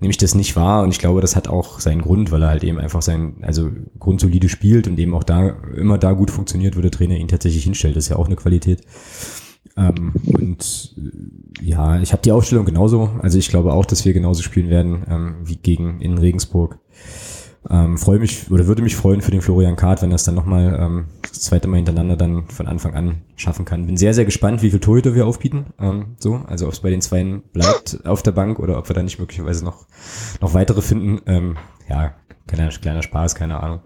nehme 0.01 0.11
ich 0.11 0.17
das 0.17 0.35
nicht 0.35 0.57
wahr 0.57 0.83
und 0.83 0.89
ich 0.89 0.99
glaube, 0.99 1.21
das 1.21 1.37
hat 1.37 1.47
auch 1.47 1.79
seinen 1.79 2.01
Grund, 2.01 2.33
weil 2.33 2.43
er 2.43 2.49
halt 2.49 2.65
eben 2.65 2.79
einfach 2.79 3.01
sein, 3.01 3.37
also 3.43 3.71
grundsolide 3.97 4.49
spielt 4.49 4.89
und 4.89 4.99
eben 4.99 5.13
auch 5.13 5.23
da 5.23 5.55
immer 5.77 5.97
da 5.97 6.11
gut 6.11 6.31
funktioniert, 6.31 6.75
wo 6.75 6.81
der 6.81 6.91
Trainer 6.91 7.15
ihn 7.15 7.29
tatsächlich 7.29 7.63
hinstellt. 7.63 7.95
Das 7.95 8.03
ist 8.03 8.09
ja 8.09 8.17
auch 8.17 8.25
eine 8.25 8.35
Qualität. 8.35 8.81
Ähm, 9.77 10.13
und 10.25 10.95
äh, 10.97 11.65
ja, 11.65 11.99
ich 11.99 12.11
habe 12.11 12.21
die 12.21 12.31
Aufstellung 12.31 12.65
genauso. 12.65 13.11
Also 13.21 13.37
ich 13.37 13.49
glaube 13.49 13.73
auch, 13.73 13.85
dass 13.85 14.05
wir 14.05 14.13
genauso 14.13 14.43
spielen 14.43 14.69
werden 14.69 15.03
ähm, 15.09 15.35
wie 15.43 15.57
gegen 15.57 16.01
in 16.01 16.17
Regensburg. 16.17 16.79
Ähm, 17.67 17.97
freue 17.97 18.19
mich 18.19 18.51
oder 18.51 18.67
würde 18.67 18.83
mich 18.83 18.95
freuen 18.95 19.21
für 19.21 19.31
den 19.31 19.41
Florian 19.41 19.75
Kart, 19.75 20.01
wenn 20.01 20.11
er 20.11 20.15
es 20.15 20.23
dann 20.23 20.35
nochmal 20.35 20.77
ähm, 20.79 21.05
das 21.23 21.41
zweite 21.41 21.67
Mal 21.67 21.77
hintereinander 21.77 22.15
dann 22.15 22.47
von 22.47 22.67
Anfang 22.67 22.93
an 22.93 23.21
schaffen 23.35 23.65
kann. 23.65 23.87
Bin 23.87 23.97
sehr, 23.97 24.13
sehr 24.13 24.25
gespannt, 24.25 24.61
wie 24.61 24.69
viel 24.69 24.79
Torhüter 24.79 25.15
wir 25.15 25.25
aufbieten. 25.25 25.73
Ähm, 25.79 26.15
so, 26.19 26.41
also 26.47 26.67
ob 26.67 26.73
es 26.73 26.81
bei 26.81 26.91
den 26.91 27.01
Zweien 27.01 27.41
bleibt 27.53 28.05
auf 28.05 28.21
der 28.21 28.33
Bank 28.33 28.59
oder 28.59 28.77
ob 28.77 28.87
wir 28.87 28.93
da 28.93 29.01
nicht 29.01 29.19
möglicherweise 29.19 29.65
noch, 29.65 29.87
noch 30.41 30.53
weitere 30.53 30.81
finden. 30.81 31.21
Ähm, 31.25 31.57
ja, 31.89 32.13
kleiner, 32.45 32.69
kleiner 32.69 33.01
Spaß, 33.01 33.33
keine 33.33 33.61
Ahnung. 33.61 33.79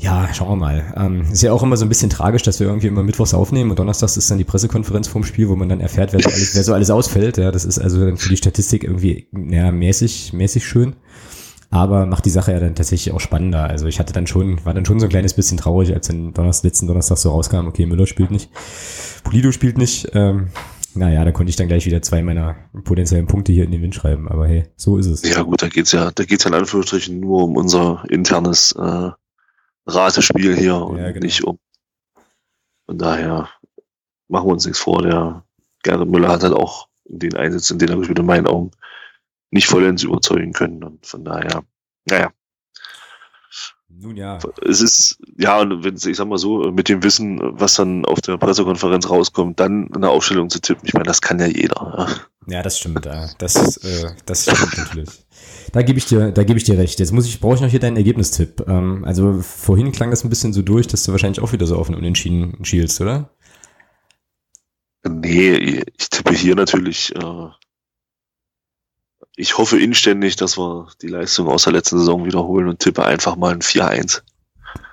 Ja, 0.00 0.32
schauen 0.32 0.48
wir 0.48 0.56
mal. 0.56 0.94
Ähm, 0.96 1.26
ist 1.30 1.42
ja 1.42 1.52
auch 1.52 1.62
immer 1.62 1.76
so 1.76 1.84
ein 1.84 1.90
bisschen 1.90 2.08
tragisch, 2.08 2.42
dass 2.42 2.58
wir 2.58 2.66
irgendwie 2.66 2.86
immer 2.86 3.02
mittwochs 3.02 3.34
aufnehmen 3.34 3.68
und 3.68 3.78
donnerstags 3.78 4.16
ist 4.16 4.30
dann 4.30 4.38
die 4.38 4.44
Pressekonferenz 4.44 5.08
vorm 5.08 5.24
Spiel, 5.24 5.50
wo 5.50 5.56
man 5.56 5.68
dann 5.68 5.80
erfährt, 5.80 6.14
wer 6.14 6.20
so 6.20 6.30
alles, 6.30 6.54
wer 6.54 6.64
so 6.64 6.72
alles 6.72 6.90
ausfällt. 6.90 7.36
Ja, 7.36 7.50
das 7.50 7.66
ist 7.66 7.78
also 7.78 8.02
dann 8.06 8.16
für 8.16 8.30
die 8.30 8.38
Statistik 8.38 8.82
irgendwie 8.84 9.28
ja, 9.50 9.70
mäßig, 9.70 10.32
mäßig 10.32 10.66
schön. 10.66 10.96
Aber 11.68 12.06
macht 12.06 12.24
die 12.24 12.30
Sache 12.30 12.52
ja 12.52 12.60
dann 12.60 12.74
tatsächlich 12.74 13.12
auch 13.12 13.20
spannender. 13.20 13.64
Also 13.64 13.86
ich 13.86 14.00
hatte 14.00 14.14
dann 14.14 14.26
schon, 14.26 14.64
war 14.64 14.72
dann 14.72 14.86
schon 14.86 15.00
so 15.00 15.06
ein 15.06 15.10
kleines 15.10 15.34
bisschen 15.34 15.58
traurig, 15.58 15.92
als 15.92 16.06
dann 16.06 16.32
Donnerstag, 16.32 16.64
letzten 16.64 16.86
Donnerstag 16.86 17.18
so 17.18 17.30
rauskam, 17.30 17.66
okay, 17.66 17.84
Müller 17.84 18.06
spielt 18.06 18.30
nicht, 18.30 18.50
Polido 19.22 19.52
spielt 19.52 19.76
nicht. 19.76 20.08
Ähm, 20.14 20.48
naja, 20.94 21.24
da 21.26 21.30
konnte 21.30 21.50
ich 21.50 21.56
dann 21.56 21.68
gleich 21.68 21.84
wieder 21.84 22.00
zwei 22.00 22.22
meiner 22.22 22.56
potenziellen 22.84 23.26
Punkte 23.26 23.52
hier 23.52 23.64
in 23.64 23.70
den 23.70 23.82
Wind 23.82 23.94
schreiben. 23.94 24.28
Aber 24.28 24.48
hey, 24.48 24.64
so 24.76 24.96
ist 24.96 25.06
es. 25.06 25.28
Ja 25.28 25.42
gut, 25.42 25.60
da 25.60 25.68
geht's 25.68 25.92
ja, 25.92 26.10
da 26.10 26.24
geht's 26.24 26.44
ja 26.44 26.48
in 26.48 26.54
Anführungsstrichen 26.54 27.20
nur 27.20 27.44
um 27.44 27.56
unser 27.56 28.02
internes 28.08 28.74
äh, 28.80 29.10
Ratespiel 29.94 30.56
hier 30.56 30.76
und 30.76 30.98
ja, 30.98 31.12
genau. 31.12 31.24
nicht 31.24 31.44
um. 31.44 31.58
Von 32.86 32.98
daher 32.98 33.48
machen 34.28 34.48
wir 34.48 34.52
uns 34.52 34.66
nichts 34.66 34.80
vor. 34.80 35.02
Der 35.02 35.44
Gerhard 35.82 36.08
Müller 36.08 36.28
hat 36.28 36.42
halt 36.42 36.54
auch 36.54 36.88
den 37.04 37.36
Einsätzen, 37.36 37.74
in 37.74 37.78
denen 37.78 37.92
er 37.92 37.98
gespielt 37.98 38.18
in 38.18 38.26
meinen 38.26 38.46
Augen 38.46 38.70
nicht 39.50 39.66
vollends 39.66 40.02
überzeugen 40.02 40.52
können. 40.52 40.82
Und 40.82 41.06
von 41.06 41.24
daher, 41.24 41.62
naja. 42.08 42.32
Nun 43.88 44.16
ja. 44.16 44.38
Es 44.62 44.80
ist, 44.80 45.18
ja, 45.36 45.60
und 45.60 45.84
wenn 45.84 45.94
ich 45.96 46.16
sag 46.16 46.26
mal 46.26 46.38
so, 46.38 46.70
mit 46.70 46.88
dem 46.88 47.02
Wissen, 47.02 47.40
was 47.42 47.74
dann 47.74 48.04
auf 48.04 48.20
der 48.20 48.38
Pressekonferenz 48.38 49.10
rauskommt, 49.10 49.60
dann 49.60 49.92
eine 49.94 50.08
Aufstellung 50.08 50.48
zu 50.48 50.60
tippen, 50.60 50.86
ich 50.86 50.94
meine, 50.94 51.04
das 51.04 51.20
kann 51.20 51.38
ja 51.40 51.46
jeder. 51.46 52.18
Ja, 52.46 52.54
ja 52.54 52.62
das 52.62 52.78
stimmt. 52.78 53.04
Das, 53.04 53.76
äh, 53.78 54.14
das 54.24 54.42
stimmt 54.42 54.78
natürlich. 54.78 55.26
Da 55.72 55.82
gebe 55.82 55.98
ich 55.98 56.06
dir, 56.06 56.32
da 56.32 56.42
gebe 56.44 56.58
ich 56.58 56.64
dir 56.64 56.78
recht. 56.78 56.98
Jetzt 56.98 57.12
muss 57.12 57.26
ich, 57.26 57.40
brauche 57.40 57.54
ich 57.54 57.60
noch 57.60 57.68
hier 57.68 57.80
deinen 57.80 57.96
Ergebnistipp. 57.96 58.64
Ähm, 58.66 59.04
also 59.04 59.40
vorhin 59.40 59.92
klang 59.92 60.10
das 60.10 60.24
ein 60.24 60.30
bisschen 60.30 60.52
so 60.52 60.62
durch, 60.62 60.86
dass 60.86 61.04
du 61.04 61.12
wahrscheinlich 61.12 61.40
auch 61.40 61.52
wieder 61.52 61.66
so 61.66 61.76
auf 61.76 61.88
einen 61.88 61.98
Unentschieden 61.98 62.64
schielst, 62.64 63.00
oder? 63.00 63.30
Nee, 65.08 65.82
ich 65.96 66.08
tippe 66.10 66.34
hier 66.34 66.54
natürlich. 66.54 67.14
Äh, 67.14 67.48
ich 69.36 69.56
hoffe 69.56 69.80
inständig, 69.80 70.36
dass 70.36 70.58
wir 70.58 70.88
die 71.00 71.08
Leistung 71.08 71.48
aus 71.48 71.64
der 71.64 71.72
letzten 71.72 71.98
Saison 71.98 72.24
wiederholen 72.26 72.68
und 72.68 72.80
tippe 72.80 73.04
einfach 73.04 73.36
mal 73.36 73.52
ein 73.52 73.62
4-1. 73.62 74.22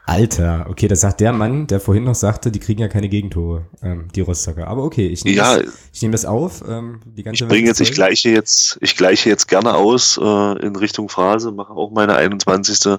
Alter, 0.08 0.68
okay, 0.70 0.88
das 0.88 1.01
sagt 1.01 1.20
der 1.20 1.34
Mann, 1.34 1.68
der 1.68 1.82
vorhin 1.82 2.05
noch 2.05 2.16
sagte, 2.16 2.49
die 2.49 2.62
kriegen 2.62 2.80
ja 2.80 2.88
keine 2.88 3.10
Gegentore, 3.10 3.66
ähm, 3.84 4.08
die 4.16 4.22
Rostocker. 4.22 4.66
Aber 4.66 4.84
okay, 4.84 5.05
ich 5.05 5.26
nehme 5.26 5.36
ja, 5.36 5.60
das, 5.60 5.74
ich 5.91 6.01
nehm 6.01 6.14
das 6.14 6.24
auf. 6.24 6.64
Ähm, 6.66 7.01
die 7.05 7.24
ganze 7.24 7.43
ich 7.43 7.49
bringe 7.49 7.68
jetzt, 7.68 7.82
ich 7.82 7.91
gleiche 7.91 8.30
jetzt, 8.30 8.78
ich 8.80 8.95
gleiche 8.95 9.30
jetzt 9.30 9.49
gerne 9.49 9.74
aus 9.74 10.18
äh, 10.18 10.66
in 10.66 10.78
Richtung 10.78 11.10
Phrase, 11.10 11.51
mache 11.51 11.74
auch 11.74 11.91
meine 11.91 12.16
21. 12.16 12.97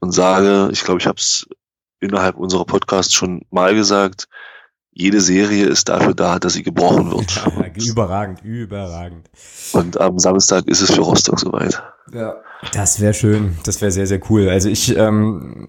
und 0.00 0.10
sage, 0.10 0.68
ich 0.72 0.82
glaube, 0.82 0.98
ich 0.98 1.06
habe 1.06 1.20
es 1.20 1.46
innerhalb 2.00 2.36
unserer 2.38 2.64
Podcasts 2.64 3.14
schon 3.14 3.42
mal 3.50 3.72
gesagt, 3.76 4.26
jede 4.90 5.20
Serie 5.20 5.66
ist 5.66 5.88
dafür 5.88 6.14
da, 6.14 6.40
dass 6.40 6.54
sie 6.54 6.64
gebrochen 6.64 7.12
wird. 7.12 7.46
Überragend, 7.86 8.42
überragend. 8.42 9.30
Und 9.72 10.00
am 10.00 10.18
Samstag 10.18 10.66
ist 10.66 10.80
es 10.80 10.92
für 10.92 11.02
Rostock 11.02 11.38
soweit. 11.38 11.80
Ja. 12.14 12.36
Das 12.72 13.00
wäre 13.00 13.12
schön, 13.12 13.56
das 13.64 13.80
wäre 13.80 13.90
sehr, 13.90 14.06
sehr 14.06 14.20
cool. 14.30 14.48
Also 14.48 14.68
ich 14.68 14.96
ähm, 14.96 15.66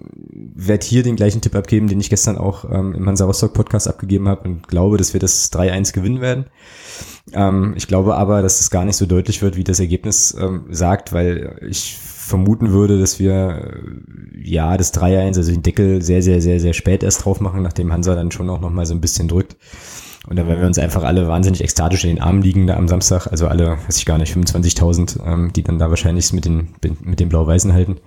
werde 0.56 0.86
hier 0.86 1.02
den 1.02 1.16
gleichen 1.16 1.42
Tipp 1.42 1.56
abgeben, 1.56 1.88
den 1.88 2.00
ich 2.00 2.10
gestern 2.10 2.38
auch 2.38 2.66
ähm, 2.72 2.94
im 2.94 3.08
Hansa 3.08 3.26
Rostock 3.26 3.54
Podcast 3.54 3.88
abgegeben 3.88 4.28
habe 4.28 4.48
und 4.48 4.68
glaube, 4.68 4.98
dass 4.98 5.14
wir 5.14 5.20
das 5.20 5.52
3-1 5.52 5.94
gewinnen 5.94 6.22
werden. 6.22 6.46
Ähm, 7.34 7.74
ich 7.76 7.88
glaube 7.88 8.16
aber, 8.16 8.44
dass 8.44 8.60
es 8.60 8.70
gar 8.70 8.86
nicht 8.86 8.96
so 8.96 9.08
deutlich 9.08 9.42
wird, 9.42 9.56
wie 9.56 9.64
das 9.64 9.80
Ergebnis 9.80 10.38
ähm, 10.40 10.68
sagt, 10.70 11.12
weil 11.12 11.60
ich 11.68 11.98
vermuten 11.98 12.72
würde, 12.72 13.00
dass 13.00 13.20
wir 13.20 13.74
äh, 13.74 14.48
ja 14.48 14.78
das 14.78 14.94
3-1, 14.94 15.38
also 15.38 15.52
den 15.52 15.64
Deckel 15.64 16.04
sehr, 16.04 16.22
sehr, 16.22 16.42
sehr, 16.42 16.60
sehr 16.60 16.74
spät 16.74 17.02
erst 17.02 17.26
drauf 17.26 17.42
machen, 17.42 17.64
nachdem 17.64 17.92
Hansa 17.92 18.16
dann 18.16 18.32
schon 18.32 18.50
auch 18.50 18.62
noch 18.62 18.70
mal 18.70 18.86
so 18.86 18.94
ein 18.94 19.02
bisschen 19.02 19.28
drückt. 19.28 19.58
Und 20.28 20.38
da 20.38 20.48
werden 20.48 20.60
wir 20.60 20.68
uns 20.68 20.80
einfach 20.80 21.04
alle 21.04 21.28
wahnsinnig 21.28 21.62
ekstatisch 21.62 22.04
in 22.04 22.16
den 22.16 22.22
Armen 22.22 22.42
liegen 22.42 22.68
da 22.68 22.78
am 22.78 22.88
Samstag. 22.88 23.28
Also 23.28 23.48
alle, 23.48 23.78
weiß 23.86 23.98
ich 23.98 24.06
gar 24.06 24.18
nicht, 24.18 24.36
25.000, 24.36 25.24
ähm, 25.26 25.54
die 25.54 25.64
dann 25.64 25.78
da 25.78 25.90
wahrscheinlich 25.90 26.34
mit 26.34 26.46
den, 26.46 26.76
mit 27.02 27.20
den 27.20 27.30
Blau-Weißen 27.30 27.74
halten. 27.74 27.98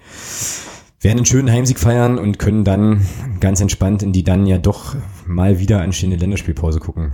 Werden 1.01 1.19
einen 1.19 1.27
schönen 1.27 1.51
Heimsieg 1.51 1.79
feiern 1.79 2.19
und 2.19 2.41
können 2.41 2.64
dann 2.64 3.07
ganz 3.39 3.61
entspannt 3.61 4.03
in 4.03 4.12
die 4.12 4.25
dann 4.25 4.47
ja 4.47 4.59
doch 4.59 4.97
mal 5.27 5.61
wieder 5.61 5.81
anstehende 5.81 6.16
Länderspielpause 6.16 6.81
gucken. 6.81 7.12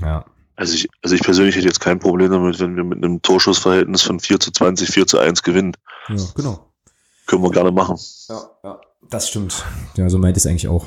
Ja. 0.00 0.24
Also 0.54 0.74
ich, 0.74 0.88
also 1.02 1.14
ich 1.14 1.22
persönlich 1.22 1.56
hätte 1.56 1.66
jetzt 1.66 1.80
kein 1.80 1.98
Problem 1.98 2.30
damit, 2.30 2.60
wenn 2.60 2.76
wir 2.76 2.84
mit 2.84 3.04
einem 3.04 3.20
Torschussverhältnis 3.20 4.02
von 4.02 4.20
4 4.20 4.40
zu 4.40 4.52
20, 4.52 4.88
4 4.88 5.06
zu 5.06 5.18
1 5.18 5.42
gewinnen. 5.42 5.72
Ja, 6.08 6.16
genau. 6.34 6.72
Können 7.26 7.42
wir 7.42 7.50
gerne 7.50 7.72
machen. 7.72 7.96
Ja, 8.28 8.40
ja, 8.62 8.80
das 9.10 9.28
stimmt. 9.28 9.64
Ja, 9.96 10.08
so 10.08 10.18
meint 10.18 10.36
es 10.36 10.46
eigentlich 10.46 10.68
auch. 10.68 10.86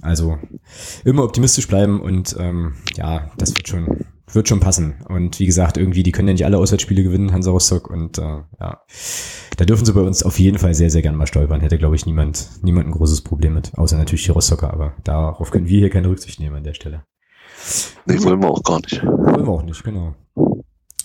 Also 0.00 0.38
immer 1.04 1.24
optimistisch 1.24 1.66
bleiben 1.66 2.00
und 2.00 2.36
ähm, 2.38 2.74
ja, 2.96 3.30
das 3.36 3.50
wird 3.50 3.68
schon, 3.68 4.04
wird 4.32 4.48
schon 4.48 4.60
passen. 4.60 4.94
Und 5.08 5.38
wie 5.40 5.46
gesagt, 5.46 5.76
irgendwie, 5.76 6.02
die 6.02 6.12
können 6.12 6.28
ja 6.28 6.34
nicht 6.34 6.44
alle 6.44 6.58
Auswärtsspiele 6.58 7.02
gewinnen, 7.02 7.32
Hansa 7.32 7.50
Rostock. 7.50 7.90
Und 7.90 8.18
äh, 8.18 8.42
ja, 8.60 8.82
da 9.56 9.64
dürfen 9.64 9.84
sie 9.84 9.92
bei 9.92 10.00
uns 10.00 10.22
auf 10.22 10.38
jeden 10.38 10.58
Fall 10.58 10.74
sehr, 10.74 10.90
sehr 10.90 11.02
gern 11.02 11.16
mal 11.16 11.26
stolpern. 11.26 11.60
Hätte, 11.60 11.78
glaube 11.78 11.96
ich, 11.96 12.06
niemand, 12.06 12.50
niemand 12.62 12.86
ein 12.86 12.92
großes 12.92 13.22
Problem 13.22 13.54
mit. 13.54 13.76
Außer 13.76 13.98
natürlich 13.98 14.24
die 14.24 14.30
Rostocker, 14.30 14.72
aber 14.72 14.94
darauf 15.04 15.50
können 15.50 15.68
wir 15.68 15.78
hier 15.78 15.90
keine 15.90 16.08
Rücksicht 16.08 16.38
nehmen 16.40 16.56
an 16.56 16.64
der 16.64 16.74
Stelle. 16.74 17.04
Nee, 18.06 18.22
wollen 18.22 18.40
wir 18.40 18.50
auch 18.50 18.62
gar 18.62 18.80
nicht. 18.80 19.02
Wollen 19.04 19.46
wir 19.46 19.48
auch 19.48 19.62
nicht, 19.62 19.82
genau. 19.82 20.14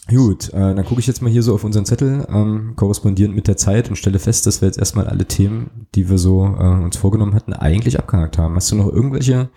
Gut, 0.09 0.49
äh, 0.49 0.75
dann 0.75 0.83
gucke 0.83 0.99
ich 0.99 1.07
jetzt 1.07 1.21
mal 1.21 1.31
hier 1.31 1.43
so 1.43 1.53
auf 1.53 1.63
unseren 1.63 1.85
Zettel, 1.85 2.25
ähm, 2.27 2.73
korrespondierend 2.75 3.33
mit 3.33 3.47
der 3.47 3.55
Zeit 3.55 3.87
und 3.89 3.95
stelle 3.95 4.19
fest, 4.19 4.45
dass 4.45 4.61
wir 4.61 4.67
jetzt 4.67 4.77
erstmal 4.77 5.07
alle 5.07 5.25
Themen, 5.25 5.87
die 5.95 6.09
wir 6.09 6.17
so 6.17 6.43
äh, 6.43 6.83
uns 6.83 6.97
vorgenommen 6.97 7.33
hatten, 7.35 7.53
eigentlich 7.53 7.97
abgehakt 7.97 8.37
haben. 8.37 8.55
Hast 8.55 8.69
du 8.71 8.75
noch 8.75 8.91
irgendwelche 8.91 9.49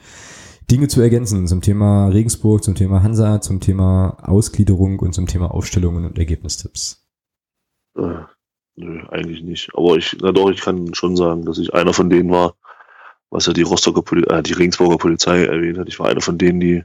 Dinge 0.70 0.86
zu 0.86 1.00
ergänzen 1.00 1.48
zum 1.48 1.62
Thema 1.62 2.08
Regensburg, 2.08 2.62
zum 2.62 2.76
Thema 2.76 3.02
Hansa, 3.02 3.40
zum 3.40 3.58
Thema 3.58 4.18
Ausgliederung 4.22 5.00
und 5.00 5.14
zum 5.14 5.26
Thema 5.26 5.52
Aufstellungen 5.52 6.04
und 6.04 6.16
Ergebnistipps? 6.16 7.04
Äh, 7.96 8.22
nö, 8.76 9.02
eigentlich 9.08 9.42
nicht. 9.42 9.70
Aber 9.74 9.96
ich, 9.96 10.16
na 10.20 10.30
doch, 10.30 10.50
ich 10.50 10.60
kann 10.60 10.94
schon 10.94 11.16
sagen, 11.16 11.44
dass 11.44 11.58
ich 11.58 11.74
einer 11.74 11.92
von 11.92 12.08
denen 12.08 12.30
war, 12.30 12.54
was 13.30 13.46
ja 13.46 13.52
die 13.52 13.62
Rostocker 13.62 14.02
Poli 14.02 14.22
äh, 14.28 14.44
die 14.44 14.52
Regensburger 14.52 14.96
Polizei 14.96 15.44
erwähnt 15.44 15.78
hat. 15.78 15.88
Ich 15.88 15.98
war 15.98 16.08
einer 16.08 16.20
von 16.20 16.38
denen, 16.38 16.60
die 16.60 16.84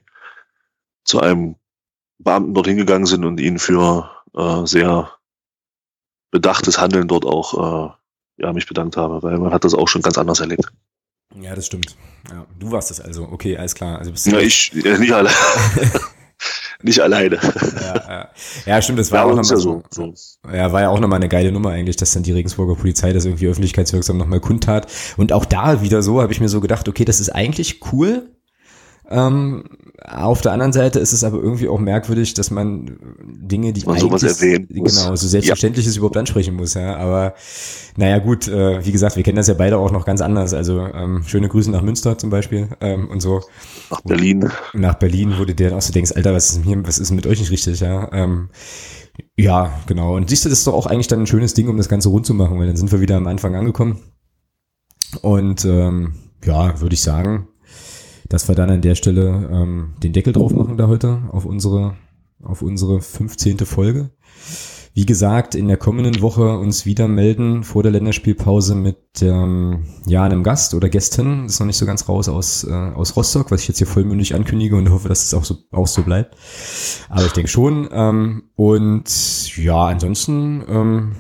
zu 1.04 1.20
einem 1.20 1.56
Beamten 2.24 2.54
dorthin 2.54 2.78
gegangen 2.78 3.06
sind 3.06 3.26
und 3.26 3.40
ihn 3.40 3.60
für 3.60 4.10
äh, 4.36 4.66
sehr 4.66 5.12
bedachtes 6.32 6.80
Handeln 6.80 7.08
dort 7.08 7.26
auch 7.26 7.90
äh, 7.90 8.44
ja, 8.44 8.54
mich 8.54 8.68
bedankt 8.68 8.98
habe, 8.98 9.22
weil 9.22 9.38
man 9.38 9.54
hat 9.54 9.64
das 9.64 9.74
auch 9.74 9.88
schon 9.88 10.02
ganz 10.02 10.18
anders 10.18 10.40
erlebt. 10.40 10.72
Ja, 11.40 11.56
das 11.56 11.68
stimmt. 11.68 11.96
Ja, 12.30 12.46
du 12.60 12.72
warst 12.72 12.90
das 12.90 13.00
also. 13.00 13.24
Okay, 13.24 13.58
alles 13.58 13.76
klar. 13.76 14.00
Also 14.00 14.12
bist 14.12 14.26
du 14.26 14.32
ja, 14.32 14.40
ich, 14.40 14.72
ja, 14.74 14.98
nicht 14.98 15.14
alle. 15.14 15.30
nicht 16.82 17.00
alleine. 17.00 17.36
Ja, 17.36 17.96
ja. 17.96 18.30
ja 18.66 18.82
stimmt, 18.82 19.00
das 19.00 19.12
war 19.12 19.20
ja, 19.20 19.26
auch 19.26 19.36
nochmal 19.36 19.46
ja 19.46 19.58
so, 19.58 19.84
so. 19.90 20.14
Ja, 20.52 20.72
war 20.74 20.82
ja 20.82 20.90
auch 20.90 21.00
nochmal 21.00 21.18
eine 21.18 21.30
geile 21.30 21.52
Nummer 21.52 21.70
eigentlich, 21.70 21.96
dass 21.96 22.12
dann 22.12 22.24
die 22.24 22.34
Regensburger 22.34 22.76
Polizei 22.76 23.14
das 23.14 23.26
irgendwie 23.26 23.48
öffentlichkeitswirksam 23.48 24.18
nochmal 24.18 24.42
kundtat. 24.42 24.92
Und 25.18 25.32
auch 25.32 25.46
da 25.46 25.82
wieder 25.82 26.02
so, 26.02 26.22
habe 26.22 26.34
ich 26.34 26.42
mir 26.42 26.50
so 26.50 26.60
gedacht, 26.60 26.90
okay, 26.90 27.06
das 27.06 27.20
ist 27.20 27.30
eigentlich 27.30 27.80
cool, 27.94 28.30
Ähm, 29.12 29.64
auf 30.08 30.42
der 30.42 30.52
anderen 30.54 30.74
Seite 30.74 31.00
ist 31.00 31.14
es 31.14 31.24
aber 31.24 31.38
irgendwie 31.38 31.68
auch 31.68 31.80
merkwürdig, 31.80 32.34
dass 32.34 32.50
man 32.50 32.98
Dinge, 33.24 33.72
die 33.72 33.86
man 33.86 34.00
sowas 34.00 34.24
erwähnen 34.24 34.68
muss. 34.74 34.98
genau 34.98 35.16
so 35.16 35.28
selbstverständliches 35.28 35.94
ja. 35.94 36.00
überhaupt 36.00 36.18
ansprechen 36.18 36.56
muss. 36.56 36.74
Ja, 36.74 36.96
aber 36.98 37.36
naja 37.98 38.18
gut, 38.18 38.48
äh, 38.48 38.84
wie 38.84 38.92
gesagt, 38.92 39.16
wir 39.16 39.24
kennen 39.24 39.36
das 39.36 39.48
ja 39.48 39.54
beide 39.54 39.78
auch 39.78 39.92
noch 39.92 40.06
ganz 40.06 40.22
anders. 40.22 40.54
Also 40.54 40.80
ähm, 40.80 41.24
schöne 41.26 41.50
Grüße 41.50 41.70
nach 41.70 41.82
Münster 41.84 42.18
zum 42.18 42.30
Beispiel 42.30 42.70
ähm, 42.80 43.10
und 43.10 43.20
so. 43.22 43.42
Nach 43.92 44.02
Berlin. 44.02 44.50
Nach 44.74 44.96
Berlin, 44.96 45.36
wo 45.38 45.46
du 45.46 45.54
dir 45.54 45.76
auch 45.76 45.82
so 45.82 45.94
denkst, 45.94 46.14
Alter, 46.16 46.34
was 46.34 46.52
ist, 46.52 46.64
hier, 46.64 46.86
was 46.86 46.98
ist 46.98 47.12
mit 47.12 47.28
euch 47.28 47.40
nicht 47.40 47.52
richtig? 47.52 47.80
Ja. 47.82 48.12
Ähm, 48.12 48.50
ja, 49.38 49.72
genau. 49.86 50.16
Und 50.16 50.30
siehst 50.30 50.46
du, 50.46 50.50
das 50.50 50.60
ist 50.60 50.68
doch 50.68 50.74
auch 50.74 50.88
eigentlich 50.88 51.08
dann 51.08 51.20
ein 51.20 51.28
schönes 51.28 51.54
Ding, 51.54 51.68
um 51.68 51.78
das 51.78 51.90
Ganze 51.90 52.10
rund 52.10 52.26
zu 52.26 52.34
machen, 52.34 52.58
weil 52.58 52.68
dann 52.68 52.78
sind 52.78 52.92
wir 52.92 53.02
wieder 53.02 53.18
am 53.18 53.28
Anfang 53.28 53.56
angekommen. 53.56 54.00
Und 55.22 55.66
ähm, 55.66 56.14
ja, 56.44 56.80
würde 56.80 56.96
ich 56.96 57.02
sagen, 57.02 57.48
dass 58.32 58.48
wir 58.48 58.56
dann 58.56 58.70
an 58.70 58.82
der 58.82 58.96
Stelle 58.96 59.50
ähm, 59.52 59.94
den 60.02 60.14
Deckel 60.14 60.32
drauf 60.32 60.54
machen 60.54 60.78
da 60.78 60.88
heute 60.88 61.22
auf 61.32 61.46
unsere, 61.46 61.96
auf 62.42 62.62
unsere 62.62 63.02
15. 63.02 63.60
Folge. 63.60 64.12
Wie 64.94 65.06
gesagt, 65.06 65.54
in 65.54 65.68
der 65.68 65.78
kommenden 65.78 66.22
Woche 66.22 66.58
uns 66.58 66.86
wieder 66.86 67.10
melden 67.10 67.64
vor 67.64 67.84
der 67.84 67.92
Länderspielpause 67.92 68.76
mit 68.76 68.98
ähm, 69.22 69.86
ja, 70.06 70.24
einem 70.24 70.44
Gast 70.44 70.74
oder 70.74 70.88
Gästen. 70.88 71.44
Das 71.44 71.54
ist 71.54 71.60
noch 71.60 71.68
nicht 71.68 71.78
so 71.78 71.86
ganz 71.86 72.08
raus 72.08 72.30
aus, 72.30 72.64
äh, 72.64 72.72
aus 72.72 73.18
Rostock, 73.18 73.52
was 73.52 73.62
ich 73.62 73.68
jetzt 73.68 73.78
hier 73.80 73.88
vollmündig 73.88 74.34
ankündige 74.34 74.78
und 74.78 74.90
hoffe, 74.90 75.10
dass 75.10 75.24
es 75.24 75.34
auch 75.34 75.46
so, 75.46 75.58
auch 75.72 75.88
so 75.88 76.04
bleibt. 76.04 76.38
Aber 77.10 77.26
ich 77.26 77.34
denke 77.34 77.50
schon. 77.50 77.90
Ähm, 77.92 78.44
und 78.56 79.58
ja, 79.58 79.88
ansonsten 79.88 80.64
ähm, 80.70 81.16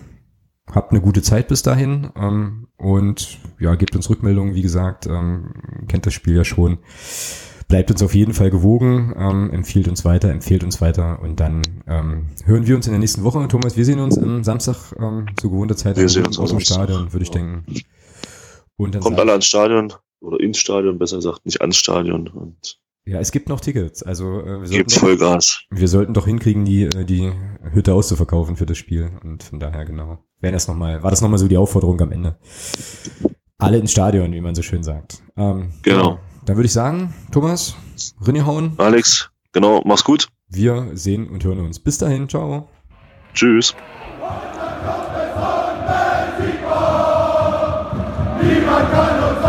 habt 0.70 0.91
eine 0.91 1.01
gute 1.01 1.22
Zeit 1.22 1.49
bis 1.49 1.62
dahin 1.62 2.09
ähm, 2.16 2.61
und 2.82 3.38
ja, 3.60 3.76
gebt 3.76 3.96
uns 3.96 4.10
Rückmeldungen, 4.10 4.56
wie 4.56 4.64
gesagt, 4.64 5.06
ähm, 5.06 5.54
kennt 5.88 6.08
das 6.08 6.14
Spiel 6.14 6.36
ja 6.36 6.44
schon. 6.44 6.80
Bleibt 7.68 7.92
uns 7.92 8.02
auf 8.02 8.16
jeden 8.16 8.34
Fall 8.34 8.50
gewogen, 8.50 9.14
ähm, 9.16 9.52
empfiehlt 9.52 9.88
uns 9.88 10.04
weiter, 10.04 10.30
empfiehlt 10.30 10.64
uns 10.64 10.82
weiter 10.82 11.22
und 11.22 11.40
dann 11.40 11.62
ähm, 11.88 12.30
hören 12.44 12.66
wir 12.66 12.76
uns 12.76 12.88
in 12.88 12.94
der 12.94 13.00
nächsten 13.00 13.24
Woche. 13.24 13.48
Thomas, 13.48 13.78
wir 13.78 13.86
sehen 13.86 14.00
uns 14.00 14.18
am 14.18 14.44
Samstag 14.44 14.94
ähm, 15.00 15.28
zu 15.40 15.52
gewohnter 15.52 15.78
Zeit 15.78 15.96
wir 15.96 16.10
sehen 16.10 16.26
uns 16.26 16.40
aus 16.40 16.50
dem 16.50 16.60
Stadion, 16.60 17.14
würde 17.14 17.24
ich 17.24 17.30
denken. 17.30 17.66
Und 18.78 18.96
dann 18.96 19.02
Kommt 19.02 19.20
alle 19.20 19.32
ans 19.32 19.46
Stadion 19.46 19.94
oder 20.20 20.40
ins 20.40 20.58
Stadion, 20.58 20.98
besser 20.98 21.18
gesagt, 21.18 21.46
nicht 21.46 21.62
ans 21.62 21.78
Stadion 21.78 22.28
und 22.30 22.80
ja, 23.06 23.20
es 23.20 23.32
gibt 23.32 23.50
noch 23.50 23.60
Tickets. 23.60 24.04
Also 24.04 24.42
äh, 24.42 24.62
wir 24.62 24.68
sollten, 24.68 24.90
Vollgas. 24.90 25.62
wir 25.72 25.88
sollten 25.88 26.14
doch 26.14 26.26
hinkriegen, 26.26 26.66
die 26.66 26.84
äh, 26.84 27.04
die 27.04 27.32
Hütte 27.74 27.94
auszuverkaufen 27.94 28.56
für 28.56 28.68
das 28.68 28.78
Spiel. 28.78 29.10
Und 29.24 29.42
von 29.42 29.60
daher 29.60 29.86
genau. 29.86 30.24
Wäre 30.42 30.54
das 30.54 30.68
noch 30.68 30.76
mal, 30.76 31.02
war 31.04 31.12
das 31.12 31.22
nochmal 31.22 31.38
so 31.38 31.48
die 31.48 31.58
Aufforderung 31.58 32.02
am 32.02 32.12
Ende? 32.12 32.36
Alle 33.60 33.78
ins 33.78 33.92
Stadion, 33.92 34.34
wie 34.34 34.42
man 34.42 34.56
so 34.56 34.64
schön 34.64 34.82
sagt. 34.82 35.22
Ähm, 35.38 35.72
genau. 35.84 36.18
Dann 36.46 36.56
würde 36.56 36.66
ich 36.66 36.74
sagen, 36.74 37.14
Thomas, 37.32 37.76
Rinnehauen. 38.26 38.74
Alex, 38.78 39.30
genau, 39.54 39.84
mach's 39.86 40.04
gut. 40.04 40.30
Wir 40.50 40.89
sehen 40.94 41.30
und 41.30 41.44
hören 41.44 41.60
uns. 41.60 41.80
Bis 41.80 42.00
dahin, 42.00 42.28
ciao. 42.28 42.68
Tschüss. 43.36 43.76
Niemand 48.42 48.92
kann 48.92 49.24
uns 49.24 49.46